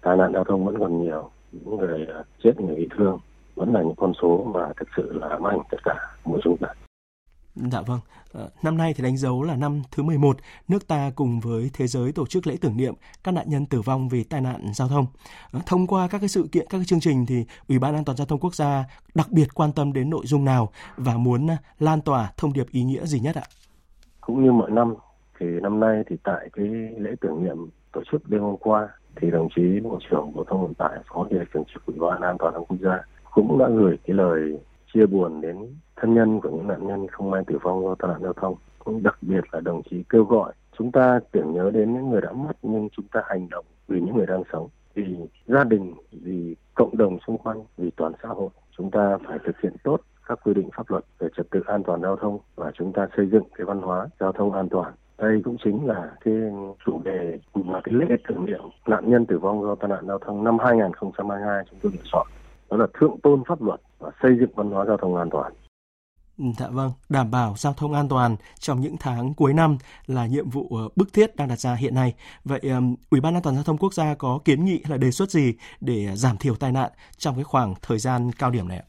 tai 0.00 0.16
nạn 0.16 0.32
giao 0.34 0.44
thông 0.44 0.64
vẫn 0.64 0.78
còn 0.78 1.02
nhiều 1.02 1.30
những 1.52 1.76
người 1.76 2.06
à, 2.14 2.22
chết 2.42 2.60
người 2.60 2.76
bị 2.76 2.88
thương 2.96 3.18
vẫn 3.54 3.72
là 3.72 3.82
những 3.82 3.96
con 3.96 4.12
số 4.22 4.50
mà 4.54 4.72
thực 4.76 4.88
sự 4.96 5.12
là 5.12 5.28
ám 5.28 5.46
ảnh 5.46 5.58
tất 5.70 5.78
cả 5.84 5.94
mỗi 6.24 6.40
chúng 6.44 6.56
ta. 6.56 6.68
Dạ 7.54 7.80
vâng, 7.80 8.00
ờ, 8.32 8.48
năm 8.62 8.76
nay 8.76 8.94
thì 8.96 9.04
đánh 9.04 9.16
dấu 9.16 9.42
là 9.42 9.56
năm 9.56 9.82
thứ 9.90 10.02
11, 10.02 10.36
nước 10.68 10.88
ta 10.88 11.10
cùng 11.16 11.40
với 11.40 11.70
thế 11.72 11.86
giới 11.86 12.12
tổ 12.12 12.26
chức 12.26 12.46
lễ 12.46 12.56
tưởng 12.60 12.76
niệm 12.76 12.94
các 13.24 13.32
nạn 13.32 13.46
nhân 13.48 13.66
tử 13.66 13.80
vong 13.80 14.08
vì 14.08 14.24
tai 14.24 14.40
nạn 14.40 14.60
giao 14.74 14.88
thông. 14.88 15.06
Ờ, 15.52 15.60
thông 15.66 15.86
qua 15.86 16.08
các 16.08 16.18
cái 16.18 16.28
sự 16.28 16.48
kiện, 16.52 16.66
các 16.70 16.78
cái 16.78 16.84
chương 16.84 17.00
trình 17.00 17.26
thì 17.26 17.44
Ủy 17.68 17.78
ban 17.78 17.94
An 17.94 18.04
toàn 18.04 18.16
giao 18.16 18.26
thông 18.26 18.40
quốc 18.40 18.54
gia 18.54 18.84
đặc 19.14 19.28
biệt 19.30 19.54
quan 19.54 19.72
tâm 19.72 19.92
đến 19.92 20.10
nội 20.10 20.26
dung 20.26 20.44
nào 20.44 20.68
và 20.96 21.16
muốn 21.16 21.50
à, 21.50 21.56
lan 21.78 22.00
tỏa 22.00 22.32
thông 22.36 22.52
điệp 22.52 22.66
ý 22.70 22.82
nghĩa 22.82 23.06
gì 23.06 23.20
nhất 23.20 23.36
ạ? 23.36 23.42
Cũng 24.20 24.44
như 24.44 24.52
mọi 24.52 24.70
năm 24.70 24.94
thì 25.40 25.46
năm 25.46 25.80
nay 25.80 26.02
thì 26.06 26.16
tại 26.22 26.48
cái 26.52 26.66
lễ 26.98 27.14
tưởng 27.20 27.44
niệm 27.44 27.56
tổ 27.92 28.02
chức 28.12 28.30
đêm 28.30 28.40
hôm 28.40 28.56
qua, 28.56 28.88
thì 29.16 29.30
đồng 29.30 29.48
chí 29.56 29.80
bộ 29.80 29.98
trưởng 30.10 30.32
bộ 30.34 30.44
thông 30.44 30.62
vận 30.62 30.74
tải, 30.74 30.98
phó 31.12 31.26
điều 31.30 31.44
trưởng 31.54 31.64
trực 31.74 31.86
ủy 31.86 31.96
ban 31.98 32.20
an 32.20 32.36
toàn 32.38 32.52
giao 32.52 32.60
thông 32.60 32.66
quốc 32.66 32.78
gia 32.80 33.02
cũng 33.30 33.58
đã 33.58 33.68
gửi 33.68 33.98
cái 34.06 34.16
lời 34.16 34.58
chia 34.94 35.06
buồn 35.06 35.40
đến 35.40 35.56
thân 35.96 36.14
nhân 36.14 36.40
của 36.40 36.50
những 36.50 36.68
nạn 36.68 36.86
nhân 36.86 37.06
không 37.08 37.30
may 37.30 37.42
tử 37.46 37.58
vong 37.62 37.82
do 37.82 37.94
tai 37.94 38.10
nạn 38.10 38.22
giao 38.22 38.32
thông. 38.32 38.54
Cũng 38.78 39.02
đặc 39.02 39.18
biệt 39.22 39.44
là 39.52 39.60
đồng 39.60 39.82
chí 39.90 40.04
kêu 40.08 40.24
gọi 40.24 40.52
chúng 40.78 40.92
ta 40.92 41.20
tưởng 41.32 41.52
nhớ 41.52 41.70
đến 41.74 41.94
những 41.94 42.10
người 42.10 42.20
đã 42.20 42.32
mất 42.32 42.56
nhưng 42.62 42.88
chúng 42.96 43.06
ta 43.12 43.22
hành 43.26 43.48
động 43.48 43.64
vì 43.88 44.00
những 44.00 44.16
người 44.16 44.26
đang 44.26 44.42
sống. 44.52 44.68
Vì 44.94 45.16
gia 45.46 45.64
đình, 45.64 45.94
vì 46.12 46.56
cộng 46.74 46.96
đồng 46.96 47.18
xung 47.26 47.38
quanh, 47.38 47.64
vì 47.76 47.90
toàn 47.90 48.12
xã 48.22 48.28
hội, 48.28 48.48
chúng 48.76 48.90
ta 48.90 49.18
phải 49.26 49.38
thực 49.44 49.60
hiện 49.60 49.72
tốt 49.84 50.00
các 50.26 50.38
quy 50.44 50.54
định 50.54 50.68
pháp 50.76 50.90
luật 50.90 51.04
về 51.18 51.28
trật 51.36 51.50
tự 51.50 51.62
an 51.66 51.82
toàn 51.82 52.02
giao 52.02 52.16
thông 52.16 52.38
và 52.56 52.70
chúng 52.74 52.92
ta 52.92 53.08
xây 53.16 53.26
dựng 53.26 53.44
cái 53.54 53.64
văn 53.64 53.80
hóa 53.82 54.08
giao 54.20 54.32
thông 54.32 54.52
an 54.52 54.68
toàn 54.68 54.92
đây 55.20 55.40
cũng 55.44 55.56
chính 55.64 55.86
là 55.86 56.10
cái 56.24 56.34
chủ 56.86 57.00
đề 57.04 57.38
mà 57.54 57.80
cái 57.84 57.94
lễ 57.94 58.16
tưởng 58.28 58.44
niệm 58.44 58.60
nạn 58.86 59.10
nhân 59.10 59.26
tử 59.26 59.38
vong 59.38 59.62
do 59.62 59.74
tai 59.74 59.88
nạn 59.88 60.04
giao 60.06 60.18
thông 60.18 60.44
năm 60.44 60.58
2022 60.58 61.64
chúng 61.70 61.78
tôi 61.82 61.92
lựa 61.94 62.02
chọn 62.12 62.26
đó 62.70 62.76
là 62.76 62.86
thượng 63.00 63.20
tôn 63.22 63.42
pháp 63.48 63.62
luật 63.62 63.80
và 63.98 64.10
xây 64.22 64.36
dựng 64.40 64.50
văn 64.54 64.70
hóa 64.70 64.84
giao 64.84 64.96
thông 64.96 65.16
an 65.16 65.30
toàn. 65.30 65.52
Dạ 66.58 66.68
vâng, 66.70 66.90
đảm 67.08 67.30
bảo 67.30 67.54
giao 67.56 67.72
thông 67.72 67.92
an 67.92 68.08
toàn 68.08 68.36
trong 68.58 68.80
những 68.80 68.96
tháng 69.00 69.34
cuối 69.34 69.54
năm 69.54 69.78
là 70.06 70.26
nhiệm 70.26 70.50
vụ 70.50 70.68
ờ, 70.70 70.88
bức 70.96 71.12
thiết 71.12 71.36
đang 71.36 71.48
đặt 71.48 71.58
ra 71.58 71.74
hiện 71.74 71.94
nay. 71.94 72.14
Vậy 72.44 72.60
Ủy 73.10 73.20
ban 73.20 73.34
An 73.34 73.42
toàn 73.42 73.54
giao 73.54 73.64
thông 73.64 73.78
quốc 73.78 73.94
gia 73.94 74.14
có 74.14 74.38
kiến 74.44 74.64
nghị 74.64 74.80
hay 74.84 74.90
là 74.90 74.96
đề 74.96 75.10
xuất 75.10 75.30
gì 75.30 75.54
để 75.80 76.06
giảm 76.14 76.36
thiểu 76.36 76.54
tai 76.54 76.72
nạn 76.72 76.90
trong 77.16 77.34
cái 77.34 77.44
khoảng 77.44 77.74
thời 77.82 77.98
gian 77.98 78.30
cao 78.38 78.50
điểm 78.50 78.68
này 78.68 78.78
ạ? 78.78 78.86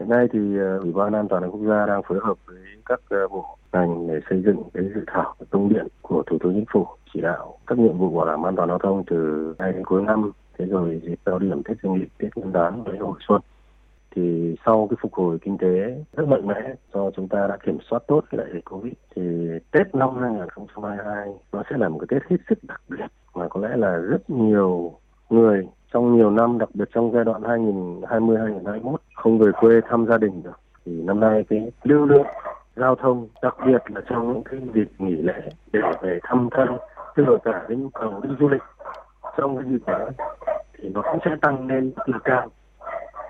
Hiện 0.00 0.08
nay 0.08 0.26
thì 0.32 0.38
uh, 0.38 0.82
Ủy 0.82 0.92
ban 0.92 1.12
An 1.12 1.28
toàn 1.28 1.50
quốc 1.50 1.60
gia 1.68 1.86
đang 1.86 2.02
phối 2.08 2.18
hợp 2.22 2.34
với 2.46 2.58
các 2.86 3.00
uh, 3.24 3.32
bộ 3.32 3.57
ngành 3.72 4.08
để 4.08 4.20
xây 4.30 4.42
dựng 4.42 4.62
cái 4.74 4.84
dự 4.94 5.04
thảo 5.06 5.34
công 5.50 5.68
điện 5.68 5.86
của 6.02 6.22
Thủ 6.26 6.38
tướng 6.40 6.54
Chính 6.54 6.64
phủ 6.72 6.86
chỉ 7.14 7.20
đạo 7.20 7.58
các 7.66 7.78
nhiệm 7.78 7.98
vụ 7.98 8.10
bảo 8.10 8.26
đảm 8.26 8.46
an 8.46 8.56
toàn 8.56 8.68
giao 8.68 8.78
thông 8.78 9.04
từ 9.06 9.54
nay 9.58 9.72
đến 9.72 9.84
cuối 9.84 10.02
năm 10.02 10.32
thế 10.58 10.66
rồi 10.66 11.00
dịp 11.04 11.18
cao 11.24 11.38
điểm 11.38 11.62
Tết 11.62 11.76
Dương 11.82 11.94
lịch, 11.94 12.18
Tết 12.18 12.36
Nguyên 12.36 12.52
đán 12.52 12.84
với 12.84 12.98
hội 12.98 13.18
xuân. 13.28 13.40
Thì 14.10 14.56
sau 14.66 14.86
cái 14.90 14.96
phục 15.00 15.14
hồi 15.14 15.38
kinh 15.42 15.58
tế 15.58 16.04
rất 16.12 16.28
mạnh 16.28 16.46
mẽ 16.46 16.74
do 16.94 17.10
chúng 17.10 17.28
ta 17.28 17.46
đã 17.46 17.56
kiểm 17.56 17.78
soát 17.90 18.02
tốt 18.06 18.24
cái 18.30 18.38
đại 18.38 18.46
dịch 18.52 18.64
Covid 18.64 18.92
thì 19.16 19.22
Tết 19.70 19.94
năm 19.94 20.10
2022 20.20 21.28
nó 21.52 21.62
sẽ 21.70 21.76
là 21.76 21.88
một 21.88 21.98
cái 21.98 22.06
Tết 22.20 22.30
hết 22.30 22.36
sức 22.48 22.58
đặc 22.62 22.80
biệt 22.88 23.06
mà 23.34 23.48
có 23.48 23.60
lẽ 23.60 23.76
là 23.76 23.96
rất 23.96 24.30
nhiều 24.30 24.92
người 25.30 25.68
trong 25.92 26.16
nhiều 26.16 26.30
năm 26.30 26.58
đặc 26.58 26.68
biệt 26.74 26.88
trong 26.94 27.12
giai 27.12 27.24
đoạn 27.24 27.42
2020 27.42 28.38
2021 28.38 29.00
không 29.14 29.38
về 29.38 29.52
quê 29.60 29.80
thăm 29.88 30.06
gia 30.06 30.18
đình 30.18 30.42
được. 30.42 30.60
Thì 30.84 30.92
năm 31.02 31.20
nay 31.20 31.44
cái 31.48 31.70
lưu 31.82 32.06
lượng 32.06 32.26
giao 32.80 32.94
thông 32.94 33.28
đặc 33.42 33.56
biệt 33.66 33.82
là 33.94 34.00
trong 34.08 34.32
những 34.32 34.42
cái 34.44 34.60
dịp 34.74 34.88
nghỉ 34.98 35.16
lễ 35.16 35.48
để 35.72 35.80
về 36.02 36.18
thăm 36.22 36.48
thân 36.50 36.68
tức 37.16 37.28
là 37.28 37.38
cả 37.44 37.64
cái 37.68 37.76
nhu 37.76 37.88
cầu 37.88 38.20
đi 38.22 38.28
du 38.40 38.48
lịch 38.48 38.62
trong 39.36 39.56
cái 39.56 39.66
dịp 39.70 39.86
đó 39.86 40.08
thì 40.78 40.88
nó 40.88 41.02
cũng 41.02 41.20
sẽ 41.24 41.30
tăng 41.42 41.66
lên 41.66 41.92
rất 41.96 42.08
là 42.08 42.18
cao. 42.24 42.48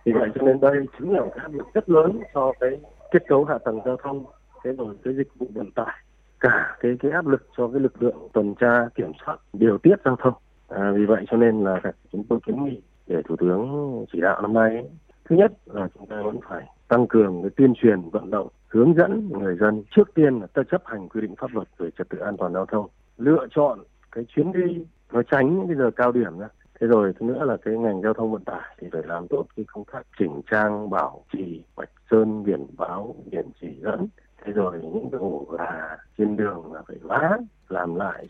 Vì 0.05 0.13
vậy 0.13 0.29
cho 0.35 0.43
nên 0.47 0.61
đây 0.61 0.87
chính 0.99 1.13
là 1.13 1.21
một 1.21 1.31
cái 1.35 1.43
áp 1.45 1.53
lực 1.53 1.67
rất 1.75 1.89
lớn 1.89 2.21
cho 2.35 2.53
cái 2.61 2.71
kết 3.11 3.23
cấu 3.29 3.45
hạ 3.45 3.59
tầng 3.65 3.81
giao 3.85 3.97
thông 3.97 4.25
thế 4.65 4.73
rồi 4.73 4.95
cái 5.05 5.15
dịch 5.17 5.29
vụ 5.39 5.47
vận 5.55 5.71
tải 5.71 5.95
cả 6.41 6.77
cái 6.81 6.97
cái 7.01 7.11
áp 7.11 7.27
lực 7.27 7.47
cho 7.57 7.69
cái 7.69 7.81
lực 7.81 8.03
lượng 8.03 8.29
tuần 8.33 8.55
tra 8.55 8.89
kiểm 8.95 9.13
soát 9.27 9.37
điều 9.53 9.79
tiết 9.79 9.97
giao 10.05 10.17
thông. 10.17 10.35
À, 10.69 10.93
vì 10.95 11.05
vậy 11.07 11.25
cho 11.31 11.37
nên 11.37 11.65
là 11.65 11.81
chúng 12.13 12.25
tôi 12.29 12.39
kiến 12.47 12.65
nghị 12.65 12.83
để 13.07 13.23
thủ 13.29 13.37
tướng 13.37 14.05
chỉ 14.13 14.21
đạo 14.21 14.43
năm 14.43 14.53
nay 14.53 14.71
ấy, 14.71 14.91
thứ 15.29 15.37
nhất 15.37 15.53
là 15.67 15.89
chúng 15.95 16.07
ta 16.07 16.23
vẫn 16.23 16.39
phải 16.49 16.67
tăng 16.89 17.07
cường 17.07 17.43
cái 17.43 17.51
tuyên 17.57 17.75
truyền, 17.75 18.11
vận 18.11 18.31
động, 18.31 18.49
hướng 18.69 18.95
dẫn 18.95 19.29
người 19.29 19.57
dân 19.57 19.83
trước 19.97 20.15
tiên 20.15 20.41
là 20.41 20.47
ta 20.47 20.63
chấp 20.71 20.83
hành 20.85 21.09
quy 21.09 21.21
định 21.21 21.35
pháp 21.37 21.55
luật 21.55 21.69
về 21.79 21.91
trật 21.99 22.09
tự 22.09 22.19
an 22.19 22.37
toàn 22.37 22.53
giao 22.53 22.67
thông. 22.67 22.87
Lựa 23.17 23.47
chọn 23.51 23.79
cái 24.13 24.25
chuyến 24.29 24.53
đi 24.53 24.85
nó 25.13 25.23
tránh 25.23 25.59
những 25.59 25.67
cái 25.67 25.77
giờ 25.77 25.91
cao 25.97 26.13
điểm 26.13 26.39
ra 26.39 26.49
thế 26.81 26.87
rồi 26.87 27.13
thứ 27.21 27.27
nữa 27.27 27.45
là 27.45 27.57
cái 27.57 27.79
ngành 27.79 28.03
giao 28.03 28.15
thông 28.15 28.33
vận 28.33 28.45
tải 28.45 28.77
thì 28.79 28.89
phải 28.93 29.03
làm 29.05 29.27
tốt 29.29 29.45
cái 29.57 29.67
công 29.73 29.85
tác 29.93 30.03
chỉnh 30.19 30.41
trang, 30.51 30.91
bảo 30.91 31.25
trì, 31.33 31.63
vạch 31.75 31.91
sơn, 32.11 32.45
biển 32.45 32.67
báo, 32.77 33.15
biển 33.31 33.47
chỉ 33.61 33.69
dẫn. 33.83 34.09
Thế 34.45 34.53
rồi 34.53 34.81
những 34.83 35.09
cái 35.13 35.19
ổ 35.19 35.47
gà 35.59 35.97
trên 36.19 36.37
đường 36.37 36.73
là 36.73 36.83
phải 36.89 36.97
vá, 37.03 37.39
làm 37.69 37.95
lại 37.95 38.29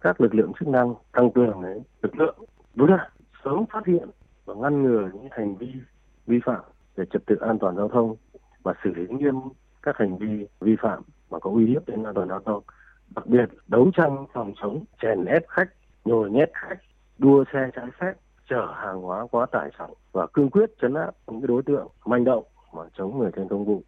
các 0.00 0.20
lực 0.20 0.34
lượng 0.34 0.52
chức 0.60 0.68
năng, 0.68 0.94
tăng 1.12 1.30
cường 1.30 1.62
đấy 1.62 1.80
lực 2.02 2.16
lượng. 2.16 2.38
Đúng 2.74 2.90
là 2.90 3.08
sớm 3.44 3.64
phát 3.72 3.86
hiện 3.86 4.08
và 4.44 4.54
ngăn 4.54 4.82
ngừa 4.82 5.08
những 5.12 5.28
hành 5.30 5.56
vi 5.56 5.72
vi 6.30 6.40
phạm 6.44 6.60
về 6.96 7.04
trật 7.12 7.26
tự 7.26 7.36
an 7.36 7.58
toàn 7.58 7.76
giao 7.76 7.88
thông 7.88 8.16
và 8.62 8.74
xử 8.84 8.90
lý 8.94 9.06
nghiêm 9.08 9.34
các 9.82 9.96
hành 9.96 10.18
vi 10.18 10.46
vi 10.60 10.76
phạm 10.82 11.02
mà 11.30 11.38
có 11.38 11.50
uy 11.50 11.66
hiếp 11.66 11.88
đến 11.88 12.02
an 12.02 12.14
toàn 12.14 12.28
giao 12.28 12.40
thông 12.40 12.62
đặc 13.14 13.26
biệt 13.26 13.48
đấu 13.66 13.90
tranh 13.96 14.26
phòng 14.32 14.52
chống 14.62 14.84
chèn 15.02 15.24
ép 15.24 15.48
khách 15.48 15.68
nhồi 16.04 16.30
nhét 16.30 16.50
khách 16.54 16.78
đua 17.18 17.44
xe 17.52 17.70
trái 17.76 17.86
phép 18.00 18.12
chở 18.50 18.74
hàng 18.76 19.00
hóa 19.00 19.26
quá 19.30 19.46
tải 19.46 19.70
trọng 19.78 19.94
và 20.12 20.26
cương 20.26 20.50
quyết 20.50 20.70
chấn 20.82 20.94
áp 20.94 21.10
những 21.26 21.46
đối 21.46 21.62
tượng 21.62 21.88
manh 22.06 22.24
động 22.24 22.44
mà 22.74 22.82
chống 22.98 23.18
người 23.18 23.30
thành 23.36 23.48
công 23.48 23.64
vụ. 23.64 23.82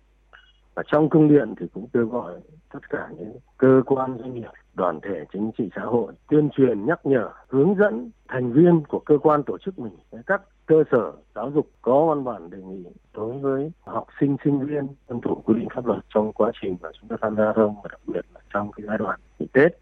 Và 0.75 0.83
trong 0.87 1.09
công 1.09 1.29
điện 1.29 1.55
thì 1.61 1.67
cũng 1.75 1.89
kêu 1.93 2.07
gọi 2.07 2.33
tất 2.73 2.91
cả 2.91 3.09
những 3.19 3.33
cơ 3.57 3.83
quan 3.87 4.19
doanh 4.19 4.35
nghiệp, 4.35 4.51
đoàn 4.75 5.01
thể 5.03 5.25
chính 5.33 5.51
trị 5.59 5.71
xã 5.77 5.83
hội 5.83 6.13
tuyên 6.29 6.51
truyền 6.51 6.87
nhắc 6.87 7.07
nhở, 7.07 7.31
hướng 7.49 7.75
dẫn 7.75 8.11
thành 8.29 8.53
viên 8.53 8.83
của 8.89 8.99
cơ 9.01 9.19
quan 9.19 9.43
tổ 9.43 9.59
chức 9.59 9.79
mình 9.79 9.93
các 10.27 10.43
cơ 10.73 10.85
sở 10.91 11.13
giáo 11.35 11.51
dục 11.51 11.67
có 11.83 12.07
văn 12.07 12.25
bản 12.25 12.51
đề 12.51 12.59
nghị 12.59 12.85
đối 13.15 13.39
với 13.39 13.73
học 13.81 14.07
sinh 14.21 14.37
sinh 14.45 14.67
viên 14.67 14.87
tuân 15.07 15.21
thủ 15.21 15.43
quy 15.45 15.55
định 15.55 15.69
pháp 15.75 15.87
luật 15.87 15.99
trong 16.15 16.33
quá 16.33 16.51
trình 16.63 16.77
mà 16.83 16.89
chúng 17.01 17.09
ta 17.09 17.17
tham 17.21 17.37
gia 17.37 17.45
giao 17.45 17.53
thông 17.53 17.75
và 17.83 17.89
đặc 17.91 18.01
biệt 18.07 18.25
là 18.35 18.41
trong 18.55 18.73
cái 18.73 18.87
giai 18.87 18.99
đoạn 18.99 19.21
nghỉ 19.39 19.47
Tết. 19.53 19.73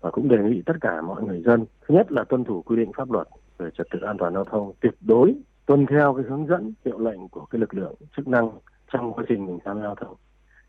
Và 0.00 0.10
cũng 0.10 0.28
đề 0.28 0.38
nghị 0.38 0.62
tất 0.66 0.72
cả 0.80 1.00
mọi 1.00 1.22
người 1.22 1.42
dân, 1.42 1.64
thứ 1.80 1.94
nhất 1.94 2.12
là 2.12 2.24
tuân 2.24 2.44
thủ 2.44 2.62
quy 2.62 2.76
định 2.76 2.92
pháp 2.96 3.10
luật 3.10 3.28
về 3.58 3.70
trật 3.78 3.86
tự 3.90 3.98
an 3.98 4.16
toàn 4.18 4.34
giao 4.34 4.44
thông, 4.44 4.72
tuyệt 4.80 4.94
đối 5.00 5.34
tuân 5.66 5.86
theo 5.86 6.14
cái 6.14 6.24
hướng 6.28 6.46
dẫn, 6.46 6.72
hiệu 6.84 6.98
lệnh 6.98 7.28
của 7.28 7.44
cái 7.44 7.60
lực 7.60 7.74
lượng 7.74 7.94
chức 8.16 8.28
năng 8.28 8.50
trong 8.92 9.12
quá 9.12 9.24
trình 9.28 9.46
mình 9.46 9.58
tham 9.64 9.76
gia 9.76 9.82
giao 9.82 9.94
thông. 9.94 10.14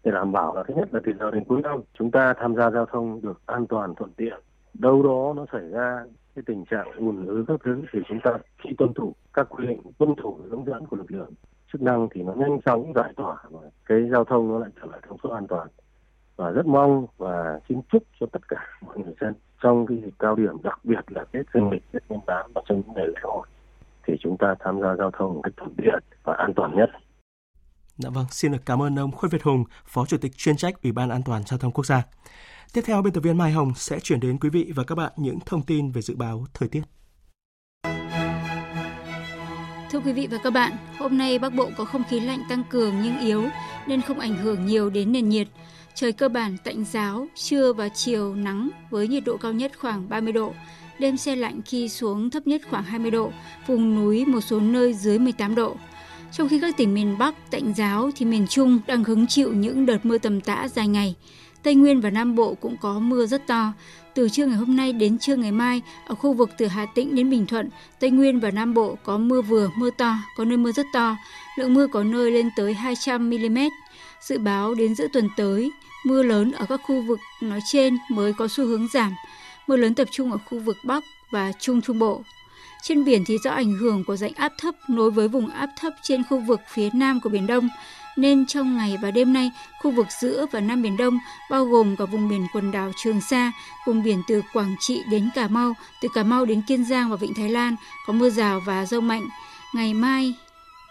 Để 0.03 0.11
đảm 0.11 0.31
bảo 0.31 0.55
là 0.55 0.63
thứ 0.67 0.73
nhất 0.73 0.93
là 0.93 0.99
từ 1.05 1.11
giờ 1.19 1.31
đến 1.31 1.43
cuối 1.43 1.61
năm, 1.61 1.81
chúng 1.93 2.11
ta 2.11 2.33
tham 2.33 2.55
gia 2.55 2.71
giao 2.71 2.85
thông 2.85 3.21
được 3.21 3.41
an 3.45 3.67
toàn, 3.67 3.95
thuận 3.95 4.11
tiện. 4.17 4.39
Đâu 4.73 5.03
đó 5.03 5.33
nó 5.35 5.45
xảy 5.51 5.69
ra 5.69 6.03
cái 6.35 6.43
tình 6.45 6.65
trạng 6.65 6.91
ùn 6.97 7.25
ứ 7.25 7.45
các 7.47 7.59
thứ 7.63 7.83
thì 7.93 7.99
chúng 8.07 8.19
ta 8.23 8.31
khi 8.57 8.69
tuân 8.77 8.93
thủ 8.93 9.13
các 9.33 9.47
quy 9.49 9.67
định 9.67 9.81
tuân 9.97 10.15
thủ 10.15 10.39
hướng 10.49 10.65
dẫn 10.65 10.85
của 10.85 10.97
lực 10.97 11.11
lượng 11.11 11.33
chức 11.71 11.81
năng 11.81 12.07
thì 12.11 12.23
nó 12.23 12.33
nhanh 12.33 12.61
chóng 12.65 12.93
giải 12.95 13.13
tỏa 13.15 13.35
và 13.49 13.61
cái 13.85 14.09
giao 14.11 14.23
thông 14.23 14.51
nó 14.51 14.59
lại 14.59 14.69
trở 14.81 14.87
lại 14.91 14.99
thông 15.07 15.17
suốt 15.23 15.29
an 15.29 15.47
toàn 15.47 15.67
và 16.35 16.51
rất 16.51 16.65
mong 16.65 17.07
và 17.17 17.59
xin 17.69 17.81
chúc 17.91 18.03
cho 18.19 18.25
tất 18.31 18.47
cả 18.47 18.79
mọi 18.85 18.97
người 18.97 19.13
dân 19.21 19.33
trong 19.63 19.85
cái 19.87 19.97
dịp 19.97 20.13
cao 20.19 20.35
điểm 20.35 20.61
đặc 20.63 20.79
biệt 20.83 21.11
là 21.11 21.25
Tết 21.31 21.45
Dương 21.53 21.71
lịch, 21.71 21.91
Tết 21.91 22.03
Nguyên 22.09 22.21
đán 22.27 22.51
và 22.55 22.61
trong 22.69 22.77
những 22.77 22.95
ngày 22.95 23.07
lễ 23.07 23.19
hội 23.23 23.47
thì 24.07 24.13
chúng 24.19 24.37
ta 24.37 24.55
tham 24.59 24.81
gia 24.81 24.95
giao 24.95 25.11
thông 25.11 25.33
một 25.33 25.41
cách 25.43 25.53
thuận 25.57 25.75
tiện 25.77 26.03
và 26.23 26.33
an 26.33 26.53
toàn 26.55 26.75
nhất. 26.75 26.89
Dạ 27.97 28.09
vâng, 28.09 28.25
xin 28.31 28.51
được 28.51 28.65
cảm 28.65 28.81
ơn 28.81 28.99
ông 28.99 29.11
Khuất 29.11 29.31
Việt 29.31 29.43
Hùng, 29.43 29.63
Phó 29.85 30.05
Chủ 30.05 30.17
tịch 30.17 30.31
chuyên 30.35 30.55
trách 30.55 30.83
Ủy 30.83 30.91
ban 30.91 31.09
An 31.09 31.21
toàn 31.25 31.43
giao 31.43 31.59
thông 31.59 31.71
quốc 31.71 31.85
gia. 31.85 32.03
Tiếp 32.73 32.81
theo, 32.85 33.01
biên 33.01 33.13
tập 33.13 33.21
viên 33.21 33.37
Mai 33.37 33.51
Hồng 33.51 33.73
sẽ 33.75 33.99
chuyển 33.99 34.19
đến 34.19 34.37
quý 34.39 34.49
vị 34.49 34.71
và 34.75 34.83
các 34.83 34.95
bạn 34.95 35.11
những 35.17 35.39
thông 35.45 35.65
tin 35.65 35.91
về 35.91 36.01
dự 36.01 36.15
báo 36.15 36.45
thời 36.53 36.69
tiết. 36.69 36.81
Thưa 39.91 39.99
quý 39.99 40.13
vị 40.13 40.27
và 40.31 40.37
các 40.43 40.49
bạn, 40.49 40.71
hôm 40.97 41.17
nay 41.17 41.39
Bắc 41.39 41.53
Bộ 41.53 41.69
có 41.77 41.85
không 41.85 42.03
khí 42.09 42.19
lạnh 42.19 42.39
tăng 42.49 42.63
cường 42.69 43.01
nhưng 43.03 43.19
yếu 43.19 43.43
nên 43.87 44.01
không 44.01 44.19
ảnh 44.19 44.37
hưởng 44.37 44.65
nhiều 44.65 44.89
đến 44.89 45.11
nền 45.11 45.29
nhiệt. 45.29 45.47
Trời 45.95 46.11
cơ 46.11 46.29
bản 46.29 46.57
tạnh 46.63 46.85
giáo, 46.85 47.27
trưa 47.35 47.73
và 47.73 47.89
chiều 47.89 48.35
nắng 48.35 48.69
với 48.89 49.07
nhiệt 49.07 49.23
độ 49.25 49.37
cao 49.37 49.53
nhất 49.53 49.71
khoảng 49.79 50.09
30 50.09 50.33
độ. 50.33 50.53
Đêm 50.99 51.17
xe 51.17 51.35
lạnh 51.35 51.61
khi 51.65 51.89
xuống 51.89 52.29
thấp 52.29 52.47
nhất 52.47 52.61
khoảng 52.69 52.83
20 52.83 53.11
độ, 53.11 53.31
vùng 53.67 53.95
núi 53.95 54.25
một 54.25 54.41
số 54.41 54.59
nơi 54.59 54.93
dưới 54.93 55.19
18 55.19 55.55
độ. 55.55 55.75
Trong 56.31 56.49
khi 56.49 56.59
các 56.59 56.77
tỉnh 56.77 56.93
miền 56.93 57.17
Bắc 57.17 57.51
tạnh 57.51 57.73
giáo 57.73 58.09
thì 58.15 58.25
miền 58.25 58.47
Trung 58.47 58.79
đang 58.87 59.03
hứng 59.03 59.27
chịu 59.27 59.53
những 59.53 59.85
đợt 59.85 60.05
mưa 60.05 60.17
tầm 60.17 60.41
tã 60.41 60.67
dài 60.67 60.87
ngày. 60.87 61.15
Tây 61.63 61.75
Nguyên 61.75 62.01
và 62.01 62.09
Nam 62.09 62.35
Bộ 62.35 62.53
cũng 62.53 62.77
có 62.77 62.99
mưa 62.99 63.25
rất 63.25 63.47
to. 63.47 63.73
Từ 64.13 64.29
trưa 64.29 64.45
ngày 64.45 64.57
hôm 64.57 64.75
nay 64.75 64.93
đến 64.93 65.17
trưa 65.17 65.35
ngày 65.35 65.51
mai, 65.51 65.81
ở 66.05 66.15
khu 66.15 66.33
vực 66.33 66.49
từ 66.57 66.67
Hà 66.67 66.85
Tĩnh 66.85 67.15
đến 67.15 67.29
Bình 67.29 67.45
Thuận, 67.45 67.69
Tây 67.99 68.09
Nguyên 68.09 68.39
và 68.39 68.51
Nam 68.51 68.73
Bộ 68.73 68.97
có 69.03 69.17
mưa 69.17 69.41
vừa, 69.41 69.69
mưa 69.75 69.89
to, 69.89 70.17
có 70.37 70.45
nơi 70.45 70.57
mưa 70.57 70.71
rất 70.71 70.85
to. 70.93 71.17
Lượng 71.57 71.73
mưa 71.73 71.87
có 71.87 72.03
nơi 72.03 72.31
lên 72.31 72.49
tới 72.55 72.73
200 72.73 73.29
mm. 73.29 73.57
Dự 74.21 74.37
báo 74.37 74.73
đến 74.73 74.95
giữa 74.95 75.07
tuần 75.13 75.29
tới, 75.37 75.71
mưa 76.05 76.23
lớn 76.23 76.51
ở 76.51 76.65
các 76.69 76.81
khu 76.83 77.01
vực 77.01 77.19
nói 77.41 77.59
trên 77.71 77.97
mới 78.11 78.33
có 78.33 78.47
xu 78.47 78.65
hướng 78.65 78.87
giảm. 78.93 79.15
Mưa 79.67 79.77
lớn 79.77 79.95
tập 79.95 80.07
trung 80.11 80.31
ở 80.31 80.37
khu 80.49 80.59
vực 80.59 80.77
Bắc 80.83 81.03
và 81.31 81.51
Trung 81.59 81.81
Trung 81.81 81.99
Bộ. 81.99 82.21
Trên 82.83 83.05
biển 83.05 83.23
thì 83.25 83.37
do 83.43 83.51
ảnh 83.51 83.73
hưởng 83.73 84.03
của 84.03 84.15
rãnh 84.15 84.33
áp 84.33 84.53
thấp 84.57 84.75
nối 84.89 85.11
với 85.11 85.27
vùng 85.27 85.49
áp 85.49 85.69
thấp 85.79 85.93
trên 86.01 86.23
khu 86.29 86.39
vực 86.39 86.61
phía 86.73 86.89
nam 86.93 87.19
của 87.19 87.29
Biển 87.29 87.47
Đông, 87.47 87.69
nên 88.21 88.45
trong 88.45 88.77
ngày 88.77 88.97
và 89.01 89.11
đêm 89.11 89.33
nay, 89.33 89.51
khu 89.81 89.91
vực 89.91 90.07
giữa 90.21 90.45
và 90.51 90.59
Nam 90.59 90.81
Biển 90.81 90.97
Đông, 90.97 91.19
bao 91.51 91.65
gồm 91.65 91.95
cả 91.95 92.05
vùng 92.05 92.29
biển 92.29 92.47
quần 92.53 92.71
đảo 92.71 92.91
Trường 93.03 93.21
Sa, 93.21 93.51
vùng 93.87 94.03
biển 94.03 94.21
từ 94.27 94.41
Quảng 94.53 94.75
Trị 94.79 95.01
đến 95.11 95.29
Cà 95.35 95.47
Mau, 95.47 95.73
từ 96.01 96.09
Cà 96.13 96.23
Mau 96.23 96.45
đến 96.45 96.61
Kiên 96.67 96.85
Giang 96.85 97.09
và 97.09 97.15
Vịnh 97.15 97.33
Thái 97.33 97.49
Lan, 97.49 97.75
có 98.07 98.13
mưa 98.13 98.29
rào 98.29 98.61
và 98.65 98.85
rông 98.85 99.07
mạnh. 99.07 99.27
Ngày 99.73 99.93
mai, 99.93 100.33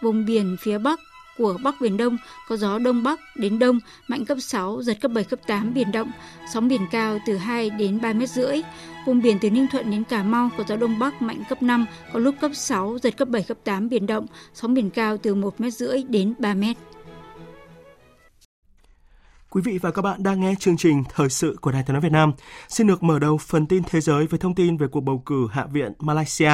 vùng 0.03 0.27
biển 0.27 0.57
phía 0.61 0.79
Bắc 0.79 1.01
của 1.39 1.59
Bắc 1.63 1.81
Biển 1.81 1.97
Đông 1.97 2.17
có 2.49 2.57
gió 2.57 2.79
Đông 2.79 3.03
Bắc 3.03 3.21
đến 3.37 3.59
Đông 3.59 3.81
mạnh 4.09 4.25
cấp 4.25 4.39
6, 4.41 4.83
giật 4.83 5.01
cấp 5.01 5.11
7, 5.11 5.25
cấp 5.25 5.39
8 5.47 5.75
biển 5.75 5.93
động, 5.93 6.11
sóng 6.53 6.69
biển 6.69 6.87
cao 6.91 7.19
từ 7.27 7.37
2 7.37 7.71
đến 7.71 8.01
3 8.01 8.13
mét 8.13 8.31
rưỡi. 8.31 8.63
Vùng 9.07 9.23
biển 9.23 9.39
từ 9.41 9.51
Ninh 9.51 9.67
Thuận 9.73 9.91
đến 9.91 10.05
Cà 10.05 10.23
Mau 10.23 10.51
có 10.59 10.65
gió 10.69 10.77
Đông 10.77 10.99
Bắc 10.99 11.23
mạnh 11.23 11.43
cấp 11.49 11.63
5, 11.63 11.87
có 12.13 12.19
lúc 12.19 12.35
cấp 12.41 12.51
6, 12.55 12.99
giật 13.03 13.17
cấp 13.17 13.29
7, 13.29 13.43
cấp 13.43 13.59
8 13.65 13.89
biển 13.89 14.07
động, 14.07 14.27
sóng 14.55 14.75
biển 14.75 14.91
cao 14.91 15.17
từ 15.17 15.35
1 15.35 15.61
mét 15.61 15.75
rưỡi 15.75 16.03
đến 16.09 16.35
3 16.39 16.55
mét. 16.55 16.77
Quý 19.51 19.63
vị 19.65 19.79
và 19.79 19.91
các 19.91 20.03
bạn 20.03 20.23
đang 20.23 20.41
nghe 20.41 20.55
chương 20.59 20.77
trình 20.77 21.05
Thời 21.15 21.29
sự 21.29 21.57
của 21.61 21.73
Đài 21.73 21.83
Tiếng 21.83 21.95
nói 21.95 22.01
Việt 22.01 22.13
Nam. 22.13 22.33
Xin 22.69 22.87
được 22.87 23.03
mở 23.03 23.19
đầu 23.19 23.39
phần 23.39 23.67
tin 23.67 23.83
thế 23.87 24.01
giới 24.01 24.27
với 24.27 24.39
thông 24.39 24.55
tin 24.55 24.77
về 24.77 24.87
cuộc 24.89 25.01
bầu 25.01 25.23
cử 25.27 25.49
Hạ 25.53 25.67
viện 25.73 25.93
Malaysia. 25.99 26.51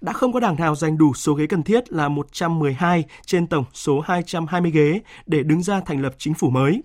Đã 0.00 0.12
không 0.12 0.32
có 0.32 0.40
đảng 0.40 0.56
nào 0.56 0.74
giành 0.74 0.98
đủ 0.98 1.14
số 1.14 1.34
ghế 1.34 1.46
cần 1.46 1.62
thiết 1.62 1.92
là 1.92 2.08
112 2.08 3.04
trên 3.26 3.46
tổng 3.46 3.64
số 3.74 4.00
220 4.00 4.70
ghế 4.70 5.00
để 5.26 5.42
đứng 5.42 5.62
ra 5.62 5.80
thành 5.80 6.02
lập 6.02 6.14
chính 6.18 6.34
phủ 6.34 6.50
mới. 6.50 6.82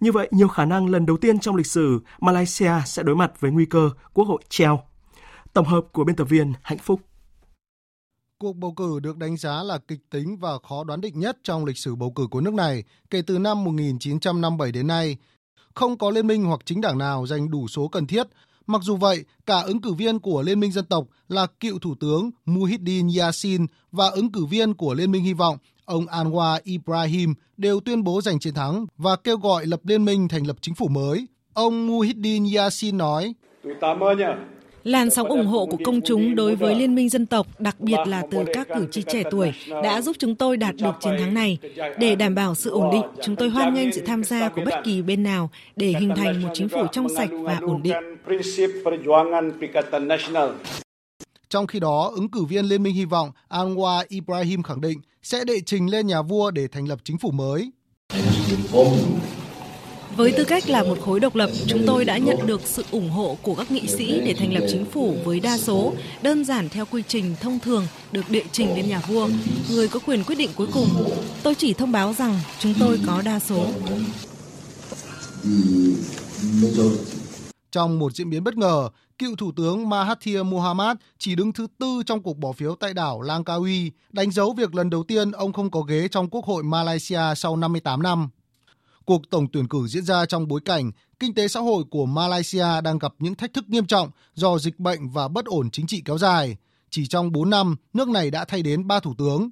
Như 0.00 0.12
vậy, 0.12 0.28
nhiều 0.30 0.48
khả 0.48 0.64
năng 0.64 0.86
lần 0.86 1.06
đầu 1.06 1.16
tiên 1.16 1.38
trong 1.38 1.56
lịch 1.56 1.66
sử 1.66 2.00
Malaysia 2.20 2.72
sẽ 2.86 3.02
đối 3.02 3.16
mặt 3.16 3.32
với 3.40 3.50
nguy 3.50 3.64
cơ 3.64 3.90
quốc 4.14 4.24
hội 4.24 4.42
treo. 4.48 4.80
Tổng 5.52 5.66
hợp 5.66 5.84
của 5.92 6.04
biên 6.04 6.16
tập 6.16 6.24
viên 6.24 6.52
Hạnh 6.62 6.78
Phúc. 6.78 7.00
Cuộc 8.40 8.56
bầu 8.56 8.72
cử 8.72 9.00
được 9.02 9.16
đánh 9.16 9.36
giá 9.36 9.62
là 9.62 9.78
kịch 9.78 9.98
tính 10.10 10.36
và 10.36 10.58
khó 10.68 10.84
đoán 10.84 11.00
định 11.00 11.20
nhất 11.20 11.38
trong 11.42 11.64
lịch 11.64 11.78
sử 11.78 11.94
bầu 11.94 12.10
cử 12.10 12.26
của 12.30 12.40
nước 12.40 12.54
này 12.54 12.84
kể 13.10 13.22
từ 13.26 13.38
năm 13.38 13.64
1957 13.64 14.72
đến 14.72 14.86
nay. 14.86 15.16
Không 15.74 15.98
có 15.98 16.10
liên 16.10 16.26
minh 16.26 16.44
hoặc 16.44 16.60
chính 16.64 16.80
đảng 16.80 16.98
nào 16.98 17.26
giành 17.26 17.50
đủ 17.50 17.68
số 17.68 17.88
cần 17.88 18.06
thiết. 18.06 18.26
Mặc 18.66 18.82
dù 18.82 18.96
vậy, 18.96 19.24
cả 19.46 19.60
ứng 19.60 19.80
cử 19.80 19.92
viên 19.92 20.18
của 20.18 20.42
Liên 20.42 20.60
minh 20.60 20.72
Dân 20.72 20.84
tộc 20.84 21.04
là 21.28 21.46
cựu 21.60 21.78
Thủ 21.78 21.94
tướng 22.00 22.30
Muhyiddin 22.44 23.08
Yassin 23.18 23.66
và 23.92 24.08
ứng 24.08 24.32
cử 24.32 24.44
viên 24.44 24.74
của 24.74 24.94
Liên 24.94 25.10
minh 25.10 25.22
Hy 25.22 25.32
vọng 25.32 25.58
ông 25.84 26.06
Anwar 26.06 26.60
Ibrahim 26.64 27.34
đều 27.56 27.80
tuyên 27.80 28.04
bố 28.04 28.20
giành 28.20 28.38
chiến 28.38 28.54
thắng 28.54 28.86
và 28.96 29.16
kêu 29.16 29.36
gọi 29.36 29.66
lập 29.66 29.80
liên 29.84 30.04
minh 30.04 30.28
thành 30.28 30.46
lập 30.46 30.56
chính 30.60 30.74
phủ 30.74 30.88
mới. 30.88 31.26
Ông 31.54 31.86
Muhyiddin 31.86 32.44
Yassin 32.56 32.98
nói, 32.98 33.34
Làn 34.84 35.10
sóng 35.10 35.28
ủng 35.28 35.46
hộ 35.46 35.66
của 35.66 35.76
công 35.84 36.00
chúng 36.00 36.34
đối 36.34 36.56
với 36.56 36.74
Liên 36.74 36.94
minh 36.94 37.08
Dân 37.08 37.26
tộc, 37.26 37.46
đặc 37.58 37.80
biệt 37.80 37.98
là 38.06 38.22
từ 38.30 38.44
các 38.52 38.68
cử 38.74 38.86
tri 38.90 39.02
trẻ 39.02 39.22
tuổi, 39.30 39.52
đã 39.82 40.02
giúp 40.02 40.16
chúng 40.18 40.34
tôi 40.34 40.56
đạt 40.56 40.74
được 40.76 40.94
chiến 41.00 41.12
thắng 41.18 41.34
này. 41.34 41.58
Để 41.98 42.14
đảm 42.14 42.34
bảo 42.34 42.54
sự 42.54 42.70
ổn 42.70 42.90
định, 42.92 43.02
chúng 43.24 43.36
tôi 43.36 43.48
hoan 43.48 43.74
nghênh 43.74 43.92
sự 43.92 44.02
tham 44.06 44.24
gia 44.24 44.48
của 44.48 44.62
bất 44.64 44.74
kỳ 44.84 45.02
bên 45.02 45.22
nào 45.22 45.50
để 45.76 45.94
hình 46.00 46.12
thành 46.16 46.42
một 46.42 46.48
chính 46.54 46.68
phủ 46.68 46.86
trong 46.92 47.08
sạch 47.16 47.30
và 47.42 47.58
ổn 47.62 47.82
định. 47.82 47.96
Trong 51.48 51.66
khi 51.66 51.80
đó, 51.80 52.10
ứng 52.14 52.28
cử 52.28 52.44
viên 52.44 52.64
Liên 52.64 52.82
minh 52.82 52.94
Hy 52.94 53.04
vọng 53.04 53.30
Anwar 53.48 54.04
Ibrahim 54.08 54.62
khẳng 54.62 54.80
định 54.80 55.00
sẽ 55.22 55.44
đệ 55.44 55.60
trình 55.66 55.90
lên 55.90 56.06
nhà 56.06 56.22
vua 56.22 56.50
để 56.50 56.68
thành 56.68 56.88
lập 56.88 56.98
chính 57.04 57.18
phủ 57.18 57.30
mới. 57.30 57.70
Với 60.18 60.32
tư 60.32 60.44
cách 60.44 60.68
là 60.68 60.82
một 60.82 60.98
khối 61.04 61.20
độc 61.20 61.34
lập, 61.34 61.50
chúng 61.66 61.82
tôi 61.86 62.04
đã 62.04 62.18
nhận 62.18 62.46
được 62.46 62.60
sự 62.64 62.84
ủng 62.90 63.10
hộ 63.10 63.36
của 63.42 63.54
các 63.54 63.70
nghị 63.70 63.86
sĩ 63.86 64.20
để 64.20 64.34
thành 64.38 64.54
lập 64.54 64.66
chính 64.68 64.84
phủ 64.84 65.16
với 65.24 65.40
đa 65.40 65.58
số, 65.58 65.92
đơn 66.22 66.44
giản 66.44 66.68
theo 66.68 66.84
quy 66.86 67.02
trình 67.08 67.34
thông 67.40 67.58
thường 67.58 67.86
được 68.12 68.30
đệ 68.30 68.42
trình 68.52 68.74
lên 68.76 68.88
nhà 68.88 69.00
vua, 69.08 69.28
người 69.70 69.88
có 69.88 70.00
quyền 70.06 70.24
quyết 70.24 70.34
định 70.34 70.50
cuối 70.56 70.66
cùng. 70.74 70.88
Tôi 71.42 71.54
chỉ 71.54 71.72
thông 71.72 71.92
báo 71.92 72.12
rằng 72.12 72.40
chúng 72.58 72.74
tôi 72.80 73.00
có 73.06 73.22
đa 73.22 73.38
số. 73.38 73.66
Trong 77.72 77.98
một 77.98 78.14
diễn 78.14 78.30
biến 78.30 78.44
bất 78.44 78.56
ngờ, 78.56 78.88
cựu 79.18 79.36
Thủ 79.36 79.52
tướng 79.56 79.88
Mahathir 79.88 80.42
Mohamad 80.44 80.96
chỉ 81.18 81.34
đứng 81.34 81.52
thứ 81.52 81.66
tư 81.78 82.02
trong 82.06 82.22
cuộc 82.22 82.38
bỏ 82.38 82.52
phiếu 82.52 82.74
tại 82.74 82.94
đảo 82.94 83.20
Langkawi, 83.20 83.90
đánh 84.12 84.30
dấu 84.30 84.52
việc 84.52 84.74
lần 84.74 84.90
đầu 84.90 85.02
tiên 85.02 85.32
ông 85.32 85.52
không 85.52 85.70
có 85.70 85.80
ghế 85.80 86.08
trong 86.08 86.28
Quốc 86.30 86.44
hội 86.44 86.62
Malaysia 86.62 87.20
sau 87.36 87.56
58 87.56 88.02
năm. 88.02 88.28
Cuộc 89.08 89.30
tổng 89.30 89.46
tuyển 89.52 89.68
cử 89.68 89.86
diễn 89.86 90.04
ra 90.04 90.26
trong 90.26 90.48
bối 90.48 90.60
cảnh 90.64 90.90
kinh 91.20 91.34
tế 91.34 91.48
xã 91.48 91.60
hội 91.60 91.84
của 91.90 92.06
Malaysia 92.06 92.80
đang 92.84 92.98
gặp 92.98 93.14
những 93.18 93.34
thách 93.34 93.52
thức 93.52 93.64
nghiêm 93.68 93.86
trọng 93.86 94.10
do 94.34 94.58
dịch 94.58 94.78
bệnh 94.78 95.10
và 95.10 95.28
bất 95.28 95.44
ổn 95.44 95.70
chính 95.70 95.86
trị 95.86 96.02
kéo 96.04 96.18
dài. 96.18 96.56
Chỉ 96.90 97.06
trong 97.06 97.32
4 97.32 97.50
năm, 97.50 97.76
nước 97.92 98.08
này 98.08 98.30
đã 98.30 98.44
thay 98.44 98.62
đến 98.62 98.86
3 98.86 99.00
thủ 99.00 99.14
tướng. 99.18 99.50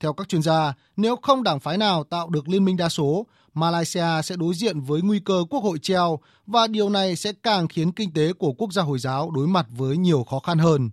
Theo 0.00 0.12
các 0.12 0.28
chuyên 0.28 0.42
gia, 0.42 0.74
nếu 0.96 1.16
không 1.22 1.42
đảng 1.42 1.60
phái 1.60 1.78
nào 1.78 2.04
tạo 2.04 2.28
được 2.30 2.48
liên 2.48 2.64
minh 2.64 2.76
đa 2.76 2.88
số, 2.88 3.26
Malaysia 3.54 4.22
sẽ 4.24 4.36
đối 4.36 4.54
diện 4.54 4.80
với 4.80 5.02
nguy 5.02 5.20
cơ 5.20 5.44
quốc 5.50 5.60
hội 5.60 5.78
treo 5.78 6.18
và 6.46 6.66
điều 6.66 6.88
này 6.88 7.16
sẽ 7.16 7.32
càng 7.42 7.68
khiến 7.68 7.92
kinh 7.92 8.12
tế 8.12 8.32
của 8.32 8.52
quốc 8.52 8.72
gia 8.72 8.82
Hồi 8.82 8.98
giáo 8.98 9.30
đối 9.30 9.46
mặt 9.46 9.66
với 9.70 9.96
nhiều 9.96 10.24
khó 10.24 10.38
khăn 10.38 10.58
hơn. 10.58 10.90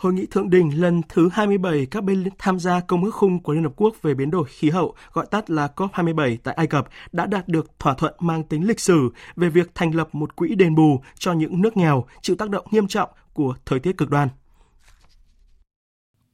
Hội 0.00 0.12
nghị 0.12 0.26
thượng 0.26 0.50
đỉnh 0.50 0.80
lần 0.80 1.02
thứ 1.08 1.28
27 1.32 1.86
các 1.86 2.04
bên 2.04 2.24
tham 2.38 2.60
gia 2.60 2.80
Công 2.80 3.04
ước 3.04 3.14
khung 3.14 3.42
của 3.42 3.52
Liên 3.52 3.62
Hợp 3.62 3.72
Quốc 3.76 3.94
về 4.02 4.14
biến 4.14 4.30
đổi 4.30 4.44
khí 4.48 4.70
hậu, 4.70 4.94
gọi 5.12 5.26
tắt 5.30 5.50
là 5.50 5.68
COP27 5.76 6.36
tại 6.42 6.54
Ai 6.54 6.66
Cập, 6.66 6.88
đã 7.12 7.26
đạt 7.26 7.48
được 7.48 7.66
thỏa 7.78 7.94
thuận 7.94 8.14
mang 8.20 8.44
tính 8.44 8.68
lịch 8.68 8.80
sử 8.80 9.08
về 9.36 9.48
việc 9.48 9.74
thành 9.74 9.94
lập 9.94 10.08
một 10.12 10.36
quỹ 10.36 10.54
đền 10.54 10.74
bù 10.74 11.00
cho 11.18 11.32
những 11.32 11.62
nước 11.62 11.76
nghèo 11.76 12.04
chịu 12.22 12.36
tác 12.36 12.50
động 12.50 12.66
nghiêm 12.70 12.88
trọng 12.88 13.10
của 13.32 13.54
thời 13.66 13.80
tiết 13.80 13.98
cực 13.98 14.10
đoan. 14.10 14.28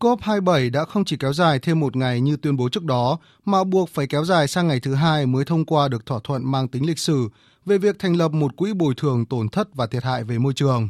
COP27 0.01 0.71
đã 0.71 0.85
không 0.85 1.05
chỉ 1.05 1.17
kéo 1.17 1.33
dài 1.33 1.59
thêm 1.59 1.81
một 1.81 1.97
ngày 1.97 2.21
như 2.21 2.37
tuyên 2.37 2.57
bố 2.57 2.69
trước 2.69 2.85
đó, 2.85 3.19
mà 3.45 3.65
buộc 3.65 3.89
phải 3.89 4.07
kéo 4.07 4.25
dài 4.25 4.49
sang 4.49 4.69
ngày 4.69 4.81
thứ 4.81 4.95
hai 4.95 5.27
mới 5.27 5.45
thông 5.45 5.65
qua 5.65 5.89
được 5.89 6.07
thỏa 6.07 6.19
thuận 6.25 6.51
mang 6.51 6.69
tính 6.69 6.87
lịch 6.87 6.99
sử 6.99 7.29
về 7.65 7.79
việc 7.79 7.99
thành 7.99 8.17
lập 8.17 8.33
một 8.33 8.57
quỹ 8.57 8.73
bồi 8.73 8.95
thường 8.97 9.27
tổn 9.27 9.49
thất 9.49 9.75
và 9.75 9.87
thiệt 9.87 10.05
hại 10.05 10.25
về 10.25 10.39
môi 10.39 10.53
trường. 10.55 10.89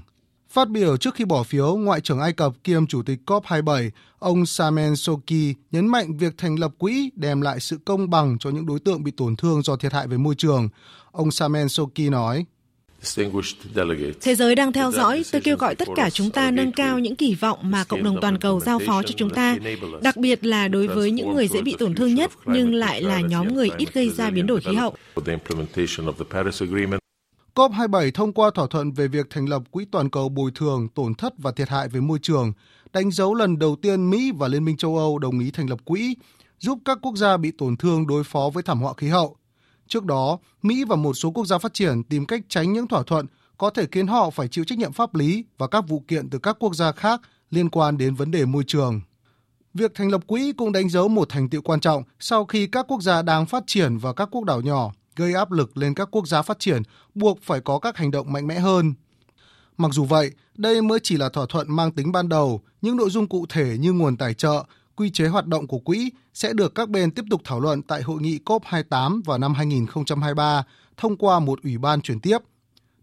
Phát 0.57 0.69
biểu 0.69 0.97
trước 0.97 1.15
khi 1.15 1.25
bỏ 1.25 1.43
phiếu, 1.43 1.77
Ngoại 1.77 2.01
trưởng 2.01 2.19
Ai 2.19 2.33
Cập 2.33 2.53
kiêm 2.65 2.87
Chủ 2.87 3.03
tịch 3.03 3.19
COP27, 3.27 3.91
ông 4.19 4.47
Samen 4.47 4.97
Soki 4.97 5.55
nhấn 5.71 5.87
mạnh 5.87 6.17
việc 6.17 6.39
thành 6.39 6.59
lập 6.59 6.73
quỹ 6.79 7.11
đem 7.17 7.41
lại 7.41 7.61
sự 7.61 7.79
công 7.85 8.11
bằng 8.11 8.37
cho 8.41 8.51
những 8.51 8.67
đối 8.67 8.81
tượng 8.81 9.05
bị 9.05 9.11
tổn 9.17 9.37
thương 9.37 9.63
do 9.63 9.77
thiệt 9.77 9.93
hại 9.93 10.07
về 10.09 10.17
môi 10.17 10.35
trường. 10.35 10.69
Ông 11.13 11.31
Samen 11.31 11.69
Soki 11.69 12.11
nói, 12.11 12.45
Thế 14.21 14.35
giới 14.35 14.55
đang 14.55 14.73
theo 14.73 14.93
dõi, 14.93 15.23
tôi 15.33 15.41
kêu 15.41 15.57
gọi 15.57 15.75
tất 15.75 15.89
cả 15.97 16.11
chúng 16.11 16.31
ta 16.31 16.51
nâng 16.51 16.73
cao 16.73 16.99
những 16.99 17.17
kỳ 17.17 17.35
vọng 17.35 17.59
mà 17.63 17.85
cộng 17.85 18.03
đồng 18.03 18.21
toàn 18.21 18.39
cầu 18.39 18.61
giao 18.61 18.79
phó 18.87 19.03
cho 19.03 19.15
chúng 19.17 19.31
ta, 19.31 19.57
đặc 20.03 20.17
biệt 20.17 20.45
là 20.45 20.69
đối 20.69 20.87
với 20.87 21.11
những 21.11 21.35
người 21.35 21.49
dễ 21.49 21.63
bị 21.63 21.77
tổn 21.79 21.95
thương 21.95 22.15
nhất 22.15 22.31
nhưng 22.47 22.75
lại 22.75 23.03
là 23.03 23.21
nhóm 23.21 23.55
người 23.55 23.71
ít 23.79 23.95
gây 23.95 24.11
ra 24.11 24.31
biến 24.31 24.47
đổi 24.47 24.61
khí 24.61 24.75
hậu. 24.75 24.97
COP27 27.57 28.11
thông 28.15 28.33
qua 28.33 28.51
thỏa 28.55 28.67
thuận 28.71 28.93
về 28.93 29.09
việc 29.09 29.27
thành 29.31 29.49
lập 29.49 29.63
Quỹ 29.71 29.85
toàn 29.85 30.11
cầu 30.11 30.29
bồi 30.29 30.51
thường 30.55 30.89
tổn 30.89 31.15
thất 31.15 31.35
và 31.39 31.53
thiệt 31.53 31.69
hại 31.69 31.89
về 31.89 32.01
môi 32.01 32.19
trường, 32.23 32.53
đánh 32.93 33.11
dấu 33.11 33.35
lần 33.35 33.59
đầu 33.59 33.77
tiên 33.83 34.11
Mỹ 34.11 34.33
và 34.39 34.49
Liên 34.49 34.65
minh 34.65 34.77
châu 34.77 34.97
Âu 34.97 35.19
đồng 35.19 35.39
ý 35.39 35.51
thành 35.51 35.71
lập 35.71 35.79
quỹ, 35.85 36.17
giúp 36.59 36.79
các 36.85 36.99
quốc 37.03 37.17
gia 37.17 37.37
bị 37.37 37.53
tổn 37.59 37.77
thương 37.77 38.07
đối 38.07 38.25
phó 38.25 38.51
với 38.55 38.63
thảm 38.63 38.81
họa 38.81 38.95
khí 38.97 39.09
hậu. 39.09 39.37
Trước 39.89 40.05
đó, 40.05 40.39
Mỹ 40.63 40.85
và 40.85 40.97
một 40.97 41.15
số 41.15 41.31
quốc 41.31 41.47
gia 41.47 41.59
phát 41.59 41.75
triển 41.75 42.03
tìm 42.03 42.27
cách 42.27 42.41
tránh 42.49 42.73
những 42.73 42.87
thỏa 42.87 43.03
thuận 43.03 43.27
có 43.59 43.71
thể 43.71 43.87
khiến 43.93 44.07
họ 44.07 44.31
phải 44.31 44.49
chịu 44.49 44.65
trách 44.65 44.79
nhiệm 44.79 44.93
pháp 44.93 45.15
lý 45.15 45.45
và 45.59 45.67
các 45.67 45.85
vụ 45.89 46.05
kiện 46.09 46.31
từ 46.31 46.39
các 46.39 46.57
quốc 46.61 46.75
gia 46.75 46.93
khác 46.93 47.21
liên 47.51 47.71
quan 47.71 47.99
đến 47.99 48.15
vấn 48.15 48.31
đề 48.31 48.45
môi 48.45 48.65
trường. 48.67 49.01
Việc 49.75 49.95
thành 49.95 50.11
lập 50.11 50.21
quỹ 50.27 50.53
cũng 50.53 50.73
đánh 50.73 50.89
dấu 50.89 51.09
một 51.09 51.29
thành 51.29 51.49
tựu 51.49 51.63
quan 51.63 51.81
trọng 51.81 52.03
sau 52.21 52.45
khi 52.45 52.67
các 52.67 52.87
quốc 52.89 53.03
gia 53.03 53.23
đang 53.23 53.47
phát 53.47 53.65
triển 53.67 53.99
và 53.99 54.13
các 54.13 54.29
quốc 54.33 54.45
đảo 54.45 54.61
nhỏ 54.61 54.93
gây 55.17 55.35
áp 55.35 55.53
lực 55.53 55.77
lên 55.77 55.95
các 55.95 56.09
quốc 56.11 56.29
gia 56.29 56.43
phát 56.43 56.59
triển 56.59 56.83
buộc 57.15 57.39
phải 57.43 57.61
có 57.61 57.79
các 57.79 57.97
hành 57.97 58.11
động 58.11 58.33
mạnh 58.33 58.47
mẽ 58.47 58.59
hơn. 58.59 58.95
Mặc 59.77 59.91
dù 59.93 60.05
vậy, 60.05 60.31
đây 60.55 60.83
mới 60.83 60.99
chỉ 61.03 61.17
là 61.17 61.29
thỏa 61.29 61.47
thuận 61.49 61.77
mang 61.77 61.93
tính 61.93 62.13
ban 62.13 62.29
đầu, 62.29 62.61
những 62.83 62.97
nội 62.97 63.11
dung 63.11 63.29
cụ 63.29 63.47
thể 63.49 63.77
như 63.79 63.93
nguồn 63.93 64.17
tài 64.17 64.35
trợ, 64.35 64.65
quy 64.97 65.11
chế 65.11 65.27
hoạt 65.27 65.47
động 65.47 65.67
của 65.67 65.79
quỹ 65.79 66.11
sẽ 66.35 66.53
được 66.53 66.75
các 66.75 66.89
bên 66.89 67.11
tiếp 67.11 67.25
tục 67.31 67.41
thảo 67.45 67.61
luận 67.61 67.83
tại 67.83 68.03
hội 68.03 68.21
nghị 68.21 68.39
COP28 68.45 69.23
vào 69.25 69.39
năm 69.39 69.55
2023 69.55 70.65
thông 70.97 71.17
qua 71.17 71.41
một 71.41 71.63
ủy 71.63 71.79
ban 71.79 72.01
chuyển 72.01 72.21
tiếp. 72.21 72.39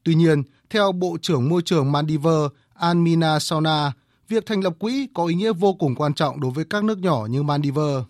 Tuy 0.04 0.16
nhiên, 0.16 0.44
theo 0.70 0.92
Bộ 0.92 1.18
trưởng 1.22 1.50
Môi 1.50 1.62
trường 1.66 1.92
Maldives 1.92 2.52
Almina 2.74 3.40
Sauna, 3.40 3.92
việc 4.30 4.46
thành 4.46 4.64
lập 4.64 4.74
quỹ 4.80 5.08
có 5.14 5.26
ý 5.26 5.36
nghĩa 5.36 5.54
vô 5.54 5.74
cùng 5.74 5.96
quan 5.96 6.14
trọng 6.14 6.42
đối 6.42 6.52
với 6.52 6.66
các 6.66 6.84
nước 6.84 6.98
nhỏ 6.98 7.26
như 7.30 7.44
Maldives. 7.44 8.04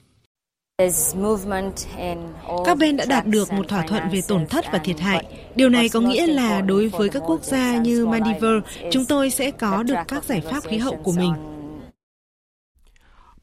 Các 2.66 2.78
bên 2.78 2.98
đã 2.98 3.06
đạt 3.06 3.26
được 3.26 3.54
một 3.54 3.68
thỏa 3.68 3.82
thuận 3.82 4.04
về 4.12 4.22
tổn 4.28 4.48
thất 4.48 4.66
và 4.72 4.78
thiệt 4.78 5.00
hại. 5.00 5.26
Điều 5.56 5.70
này 5.70 5.90
có 5.90 6.00
nghĩa 6.00 6.28
là 6.28 6.62
đối 6.62 6.88
với 6.88 7.10
các 7.10 7.24
quốc 7.26 7.44
gia 7.44 7.78
như 7.78 8.06
Maldives, 8.06 8.64
chúng 8.92 9.06
tôi 9.06 9.30
sẽ 9.30 9.52
có 9.52 9.84
được 9.84 9.96
các 10.08 10.24
giải 10.24 10.42
pháp 10.42 10.64
khí 10.64 10.78
hậu 10.78 10.96
của 10.96 11.12
mình. 11.12 11.34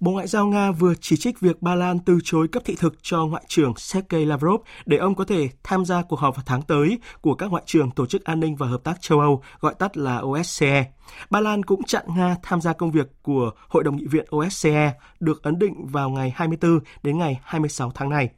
Bộ 0.00 0.12
Ngoại 0.12 0.26
giao 0.26 0.46
Nga 0.46 0.70
vừa 0.70 0.94
chỉ 1.00 1.16
trích 1.16 1.40
việc 1.40 1.62
Ba 1.62 1.74
Lan 1.74 1.98
từ 1.98 2.18
chối 2.24 2.48
cấp 2.48 2.62
thị 2.66 2.76
thực 2.78 2.94
cho 3.02 3.26
Ngoại 3.26 3.42
trưởng 3.48 3.74
Sergei 3.76 4.24
Lavrov 4.24 4.60
để 4.86 4.96
ông 4.96 5.14
có 5.14 5.24
thể 5.24 5.48
tham 5.64 5.84
gia 5.84 6.02
cuộc 6.02 6.20
họp 6.20 6.36
vào 6.36 6.42
tháng 6.46 6.62
tới 6.62 6.98
của 7.20 7.34
các 7.34 7.50
ngoại 7.50 7.62
trưởng 7.66 7.90
Tổ 7.90 8.06
chức 8.06 8.24
An 8.24 8.40
ninh 8.40 8.56
và 8.56 8.66
Hợp 8.66 8.84
tác 8.84 9.00
châu 9.00 9.20
Âu, 9.20 9.42
gọi 9.60 9.74
tắt 9.78 9.96
là 9.96 10.18
OSCE. 10.18 10.84
Ba 11.30 11.40
Lan 11.40 11.62
cũng 11.62 11.82
chặn 11.82 12.04
Nga 12.16 12.36
tham 12.42 12.60
gia 12.60 12.72
công 12.72 12.90
việc 12.90 13.06
của 13.22 13.50
Hội 13.68 13.84
đồng 13.84 13.96
nghị 13.96 14.06
viện 14.06 14.26
OSCE 14.36 14.92
được 15.20 15.42
ấn 15.42 15.58
định 15.58 15.86
vào 15.86 16.10
ngày 16.10 16.32
24 16.36 16.80
đến 17.02 17.18
ngày 17.18 17.40
26 17.42 17.90
tháng 17.94 18.08
này. 18.08 18.28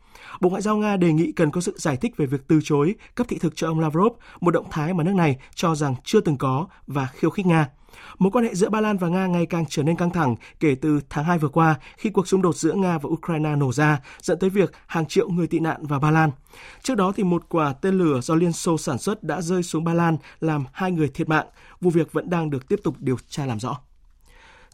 Bộ 0.40 0.50
Ngoại 0.50 0.62
giao 0.62 0.76
Nga 0.76 0.96
đề 0.96 1.12
nghị 1.12 1.32
cần 1.32 1.50
có 1.50 1.60
sự 1.60 1.74
giải 1.78 1.96
thích 1.96 2.16
về 2.16 2.26
việc 2.26 2.48
từ 2.48 2.60
chối 2.64 2.94
cấp 3.14 3.26
thị 3.30 3.38
thực 3.38 3.56
cho 3.56 3.68
ông 3.68 3.80
Lavrov, 3.80 4.12
một 4.40 4.50
động 4.50 4.66
thái 4.70 4.94
mà 4.94 5.04
nước 5.04 5.14
này 5.14 5.36
cho 5.54 5.74
rằng 5.74 5.94
chưa 6.04 6.20
từng 6.20 6.36
có 6.36 6.66
và 6.86 7.06
khiêu 7.06 7.30
khích 7.30 7.46
Nga. 7.46 7.68
Mối 8.18 8.30
quan 8.30 8.44
hệ 8.44 8.54
giữa 8.54 8.68
Ba 8.68 8.80
Lan 8.80 8.98
và 8.98 9.08
Nga 9.08 9.26
ngày 9.26 9.46
càng 9.46 9.64
trở 9.68 9.82
nên 9.82 9.96
căng 9.96 10.10
thẳng 10.10 10.36
kể 10.60 10.74
từ 10.74 11.00
tháng 11.10 11.24
2 11.24 11.38
vừa 11.38 11.48
qua 11.48 11.74
khi 11.96 12.10
cuộc 12.10 12.28
xung 12.28 12.42
đột 12.42 12.56
giữa 12.56 12.72
Nga 12.72 12.98
và 12.98 13.08
Ukraine 13.08 13.56
nổ 13.56 13.72
ra, 13.72 14.00
dẫn 14.20 14.38
tới 14.38 14.50
việc 14.50 14.72
hàng 14.86 15.06
triệu 15.06 15.28
người 15.28 15.46
tị 15.46 15.58
nạn 15.58 15.86
vào 15.86 16.00
Ba 16.00 16.10
Lan. 16.10 16.30
Trước 16.82 16.94
đó 16.94 17.12
thì 17.16 17.24
một 17.24 17.48
quả 17.48 17.72
tên 17.72 17.98
lửa 17.98 18.20
do 18.20 18.34
Liên 18.34 18.52
Xô 18.52 18.78
sản 18.78 18.98
xuất 18.98 19.22
đã 19.22 19.40
rơi 19.40 19.62
xuống 19.62 19.84
Ba 19.84 19.94
Lan 19.94 20.16
làm 20.40 20.64
hai 20.72 20.92
người 20.92 21.08
thiệt 21.08 21.28
mạng. 21.28 21.46
Vụ 21.80 21.90
việc 21.90 22.12
vẫn 22.12 22.30
đang 22.30 22.50
được 22.50 22.68
tiếp 22.68 22.80
tục 22.84 22.94
điều 22.98 23.16
tra 23.28 23.46
làm 23.46 23.60
rõ. 23.60 23.78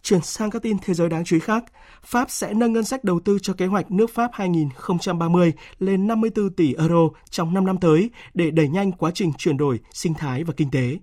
Chuyển 0.02 0.20
sang 0.22 0.50
các 0.50 0.62
tin 0.62 0.76
thế 0.82 0.94
giới 0.94 1.08
đáng 1.08 1.24
chú 1.24 1.36
ý 1.36 1.40
khác, 1.40 1.64
Pháp 2.02 2.30
sẽ 2.30 2.54
nâng 2.54 2.72
ngân 2.72 2.84
sách 2.84 3.04
đầu 3.04 3.20
tư 3.20 3.38
cho 3.42 3.52
kế 3.52 3.66
hoạch 3.66 3.90
nước 3.90 4.10
Pháp 4.14 4.30
2030 4.34 5.52
lên 5.78 6.06
54 6.06 6.50
tỷ 6.50 6.74
euro 6.74 7.08
trong 7.30 7.54
5 7.54 7.66
năm 7.66 7.78
tới 7.78 8.10
để 8.34 8.50
đẩy 8.50 8.68
nhanh 8.68 8.92
quá 8.92 9.10
trình 9.14 9.32
chuyển 9.38 9.56
đổi 9.56 9.80
sinh 9.92 10.14
thái 10.14 10.44
và 10.44 10.54
kinh 10.56 10.70
tế. 10.70 10.98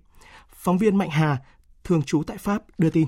Phóng 0.58 0.78
viên 0.78 0.98
Mạnh 0.98 1.10
Hà 1.10 1.38
thường 1.86 2.02
trú 2.04 2.24
tại 2.24 2.38
Pháp 2.38 2.64
đưa 2.78 2.90
tin. 2.90 3.08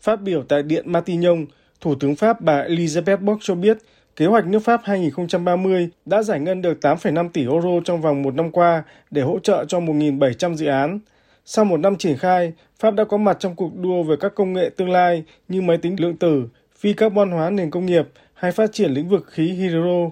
Phát 0.00 0.22
biểu 0.22 0.42
tại 0.42 0.62
Điện 0.62 0.92
Matignon, 0.92 1.46
Thủ 1.80 1.94
tướng 1.94 2.16
Pháp 2.16 2.40
bà 2.40 2.64
Elizabeth 2.64 3.16
Bock 3.16 3.42
cho 3.42 3.54
biết 3.54 3.78
kế 4.16 4.26
hoạch 4.26 4.46
nước 4.46 4.58
Pháp 4.58 4.80
2030 4.84 5.88
đã 6.06 6.22
giải 6.22 6.40
ngân 6.40 6.62
được 6.62 6.78
8,5 6.80 7.28
tỷ 7.28 7.42
euro 7.42 7.80
trong 7.84 8.00
vòng 8.00 8.22
một 8.22 8.34
năm 8.34 8.50
qua 8.50 8.82
để 9.10 9.22
hỗ 9.22 9.38
trợ 9.38 9.64
cho 9.68 9.80
1.700 9.80 10.54
dự 10.54 10.66
án. 10.66 10.98
Sau 11.44 11.64
một 11.64 11.76
năm 11.76 11.96
triển 11.96 12.16
khai, 12.16 12.52
Pháp 12.78 12.94
đã 12.94 13.04
có 13.04 13.16
mặt 13.16 13.36
trong 13.40 13.56
cuộc 13.56 13.76
đua 13.76 14.02
về 14.02 14.16
các 14.20 14.34
công 14.34 14.52
nghệ 14.52 14.70
tương 14.76 14.90
lai 14.90 15.24
như 15.48 15.62
máy 15.62 15.78
tính 15.78 16.00
lượng 16.00 16.16
tử, 16.16 16.48
phi 16.78 16.92
carbon 16.92 17.30
hóa 17.30 17.50
nền 17.50 17.70
công 17.70 17.86
nghiệp 17.86 18.08
hay 18.34 18.52
phát 18.52 18.72
triển 18.72 18.90
lĩnh 18.90 19.08
vực 19.08 19.26
khí 19.26 19.52
hydro. 19.52 20.10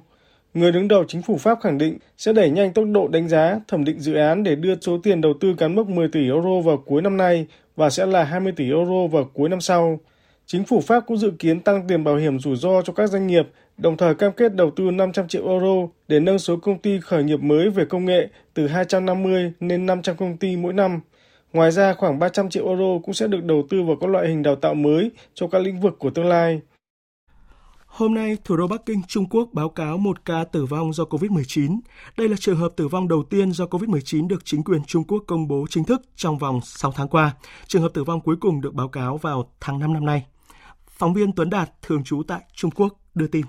Người 0.54 0.72
đứng 0.72 0.88
đầu 0.88 1.04
chính 1.08 1.22
phủ 1.22 1.36
Pháp 1.36 1.60
khẳng 1.60 1.78
định 1.78 1.98
sẽ 2.18 2.32
đẩy 2.32 2.50
nhanh 2.50 2.72
tốc 2.72 2.84
độ 2.92 3.08
đánh 3.08 3.28
giá, 3.28 3.60
thẩm 3.68 3.84
định 3.84 4.00
dự 4.00 4.14
án 4.14 4.42
để 4.42 4.54
đưa 4.54 4.74
số 4.80 4.98
tiền 5.02 5.20
đầu 5.20 5.34
tư 5.40 5.54
cán 5.58 5.74
mốc 5.74 5.88
10 5.88 6.08
tỷ 6.08 6.24
euro 6.24 6.60
vào 6.64 6.76
cuối 6.76 7.02
năm 7.02 7.16
nay 7.16 7.46
và 7.76 7.90
sẽ 7.90 8.06
là 8.06 8.24
20 8.24 8.52
tỷ 8.56 8.64
euro 8.64 9.06
vào 9.06 9.30
cuối 9.34 9.48
năm 9.48 9.60
sau. 9.60 10.00
Chính 10.46 10.64
phủ 10.64 10.80
Pháp 10.80 11.04
cũng 11.06 11.16
dự 11.16 11.32
kiến 11.38 11.60
tăng 11.60 11.86
tiền 11.88 12.04
bảo 12.04 12.16
hiểm 12.16 12.38
rủi 12.38 12.56
ro 12.56 12.82
cho 12.82 12.92
các 12.92 13.10
doanh 13.10 13.26
nghiệp, 13.26 13.48
đồng 13.78 13.96
thời 13.96 14.14
cam 14.14 14.32
kết 14.32 14.54
đầu 14.54 14.70
tư 14.76 14.90
500 14.90 15.28
triệu 15.28 15.48
euro 15.48 15.88
để 16.08 16.20
nâng 16.20 16.38
số 16.38 16.56
công 16.56 16.78
ty 16.78 17.00
khởi 17.00 17.24
nghiệp 17.24 17.40
mới 17.42 17.70
về 17.70 17.84
công 17.84 18.04
nghệ 18.04 18.28
từ 18.54 18.66
250 18.66 19.52
lên 19.60 19.86
500 19.86 20.16
công 20.16 20.36
ty 20.36 20.56
mỗi 20.56 20.72
năm. 20.72 21.00
Ngoài 21.52 21.70
ra, 21.70 21.94
khoảng 21.94 22.18
300 22.18 22.50
triệu 22.50 22.68
euro 22.68 22.98
cũng 23.04 23.14
sẽ 23.14 23.26
được 23.26 23.44
đầu 23.44 23.66
tư 23.70 23.82
vào 23.82 23.96
các 24.00 24.10
loại 24.10 24.28
hình 24.28 24.42
đào 24.42 24.56
tạo 24.56 24.74
mới 24.74 25.10
cho 25.34 25.46
các 25.48 25.58
lĩnh 25.58 25.80
vực 25.80 25.98
của 25.98 26.10
tương 26.10 26.28
lai. 26.28 26.60
Hôm 27.98 28.14
nay, 28.14 28.36
thủ 28.44 28.56
đô 28.56 28.66
Bắc 28.66 28.86
Kinh, 28.86 29.02
Trung 29.08 29.28
Quốc 29.30 29.48
báo 29.52 29.68
cáo 29.68 29.98
một 29.98 30.24
ca 30.24 30.44
tử 30.44 30.64
vong 30.64 30.92
do 30.92 31.04
COVID-19. 31.04 31.80
Đây 32.16 32.28
là 32.28 32.36
trường 32.40 32.56
hợp 32.56 32.72
tử 32.76 32.88
vong 32.88 33.08
đầu 33.08 33.22
tiên 33.30 33.52
do 33.52 33.64
COVID-19 33.64 34.28
được 34.28 34.44
chính 34.44 34.62
quyền 34.62 34.84
Trung 34.84 35.04
Quốc 35.04 35.24
công 35.26 35.48
bố 35.48 35.66
chính 35.70 35.84
thức 35.84 36.02
trong 36.16 36.38
vòng 36.38 36.60
6 36.64 36.92
tháng 36.92 37.08
qua. 37.08 37.34
Trường 37.66 37.82
hợp 37.82 37.88
tử 37.94 38.04
vong 38.04 38.20
cuối 38.20 38.36
cùng 38.40 38.60
được 38.60 38.74
báo 38.74 38.88
cáo 38.88 39.16
vào 39.16 39.52
tháng 39.60 39.78
5 39.78 39.92
năm 39.92 40.04
nay. 40.04 40.26
Phóng 40.90 41.14
viên 41.14 41.32
Tuấn 41.32 41.50
Đạt, 41.50 41.70
thường 41.82 42.04
trú 42.04 42.22
tại 42.22 42.40
Trung 42.54 42.70
Quốc, 42.70 43.00
đưa 43.14 43.26
tin. 43.26 43.46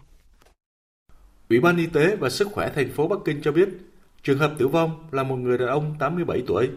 Ủy 1.50 1.60
ban 1.60 1.78
Y 1.78 1.86
tế 1.86 2.16
và 2.16 2.30
Sức 2.30 2.48
khỏe 2.52 2.72
thành 2.76 2.92
phố 2.92 3.08
Bắc 3.08 3.20
Kinh 3.26 3.42
cho 3.42 3.52
biết, 3.52 3.70
trường 4.24 4.40
hợp 4.40 4.54
tử 4.58 4.68
vong 4.68 5.08
là 5.12 5.24
một 5.24 5.36
người 5.36 5.58
đàn 5.58 5.68
ông 5.68 5.96
87 6.00 6.44
tuổi. 6.48 6.70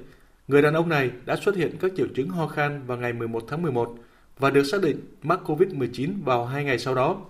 Người 0.48 0.62
đàn 0.62 0.74
ông 0.74 0.88
này 0.88 1.10
đã 1.24 1.36
xuất 1.36 1.56
hiện 1.56 1.76
các 1.80 1.90
triệu 1.96 2.06
chứng 2.14 2.28
ho 2.28 2.46
khan 2.46 2.82
vào 2.86 2.98
ngày 2.98 3.12
11 3.12 3.42
tháng 3.48 3.62
11 3.62 3.94
và 4.38 4.50
được 4.50 4.64
xác 4.64 4.82
định 4.82 5.00
mắc 5.22 5.40
COVID-19 5.44 6.24
vào 6.24 6.46
hai 6.46 6.64
ngày 6.64 6.78
sau 6.78 6.94
đó. 6.94 7.20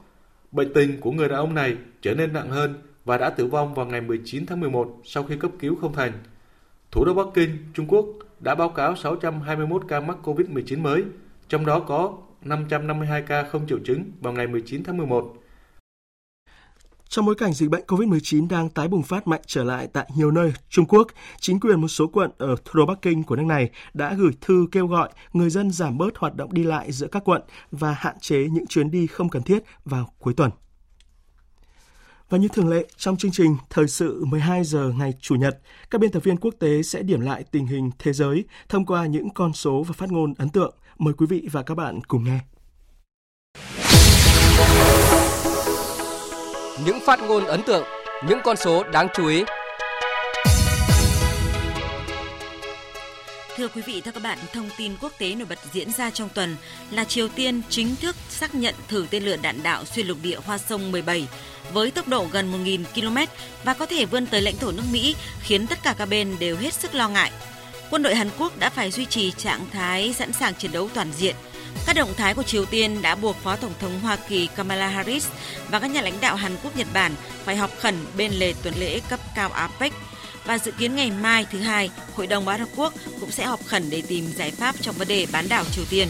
Bệnh 0.53 0.72
tình 0.72 1.00
của 1.00 1.12
người 1.12 1.28
đàn 1.28 1.38
ông 1.38 1.55
này 1.55 1.76
trở 2.03 2.14
nên 2.14 2.32
nặng 2.32 2.50
hơn 2.50 2.74
và 3.05 3.18
đã 3.18 3.30
tử 3.30 3.46
vong 3.46 3.74
vào 3.74 3.86
ngày 3.86 4.00
19 4.00 4.46
tháng 4.46 4.61
11 4.61 5.00
sau 5.05 5.22
khi 5.22 5.36
cấp 5.36 5.50
cứu 5.59 5.76
không 5.76 5.94
thành. 5.94 6.12
Thủ 6.90 7.05
đô 7.05 7.14
Bắc 7.14 7.26
Kinh, 7.34 7.57
Trung 7.74 7.86
Quốc 7.88 8.07
đã 8.40 8.55
báo 8.55 8.68
cáo 8.68 8.96
621 8.96 9.82
ca 9.88 10.00
mắc 10.00 10.16
COVID-19 10.22 10.82
mới, 10.82 11.05
trong 11.48 11.66
đó 11.66 11.80
có 11.80 12.18
552 12.42 13.22
ca 13.22 13.42
không 13.42 13.66
triệu 13.66 13.78
chứng 13.84 14.05
vào 14.20 14.32
ngày 14.32 14.46
19 14.46 14.84
tháng 14.84 14.96
11. 14.96 15.41
Trong 17.13 17.27
bối 17.27 17.35
cảnh 17.35 17.53
dịch 17.53 17.71
bệnh 17.71 17.85
COVID-19 17.87 18.49
đang 18.49 18.69
tái 18.69 18.89
bùng 18.89 19.03
phát 19.03 19.27
mạnh 19.27 19.41
trở 19.47 19.65
lại 19.65 19.89
tại 19.93 20.11
nhiều 20.17 20.31
nơi 20.31 20.53
Trung 20.69 20.87
Quốc, 20.87 21.07
chính 21.41 21.61
quyền 21.61 21.81
một 21.81 21.89
số 21.89 22.07
quận 22.07 22.31
ở 22.39 22.57
thủ 22.65 22.73
đô 22.75 22.87
Bắc 22.87 23.03
Kinh 23.03 23.23
của 23.23 23.37
nước 23.37 23.43
này 23.43 23.71
đã 23.95 24.15
gửi 24.15 24.33
thư 24.41 24.67
kêu 24.73 24.87
gọi 24.87 25.09
người 25.33 25.51
dân 25.51 25.71
giảm 25.71 25.99
bớt 25.99 26.17
hoạt 26.17 26.35
động 26.35 26.53
đi 26.53 26.63
lại 26.63 26.93
giữa 26.93 27.07
các 27.07 27.25
quận 27.25 27.43
và 27.71 27.93
hạn 27.93 28.17
chế 28.21 28.49
những 28.53 28.67
chuyến 28.67 28.91
đi 28.91 29.07
không 29.07 29.29
cần 29.29 29.43
thiết 29.43 29.59
vào 29.85 30.13
cuối 30.19 30.35
tuần. 30.35 30.51
Và 32.31 32.39
như 32.39 32.49
thường 32.49 32.69
lệ, 32.69 32.87
trong 32.97 33.17
chương 33.17 33.33
trình 33.33 33.57
Thời 33.71 33.89
sự 33.89 34.25
12 34.25 34.65
giờ 34.65 34.93
ngày 34.99 35.13
Chủ 35.21 35.35
nhật, 35.35 35.61
các 35.91 36.01
biên 36.01 36.11
tập 36.11 36.25
viên 36.25 36.37
quốc 36.37 36.55
tế 36.59 36.83
sẽ 36.83 37.03
điểm 37.03 37.21
lại 37.21 37.45
tình 37.51 37.67
hình 37.67 37.91
thế 37.99 38.13
giới 38.13 38.45
thông 38.69 38.87
qua 38.87 39.07
những 39.07 39.31
con 39.31 39.53
số 39.53 39.83
và 39.83 39.93
phát 39.93 40.11
ngôn 40.11 40.35
ấn 40.39 40.49
tượng. 40.49 40.75
Mời 40.99 41.15
quý 41.15 41.27
vị 41.27 41.49
và 41.53 41.63
các 41.63 41.75
bạn 41.75 42.01
cùng 42.09 42.25
nghe 42.25 42.41
những 46.79 47.01
phát 47.01 47.20
ngôn 47.20 47.45
ấn 47.45 47.62
tượng, 47.62 47.85
những 48.29 48.39
con 48.45 48.57
số 48.57 48.85
đáng 48.85 49.09
chú 49.14 49.27
ý. 49.27 49.45
Thưa 53.57 53.68
quý 53.68 53.83
vị, 53.83 54.01
thưa 54.01 54.11
các 54.11 54.23
bạn, 54.23 54.39
thông 54.53 54.70
tin 54.77 54.93
quốc 55.01 55.12
tế 55.18 55.35
nổi 55.35 55.47
bật 55.49 55.59
diễn 55.73 55.93
ra 55.93 56.11
trong 56.11 56.29
tuần 56.29 56.57
là 56.91 57.05
Triều 57.05 57.29
Tiên 57.29 57.62
chính 57.68 57.97
thức 57.97 58.16
xác 58.29 58.55
nhận 58.55 58.75
thử 58.89 59.07
tên 59.11 59.25
lửa 59.25 59.37
đạn 59.43 59.62
đạo 59.62 59.85
xuyên 59.85 60.07
lục 60.07 60.18
địa 60.23 60.39
Hoa 60.47 60.59
Sông 60.59 60.93
17 60.93 61.29
với 61.73 61.91
tốc 61.91 62.09
độ 62.09 62.27
gần 62.33 62.64
1.000 62.64 62.85
km 62.95 63.33
và 63.64 63.75
có 63.75 63.87
thể 63.87 64.05
vươn 64.05 64.27
tới 64.27 64.41
lãnh 64.43 64.57
thổ 64.57 64.73
nước 64.73 64.83
Mỹ, 64.93 65.16
khiến 65.41 65.66
tất 65.66 65.79
cả 65.83 65.95
các 65.99 66.07
bên 66.07 66.37
đều 66.39 66.57
hết 66.57 66.75
sức 66.75 66.95
lo 66.95 67.09
ngại. 67.09 67.33
Quân 67.91 68.03
đội 68.03 68.14
Hàn 68.14 68.29
Quốc 68.39 68.59
đã 68.59 68.70
phải 68.70 68.91
duy 68.91 69.07
trì 69.07 69.31
trạng 69.31 69.66
thái 69.73 70.12
sẵn 70.12 70.33
sàng 70.33 70.55
chiến 70.55 70.73
đấu 70.73 70.89
toàn 70.95 71.12
diện. 71.12 71.37
Các 71.87 71.97
động 71.97 72.14
thái 72.16 72.35
của 72.35 72.43
Triều 72.43 72.64
Tiên 72.64 73.03
đã 73.03 73.14
buộc 73.14 73.37
Phó 73.37 73.57
Tổng 73.57 73.75
thống 73.81 74.01
Hoa 74.01 74.16
Kỳ 74.29 74.49
Kamala 74.57 74.89
Harris 74.89 75.29
và 75.70 75.81
các 75.81 75.91
nhà 75.91 76.01
lãnh 76.01 76.20
đạo 76.20 76.37
Hàn 76.37 76.57
Quốc, 76.62 76.77
Nhật 76.77 76.87
Bản 76.93 77.12
phải 77.45 77.57
họp 77.57 77.70
khẩn 77.79 77.95
bên 78.16 78.33
lề 78.33 78.55
tuần 78.62 78.75
lễ 78.79 79.01
cấp 79.09 79.20
cao 79.35 79.49
APEC 79.49 79.93
và 80.45 80.59
dự 80.59 80.70
kiến 80.70 80.97
ngày 80.97 81.11
mai 81.11 81.47
thứ 81.53 81.59
hai, 81.59 81.91
Hội 82.14 82.27
đồng 82.27 82.45
Bảo 82.45 82.59
Hợp 82.59 82.68
Quốc 82.77 82.95
cũng 83.20 83.31
sẽ 83.31 83.45
họp 83.45 83.66
khẩn 83.66 83.91
để 83.91 84.03
tìm 84.09 84.33
giải 84.37 84.51
pháp 84.51 84.75
trong 84.81 84.95
vấn 84.95 85.09
đề 85.09 85.27
bán 85.33 85.49
đảo 85.49 85.64
Triều 85.64 85.85
Tiên. 85.91 86.09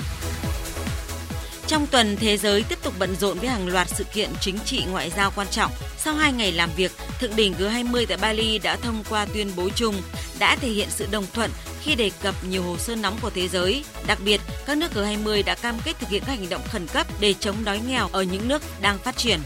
Trong 1.72 1.86
tuần, 1.86 2.16
thế 2.16 2.36
giới 2.36 2.62
tiếp 2.68 2.78
tục 2.82 2.94
bận 2.98 3.16
rộn 3.20 3.38
với 3.38 3.48
hàng 3.48 3.68
loạt 3.68 3.88
sự 3.88 4.04
kiện 4.04 4.30
chính 4.40 4.58
trị 4.58 4.84
ngoại 4.90 5.10
giao 5.16 5.32
quan 5.36 5.46
trọng. 5.50 5.70
Sau 5.98 6.14
hai 6.14 6.32
ngày 6.32 6.52
làm 6.52 6.70
việc, 6.76 6.92
Thượng 7.20 7.36
đỉnh 7.36 7.54
G20 7.58 8.06
tại 8.08 8.16
Bali 8.16 8.58
đã 8.58 8.76
thông 8.76 9.04
qua 9.10 9.26
tuyên 9.34 9.50
bố 9.56 9.68
chung, 9.76 9.94
đã 10.38 10.56
thể 10.56 10.68
hiện 10.68 10.88
sự 10.90 11.06
đồng 11.10 11.24
thuận 11.34 11.50
khi 11.82 11.94
đề 11.94 12.10
cập 12.22 12.34
nhiều 12.48 12.62
hồ 12.62 12.76
sơ 12.76 12.96
nóng 12.96 13.18
của 13.22 13.30
thế 13.30 13.48
giới. 13.48 13.84
Đặc 14.06 14.18
biệt, 14.24 14.40
các 14.66 14.78
nước 14.78 14.92
G20 14.94 15.44
đã 15.44 15.54
cam 15.54 15.74
kết 15.84 15.98
thực 16.00 16.08
hiện 16.08 16.22
các 16.26 16.38
hành 16.38 16.48
động 16.48 16.62
khẩn 16.68 16.86
cấp 16.86 17.06
để 17.20 17.34
chống 17.40 17.56
đói 17.64 17.80
nghèo 17.88 18.08
ở 18.12 18.22
những 18.22 18.48
nước 18.48 18.62
đang 18.82 18.98
phát 18.98 19.16
triển. 19.16 19.40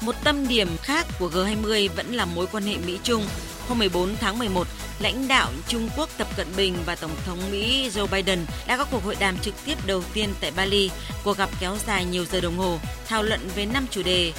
Một 0.00 0.14
tâm 0.24 0.48
điểm 0.48 0.68
khác 0.82 1.06
của 1.18 1.28
G20 1.28 1.88
vẫn 1.96 2.14
là 2.14 2.24
mối 2.24 2.46
quan 2.52 2.64
hệ 2.64 2.76
Mỹ-Trung. 2.86 3.24
Hôm 3.68 3.78
14 3.78 4.16
tháng 4.20 4.38
11, 4.38 4.66
lãnh 4.98 5.28
đạo 5.28 5.50
Trung 5.68 5.88
Quốc 5.96 6.08
Tập 6.18 6.28
Cận 6.36 6.46
Bình 6.56 6.74
và 6.86 6.96
Tổng 6.96 7.16
thống 7.26 7.38
Mỹ 7.50 7.90
Joe 7.94 8.06
Biden 8.06 8.38
đã 8.66 8.76
có 8.76 8.84
cuộc 8.84 9.04
hội 9.04 9.16
đàm 9.20 9.38
trực 9.38 9.54
tiếp 9.64 9.74
đầu 9.86 10.02
tiên 10.14 10.28
tại 10.40 10.50
Bali. 10.56 10.90
Cuộc 11.24 11.36
gặp 11.36 11.50
kéo 11.60 11.76
dài 11.86 12.04
nhiều 12.04 12.24
giờ 12.24 12.40
đồng 12.40 12.58
hồ, 12.58 12.78
thảo 13.08 13.22
luận 13.22 13.40
về 13.56 13.66
năm 13.66 13.86
chủ 13.90 14.02
đề 14.02 14.32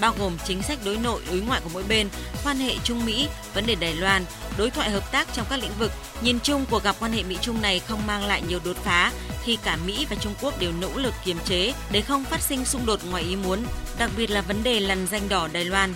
bao 0.00 0.14
gồm 0.18 0.32
chính 0.44 0.62
sách 0.62 0.78
đối 0.84 0.96
nội, 0.96 1.22
đối 1.30 1.40
ngoại 1.40 1.60
của 1.64 1.70
mỗi 1.72 1.84
bên, 1.88 2.08
quan 2.44 2.56
hệ 2.56 2.74
Trung 2.84 3.06
Mỹ, 3.06 3.28
vấn 3.54 3.66
đề 3.66 3.74
Đài 3.74 3.94
Loan, 3.94 4.24
đối 4.58 4.70
thoại 4.70 4.90
hợp 4.90 5.12
tác 5.12 5.28
trong 5.32 5.46
các 5.50 5.60
lĩnh 5.62 5.78
vực. 5.78 5.92
Nhìn 6.22 6.38
chung, 6.42 6.64
cuộc 6.70 6.84
gặp 6.84 6.96
quan 7.00 7.12
hệ 7.12 7.22
Mỹ-Trung 7.22 7.62
này 7.62 7.80
không 7.80 8.06
mang 8.06 8.24
lại 8.24 8.42
nhiều 8.48 8.58
đột 8.64 8.76
phá 8.84 9.12
khi 9.44 9.58
cả 9.64 9.78
Mỹ 9.86 10.06
và 10.10 10.16
Trung 10.20 10.34
Quốc 10.42 10.60
đều 10.60 10.72
nỗ 10.80 10.90
lực 10.94 11.14
kiềm 11.24 11.38
chế 11.44 11.72
để 11.92 12.00
không 12.00 12.24
phát 12.24 12.40
sinh 12.40 12.64
xung 12.64 12.86
đột 12.86 13.00
ngoài 13.10 13.22
ý 13.22 13.36
muốn, 13.36 13.64
đặc 13.98 14.10
biệt 14.16 14.30
là 14.30 14.40
vấn 14.40 14.62
đề 14.62 14.80
lằn 14.80 15.06
danh 15.06 15.28
đỏ 15.28 15.48
Đài 15.52 15.64
Loan. 15.64 15.94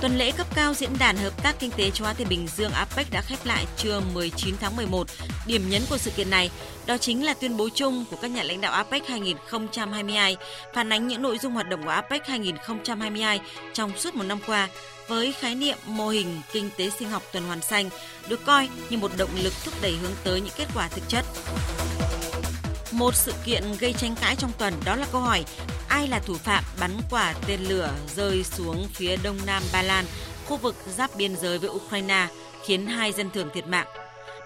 Tuần 0.00 0.18
lễ 0.18 0.30
cấp 0.30 0.46
cao 0.54 0.74
diễn 0.74 0.90
đàn 0.98 1.16
hợp 1.16 1.42
tác 1.42 1.56
kinh 1.58 1.70
tế 1.70 1.90
châu 1.90 2.06
Á 2.06 2.12
Thái 2.12 2.26
Bình 2.30 2.46
Dương 2.56 2.72
APEC 2.72 3.06
đã 3.12 3.20
khép 3.20 3.38
lại 3.44 3.66
trưa 3.76 4.00
19 4.14 4.54
tháng 4.60 4.76
11. 4.76 5.06
Điểm 5.46 5.70
nhấn 5.70 5.82
của 5.90 5.98
sự 5.98 6.10
kiện 6.10 6.30
này, 6.30 6.50
đó 6.86 6.98
chính 6.98 7.24
là 7.24 7.34
tuyên 7.34 7.56
bố 7.56 7.68
chung 7.74 8.04
của 8.10 8.16
các 8.22 8.30
nhà 8.30 8.42
lãnh 8.42 8.60
đạo 8.60 8.72
APEC 8.72 9.08
2022 9.08 10.36
phản 10.74 10.92
ánh 10.92 11.08
những 11.08 11.22
nội 11.22 11.38
dung 11.38 11.52
hoạt 11.52 11.68
động 11.68 11.82
của 11.82 11.90
APEC 11.90 12.26
2022 12.26 13.40
trong 13.72 13.98
suốt 13.98 14.14
một 14.14 14.24
năm 14.24 14.38
qua 14.46 14.68
với 15.08 15.32
khái 15.32 15.54
niệm 15.54 15.78
mô 15.86 16.08
hình 16.08 16.40
kinh 16.52 16.70
tế 16.76 16.90
sinh 16.98 17.10
học 17.10 17.22
tuần 17.32 17.44
hoàn 17.44 17.62
xanh, 17.62 17.90
được 18.28 18.44
coi 18.44 18.68
như 18.90 18.98
một 18.98 19.10
động 19.16 19.30
lực 19.42 19.52
thúc 19.64 19.74
đẩy 19.82 19.92
hướng 19.92 20.12
tới 20.24 20.40
những 20.40 20.54
kết 20.56 20.66
quả 20.74 20.88
thực 20.88 21.08
chất. 21.08 21.24
Một 22.96 23.14
sự 23.14 23.32
kiện 23.44 23.62
gây 23.80 23.92
tranh 23.92 24.14
cãi 24.20 24.36
trong 24.38 24.52
tuần 24.58 24.74
đó 24.84 24.96
là 24.96 25.06
câu 25.12 25.20
hỏi 25.20 25.44
ai 25.88 26.08
là 26.08 26.18
thủ 26.18 26.34
phạm 26.34 26.64
bắn 26.80 26.90
quả 27.10 27.34
tên 27.46 27.60
lửa 27.60 27.90
rơi 28.16 28.44
xuống 28.44 28.88
phía 28.94 29.16
đông 29.16 29.38
nam 29.46 29.62
Ba 29.72 29.82
Lan, 29.82 30.04
khu 30.46 30.56
vực 30.56 30.76
giáp 30.96 31.16
biên 31.16 31.36
giới 31.36 31.58
với 31.58 31.70
Ukraine, 31.70 32.26
khiến 32.64 32.86
hai 32.86 33.12
dân 33.12 33.30
thường 33.30 33.48
thiệt 33.54 33.66
mạng. 33.66 33.86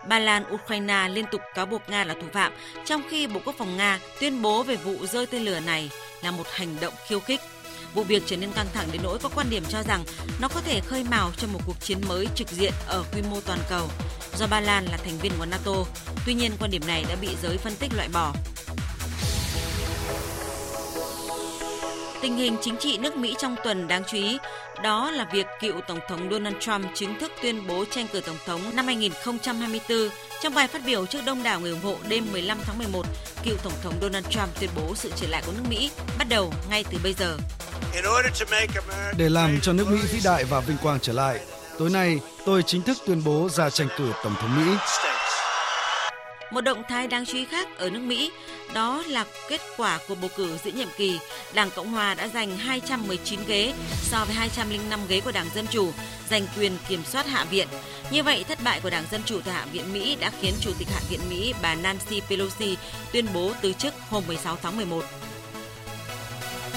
Ba 0.09 0.19
Lan, 0.19 0.45
Ukraine 0.55 1.09
liên 1.09 1.25
tục 1.33 1.41
cáo 1.55 1.67
buộc 1.67 1.83
Nga 1.89 2.05
là 2.05 2.15
thủ 2.15 2.27
phạm, 2.33 2.53
trong 2.87 3.03
khi 3.11 3.27
Bộ 3.27 3.41
Quốc 3.45 3.55
phòng 3.59 3.77
Nga 3.77 3.99
tuyên 4.21 4.43
bố 4.43 4.63
về 4.63 4.77
vụ 4.77 5.07
rơi 5.07 5.27
tên 5.27 5.43
lửa 5.43 5.61
này 5.61 5.91
là 6.23 6.31
một 6.31 6.47
hành 6.51 6.77
động 6.81 6.95
khiêu 7.07 7.21
khích. 7.21 7.41
Vụ 7.95 8.03
việc 8.03 8.22
trở 8.26 8.36
nên 8.36 8.53
căng 8.53 8.66
thẳng 8.74 8.88
đến 8.93 9.03
nỗi 9.03 9.18
có 9.18 9.28
quan 9.34 9.51
điểm 9.51 9.62
cho 9.68 9.82
rằng 9.82 10.05
nó 10.41 10.49
có 10.49 10.61
thể 10.61 10.80
khơi 10.80 11.05
mào 11.11 11.30
cho 11.36 11.49
một 11.53 11.61
cuộc 11.66 11.80
chiến 11.80 11.99
mới 12.09 12.26
trực 12.34 12.49
diện 12.49 12.72
ở 12.86 13.05
quy 13.12 13.22
mô 13.30 13.41
toàn 13.41 13.59
cầu 13.68 13.88
do 14.36 14.47
Ba 14.47 14.61
Lan 14.61 14.84
là 14.84 14.97
thành 14.97 15.18
viên 15.18 15.32
của 15.38 15.47
NATO. 15.47 15.74
Tuy 16.26 16.34
nhiên, 16.34 16.53
quan 16.61 16.70
điểm 16.70 16.82
này 16.86 17.05
đã 17.09 17.16
bị 17.20 17.28
giới 17.43 17.59
phân 17.59 17.72
tích 17.76 17.93
loại 17.97 18.09
bỏ. 18.12 18.32
Tình 22.22 22.36
hình 22.36 22.57
chính 22.62 22.76
trị 22.76 22.99
nước 22.99 23.16
Mỹ 23.16 23.34
trong 23.38 23.57
tuần 23.64 23.88
đáng 23.88 24.03
chú 24.11 24.16
ý 24.16 24.38
đó 24.82 25.11
là 25.11 25.28
việc 25.32 25.47
cựu 25.61 25.80
Tổng 25.88 26.01
thống 26.09 26.28
Donald 26.30 26.57
Trump 26.61 26.86
chính 26.95 27.18
thức 27.18 27.32
tuyên 27.43 27.66
bố 27.66 27.84
tranh 27.91 28.07
cử 28.12 28.20
Tổng 28.20 28.36
thống 28.47 28.61
năm 28.76 28.86
2024. 28.86 30.09
Trong 30.43 30.55
bài 30.55 30.68
phát 30.68 30.82
biểu 30.86 31.07
trước 31.07 31.20
đông 31.26 31.43
đảo 31.43 31.61
người 31.61 31.70
ủng 31.70 31.80
hộ 31.82 31.97
đêm 32.09 32.32
15 32.32 32.59
tháng 32.64 32.78
11, 32.78 33.07
cựu 33.45 33.57
Tổng 33.57 33.72
thống 33.82 33.95
Donald 34.03 34.26
Trump 34.30 34.61
tuyên 34.61 34.70
bố 34.76 34.95
sự 34.95 35.12
trở 35.16 35.26
lại 35.28 35.43
của 35.47 35.53
nước 35.53 35.62
Mỹ 35.68 35.91
bắt 36.18 36.26
đầu 36.28 36.53
ngay 36.70 36.84
từ 36.91 36.99
bây 37.03 37.12
giờ. 37.12 37.36
Để 39.18 39.28
làm 39.28 39.61
cho 39.61 39.72
nước 39.72 39.88
Mỹ 39.88 39.99
vĩ 40.12 40.20
đại 40.24 40.45
và 40.45 40.61
vinh 40.61 40.76
quang 40.82 41.01
trở 41.01 41.12
lại, 41.12 41.41
tối 41.78 41.91
nay 41.91 42.20
tôi 42.47 42.62
chính 42.66 42.82
thức 42.82 42.99
tuyên 43.07 43.24
bố 43.24 43.49
ra 43.49 43.70
tranh 43.70 43.88
cử 43.99 44.12
Tổng 44.24 44.34
thống 44.41 44.66
Mỹ. 44.66 44.76
Một 46.51 46.61
động 46.61 46.83
thái 46.89 47.07
đáng 47.07 47.27
chú 47.27 47.37
ý 47.37 47.45
khác 47.45 47.79
ở 47.79 47.91
nước 47.91 48.01
Mỹ 48.01 48.31
đó 48.75 49.03
là 49.07 49.25
kết 49.49 49.61
quả 49.77 49.99
của 50.09 50.15
bầu 50.15 50.31
cử 50.37 50.59
giữa 50.65 50.71
nhiệm 50.71 50.89
kỳ. 50.97 51.19
Đảng 51.55 51.71
Cộng 51.71 51.91
Hòa 51.91 52.15
đã 52.15 52.29
giành 52.29 52.57
219 52.57 53.41
ghế 53.47 53.73
so 54.03 54.25
với 54.25 54.35
205 54.35 55.01
ghế 55.09 55.21
của 55.21 55.33
Đảng 55.33 55.47
Dân 55.55 55.67
Chủ, 55.71 55.93
giành 56.31 56.47
quyền 56.59 56.73
kiểm 56.89 57.05
soát 57.05 57.27
Hạ 57.27 57.45
viện. 57.45 57.69
Như 58.11 58.23
vậy, 58.23 58.45
thất 58.49 58.59
bại 58.65 58.81
của 58.83 58.91
Đảng 58.91 59.05
Dân 59.11 59.21
Chủ 59.25 59.41
tại 59.45 59.55
Hạ 59.55 59.67
viện 59.73 59.93
Mỹ 59.93 60.17
đã 60.21 60.31
khiến 60.41 60.55
Chủ 60.61 60.71
tịch 60.79 60.89
Hạ 60.95 61.01
viện 61.11 61.21
Mỹ 61.31 61.55
bà 61.63 61.75
Nancy 61.75 62.21
Pelosi 62.21 62.77
tuyên 63.13 63.27
bố 63.35 63.53
từ 63.63 63.73
chức 63.73 63.95
hôm 64.09 64.23
16 64.27 64.59
tháng 64.63 64.77
11. 64.77 65.05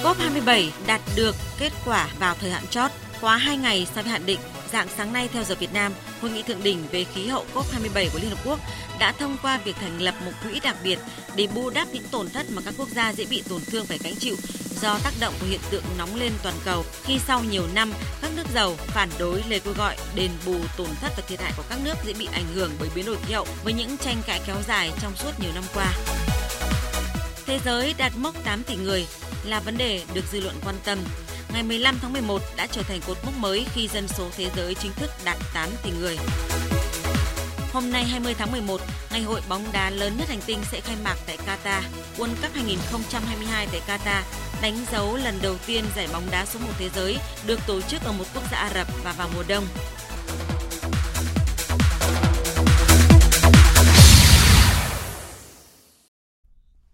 COP27 0.02 0.70
đạt 0.86 1.00
được 1.16 1.34
kết 1.58 1.72
quả 1.84 2.08
vào 2.18 2.36
thời 2.40 2.50
hạn 2.50 2.66
chót, 2.70 2.90
quá 3.20 3.36
2 3.36 3.56
ngày 3.56 3.86
sau 3.94 4.04
khi 4.04 4.10
hạn 4.10 4.26
định 4.26 4.40
Dạng 4.72 4.88
sáng 4.96 5.12
nay 5.12 5.28
theo 5.32 5.44
giờ 5.44 5.54
Việt 5.54 5.72
Nam, 5.72 5.92
hội 6.20 6.30
nghị 6.30 6.42
thượng 6.42 6.62
đỉnh 6.62 6.78
về 6.92 7.04
khí 7.04 7.26
hậu 7.26 7.44
COP27 7.54 8.08
của 8.12 8.18
Liên 8.18 8.30
Hợp 8.30 8.38
Quốc 8.44 8.60
đã 8.98 9.12
thông 9.12 9.36
qua 9.42 9.58
việc 9.64 9.76
thành 9.80 10.02
lập 10.02 10.14
một 10.24 10.32
quỹ 10.42 10.60
đặc 10.60 10.76
biệt 10.84 10.98
để 11.36 11.48
bù 11.54 11.70
đắp 11.70 11.88
những 11.92 12.04
tổn 12.10 12.28
thất 12.28 12.46
mà 12.50 12.62
các 12.64 12.74
quốc 12.78 12.88
gia 12.88 13.12
dễ 13.12 13.24
bị 13.30 13.42
tổn 13.48 13.60
thương 13.66 13.86
phải 13.86 13.98
gánh 14.04 14.14
chịu 14.18 14.36
do 14.80 14.98
tác 15.04 15.10
động 15.20 15.34
của 15.40 15.46
hiện 15.46 15.60
tượng 15.70 15.82
nóng 15.98 16.16
lên 16.16 16.32
toàn 16.42 16.54
cầu 16.64 16.84
khi 17.04 17.18
sau 17.26 17.42
nhiều 17.50 17.62
năm 17.74 17.92
các 18.22 18.30
nước 18.36 18.46
giàu 18.54 18.74
phản 18.78 19.08
đối 19.18 19.42
lời 19.48 19.60
kêu 19.60 19.74
gọi 19.74 19.96
đền 20.14 20.30
bù 20.46 20.56
tổn 20.76 20.88
thất 21.00 21.12
và 21.16 21.22
thiệt 21.28 21.40
hại 21.40 21.52
của 21.56 21.64
các 21.68 21.78
nước 21.84 21.94
dễ 22.06 22.12
bị 22.12 22.28
ảnh 22.32 22.46
hưởng 22.54 22.70
bởi 22.80 22.88
biến 22.94 23.06
đổi 23.06 23.16
khí 23.26 23.34
hậu 23.34 23.46
với 23.64 23.72
những 23.72 23.96
tranh 23.96 24.16
cãi 24.26 24.40
kéo 24.46 24.56
dài 24.68 24.92
trong 25.02 25.16
suốt 25.16 25.30
nhiều 25.40 25.50
năm 25.54 25.64
qua. 25.74 25.92
Thế 27.46 27.58
giới 27.64 27.94
đạt 27.98 28.12
mốc 28.16 28.44
8 28.44 28.62
tỷ 28.62 28.76
người 28.76 29.06
là 29.44 29.60
vấn 29.60 29.76
đề 29.76 30.02
được 30.14 30.24
dư 30.32 30.40
luận 30.40 30.56
quan 30.64 30.76
tâm 30.84 30.98
ngày 31.54 31.62
15 31.62 31.98
tháng 32.02 32.12
11 32.12 32.42
đã 32.56 32.66
trở 32.66 32.82
thành 32.82 33.00
cột 33.06 33.16
mốc 33.24 33.34
mới 33.38 33.66
khi 33.74 33.88
dân 33.88 34.08
số 34.08 34.28
thế 34.36 34.50
giới 34.56 34.74
chính 34.74 34.92
thức 34.92 35.10
đạt 35.24 35.36
8 35.54 35.68
tỷ 35.84 35.90
người. 36.00 36.16
Hôm 37.72 37.92
nay 37.92 38.04
20 38.04 38.34
tháng 38.38 38.52
11, 38.52 38.80
ngày 39.12 39.22
hội 39.22 39.40
bóng 39.48 39.62
đá 39.72 39.90
lớn 39.90 40.12
nhất 40.18 40.28
hành 40.28 40.40
tinh 40.46 40.58
sẽ 40.70 40.80
khai 40.80 40.96
mạc 41.04 41.16
tại 41.26 41.38
Qatar. 41.46 41.82
World 42.16 42.34
Cup 42.42 42.54
2022 42.54 43.68
tại 43.72 43.80
Qatar 43.86 44.22
đánh 44.62 44.76
dấu 44.92 45.16
lần 45.16 45.34
đầu 45.42 45.54
tiên 45.66 45.84
giải 45.96 46.08
bóng 46.12 46.22
đá 46.30 46.46
số 46.46 46.60
1 46.60 46.66
thế 46.78 46.88
giới 46.88 47.16
được 47.46 47.60
tổ 47.66 47.80
chức 47.80 48.02
ở 48.04 48.12
một 48.12 48.24
quốc 48.34 48.44
gia 48.50 48.58
Ả 48.58 48.70
Rập 48.74 48.86
và 49.04 49.12
vào 49.12 49.28
mùa 49.34 49.44
đông. 49.48 49.64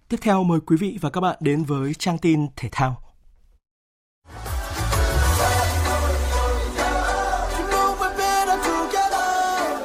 Tiếp 0.09 0.17
theo 0.21 0.45
mời 0.45 0.61
quý 0.67 0.77
vị 0.77 0.99
và 1.01 1.11
các 1.11 1.21
bạn 1.21 1.37
đến 1.41 1.65
với 1.65 1.95
trang 1.95 2.19
tin 2.19 2.47
thể 2.57 2.69
thao. 2.73 3.10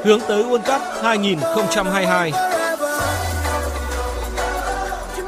Hướng 0.06 0.20
tới 0.28 0.44
World 0.44 0.58
Cup 0.58 0.82
2022. 1.02 2.32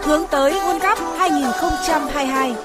Hướng 0.04 0.22
tới 0.32 0.52
World 0.52 0.80
Cup 0.80 0.98
2022. 1.20 2.56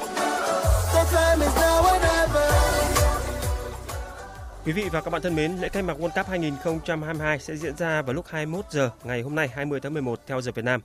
Quý 4.65 4.73
vị 4.73 4.85
và 4.93 5.01
các 5.01 5.11
bạn 5.11 5.23
thân 5.23 5.37
mến, 5.37 5.57
lễ 5.61 5.69
khai 5.69 5.83
mạc 5.83 5.97
World 5.99 6.11
Cup 6.17 6.27
2022 6.27 7.39
sẽ 7.39 7.57
diễn 7.57 7.77
ra 7.77 8.03
vào 8.03 8.15
lúc 8.15 8.27
21 8.29 8.65
giờ 8.71 8.91
ngày 9.05 9.23
hôm 9.23 9.35
nay 9.35 9.49
20 9.49 9.81
tháng 9.81 9.95
11 9.95 10.21
theo 10.27 10.41
giờ 10.41 10.53
Việt 10.53 10.65
Nam. 10.65 10.81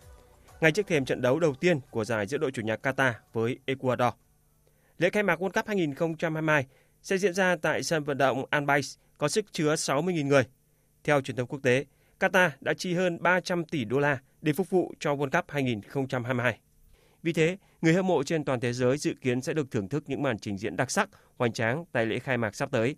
Ngay 0.61 0.71
trước 0.71 0.87
thềm 0.87 1.05
trận 1.05 1.21
đấu 1.21 1.39
đầu 1.39 1.53
tiên 1.53 1.79
của 1.91 2.05
giải 2.05 2.25
giữa 2.27 2.37
đội 2.37 2.51
chủ 2.51 2.61
nhà 2.61 2.75
Qatar 2.83 3.11
với 3.33 3.59
Ecuador. 3.65 4.13
Lễ 4.97 5.09
khai 5.09 5.23
mạc 5.23 5.41
World 5.41 5.51
Cup 5.51 5.67
2022 5.67 6.65
sẽ 7.01 7.17
diễn 7.17 7.33
ra 7.33 7.55
tại 7.61 7.83
sân 7.83 8.03
vận 8.03 8.17
động 8.17 8.45
Al 8.49 8.63
Bayt 8.63 8.85
có 9.17 9.27
sức 9.27 9.45
chứa 9.51 9.75
60.000 9.75 10.27
người 10.27 10.43
theo 11.07 11.21
truyền 11.21 11.37
thông 11.37 11.47
quốc 11.47 11.59
tế, 11.63 11.85
Qatar 12.19 12.49
đã 12.61 12.73
chi 12.73 12.93
hơn 12.93 13.17
300 13.21 13.65
tỷ 13.65 13.85
đô 13.85 13.99
la 13.99 14.19
để 14.41 14.53
phục 14.53 14.69
vụ 14.69 14.93
cho 14.99 15.15
World 15.15 15.29
Cup 15.29 15.45
2022. 15.51 16.59
Vì 17.23 17.33
thế, 17.33 17.57
người 17.81 17.93
hâm 17.93 18.07
mộ 18.07 18.23
trên 18.23 18.43
toàn 18.43 18.59
thế 18.59 18.73
giới 18.73 18.97
dự 18.97 19.13
kiến 19.21 19.41
sẽ 19.41 19.53
được 19.53 19.71
thưởng 19.71 19.89
thức 19.89 20.03
những 20.07 20.23
màn 20.23 20.39
trình 20.39 20.57
diễn 20.57 20.75
đặc 20.75 20.91
sắc, 20.91 21.09
hoành 21.37 21.53
tráng 21.53 21.85
tại 21.91 22.05
lễ 22.05 22.19
khai 22.19 22.37
mạc 22.37 22.55
sắp 22.55 22.71
tới. 22.71 22.95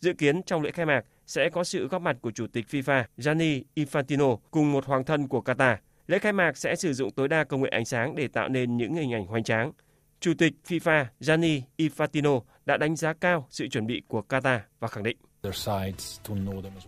Dự 0.00 0.12
kiến 0.12 0.42
trong 0.42 0.62
lễ 0.62 0.70
khai 0.70 0.86
mạc 0.86 1.04
sẽ 1.26 1.50
có 1.50 1.64
sự 1.64 1.88
góp 1.88 2.02
mặt 2.02 2.16
của 2.20 2.30
Chủ 2.30 2.46
tịch 2.46 2.66
FIFA 2.70 3.04
Gianni 3.16 3.62
Infantino 3.76 4.36
cùng 4.50 4.72
một 4.72 4.86
hoàng 4.86 5.04
thân 5.04 5.28
của 5.28 5.40
Qatar. 5.40 5.76
Lễ 6.06 6.18
khai 6.18 6.32
mạc 6.32 6.56
sẽ 6.56 6.76
sử 6.76 6.92
dụng 6.92 7.10
tối 7.10 7.28
đa 7.28 7.44
công 7.44 7.62
nghệ 7.62 7.68
ánh 7.68 7.84
sáng 7.84 8.14
để 8.14 8.28
tạo 8.28 8.48
nên 8.48 8.76
những 8.76 8.94
hình 8.94 9.14
ảnh 9.14 9.26
hoành 9.26 9.44
tráng. 9.44 9.72
Chủ 10.20 10.32
tịch 10.38 10.52
FIFA 10.68 11.04
Gianni 11.20 11.62
Infantino 11.78 12.40
đã 12.66 12.76
đánh 12.76 12.96
giá 12.96 13.12
cao 13.12 13.46
sự 13.50 13.68
chuẩn 13.68 13.86
bị 13.86 14.02
của 14.08 14.22
Qatar 14.28 14.58
và 14.80 14.88
khẳng 14.88 15.04
định 15.04 15.16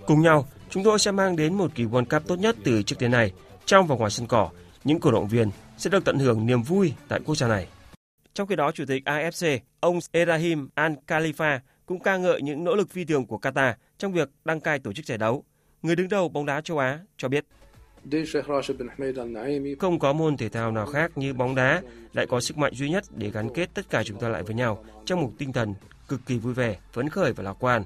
Cùng 0.07 0.22
nhau, 0.22 0.46
chúng 0.70 0.84
tôi 0.84 0.98
sẽ 0.98 1.11
mang 1.11 1.36
đến 1.36 1.55
một 1.55 1.70
kỳ 1.74 1.84
World 1.84 2.05
Cup 2.05 2.28
tốt 2.28 2.38
nhất 2.38 2.57
từ 2.64 2.82
trước 2.82 2.96
đến 2.98 3.11
nay. 3.11 3.32
Trong 3.66 3.86
và 3.86 3.96
ngoài 3.96 4.11
sân 4.11 4.26
cỏ, 4.26 4.50
những 4.84 5.00
cổ 5.00 5.11
động 5.11 5.28
viên 5.28 5.50
sẽ 5.76 5.90
được 5.90 6.05
tận 6.05 6.18
hưởng 6.18 6.46
niềm 6.46 6.62
vui 6.62 6.94
tại 7.09 7.20
quốc 7.24 7.34
gia 7.34 7.48
này. 7.48 7.68
Trong 8.34 8.46
khi 8.46 8.57
đó, 8.57 8.72
Chủ 8.72 8.84
tịch 8.88 9.02
AFC, 9.05 9.59
ông 9.80 9.98
Erahim 10.12 10.68
Al-Khalifa 10.76 11.59
cũng 11.86 12.00
ca 12.00 12.16
ngợi 12.16 12.42
những 12.42 12.64
nỗ 12.64 12.74
lực 12.74 12.90
phi 12.90 13.05
thường 13.05 13.26
của 13.26 13.38
Qatar 13.42 13.72
trong 13.98 14.12
việc 14.12 14.30
đăng 14.44 14.61
cai 14.61 14.78
tổ 14.78 14.92
chức 14.92 15.07
giải 15.07 15.18
đấu. 15.18 15.44
Người 15.82 15.96
đứng 15.96 16.09
đầu 16.09 16.28
bóng 16.28 16.46
đá 16.46 16.61
châu 16.61 16.78
Á 16.78 17.00
cho 17.16 17.28
biết. 17.28 17.44
Không 19.78 19.98
có 19.98 20.12
môn 20.12 20.36
thể 20.36 20.48
thao 20.48 20.70
nào 20.70 20.86
khác 20.86 21.18
như 21.18 21.34
bóng 21.34 21.55
đá 21.55 21.82
lại 22.12 22.26
có 22.26 22.40
sức 22.40 22.59
mạnh 22.59 22.72
duy 22.74 22.90
nhất 22.90 23.05
để 23.16 23.30
gắn 23.30 23.48
kết 23.55 23.70
tất 23.74 23.90
cả 23.90 24.02
chúng 24.05 24.20
ta 24.20 24.28
lại 24.28 24.42
với 24.42 24.55
nhau 24.55 24.84
trong 25.05 25.20
một 25.20 25.32
tinh 25.38 25.52
thần 25.52 25.74
cực 26.09 26.20
kỳ 26.26 26.38
vui 26.38 26.55
vẻ, 26.55 26.76
phấn 26.92 27.09
khởi 27.09 27.32
và 27.32 27.42
lạc 27.42 27.57
quan. 27.61 27.82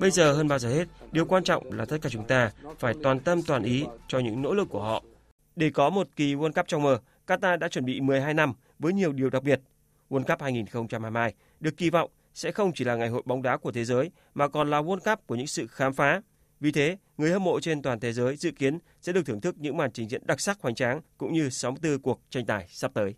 Bây 0.00 0.10
giờ 0.10 0.32
hơn 0.32 0.48
bao 0.48 0.58
giờ 0.58 0.68
hết, 0.68 0.88
điều 1.12 1.24
quan 1.24 1.44
trọng 1.44 1.72
là 1.72 1.84
tất 1.84 1.96
cả 2.02 2.08
chúng 2.12 2.26
ta 2.26 2.50
phải 2.78 2.94
toàn 3.02 3.20
tâm 3.20 3.42
toàn 3.42 3.62
ý 3.62 3.84
cho 4.08 4.18
những 4.18 4.42
nỗ 4.42 4.54
lực 4.54 4.68
của 4.70 4.82
họ. 4.82 5.02
Để 5.56 5.70
có 5.70 5.90
một 5.90 6.08
kỳ 6.16 6.34
World 6.34 6.52
Cup 6.52 6.68
trong 6.68 6.82
mơ, 6.82 6.98
Qatar 7.26 7.58
đã 7.58 7.68
chuẩn 7.68 7.84
bị 7.84 8.00
12 8.00 8.34
năm 8.34 8.52
với 8.78 8.92
nhiều 8.92 9.12
điều 9.12 9.30
đặc 9.30 9.42
biệt. 9.42 9.60
World 10.10 10.24
Cup 10.24 10.42
2022 10.42 11.34
được 11.60 11.76
kỳ 11.76 11.90
vọng 11.90 12.10
sẽ 12.34 12.52
không 12.52 12.72
chỉ 12.72 12.84
là 12.84 12.96
ngày 12.96 13.08
hội 13.08 13.22
bóng 13.24 13.42
đá 13.42 13.56
của 13.56 13.72
thế 13.72 13.84
giới 13.84 14.10
mà 14.34 14.48
còn 14.48 14.70
là 14.70 14.82
World 14.82 15.14
Cup 15.14 15.26
của 15.26 15.34
những 15.34 15.46
sự 15.46 15.66
khám 15.66 15.92
phá. 15.92 16.20
Vì 16.60 16.72
thế, 16.72 16.96
người 17.18 17.30
hâm 17.30 17.44
mộ 17.44 17.60
trên 17.60 17.82
toàn 17.82 18.00
thế 18.00 18.12
giới 18.12 18.36
dự 18.36 18.50
kiến 18.50 18.78
sẽ 19.00 19.12
được 19.12 19.26
thưởng 19.26 19.40
thức 19.40 19.54
những 19.58 19.76
màn 19.76 19.92
trình 19.92 20.08
diễn 20.08 20.26
đặc 20.26 20.40
sắc 20.40 20.58
hoành 20.60 20.74
tráng 20.74 21.00
cũng 21.18 21.32
như 21.32 21.50
64 21.50 22.02
cuộc 22.02 22.20
tranh 22.30 22.46
tài 22.46 22.66
sắp 22.68 22.90
tới. 22.94 23.14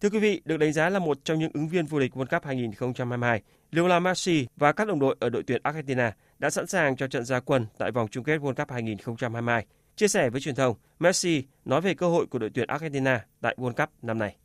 Thưa 0.00 0.10
quý 0.10 0.18
vị, 0.18 0.40
được 0.44 0.56
đánh 0.56 0.72
giá 0.72 0.88
là 0.88 0.98
một 0.98 1.18
trong 1.24 1.38
những 1.38 1.50
ứng 1.54 1.68
viên 1.68 1.86
vô 1.86 1.98
địch 1.98 2.12
World 2.14 2.26
Cup 2.26 2.44
2022, 2.44 3.42
Lionel 3.70 4.02
Messi 4.02 4.46
và 4.56 4.72
các 4.72 4.88
đồng 4.88 5.00
đội 5.00 5.16
ở 5.20 5.28
đội 5.28 5.42
tuyển 5.46 5.60
Argentina 5.64 6.12
đã 6.38 6.50
sẵn 6.50 6.66
sàng 6.66 6.96
cho 6.96 7.08
trận 7.08 7.24
gia 7.24 7.40
quân 7.40 7.66
tại 7.78 7.90
vòng 7.90 8.08
chung 8.10 8.24
kết 8.24 8.40
World 8.40 8.54
Cup 8.54 8.70
2022. 8.70 9.66
Chia 9.96 10.08
sẻ 10.08 10.30
với 10.30 10.40
truyền 10.40 10.54
thông, 10.54 10.76
Messi 10.98 11.44
nói 11.64 11.80
về 11.80 11.94
cơ 11.94 12.08
hội 12.08 12.26
của 12.26 12.38
đội 12.38 12.50
tuyển 12.54 12.68
Argentina 12.68 13.24
tại 13.40 13.56
World 13.58 13.72
Cup 13.72 13.88
năm 14.02 14.18
nay. 14.18 14.36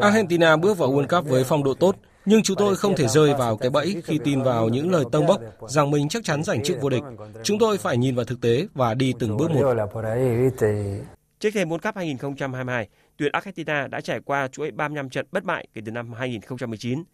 Argentina 0.00 0.56
bước 0.56 0.78
vào 0.78 0.92
World 0.92 1.20
Cup 1.20 1.30
với 1.30 1.44
phong 1.44 1.64
độ 1.64 1.74
tốt, 1.74 1.96
nhưng 2.24 2.42
chúng 2.42 2.56
tôi 2.56 2.76
không 2.76 2.96
thể 2.96 3.08
rơi 3.08 3.34
vào 3.34 3.56
cái 3.56 3.70
bẫy 3.70 4.02
khi 4.04 4.18
tin 4.24 4.42
vào 4.42 4.68
những 4.68 4.90
lời 4.90 5.04
tâng 5.12 5.26
bốc 5.26 5.40
rằng 5.68 5.90
mình 5.90 6.08
chắc 6.08 6.24
chắn 6.24 6.42
giành 6.42 6.62
chức 6.62 6.80
vô 6.80 6.88
địch. 6.88 7.02
Chúng 7.42 7.58
tôi 7.58 7.78
phải 7.78 7.96
nhìn 7.96 8.14
vào 8.14 8.24
thực 8.24 8.40
tế 8.40 8.66
và 8.74 8.94
đi 8.94 9.14
từng 9.18 9.36
bước 9.36 9.50
một. 9.50 9.74
Trước 11.40 11.50
thềm 11.54 11.68
World 11.68 11.78
Cup 11.78 11.96
2022, 11.96 12.88
tuyển 13.16 13.32
Argentina 13.32 13.86
đã 13.86 14.00
trải 14.00 14.20
qua 14.20 14.48
chuỗi 14.48 14.70
35 14.70 15.10
trận 15.10 15.26
bất 15.32 15.44
bại 15.44 15.66
kể 15.74 15.82
từ 15.84 15.92
năm 15.92 16.12
2019. 16.12 17.04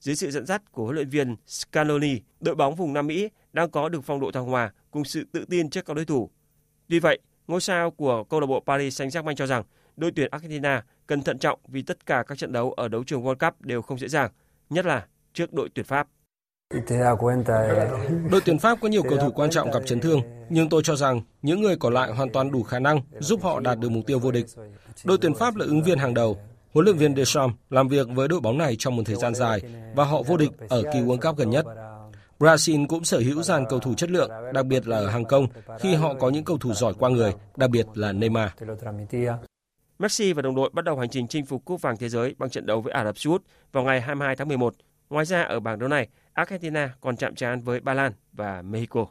Dưới 0.00 0.14
sự 0.14 0.30
dẫn 0.30 0.46
dắt 0.46 0.72
của 0.72 0.84
huấn 0.84 0.94
luyện 0.94 1.08
viên 1.08 1.36
Scaloni, 1.46 2.20
đội 2.40 2.54
bóng 2.54 2.74
vùng 2.74 2.92
Nam 2.92 3.06
Mỹ 3.06 3.28
đang 3.52 3.70
có 3.70 3.88
được 3.88 4.00
phong 4.04 4.20
độ 4.20 4.30
thăng 4.30 4.44
hoa 4.46 4.72
cùng 4.90 5.04
sự 5.04 5.24
tự 5.32 5.44
tin 5.50 5.70
trước 5.70 5.84
các 5.84 5.94
đối 5.94 6.04
thủ. 6.04 6.30
Tuy 6.88 6.98
vậy, 6.98 7.18
ngôi 7.48 7.60
sao 7.60 7.90
của 7.90 8.24
câu 8.24 8.40
lạc 8.40 8.46
bộ 8.46 8.60
Paris 8.66 9.00
Saint-Germain 9.00 9.34
cho 9.34 9.46
rằng 9.46 9.62
đội 9.96 10.12
tuyển 10.16 10.30
Argentina 10.30 10.84
cần 11.06 11.22
thận 11.22 11.38
trọng 11.38 11.60
vì 11.68 11.82
tất 11.82 12.06
cả 12.06 12.24
các 12.26 12.38
trận 12.38 12.52
đấu 12.52 12.72
ở 12.72 12.88
đấu 12.88 13.04
trường 13.04 13.22
World 13.22 13.50
Cup 13.50 13.62
đều 13.62 13.82
không 13.82 13.98
dễ 13.98 14.08
dàng, 14.08 14.30
nhất 14.70 14.86
là 14.86 15.06
trước 15.32 15.52
đội 15.52 15.68
tuyển 15.74 15.86
Pháp. 15.86 16.08
Đội 18.30 18.40
tuyển 18.44 18.58
Pháp 18.58 18.78
có 18.80 18.88
nhiều 18.88 19.02
cầu 19.02 19.18
thủ 19.18 19.30
quan 19.30 19.50
trọng 19.50 19.70
gặp 19.70 19.80
chấn 19.86 20.00
thương, 20.00 20.20
nhưng 20.48 20.68
tôi 20.68 20.82
cho 20.84 20.96
rằng 20.96 21.20
những 21.42 21.62
người 21.62 21.76
còn 21.76 21.94
lại 21.94 22.10
hoàn 22.10 22.32
toàn 22.32 22.50
đủ 22.50 22.62
khả 22.62 22.78
năng 22.78 23.00
giúp 23.18 23.42
họ 23.42 23.60
đạt 23.60 23.78
được 23.78 23.88
mục 23.88 24.06
tiêu 24.06 24.18
vô 24.18 24.30
địch. 24.30 24.46
Đội 25.04 25.18
tuyển 25.20 25.34
Pháp 25.34 25.56
là 25.56 25.64
ứng 25.64 25.82
viên 25.82 25.98
hàng 25.98 26.14
đầu. 26.14 26.38
Huấn 26.74 26.84
luyện 26.84 26.96
viên 26.96 27.16
Deschamps 27.16 27.54
làm 27.70 27.88
việc 27.88 28.06
với 28.14 28.28
đội 28.28 28.40
bóng 28.40 28.58
này 28.58 28.76
trong 28.78 28.96
một 28.96 29.02
thời 29.06 29.16
gian 29.16 29.34
dài 29.34 29.60
và 29.96 30.04
họ 30.04 30.22
vô 30.22 30.36
địch 30.36 30.50
ở 30.68 30.82
kỳ 30.92 30.98
World 30.98 31.20
Cup 31.20 31.36
gần 31.36 31.50
nhất. 31.50 31.66
Brazil 32.38 32.86
cũng 32.86 33.04
sở 33.04 33.18
hữu 33.18 33.42
dàn 33.42 33.64
cầu 33.68 33.78
thủ 33.78 33.94
chất 33.94 34.10
lượng, 34.10 34.30
đặc 34.52 34.66
biệt 34.66 34.88
là 34.88 34.96
ở 34.96 35.08
hàng 35.08 35.24
công 35.24 35.46
khi 35.80 35.94
họ 35.94 36.14
có 36.14 36.28
những 36.30 36.44
cầu 36.44 36.58
thủ 36.58 36.72
giỏi 36.72 36.94
qua 36.98 37.10
người, 37.10 37.32
đặc 37.56 37.70
biệt 37.70 37.86
là 37.94 38.12
Neymar. 38.12 38.50
Messi 39.98 40.32
và 40.32 40.42
đồng 40.42 40.54
đội 40.54 40.70
bắt 40.72 40.84
đầu 40.84 40.98
hành 40.98 41.08
trình 41.08 41.28
chinh 41.28 41.46
phục 41.46 41.64
cúp 41.64 41.82
vàng 41.82 41.96
thế 41.96 42.08
giới 42.08 42.34
bằng 42.38 42.50
trận 42.50 42.66
đấu 42.66 42.80
với 42.80 42.92
Ả 42.92 43.04
Rập 43.04 43.18
Xê 43.18 43.30
Út 43.30 43.42
vào 43.72 43.84
ngày 43.84 44.00
22 44.00 44.36
tháng 44.36 44.48
11. 44.48 44.74
Ngoài 45.10 45.24
ra 45.24 45.42
ở 45.42 45.60
bảng 45.60 45.78
đấu 45.78 45.88
này, 45.88 46.08
Argentina 46.38 46.94
còn 47.00 47.16
chạm 47.16 47.34
trán 47.34 47.60
với 47.60 47.80
Ba 47.80 47.94
Lan 47.94 48.12
và 48.32 48.62
Mexico. 48.62 49.06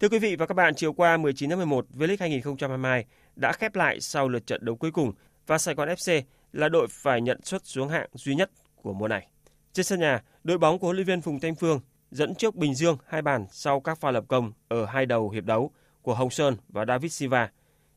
Thưa 0.00 0.08
quý 0.08 0.18
vị 0.18 0.36
và 0.36 0.46
các 0.46 0.54
bạn, 0.54 0.74
chiều 0.74 0.92
qua 0.92 1.16
19 1.16 1.50
tháng 1.50 1.58
11, 1.58 1.86
V-League 1.94 2.16
2022 2.20 3.04
đã 3.36 3.52
khép 3.52 3.74
lại 3.74 4.00
sau 4.00 4.28
lượt 4.28 4.46
trận 4.46 4.64
đấu 4.64 4.76
cuối 4.76 4.90
cùng 4.90 5.12
và 5.46 5.58
Sài 5.58 5.74
Gòn 5.74 5.88
FC 5.88 6.22
là 6.52 6.68
đội 6.68 6.86
phải 6.90 7.20
nhận 7.20 7.40
suất 7.42 7.66
xuống 7.66 7.88
hạng 7.88 8.08
duy 8.14 8.34
nhất 8.34 8.50
của 8.82 8.92
mùa 8.92 9.08
này. 9.08 9.28
Trên 9.72 9.84
sân 9.84 10.00
nhà, 10.00 10.22
đội 10.44 10.58
bóng 10.58 10.78
của 10.78 10.86
huấn 10.86 10.96
luyện 10.96 11.06
viên 11.06 11.20
Phùng 11.20 11.40
Thanh 11.40 11.54
Phương 11.54 11.80
dẫn 12.10 12.34
trước 12.34 12.54
Bình 12.54 12.74
Dương 12.74 12.96
hai 13.06 13.22
bàn 13.22 13.46
sau 13.50 13.80
các 13.80 13.98
pha 13.98 14.10
lập 14.10 14.24
công 14.28 14.52
ở 14.68 14.86
hai 14.86 15.06
đầu 15.06 15.30
hiệp 15.30 15.44
đấu 15.44 15.70
của 16.02 16.14
Hồng 16.14 16.30
Sơn 16.30 16.56
và 16.68 16.84
David 16.84 17.12
Silva 17.12 17.50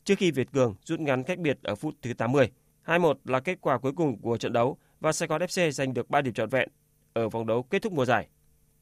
trước 0.04 0.14
khi 0.18 0.30
Việt 0.30 0.52
Cường 0.52 0.74
rút 0.84 1.00
ngắn 1.00 1.22
cách 1.22 1.38
biệt 1.38 1.58
ở 1.62 1.74
phút 1.74 1.94
thứ 2.02 2.14
80. 2.14 2.50
2-1 2.86 3.14
là 3.24 3.40
kết 3.40 3.58
quả 3.60 3.78
cuối 3.78 3.92
cùng 3.96 4.20
của 4.20 4.36
trận 4.36 4.52
đấu 4.52 4.78
và 5.00 5.12
Sài 5.12 5.28
Gòn 5.28 5.42
FC 5.42 5.70
giành 5.70 5.94
được 5.94 6.10
3 6.10 6.20
điểm 6.20 6.34
trọn 6.34 6.48
vẹn 6.48 6.68
ở 7.12 7.28
vòng 7.28 7.46
đấu 7.46 7.62
kết 7.62 7.82
thúc 7.82 7.92
mùa 7.92 8.04
giải. 8.04 8.28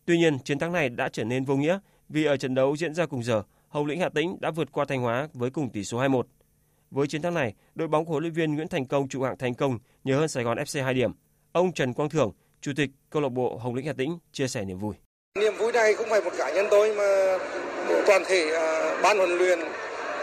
Tuy 0.04 0.18
nhiên, 0.18 0.38
chiến 0.38 0.58
thắng 0.58 0.72
này 0.72 0.88
đã 0.88 1.08
trở 1.08 1.24
nên 1.24 1.44
vô 1.44 1.56
nghĩa 1.56 1.78
vì 2.08 2.24
ở 2.24 2.36
trận 2.36 2.54
đấu 2.54 2.76
diễn 2.76 2.94
ra 2.94 3.06
cùng 3.06 3.22
giờ, 3.22 3.42
Hồng 3.68 3.86
Lĩnh 3.86 4.00
Hà 4.00 4.08
Tĩnh 4.08 4.36
đã 4.40 4.50
vượt 4.50 4.72
qua 4.72 4.84
Thanh 4.88 5.00
Hóa 5.00 5.28
với 5.32 5.50
cùng 5.50 5.70
tỷ 5.70 5.84
số 5.84 5.98
2-1. 5.98 6.22
Với 6.90 7.06
chiến 7.06 7.22
thắng 7.22 7.34
này, 7.34 7.54
đội 7.74 7.88
bóng 7.88 8.04
của 8.04 8.10
huấn 8.10 8.22
luyện 8.22 8.32
viên 8.32 8.54
Nguyễn 8.54 8.68
Thành 8.68 8.86
Công 8.86 9.08
trụ 9.08 9.22
hạng 9.22 9.38
thành 9.38 9.54
công 9.54 9.78
nhờ 10.04 10.16
hơn 10.16 10.28
Sài 10.28 10.44
Gòn 10.44 10.58
FC 10.58 10.84
2 10.84 10.94
điểm. 10.94 11.12
Ông 11.52 11.72
Trần 11.72 11.94
Quang 11.94 12.10
Thưởng, 12.10 12.32
Chủ 12.60 12.72
tịch 12.76 12.90
câu 13.10 13.22
lạc 13.22 13.28
bộ 13.28 13.56
Hồng 13.56 13.74
Lĩnh 13.74 13.86
Hà 13.86 13.92
Tĩnh 13.92 14.18
chia 14.32 14.48
sẻ 14.48 14.64
niềm 14.64 14.78
vui. 14.78 14.94
Niềm 15.38 15.52
vui 15.58 15.72
này 15.72 15.94
không 15.94 16.06
phải 16.10 16.20
một 16.20 16.30
cá 16.38 16.54
nhân 16.54 16.66
tôi 16.70 16.94
mà 16.94 17.38
toàn 18.06 18.22
thể 18.26 18.50
à, 18.54 19.00
ban 19.02 19.18
huấn 19.18 19.30
luyện, 19.30 19.58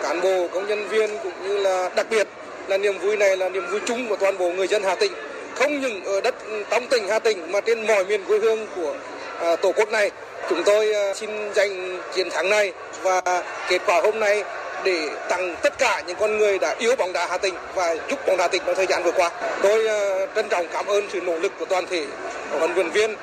cán 0.03 0.21
bộ, 0.21 0.47
công 0.53 0.67
nhân 0.67 0.87
viên 0.89 1.09
cũng 1.23 1.33
như 1.43 1.57
là 1.57 1.89
đặc 1.95 2.07
biệt 2.09 2.27
là 2.67 2.77
niềm 2.77 2.93
vui 3.01 3.17
này 3.17 3.37
là 3.37 3.49
niềm 3.49 3.63
vui 3.71 3.79
chung 3.85 4.09
của 4.09 4.17
toàn 4.19 4.37
bộ 4.37 4.53
người 4.53 4.67
dân 4.67 4.83
Hà 4.83 4.95
Tĩnh 4.95 5.11
không 5.55 5.79
những 5.79 6.03
ở 6.03 6.21
đất 6.21 6.35
ừ, 6.45 6.63
trong 6.69 6.87
tỉnh 6.87 7.07
Hà 7.07 7.19
Tĩnh 7.19 7.51
mà 7.51 7.61
trên 7.61 7.87
mọi 7.87 8.05
miền 8.05 8.25
quê 8.27 8.39
hương 8.39 8.67
của 8.75 8.95
à, 9.39 9.55
tổ 9.55 9.71
quốc 9.71 9.89
này. 9.89 10.11
Chúng 10.49 10.63
tôi 10.65 10.93
à, 10.93 11.13
xin 11.13 11.53
dành 11.53 11.99
chiến 12.15 12.29
thắng 12.29 12.49
này 12.49 12.73
và 13.01 13.21
kết 13.69 13.81
quả 13.85 14.01
hôm 14.01 14.19
nay 14.19 14.43
để 14.83 15.09
tặng 15.29 15.55
tất 15.63 15.77
cả 15.77 16.03
những 16.07 16.17
con 16.19 16.37
người 16.37 16.59
đã 16.59 16.75
yêu 16.79 16.95
bóng 16.95 17.13
đá 17.13 17.27
Hà 17.29 17.37
Tĩnh 17.37 17.53
và 17.75 17.95
giúp 18.09 18.19
bóng 18.27 18.37
đá 18.37 18.43
Hà 18.43 18.47
Tĩnh 18.47 18.61
trong 18.65 18.75
thời 18.75 18.87
gian 18.89 19.03
vừa 19.03 19.11
qua. 19.11 19.31
Tôi 19.63 19.87
à, 19.87 20.25
trân 20.35 20.49
trọng 20.49 20.65
cảm 20.73 20.85
ơn 20.85 21.09
sự 21.13 21.21
nỗ 21.21 21.39
lực 21.39 21.51
của 21.59 21.65
toàn 21.65 21.85
thể 21.89 22.05
huấn 22.49 22.75
luyện 22.75 22.89
viên, 22.89 23.15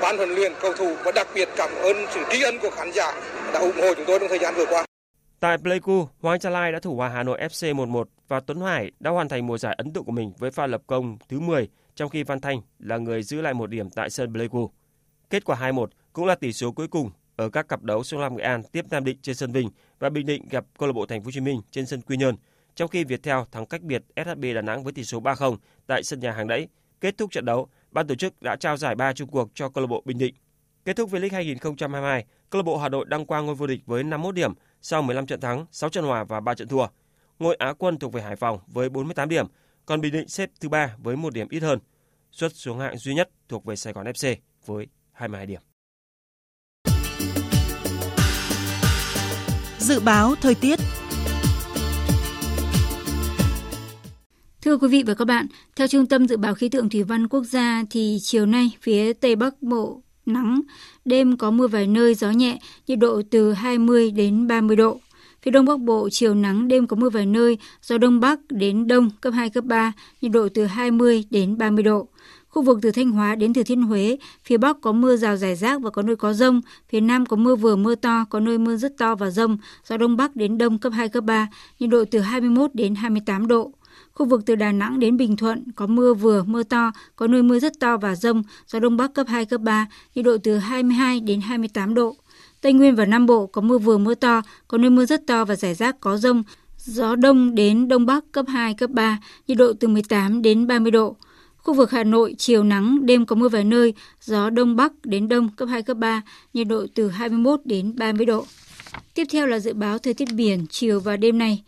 ban 0.00 0.16
huấn 0.16 0.34
luyện, 0.34 0.52
cầu 0.60 0.72
thủ 0.72 0.94
và 1.04 1.12
đặc 1.12 1.26
biệt 1.34 1.48
cảm 1.56 1.70
ơn 1.82 2.06
sự 2.14 2.20
tri 2.30 2.42
ân 2.42 2.58
của 2.58 2.70
khán 2.70 2.92
giả 2.92 3.12
đã 3.52 3.60
ủng 3.60 3.80
hộ 3.80 3.94
chúng 3.94 4.04
tôi 4.06 4.18
trong 4.18 4.28
thời 4.28 4.38
gian 4.38 4.54
vừa 4.54 4.66
qua. 4.66 4.84
Tại 5.40 5.58
Pleiku, 5.58 6.08
Hoàng 6.20 6.40
Gia 6.40 6.50
Lai 6.50 6.72
đã 6.72 6.78
thủ 6.80 6.94
hòa 6.96 7.08
Hà 7.08 7.22
Nội 7.22 7.38
FC 7.40 7.74
1-1 7.74 8.04
và 8.28 8.40
Tuấn 8.40 8.60
Hải 8.60 8.92
đã 9.00 9.10
hoàn 9.10 9.28
thành 9.28 9.46
mùa 9.46 9.58
giải 9.58 9.74
ấn 9.78 9.92
tượng 9.92 10.04
của 10.04 10.12
mình 10.12 10.32
với 10.38 10.50
pha 10.50 10.66
lập 10.66 10.82
công 10.86 11.18
thứ 11.28 11.40
10, 11.40 11.68
trong 11.94 12.08
khi 12.08 12.22
Văn 12.22 12.40
Thanh 12.40 12.60
là 12.78 12.98
người 12.98 13.22
giữ 13.22 13.40
lại 13.40 13.54
một 13.54 13.70
điểm 13.70 13.90
tại 13.90 14.10
sân 14.10 14.32
Pleiku. 14.32 14.70
Kết 15.30 15.44
quả 15.44 15.56
2-1 15.72 15.86
cũng 16.12 16.26
là 16.26 16.34
tỷ 16.34 16.52
số 16.52 16.72
cuối 16.72 16.88
cùng 16.88 17.10
ở 17.36 17.48
các 17.48 17.68
cặp 17.68 17.82
đấu 17.82 18.02
Sông 18.04 18.20
Lam 18.20 18.36
Nghệ 18.36 18.42
An 18.42 18.62
tiếp 18.72 18.84
Nam 18.90 19.04
Định 19.04 19.18
trên 19.22 19.34
sân 19.34 19.52
Vinh 19.52 19.70
và 19.98 20.10
Bình 20.10 20.26
Định 20.26 20.48
gặp 20.50 20.64
câu 20.78 20.86
lạc 20.86 20.92
bộ 20.92 21.06
Thành 21.06 21.20
phố 21.20 21.24
Hồ 21.24 21.30
Chí 21.30 21.40
Minh 21.40 21.60
trên 21.70 21.86
sân 21.86 22.00
Quy 22.02 22.16
Nhơn, 22.16 22.36
trong 22.74 22.88
khi 22.88 23.04
Viettel 23.04 23.36
thắng 23.52 23.66
cách 23.66 23.82
biệt 23.82 24.02
SHB 24.16 24.44
Đà 24.54 24.62
Nẵng 24.62 24.84
với 24.84 24.92
tỷ 24.92 25.04
số 25.04 25.20
3-0 25.20 25.56
tại 25.86 26.02
sân 26.02 26.20
nhà 26.20 26.32
hàng 26.32 26.46
đẫy. 26.46 26.68
Kết 27.00 27.18
thúc 27.18 27.30
trận 27.30 27.44
đấu, 27.44 27.68
ban 27.90 28.06
tổ 28.06 28.14
chức 28.14 28.42
đã 28.42 28.56
trao 28.56 28.76
giải 28.76 28.94
ba 28.94 29.12
chung 29.12 29.28
cuộc 29.28 29.50
cho 29.54 29.68
câu 29.68 29.82
lạc 29.82 29.88
bộ 29.88 30.02
Bình 30.04 30.18
Định. 30.18 30.34
Kết 30.84 30.96
thúc 30.96 31.10
V-League 31.10 31.32
2022, 31.32 32.24
câu 32.50 32.62
lạc 32.62 32.64
bộ 32.64 32.78
Hà 32.78 32.88
Nội 32.88 33.04
đăng 33.08 33.26
quang 33.26 33.46
ngôi 33.46 33.54
vô 33.54 33.66
địch 33.66 33.80
với 33.86 34.04
51 34.04 34.34
điểm 34.34 34.52
sau 34.82 35.02
15 35.02 35.26
trận 35.26 35.40
thắng, 35.40 35.66
6 35.72 35.90
trận 35.90 36.04
hòa 36.04 36.24
và 36.24 36.40
3 36.40 36.54
trận 36.54 36.68
thua. 36.68 36.86
Ngôi 37.38 37.54
Á 37.54 37.72
quân 37.78 37.98
thuộc 37.98 38.12
về 38.12 38.22
Hải 38.22 38.36
Phòng 38.36 38.58
với 38.66 38.88
48 38.88 39.28
điểm, 39.28 39.46
còn 39.86 40.00
Bình 40.00 40.12
Định 40.12 40.28
xếp 40.28 40.50
thứ 40.60 40.68
ba 40.68 40.96
với 40.98 41.16
một 41.16 41.32
điểm 41.32 41.48
ít 41.50 41.60
hơn. 41.60 41.78
Suất 42.32 42.52
xuống 42.54 42.78
hạng 42.78 42.98
duy 42.98 43.14
nhất 43.14 43.30
thuộc 43.48 43.64
về 43.64 43.76
Sài 43.76 43.92
Gòn 43.92 44.06
FC 44.06 44.36
với 44.66 44.86
22 45.12 45.46
điểm. 45.46 45.60
Dự 49.78 50.00
báo 50.00 50.34
thời 50.40 50.54
tiết 50.54 50.78
Thưa 54.62 54.78
quý 54.78 54.88
vị 54.88 55.02
và 55.06 55.14
các 55.14 55.24
bạn, 55.24 55.46
theo 55.76 55.86
Trung 55.86 56.06
tâm 56.06 56.28
Dự 56.28 56.36
báo 56.36 56.54
Khí 56.54 56.68
tượng 56.68 56.88
Thủy 56.88 57.02
văn 57.02 57.28
Quốc 57.28 57.44
gia 57.44 57.82
thì 57.90 58.18
chiều 58.20 58.46
nay 58.46 58.70
phía 58.80 59.12
Tây 59.12 59.36
Bắc 59.36 59.62
Bộ 59.62 60.02
nắng, 60.26 60.60
đêm 61.04 61.36
có 61.36 61.50
mưa 61.50 61.66
vài 61.66 61.86
nơi 61.86 62.14
gió 62.14 62.30
nhẹ, 62.30 62.58
nhiệt 62.86 62.98
độ 62.98 63.22
từ 63.30 63.52
20 63.52 64.10
đến 64.10 64.46
30 64.46 64.76
độ. 64.76 65.00
Phía 65.48 65.52
Đông 65.52 65.64
Bắc 65.64 65.80
Bộ 65.80 66.08
chiều 66.12 66.34
nắng, 66.34 66.68
đêm 66.68 66.86
có 66.86 66.96
mưa 66.96 67.10
vài 67.10 67.26
nơi, 67.26 67.58
gió 67.82 67.98
Đông 67.98 68.20
Bắc 68.20 68.40
đến 68.48 68.86
Đông 68.86 69.10
cấp 69.20 69.34
2, 69.34 69.50
cấp 69.50 69.64
3, 69.64 69.92
nhiệt 70.20 70.32
độ 70.32 70.48
từ 70.54 70.64
20 70.64 71.24
đến 71.30 71.58
30 71.58 71.82
độ. 71.82 72.08
Khu 72.48 72.62
vực 72.62 72.78
từ 72.82 72.90
Thanh 72.90 73.10
Hóa 73.10 73.34
đến 73.34 73.54
Thừa 73.54 73.62
Thiên 73.62 73.82
Huế, 73.82 74.18
phía 74.44 74.56
Bắc 74.56 74.80
có 74.80 74.92
mưa 74.92 75.16
rào 75.16 75.36
rải 75.36 75.56
rác 75.56 75.80
và 75.80 75.90
có 75.90 76.02
nơi 76.02 76.16
có 76.16 76.32
rông, 76.32 76.60
phía 76.88 77.00
Nam 77.00 77.26
có 77.26 77.36
mưa 77.36 77.56
vừa 77.56 77.76
mưa 77.76 77.94
to, 77.94 78.24
có 78.30 78.40
nơi 78.40 78.58
mưa 78.58 78.76
rất 78.76 78.98
to 78.98 79.14
và 79.14 79.30
rông, 79.30 79.58
gió 79.84 79.96
Đông 79.96 80.16
Bắc 80.16 80.36
đến 80.36 80.58
Đông 80.58 80.78
cấp 80.78 80.92
2, 80.92 81.08
cấp 81.08 81.24
3, 81.24 81.48
nhiệt 81.78 81.90
độ 81.90 82.04
từ 82.10 82.20
21 82.20 82.70
đến 82.74 82.94
28 82.94 83.46
độ. 83.46 83.72
Khu 84.12 84.26
vực 84.26 84.42
từ 84.46 84.54
Đà 84.54 84.72
Nẵng 84.72 84.98
đến 84.98 85.16
Bình 85.16 85.36
Thuận 85.36 85.72
có 85.72 85.86
mưa 85.86 86.14
vừa, 86.14 86.42
mưa 86.42 86.62
to, 86.62 86.92
có 87.16 87.26
nơi 87.26 87.42
mưa 87.42 87.58
rất 87.58 87.72
to 87.80 87.96
và 87.96 88.14
rông, 88.14 88.42
gió 88.66 88.78
Đông 88.78 88.96
Bắc 88.96 89.14
cấp 89.14 89.26
2, 89.28 89.44
cấp 89.44 89.60
3, 89.60 89.86
nhiệt 90.14 90.24
độ 90.24 90.36
từ 90.42 90.58
22 90.58 91.20
đến 91.20 91.40
28 91.40 91.94
độ. 91.94 92.16
Tây 92.60 92.72
Nguyên 92.72 92.94
và 92.94 93.04
Nam 93.04 93.26
Bộ 93.26 93.46
có 93.46 93.60
mưa 93.60 93.78
vừa 93.78 93.98
mưa 93.98 94.14
to, 94.14 94.42
có 94.68 94.78
nơi 94.78 94.90
mưa 94.90 95.04
rất 95.04 95.26
to 95.26 95.44
và 95.44 95.56
rải 95.56 95.74
rác 95.74 96.00
có 96.00 96.16
rông, 96.16 96.42
gió 96.76 97.16
đông 97.16 97.54
đến 97.54 97.88
đông 97.88 98.06
bắc 98.06 98.24
cấp 98.32 98.46
2, 98.48 98.74
cấp 98.74 98.90
3, 98.90 99.18
nhiệt 99.48 99.58
độ 99.58 99.72
từ 99.80 99.88
18 99.88 100.42
đến 100.42 100.66
30 100.66 100.90
độ. 100.90 101.16
Khu 101.56 101.74
vực 101.74 101.90
Hà 101.90 102.04
Nội 102.04 102.34
chiều 102.38 102.64
nắng, 102.64 103.06
đêm 103.06 103.26
có 103.26 103.36
mưa 103.36 103.48
vài 103.48 103.64
nơi, 103.64 103.94
gió 104.20 104.50
đông 104.50 104.76
bắc 104.76 104.92
đến 105.04 105.28
đông 105.28 105.48
cấp 105.56 105.68
2, 105.68 105.82
cấp 105.82 105.96
3, 105.96 106.22
nhiệt 106.54 106.66
độ 106.68 106.86
từ 106.94 107.08
21 107.08 107.60
đến 107.64 107.96
30 107.96 108.26
độ. 108.26 108.44
Tiếp 109.14 109.24
theo 109.30 109.46
là 109.46 109.58
dự 109.58 109.74
báo 109.74 109.98
thời 109.98 110.14
tiết 110.14 110.28
biển 110.34 110.66
chiều 110.70 111.00
và 111.00 111.16
đêm 111.16 111.38
nay. 111.38 111.62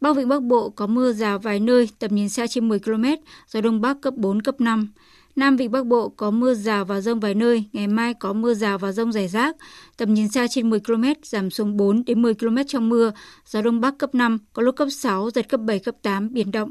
Bắc 0.00 0.16
Vịnh 0.16 0.28
Bắc 0.28 0.42
Bộ 0.42 0.70
có 0.70 0.86
mưa 0.86 1.12
rào 1.12 1.38
vài 1.38 1.60
nơi, 1.60 1.88
tầm 1.98 2.14
nhìn 2.14 2.28
xa 2.28 2.46
trên 2.46 2.68
10 2.68 2.78
km, 2.78 3.04
gió 3.48 3.60
đông 3.60 3.80
bắc 3.80 4.00
cấp 4.00 4.14
4, 4.16 4.42
cấp 4.42 4.60
5. 4.60 4.88
Nam 5.36 5.56
Vịnh 5.56 5.70
Bắc 5.70 5.86
Bộ 5.86 6.08
có 6.08 6.30
mưa 6.30 6.54
rào 6.54 6.84
và 6.84 7.00
rông 7.00 7.20
vài 7.20 7.34
nơi, 7.34 7.64
ngày 7.72 7.86
mai 7.86 8.14
có 8.14 8.32
mưa 8.32 8.54
rào 8.54 8.78
và 8.78 8.92
rông 8.92 9.12
rải 9.12 9.28
rác, 9.28 9.56
tầm 9.96 10.14
nhìn 10.14 10.28
xa 10.28 10.46
trên 10.50 10.70
10 10.70 10.80
km, 10.80 11.04
giảm 11.22 11.50
xuống 11.50 11.76
4 11.76 12.04
đến 12.04 12.22
10 12.22 12.34
km 12.34 12.56
trong 12.66 12.88
mưa, 12.88 13.12
gió 13.46 13.62
đông 13.62 13.80
bắc 13.80 13.98
cấp 13.98 14.14
5, 14.14 14.38
có 14.52 14.62
lúc 14.62 14.76
cấp 14.76 14.88
6, 14.90 15.30
giật 15.30 15.48
cấp 15.48 15.60
7, 15.60 15.78
cấp 15.78 15.94
8, 16.02 16.32
biển 16.32 16.50
động. 16.50 16.70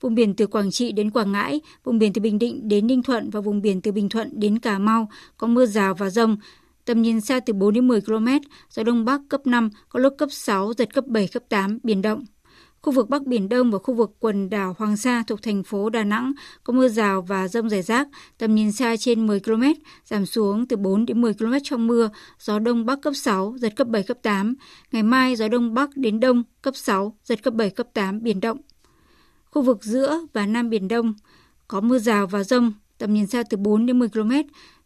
Vùng 0.00 0.14
biển 0.14 0.34
từ 0.34 0.46
Quảng 0.46 0.70
Trị 0.70 0.92
đến 0.92 1.10
Quảng 1.10 1.32
Ngãi, 1.32 1.60
vùng 1.84 1.98
biển 1.98 2.12
từ 2.12 2.20
Bình 2.20 2.38
Định 2.38 2.68
đến 2.68 2.86
Ninh 2.86 3.02
Thuận 3.02 3.30
và 3.30 3.40
vùng 3.40 3.62
biển 3.62 3.80
từ 3.80 3.92
Bình 3.92 4.08
Thuận 4.08 4.40
đến 4.40 4.58
Cà 4.58 4.78
Mau 4.78 5.10
có 5.36 5.46
mưa 5.46 5.66
rào 5.66 5.94
và 5.94 6.10
rông, 6.10 6.36
tầm 6.84 7.02
nhìn 7.02 7.20
xa 7.20 7.40
từ 7.40 7.52
4 7.52 7.74
đến 7.74 7.88
10 7.88 8.00
km, 8.00 8.28
gió 8.70 8.82
đông 8.82 9.04
bắc 9.04 9.20
cấp 9.28 9.46
5, 9.46 9.70
có 9.88 10.00
lúc 10.00 10.14
cấp 10.18 10.28
6, 10.32 10.72
giật 10.72 10.94
cấp 10.94 11.06
7, 11.06 11.28
cấp 11.28 11.42
8, 11.48 11.78
biển 11.82 12.02
động. 12.02 12.24
Khu 12.84 12.92
vực 12.92 13.08
Bắc 13.08 13.26
Biển 13.26 13.48
Đông 13.48 13.70
và 13.70 13.78
khu 13.78 13.94
vực 13.94 14.16
quần 14.20 14.50
đảo 14.50 14.74
Hoàng 14.78 14.96
Sa 14.96 15.24
thuộc 15.26 15.42
thành 15.42 15.62
phố 15.62 15.90
Đà 15.90 16.04
Nẵng 16.04 16.32
có 16.64 16.72
mưa 16.72 16.88
rào 16.88 17.22
và 17.22 17.48
rông 17.48 17.68
rải 17.68 17.82
rác, 17.82 18.08
tầm 18.38 18.54
nhìn 18.54 18.72
xa 18.72 18.96
trên 18.96 19.26
10 19.26 19.40
km, 19.40 19.62
giảm 20.04 20.26
xuống 20.26 20.66
từ 20.66 20.76
4 20.76 21.06
đến 21.06 21.20
10 21.20 21.34
km 21.34 21.52
trong 21.62 21.86
mưa, 21.86 22.10
gió 22.38 22.58
Đông 22.58 22.86
Bắc 22.86 23.02
cấp 23.02 23.12
6, 23.16 23.54
giật 23.58 23.76
cấp 23.76 23.88
7, 23.88 24.02
cấp 24.02 24.18
8. 24.22 24.54
Ngày 24.92 25.02
mai 25.02 25.36
gió 25.36 25.48
Đông 25.48 25.74
Bắc 25.74 25.96
đến 25.96 26.20
Đông 26.20 26.42
cấp 26.62 26.76
6, 26.76 27.16
giật 27.24 27.42
cấp 27.42 27.54
7, 27.54 27.70
cấp 27.70 27.86
8, 27.94 28.22
biển 28.22 28.40
động. 28.40 28.58
Khu 29.50 29.62
vực 29.62 29.84
giữa 29.84 30.20
và 30.32 30.46
Nam 30.46 30.70
Biển 30.70 30.88
Đông 30.88 31.14
có 31.68 31.80
mưa 31.80 31.98
rào 31.98 32.26
và 32.26 32.44
rông, 32.44 32.72
tầm 32.98 33.14
nhìn 33.14 33.26
xa 33.26 33.42
từ 33.50 33.56
4 33.56 33.86
đến 33.86 33.98
10 33.98 34.08
km, 34.08 34.32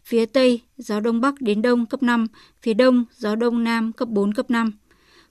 phía 0.04 0.26
Tây 0.26 0.60
gió 0.76 1.00
Đông 1.00 1.20
Bắc 1.20 1.34
đến 1.40 1.62
Đông 1.62 1.86
cấp 1.86 2.02
5, 2.02 2.26
phía 2.62 2.74
Đông 2.74 3.04
gió 3.16 3.34
Đông 3.34 3.64
Nam 3.64 3.92
cấp 3.92 4.08
4, 4.08 4.34
cấp 4.34 4.50
5. 4.50 4.72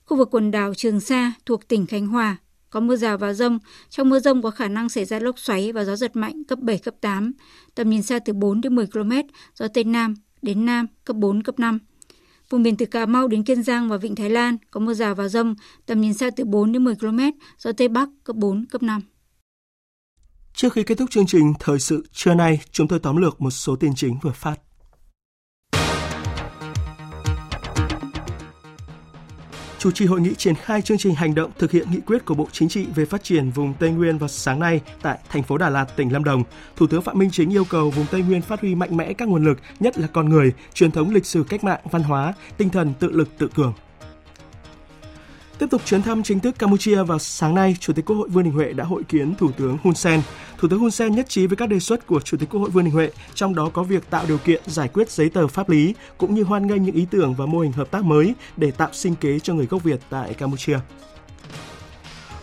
Khu 0.04 0.16
vực 0.16 0.28
quần 0.30 0.50
đảo 0.50 0.74
Trường 0.74 1.00
Sa 1.00 1.32
thuộc 1.46 1.68
tỉnh 1.68 1.86
Khánh 1.86 2.06
Hòa 2.06 2.36
có 2.70 2.80
mưa 2.80 2.96
rào 2.96 3.18
và 3.18 3.32
rông. 3.32 3.58
Trong 3.90 4.08
mưa 4.08 4.20
rông 4.20 4.42
có 4.42 4.50
khả 4.50 4.68
năng 4.68 4.88
xảy 4.88 5.04
ra 5.04 5.18
lốc 5.18 5.38
xoáy 5.38 5.72
và 5.72 5.84
gió 5.84 5.96
giật 5.96 6.16
mạnh 6.16 6.44
cấp 6.44 6.58
7, 6.58 6.78
cấp 6.78 6.94
8. 7.00 7.32
Tầm 7.74 7.90
nhìn 7.90 8.02
xa 8.02 8.18
từ 8.18 8.32
4 8.32 8.60
đến 8.60 8.74
10 8.74 8.86
km, 8.86 9.12
gió 9.54 9.68
Tây 9.68 9.84
Nam 9.84 10.14
đến 10.42 10.64
Nam 10.66 10.86
cấp 11.04 11.16
4, 11.16 11.42
cấp 11.42 11.58
5. 11.58 11.78
Vùng 12.50 12.62
biển 12.62 12.76
từ 12.76 12.86
Cà 12.86 13.06
Mau 13.06 13.28
đến 13.28 13.42
Kiên 13.42 13.62
Giang 13.62 13.88
và 13.88 13.96
Vịnh 13.96 14.14
Thái 14.14 14.30
Lan 14.30 14.56
có 14.70 14.80
mưa 14.80 14.94
rào 14.94 15.14
và 15.14 15.28
rông, 15.28 15.54
tầm 15.86 16.00
nhìn 16.00 16.14
xa 16.14 16.30
từ 16.36 16.44
4 16.44 16.72
đến 16.72 16.84
10 16.84 16.94
km, 16.94 17.20
gió 17.58 17.72
Tây 17.72 17.88
Bắc 17.88 18.08
cấp 18.24 18.36
4, 18.36 18.66
cấp 18.66 18.82
5. 18.82 19.00
Trước 20.54 20.72
khi 20.72 20.82
kết 20.82 20.98
thúc 20.98 21.10
chương 21.10 21.26
trình 21.26 21.52
Thời 21.60 21.78
sự 21.78 22.06
trưa 22.12 22.34
nay, 22.34 22.60
chúng 22.70 22.88
tôi 22.88 22.98
tóm 22.98 23.16
lược 23.16 23.40
một 23.40 23.50
số 23.50 23.76
tin 23.76 23.94
chính 23.96 24.18
vừa 24.22 24.32
phát. 24.32 24.60
Chủ 29.78 29.90
trì 29.90 30.06
hội 30.06 30.20
nghị 30.20 30.34
triển 30.34 30.54
khai 30.54 30.82
chương 30.82 30.98
trình 30.98 31.14
hành 31.14 31.34
động 31.34 31.50
thực 31.58 31.70
hiện 31.70 31.90
nghị 31.90 32.00
quyết 32.00 32.24
của 32.24 32.34
Bộ 32.34 32.48
Chính 32.52 32.68
trị 32.68 32.86
về 32.94 33.04
phát 33.04 33.22
triển 33.22 33.50
vùng 33.50 33.74
Tây 33.74 33.90
Nguyên 33.90 34.18
vào 34.18 34.28
sáng 34.28 34.60
nay 34.60 34.80
tại 35.02 35.18
thành 35.28 35.42
phố 35.42 35.58
Đà 35.58 35.70
Lạt, 35.70 35.84
tỉnh 35.96 36.12
Lâm 36.12 36.24
Đồng. 36.24 36.42
Thủ 36.76 36.86
tướng 36.86 37.02
Phạm 37.02 37.18
Minh 37.18 37.30
Chính 37.32 37.50
yêu 37.50 37.64
cầu 37.64 37.90
vùng 37.90 38.06
Tây 38.10 38.22
Nguyên 38.22 38.42
phát 38.42 38.60
huy 38.60 38.74
mạnh 38.74 38.96
mẽ 38.96 39.12
các 39.12 39.28
nguồn 39.28 39.44
lực, 39.44 39.58
nhất 39.80 39.98
là 39.98 40.06
con 40.12 40.28
người, 40.28 40.52
truyền 40.74 40.90
thống 40.90 41.10
lịch 41.10 41.26
sử 41.26 41.44
cách 41.48 41.64
mạng, 41.64 41.80
văn 41.90 42.02
hóa, 42.02 42.34
tinh 42.56 42.68
thần 42.70 42.94
tự 43.00 43.10
lực 43.12 43.38
tự 43.38 43.48
cường. 43.54 43.72
Tiếp 45.58 45.66
tục 45.70 45.82
chuyến 45.84 46.02
thăm 46.02 46.22
chính 46.22 46.40
thức 46.40 46.58
Campuchia 46.58 47.02
vào 47.02 47.18
sáng 47.18 47.54
nay, 47.54 47.76
Chủ 47.80 47.92
tịch 47.92 48.04
Quốc 48.04 48.16
hội 48.16 48.28
Vương 48.28 48.44
Đình 48.44 48.52
Huệ 48.52 48.72
đã 48.72 48.84
hội 48.84 49.02
kiến 49.04 49.34
Thủ 49.34 49.50
tướng 49.56 49.78
Hun 49.82 49.94
Sen. 49.94 50.22
Thủ 50.58 50.68
tướng 50.68 50.78
Hun 50.78 50.90
Sen 50.90 51.14
nhất 51.14 51.28
trí 51.28 51.46
với 51.46 51.56
các 51.56 51.68
đề 51.68 51.78
xuất 51.78 52.06
của 52.06 52.20
Chủ 52.20 52.36
tịch 52.36 52.48
Quốc 52.48 52.60
hội 52.60 52.70
Vương 52.70 52.84
Đình 52.84 52.94
Huệ, 52.94 53.10
trong 53.34 53.54
đó 53.54 53.70
có 53.72 53.82
việc 53.82 54.10
tạo 54.10 54.24
điều 54.28 54.38
kiện 54.38 54.62
giải 54.66 54.88
quyết 54.88 55.10
giấy 55.10 55.28
tờ 55.28 55.46
pháp 55.46 55.68
lý 55.70 55.94
cũng 56.18 56.34
như 56.34 56.42
hoan 56.42 56.66
nghênh 56.66 56.82
những 56.82 56.94
ý 56.94 57.06
tưởng 57.10 57.34
và 57.34 57.46
mô 57.46 57.58
hình 57.58 57.72
hợp 57.72 57.90
tác 57.90 58.04
mới 58.04 58.34
để 58.56 58.70
tạo 58.70 58.88
sinh 58.92 59.14
kế 59.14 59.38
cho 59.38 59.54
người 59.54 59.66
gốc 59.66 59.84
Việt 59.84 60.00
tại 60.10 60.34
Campuchia. 60.34 60.78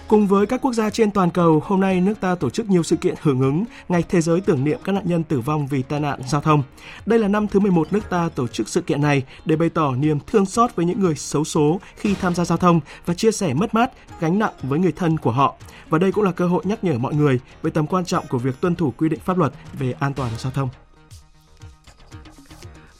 Cùng 0.08 0.28
với 0.28 0.46
các 0.46 0.62
quốc 0.62 0.74
gia 0.74 0.90
trên 0.90 1.12
toàn 1.12 1.30
cầu, 1.32 1.62
hôm 1.66 1.80
nay 1.82 2.02
nước 2.02 2.14
ta 2.20 2.36
tổ 2.36 2.50
chức 2.50 2.70
nhiều 2.70 2.84
sự 2.84 2.96
kiện 2.96 3.16
hưởng 3.22 3.42
ứng 3.42 3.66
Ngày 3.90 4.04
Thế 4.10 4.22
giới 4.22 4.42
tưởng 4.42 4.64
niệm 4.64 4.80
các 4.84 4.92
nạn 4.92 5.04
nhân 5.08 5.24
tử 5.24 5.40
vong 5.40 5.68
vì 5.68 5.82
tai 5.82 6.00
nạn 6.00 6.20
giao 6.28 6.42
thông. 6.42 6.64
Đây 7.06 7.20
là 7.20 7.28
năm 7.28 7.48
thứ 7.48 7.60
11 7.60 7.94
nước 7.94 8.10
ta 8.10 8.30
tổ 8.36 8.48
chức 8.48 8.68
sự 8.68 8.82
kiện 8.82 9.02
này 9.02 9.24
để 9.46 9.56
bày 9.56 9.70
tỏ 9.70 9.96
niềm 9.96 10.20
thương 10.28 10.46
xót 10.46 10.76
với 10.76 10.86
những 10.86 11.00
người 11.00 11.16
xấu 11.16 11.44
số 11.44 11.80
khi 11.96 12.16
tham 12.22 12.36
gia 12.36 12.46
giao 12.46 12.58
thông 12.58 12.80
và 13.06 13.14
chia 13.14 13.32
sẻ 13.32 13.54
mất 13.54 13.74
mát, 13.74 13.92
gánh 14.20 14.40
nặng 14.40 14.54
với 14.64 14.80
người 14.80 14.92
thân 14.92 15.18
của 15.18 15.32
họ. 15.32 15.56
Và 15.90 15.98
đây 15.98 16.12
cũng 16.12 16.24
là 16.24 16.32
cơ 16.32 16.48
hội 16.48 16.64
nhắc 16.66 16.84
nhở 16.84 16.98
mọi 16.98 17.14
người 17.14 17.40
về 17.62 17.72
tầm 17.72 17.88
quan 17.88 18.06
trọng 18.06 18.28
của 18.28 18.38
việc 18.38 18.62
tuân 18.62 18.76
thủ 18.76 18.94
quy 18.98 19.10
định 19.10 19.20
pháp 19.20 19.38
luật 19.38 19.54
về 19.80 19.94
an 20.00 20.14
toàn 20.14 20.32
giao 20.38 20.52
thông. 20.52 20.70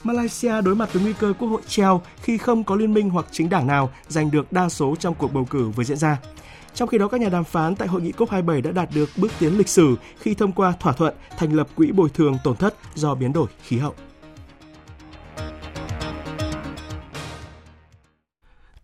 Malaysia 0.04 0.60
đối 0.60 0.74
mặt 0.74 0.92
với 0.92 1.02
nguy 1.02 1.12
cơ 1.12 1.32
quốc 1.38 1.48
hội 1.48 1.62
treo 1.66 2.02
khi 2.22 2.38
không 2.38 2.64
có 2.64 2.76
liên 2.76 2.94
minh 2.94 3.10
hoặc 3.10 3.26
chính 3.30 3.48
đảng 3.48 3.66
nào 3.66 3.90
giành 4.08 4.30
được 4.30 4.52
đa 4.52 4.68
số 4.68 4.96
trong 5.00 5.14
cuộc 5.14 5.32
bầu 5.32 5.44
cử 5.50 5.68
vừa 5.68 5.84
diễn 5.84 5.96
ra. 5.96 6.18
Trong 6.76 6.88
khi 6.88 6.98
đó, 6.98 7.08
các 7.08 7.20
nhà 7.20 7.28
đàm 7.28 7.44
phán 7.44 7.76
tại 7.76 7.88
hội 7.88 8.02
nghị 8.02 8.12
COP27 8.12 8.62
đã 8.62 8.70
đạt 8.70 8.88
được 8.94 9.10
bước 9.16 9.32
tiến 9.38 9.58
lịch 9.58 9.68
sử 9.68 9.96
khi 10.20 10.34
thông 10.34 10.52
qua 10.52 10.72
thỏa 10.80 10.92
thuận 10.92 11.14
thành 11.38 11.52
lập 11.52 11.68
quỹ 11.76 11.92
bồi 11.92 12.08
thường 12.14 12.36
tổn 12.44 12.56
thất 12.56 12.74
do 12.94 13.14
biến 13.14 13.32
đổi 13.32 13.46
khí 13.62 13.78
hậu. 13.78 13.94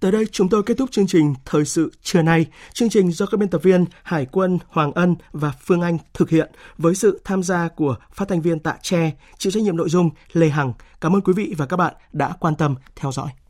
Tới 0.01 0.12
đây 0.12 0.26
chúng 0.32 0.49
tôi 0.49 0.62
kết 0.62 0.74
thúc 0.78 0.90
chương 0.90 1.07
trình 1.07 1.34
Thời 1.45 1.64
sự 1.64 1.93
trưa 2.03 2.22
nay. 2.22 2.47
Chương 2.72 2.88
trình 2.88 3.12
do 3.12 3.26
các 3.26 3.40
biên 3.40 3.49
tập 3.49 3.62
viên 3.62 3.84
Hải 4.03 4.26
quân, 4.26 4.59
Hoàng 4.68 4.93
Ân 4.93 5.16
và 5.32 5.53
Phương 5.61 5.80
Anh 5.80 5.99
thực 6.14 6.30
hiện 6.30 6.51
với 6.78 6.95
sự 6.95 7.20
tham 7.24 7.43
gia 7.43 7.68
của 7.68 7.97
phát 8.12 8.28
thanh 8.28 8.40
viên 8.40 8.59
Tạ 8.59 8.76
Tre, 8.82 9.12
chịu 9.38 9.51
trách 9.51 9.62
nhiệm 9.62 9.76
nội 9.76 9.88
dung 9.88 10.11
Lê 10.32 10.49
Hằng. 10.49 10.72
Cảm 11.01 11.16
ơn 11.16 11.20
quý 11.20 11.32
vị 11.32 11.55
và 11.59 11.66
các 11.66 11.76
bạn 11.76 11.95
đã 12.12 12.32
quan 12.40 12.57
tâm 12.57 12.74
theo 12.97 13.12
dõi. 13.12 13.41